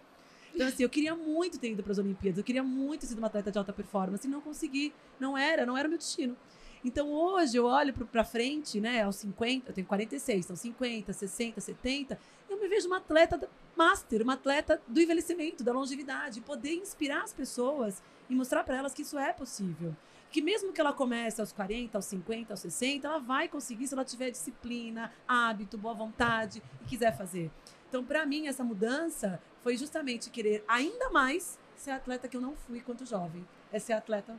Então, 0.53 0.67
assim, 0.67 0.83
eu 0.83 0.89
queria 0.89 1.15
muito 1.15 1.59
ter 1.59 1.71
ido 1.71 1.83
para 1.83 1.91
as 1.91 1.97
Olimpíadas, 1.99 2.37
eu 2.37 2.43
queria 2.43 2.63
muito 2.63 3.01
ter 3.01 3.07
sido 3.07 3.19
uma 3.19 3.27
atleta 3.27 3.51
de 3.51 3.57
alta 3.57 3.71
performance 3.71 4.27
e 4.27 4.29
não 4.29 4.41
consegui. 4.41 4.93
Não 5.19 5.37
era, 5.37 5.65
não 5.65 5.77
era 5.77 5.87
o 5.87 5.89
meu 5.89 5.97
destino. 5.97 6.35
Então, 6.83 7.11
hoje, 7.11 7.55
eu 7.55 7.65
olho 7.65 7.93
para 7.93 8.23
frente, 8.23 8.81
né, 8.81 9.03
aos 9.03 9.15
50, 9.17 9.69
eu 9.69 9.73
tenho 9.73 9.87
46, 9.87 10.45
então 10.45 10.55
50, 10.55 11.13
60, 11.13 11.61
70, 11.61 12.19
eu 12.49 12.59
me 12.59 12.67
vejo 12.67 12.87
uma 12.87 12.97
atleta 12.97 13.47
master, 13.75 14.21
uma 14.21 14.33
atleta 14.33 14.81
do 14.87 14.99
envelhecimento, 14.99 15.63
da 15.63 15.71
longevidade, 15.71 16.41
poder 16.41 16.73
inspirar 16.73 17.23
as 17.23 17.31
pessoas 17.31 18.01
e 18.29 18.35
mostrar 18.35 18.63
para 18.63 18.75
elas 18.75 18.93
que 18.93 19.03
isso 19.03 19.17
é 19.17 19.31
possível. 19.31 19.95
Que 20.33 20.41
mesmo 20.41 20.73
que 20.73 20.81
ela 20.81 20.91
comece 20.91 21.39
aos 21.39 21.51
40, 21.51 21.95
aos 21.95 22.05
50, 22.05 22.53
aos 22.53 22.59
60, 22.61 23.07
ela 23.07 23.19
vai 23.19 23.47
conseguir 23.47 23.85
se 23.85 23.93
ela 23.93 24.03
tiver 24.03 24.31
disciplina, 24.31 25.13
hábito, 25.27 25.77
boa 25.77 25.93
vontade 25.93 26.63
e 26.81 26.85
quiser 26.85 27.15
fazer. 27.15 27.51
Então, 27.87 28.03
para 28.03 28.25
mim, 28.25 28.47
essa 28.47 28.63
mudança 28.63 29.39
foi 29.61 29.77
justamente 29.77 30.31
querer 30.31 30.65
ainda 30.67 31.11
mais 31.11 31.59
ser 31.75 31.91
atleta 31.91 32.27
que 32.27 32.35
eu 32.35 32.41
não 32.41 32.55
fui 32.55 32.81
quando 32.81 33.05
jovem. 33.05 33.47
É 33.71 33.77
ser 33.77 33.93
atleta 33.93 34.35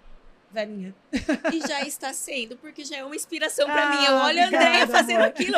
velhinha. 0.55 0.94
E 1.52 1.61
já 1.66 1.82
está 1.82 2.12
sendo, 2.12 2.57
porque 2.57 2.84
já 2.84 2.96
é 2.98 3.05
uma 3.05 3.14
inspiração 3.16 3.66
pra 3.66 3.82
Ah, 3.88 3.90
mim. 3.96 4.05
Eu 4.07 4.14
olho 4.14 4.40
a 4.42 4.46
Andréia 4.46 4.86
fazendo 4.86 5.16
amor. 5.18 5.28
aquilo. 5.28 5.57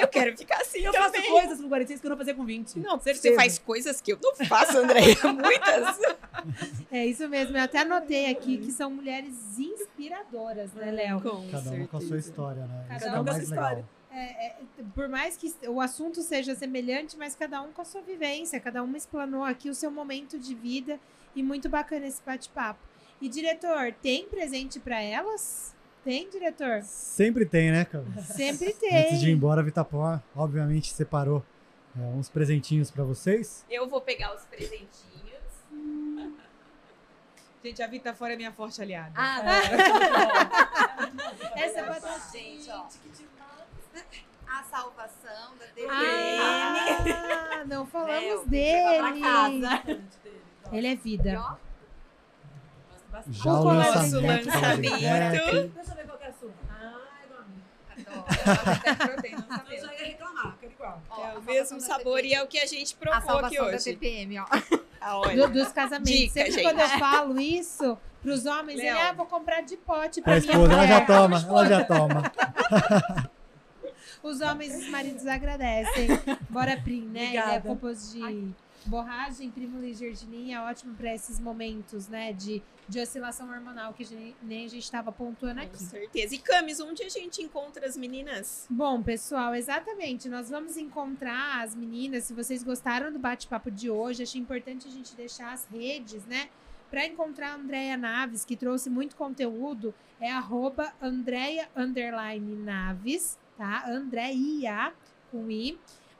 Eu 0.00 0.08
quero 0.08 0.36
ficar 0.36 0.60
assim 0.60 0.80
Eu 0.80 0.92
também. 0.92 1.22
faço 1.22 1.30
coisas 1.32 1.60
com 1.60 1.68
46 1.68 2.00
que 2.00 2.06
eu 2.06 2.10
não 2.10 2.16
fazia 2.16 2.34
com 2.34 2.44
20. 2.44 2.78
Não, 2.78 3.00
certeza. 3.00 3.28
você 3.30 3.34
faz 3.34 3.58
coisas 3.58 4.00
que 4.00 4.12
eu 4.12 4.18
não 4.22 4.34
faço, 4.46 4.78
Andréia. 4.78 5.16
Muitas. 5.24 5.98
É 6.92 7.04
isso 7.06 7.28
mesmo. 7.28 7.56
Eu 7.56 7.64
até 7.64 7.80
anotei 7.80 8.30
aqui 8.30 8.58
que 8.58 8.70
são 8.70 8.90
mulheres 8.90 9.58
inspiradoras, 9.58 10.72
né, 10.74 10.90
Léo? 10.90 11.20
Com 11.20 11.48
Cada 11.50 11.70
uma 11.70 11.86
com 11.88 11.96
a 11.96 12.00
sua 12.00 12.18
história, 12.18 12.66
né? 12.66 12.84
Cada 12.88 12.96
Isso 12.98 13.08
um 13.08 13.16
é 13.16 13.20
o 13.20 13.24
com 13.24 13.30
a 13.30 13.32
sua 13.34 13.42
legal. 13.42 13.54
história. 13.64 13.84
É, 14.12 14.46
é, 14.46 14.56
por 14.94 15.08
mais 15.08 15.36
que 15.36 15.52
o 15.68 15.78
assunto 15.80 16.22
seja 16.22 16.54
semelhante, 16.54 17.16
mas 17.18 17.34
cada 17.34 17.60
um 17.60 17.70
com 17.72 17.82
a 17.82 17.84
sua 17.84 18.00
vivência, 18.00 18.58
cada 18.58 18.82
uma 18.82 18.96
explanou 18.96 19.44
aqui 19.44 19.68
o 19.68 19.74
seu 19.74 19.90
momento 19.90 20.38
de 20.38 20.54
vida 20.54 20.98
e 21.34 21.42
muito 21.42 21.68
bacana 21.68 22.06
esse 22.06 22.22
bate-papo. 22.24 22.80
E 23.20 23.28
diretor, 23.28 23.92
tem 24.02 24.26
presente 24.28 24.78
pra 24.78 25.00
elas? 25.00 25.74
Tem, 26.04 26.28
diretor? 26.30 26.82
Sempre 26.82 27.44
tem, 27.46 27.70
né, 27.72 27.84
cara? 27.84 28.04
Sempre 28.22 28.68
Antes 28.68 28.80
de 28.80 28.86
ir 28.86 29.20
tem. 29.20 29.30
embora, 29.32 29.60
a 29.60 29.64
Vitapor, 29.64 30.20
obviamente, 30.36 30.92
separou 30.92 31.44
é, 31.98 32.00
uns 32.00 32.28
presentinhos 32.28 32.90
pra 32.90 33.02
vocês. 33.04 33.64
Eu 33.70 33.88
vou 33.88 34.00
pegar 34.00 34.34
os 34.34 34.42
presentinhos. 34.44 34.86
Gente, 37.64 37.82
a 37.82 37.86
Vita 37.88 38.14
Fora 38.14 38.34
é 38.34 38.36
minha 38.36 38.52
forte 38.52 38.80
aliada. 38.80 39.12
Ah, 39.16 39.42
Essa 41.56 41.80
Olha 41.82 41.88
batata. 41.88 42.20
só, 42.20 42.32
gente, 42.32 42.70
ó. 42.70 42.86
A 44.48 44.62
salvação 44.62 45.56
da 45.58 45.66
TV. 45.74 45.88
Ah, 45.90 47.64
não 47.66 47.82
É, 47.82 47.86
falamos 47.86 48.24
eu 48.24 48.44
vim 48.44 48.50
dele. 48.50 49.20
pra. 49.20 49.82
Ele 50.72 50.86
é 50.86 50.92
E, 50.92 50.96
vida. 50.96 51.58
Ó, 53.16 53.22
Já 53.32 53.50
O 53.52 53.60
o 53.60 53.74
nosso 53.74 53.98
lançamento. 53.98 54.46
lançamento. 54.46 54.80
Deixa 54.98 55.90
eu 55.92 55.96
ver 55.96 56.06
qual 56.06 56.18
que 56.18 56.24
é 56.24 56.28
a 56.28 56.32
sua. 56.32 56.50
Ai, 56.70 57.26
não, 57.30 57.38
amiga. 57.38 58.10
adoro. 58.10 59.12
Proteína, 59.12 59.46
não 59.48 59.56
Eu 59.56 59.58
sabia. 59.58 59.80
já 59.80 59.92
ia 59.94 60.06
reclamar, 60.06 60.56
quero 60.60 60.72
igual. 60.72 61.02
Ó, 61.10 61.20
É 61.24 61.30
a 61.30 61.38
o 61.38 61.42
mesmo 61.42 61.80
sabor 61.80 62.24
e 62.24 62.34
é 62.34 62.42
o 62.42 62.46
que 62.46 62.58
a 62.58 62.66
gente 62.66 62.94
A 62.94 62.98
provou 62.98 63.18
aqui 63.18 63.26
salvação 63.56 63.64
da 63.70 63.76
hoje. 63.76 63.84
TPM, 63.84 64.38
ó. 64.40 64.44
Ah. 65.08 65.20
Do- 65.28 65.48
dos 65.52 65.68
casamentos. 65.70 66.10
Dica, 66.12 66.32
Sempre 66.32 66.50
gente. 66.52 66.62
quando 66.64 66.80
eu 66.80 66.88
falo 66.98 67.38
isso 67.40 67.96
pros 68.20 68.44
homens, 68.44 68.80
ele, 68.80 68.90
Léo. 68.92 68.98
ah, 69.08 69.12
vou 69.12 69.26
comprar 69.26 69.60
de 69.60 69.76
pote 69.76 70.20
Pra 70.20 70.32
pra 70.32 70.40
minha 70.40 70.52
esposa, 70.52 70.72
ela 70.72 70.82
mulher. 70.82 70.88
já 70.98 71.06
toma, 71.06 71.36
ela 71.48 71.66
já 71.66 71.84
toma. 71.84 72.22
Os 74.22 74.40
homens 74.40 74.74
e 74.74 74.78
os 74.78 74.88
maridos 74.88 75.24
agradecem. 75.28 76.08
Bora 76.50 76.76
Prim, 76.82 77.02
né? 77.02 77.26
Ele 77.26 77.36
é 77.36 77.40
Obrigada. 77.40 77.68
composto 77.68 78.12
de 78.14 78.52
borragem, 78.86 79.50
primula 79.50 79.86
e 79.86 79.94
gergelim. 79.94 80.52
É 80.54 80.60
ótimo 80.60 80.94
para 80.94 81.14
esses 81.14 81.38
momentos, 81.40 82.08
né? 82.08 82.32
De, 82.32 82.62
de 82.88 83.00
oscilação 83.00 83.48
hormonal 83.50 83.92
que 83.92 84.02
a 84.02 84.06
gente- 84.06 84.36
nem 84.42 84.64
a 84.66 84.68
gente 84.68 84.82
estava 84.84 85.10
pontuando 85.12 85.60
Com 85.60 85.66
aqui. 85.66 85.82
certeza. 85.82 86.34
E 86.34 86.38
Camis, 86.38 86.80
onde 86.80 87.02
a 87.02 87.08
gente 87.08 87.42
encontra 87.42 87.86
as 87.86 87.96
meninas? 87.96 88.66
Bom, 88.70 89.02
pessoal, 89.02 89.54
exatamente. 89.54 90.28
Nós 90.28 90.50
vamos 90.50 90.76
encontrar 90.76 91.62
as 91.62 91.74
meninas. 91.74 92.24
Se 92.24 92.32
vocês 92.34 92.62
gostaram 92.62 93.12
do 93.12 93.18
bate-papo 93.18 93.70
de 93.70 93.90
hoje, 93.90 94.22
achei 94.22 94.40
importante 94.40 94.86
a 94.88 94.90
gente 94.90 95.14
deixar 95.14 95.52
as 95.52 95.66
redes, 95.66 96.24
né? 96.26 96.48
Para 96.90 97.04
encontrar 97.04 97.50
a 97.50 97.54
Andrea 97.56 97.96
Naves, 97.96 98.44
que 98.44 98.56
trouxe 98.56 98.88
muito 98.88 99.16
conteúdo, 99.16 99.92
é 100.20 100.30
arroba 100.30 100.92
Andrea 101.02 101.68
underline 101.74 102.54
Naves, 102.56 103.36
tá? 103.58 103.84
Andreia 103.90 104.92
com 105.30 105.50
I. 105.50 105.76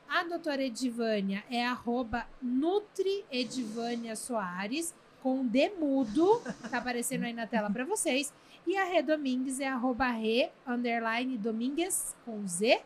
A 0.09 0.23
doutora 0.23 0.63
Edivânia 0.63 1.43
é 1.49 1.65
arroba 1.65 2.25
Nutri 2.41 3.25
Edivânia 3.31 4.15
Soares, 4.15 4.95
com 5.21 5.45
D 5.45 5.69
mudo, 5.77 6.41
tá 6.69 6.77
aparecendo 6.77 7.23
aí 7.25 7.33
na 7.33 7.45
tela 7.45 7.69
para 7.69 7.83
vocês. 7.85 8.33
E 8.65 8.77
a 8.77 8.83
Rê 8.85 9.01
Domingues 9.01 9.59
é 9.59 9.67
arroba 9.67 10.07
Rê, 10.09 10.49
underline 10.65 11.37
Domingues, 11.37 12.15
com 12.25 12.45
Z. 12.47 12.81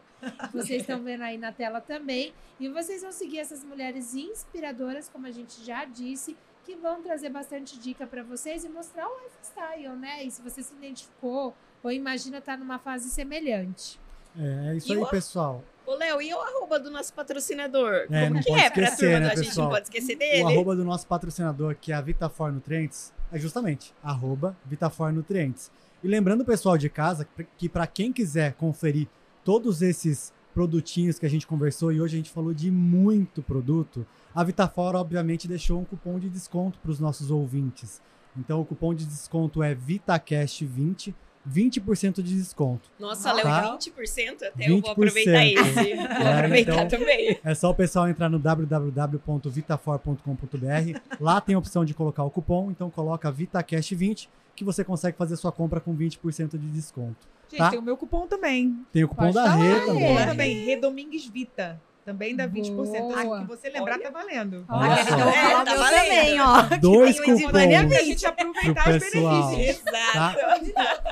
Vocês 0.54 0.82
estão 0.82 1.02
vendo 1.02 1.22
aí 1.24 1.38
na 1.38 1.52
tela 1.52 1.82
também. 1.82 2.34
E 2.60 2.70
vocês 2.70 3.02
vão 3.02 3.12
seguir 3.12 3.40
essas 3.40 3.64
mulheres 3.64 4.14
inspiradoras, 4.14 5.10
como 5.10 5.26
a 5.28 5.32
gente 5.32 5.64
já 5.66 5.86
disse, 5.86 6.38
que 6.64 6.76
vão 6.76 7.02
trazer 7.02 7.30
bastante 7.30 7.80
dica 7.80 8.06
para 8.06 8.22
vocês 8.24 8.64
e 8.64 8.70
mostrar 8.70 9.08
o 9.08 9.20
lifestyle, 9.24 9.96
né? 9.96 10.24
E 10.24 10.30
se 10.30 10.42
você 10.42 10.62
se 10.62 10.74
identificou 10.74 11.56
ou 11.84 11.92
imagina 11.92 12.38
estar 12.38 12.58
numa 12.58 12.78
fase 12.78 13.10
semelhante. 13.10 14.00
É, 14.38 14.70
é 14.72 14.76
isso 14.78 14.90
E 14.92 14.96
aí, 14.96 15.02
o- 15.02 15.08
pessoal. 15.08 15.64
Ô, 15.92 15.96
Léo, 15.96 16.22
e 16.22 16.34
o 16.34 16.40
arroba 16.40 16.80
do 16.80 16.90
nosso 16.90 17.14
patrocinador? 17.14 18.08
É, 18.10 18.24
Como 18.24 18.36
não 18.36 18.42
que 18.42 18.48
pode 18.48 18.62
é 18.62 18.70
pra 18.70 18.84
esquecer, 18.84 19.06
turma 19.06 19.20
né, 19.20 19.28
da 19.28 19.36
gente? 19.36 19.48
pessoal? 19.48 19.68
Não 19.68 19.74
pode 19.74 19.86
esquecer 19.88 20.16
dele? 20.16 20.44
O 20.44 20.48
arroba 20.48 20.76
do 20.76 20.86
nosso 20.86 21.06
patrocinador, 21.06 21.76
que 21.76 21.92
é 21.92 21.96
a 21.96 22.00
Vitafor 22.00 22.50
Nutrientes, 22.50 23.14
é 23.30 23.38
justamente 23.38 23.94
arroba 24.02 24.56
Vitafor 24.66 25.12
Nutrientes. 25.12 25.70
E 26.02 26.08
lembrando 26.08 26.42
o 26.42 26.46
pessoal 26.46 26.78
de 26.78 26.90
casa 26.90 27.28
que 27.58 27.68
para 27.68 27.86
quem 27.88 28.14
quiser 28.14 28.54
conferir 28.54 29.10
todos 29.44 29.82
esses 29.82 30.32
produtinhos 30.54 31.20
que 31.20 31.26
a 31.26 31.30
gente 31.30 31.46
conversou 31.46 31.92
e 31.92 32.00
hoje 32.00 32.16
a 32.16 32.20
gente 32.20 32.32
falou 32.32 32.54
de 32.54 32.72
muito 32.72 33.42
produto, 33.42 34.08
a 34.34 34.46
Vitafor 34.46 34.96
obviamente 34.96 35.46
deixou 35.46 35.82
um 35.82 35.86
cupom 35.86 36.18
de 36.20 36.30
desconto 36.30 36.80
para 36.80 36.92
os 36.92 37.02
nossos 37.02 37.30
ouvintes. 37.30 38.02
Então 38.38 38.62
o 38.62 38.66
cupom 38.66 38.94
de 38.94 39.06
desconto 39.06 39.62
é 39.62 39.76
VitaCast20, 39.76 41.14
20% 41.50 42.22
de 42.22 42.36
desconto. 42.36 42.90
Nossa, 43.00 43.32
Léo, 43.34 43.44
Tá. 43.44 43.78
20%? 43.78 44.44
Até 44.44 44.70
eu 44.70 44.76
20%. 44.78 44.82
vou 44.82 44.92
aproveitar 44.92 45.46
esse. 45.46 45.74
Vou 45.74 45.84
É, 46.28 46.34
aproveitar 46.38 46.74
então- 46.74 46.88
também. 47.00 47.40
É 47.44 47.54
só 47.56 47.70
o 47.72 47.76
pessoal 47.76 48.08
entrar 48.10 48.30
no 48.30 48.38
www.vitafor.com.br. 48.40 51.00
Lá 51.20 51.42
tem 51.42 51.56
a 51.56 51.60
opção 51.60 51.84
de 51.86 51.94
colocar 51.94 52.24
o 52.24 52.30
cupom, 52.32 52.70
então 52.72 52.90
coloca 52.90 53.32
VitaCast20 53.32 54.28
que 54.56 54.64
você 54.64 54.84
consegue 54.84 55.18
fazer 55.18 55.36
sua 55.38 55.52
compra 55.52 55.80
com 55.80 55.96
20% 55.96 56.58
de 56.58 56.68
desconto. 56.68 57.28
Gente, 57.50 57.58
Tá. 57.60 57.70
tem 57.70 57.80
o 57.80 57.82
meu 57.82 57.98
cupom 57.98 58.28
também. 58.28 58.78
Tem 58.94 59.04
o 59.04 59.08
cupom 59.08 59.24
Pode 59.24 59.34
da 59.34 59.56
Rê 59.56 59.80
também. 59.82 60.08
Cupom 60.14 60.26
também, 60.26 60.66
Redomingues 60.66 61.26
Vita. 61.28 61.82
Também 62.04 62.36
dá 62.36 62.48
20%. 62.48 62.72
Boa. 62.76 63.38
O 63.38 63.42
que 63.42 63.48
você 63.48 63.70
lembrar 63.70 64.00
tá 64.00 64.10
valendo. 64.10 64.66
Olha 64.68 64.94
Aquele 64.94 65.10
só. 65.10 65.16
que 65.16 65.22
eu 65.22 65.26
vou 65.26 65.34
É, 65.34 65.52
tá 65.64 65.76
valendo. 65.76 65.90
também, 66.02 66.42
ó. 66.42 66.62
Dois 66.82 67.16
tem 67.20 67.32
o 67.32 67.36
Edivânia 67.36 67.78
cupons. 67.84 67.96
Pra 67.96 68.04
gente 68.06 68.26
aproveitar 68.26 68.84
Pro 68.84 68.94
os 68.96 69.00
benefícios. 69.00 69.84
Exato. 69.88 70.14
Tá? 70.14 70.36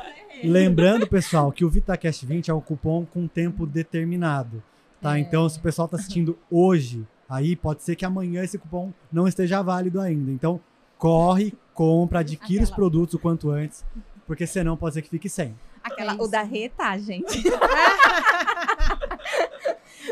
Lembrando, 0.43 1.05
pessoal, 1.07 1.51
que 1.51 1.63
o 1.65 1.69
VitaCast 1.69 2.25
20 2.25 2.49
é 2.49 2.53
um 2.53 2.61
cupom 2.61 3.05
com 3.05 3.27
tempo 3.27 3.65
determinado. 3.67 4.63
Tá? 5.01 5.17
É. 5.17 5.19
Então, 5.19 5.47
se 5.47 5.59
o 5.59 5.61
pessoal 5.61 5.87
tá 5.87 5.97
assistindo 5.97 6.37
hoje, 6.49 7.05
aí 7.29 7.55
pode 7.55 7.83
ser 7.83 7.95
que 7.95 8.05
amanhã 8.05 8.43
esse 8.43 8.57
cupom 8.57 8.91
não 9.11 9.27
esteja 9.27 9.61
válido 9.61 9.99
ainda. 10.01 10.31
Então, 10.31 10.59
corre, 10.97 11.53
compra, 11.73 12.19
adquire 12.19 12.63
os 12.63 12.69
Aquela. 12.69 12.75
produtos 12.75 13.13
o 13.13 13.19
quanto 13.19 13.49
antes, 13.51 13.85
porque 14.25 14.47
senão 14.47 14.75
pode 14.75 14.95
ser 14.95 15.01
que 15.01 15.09
fique 15.09 15.29
sem. 15.29 15.55
Aquela, 15.83 16.13
É 16.13 16.15
o 16.15 16.27
da 16.27 16.41
Rê 16.43 16.69
tá, 16.69 16.97
gente. 16.97 17.43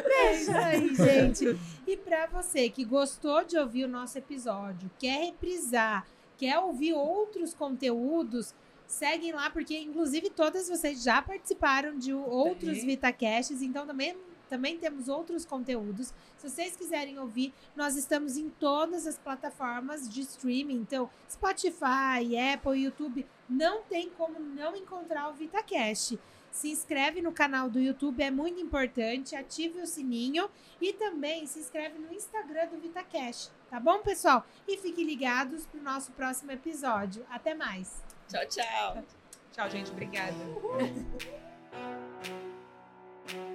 É 0.05 0.35
isso 0.35 0.51
aí, 0.51 0.95
gente. 0.95 1.59
E 1.85 1.97
para 1.97 2.27
você 2.27 2.69
que 2.69 2.83
gostou 2.83 3.43
de 3.43 3.57
ouvir 3.57 3.85
o 3.85 3.87
nosso 3.87 4.17
episódio, 4.17 4.89
quer 4.99 5.25
reprisar, 5.25 6.05
quer 6.37 6.59
ouvir 6.59 6.93
outros 6.93 7.53
conteúdos, 7.53 8.53
seguem 8.85 9.33
lá, 9.33 9.49
porque 9.49 9.77
inclusive 9.77 10.29
todas 10.29 10.69
vocês 10.69 11.03
já 11.03 11.21
participaram 11.21 11.97
de 11.97 12.13
outros. 12.13 12.83
VitaCasts, 12.83 13.61
então 13.61 13.85
também, 13.85 14.15
também 14.49 14.77
temos 14.77 15.07
outros 15.09 15.45
conteúdos. 15.45 16.13
Se 16.37 16.49
vocês 16.49 16.75
quiserem 16.75 17.19
ouvir, 17.19 17.53
nós 17.75 17.95
estamos 17.95 18.37
em 18.37 18.49
todas 18.49 19.05
as 19.07 19.17
plataformas 19.17 20.07
de 20.07 20.21
streaming, 20.21 20.75
então 20.75 21.09
Spotify, 21.29 22.37
Apple, 22.53 22.81
YouTube, 22.83 23.25
não 23.49 23.83
tem 23.83 24.09
como 24.09 24.39
não 24.39 24.75
encontrar 24.75 25.29
o 25.29 25.33
VitaCast. 25.33 26.17
Se 26.57 26.71
inscreve 26.71 27.21
no 27.21 27.31
canal 27.31 27.69
do 27.69 27.79
YouTube, 27.79 28.19
é 28.23 28.31
muito 28.31 28.59
importante. 28.59 29.35
Ative 29.35 29.79
o 29.79 29.85
sininho 29.85 30.49
e 30.81 30.91
também 30.91 31.45
se 31.45 31.59
inscreve 31.59 31.99
no 31.99 32.11
Instagram 32.11 32.65
do 32.69 32.79
VitaCast, 32.79 33.51
tá 33.69 33.79
bom, 33.79 33.99
pessoal? 33.99 34.43
E 34.67 34.75
fiquem 34.75 35.05
ligados 35.05 35.67
pro 35.67 35.79
nosso 35.79 36.11
próximo 36.13 36.51
episódio. 36.51 37.23
Até 37.29 37.53
mais! 37.53 38.03
Tchau, 38.27 38.43
tchau. 38.47 39.03
Tchau, 39.51 39.69
gente. 39.69 39.91
Obrigada. 39.91 40.33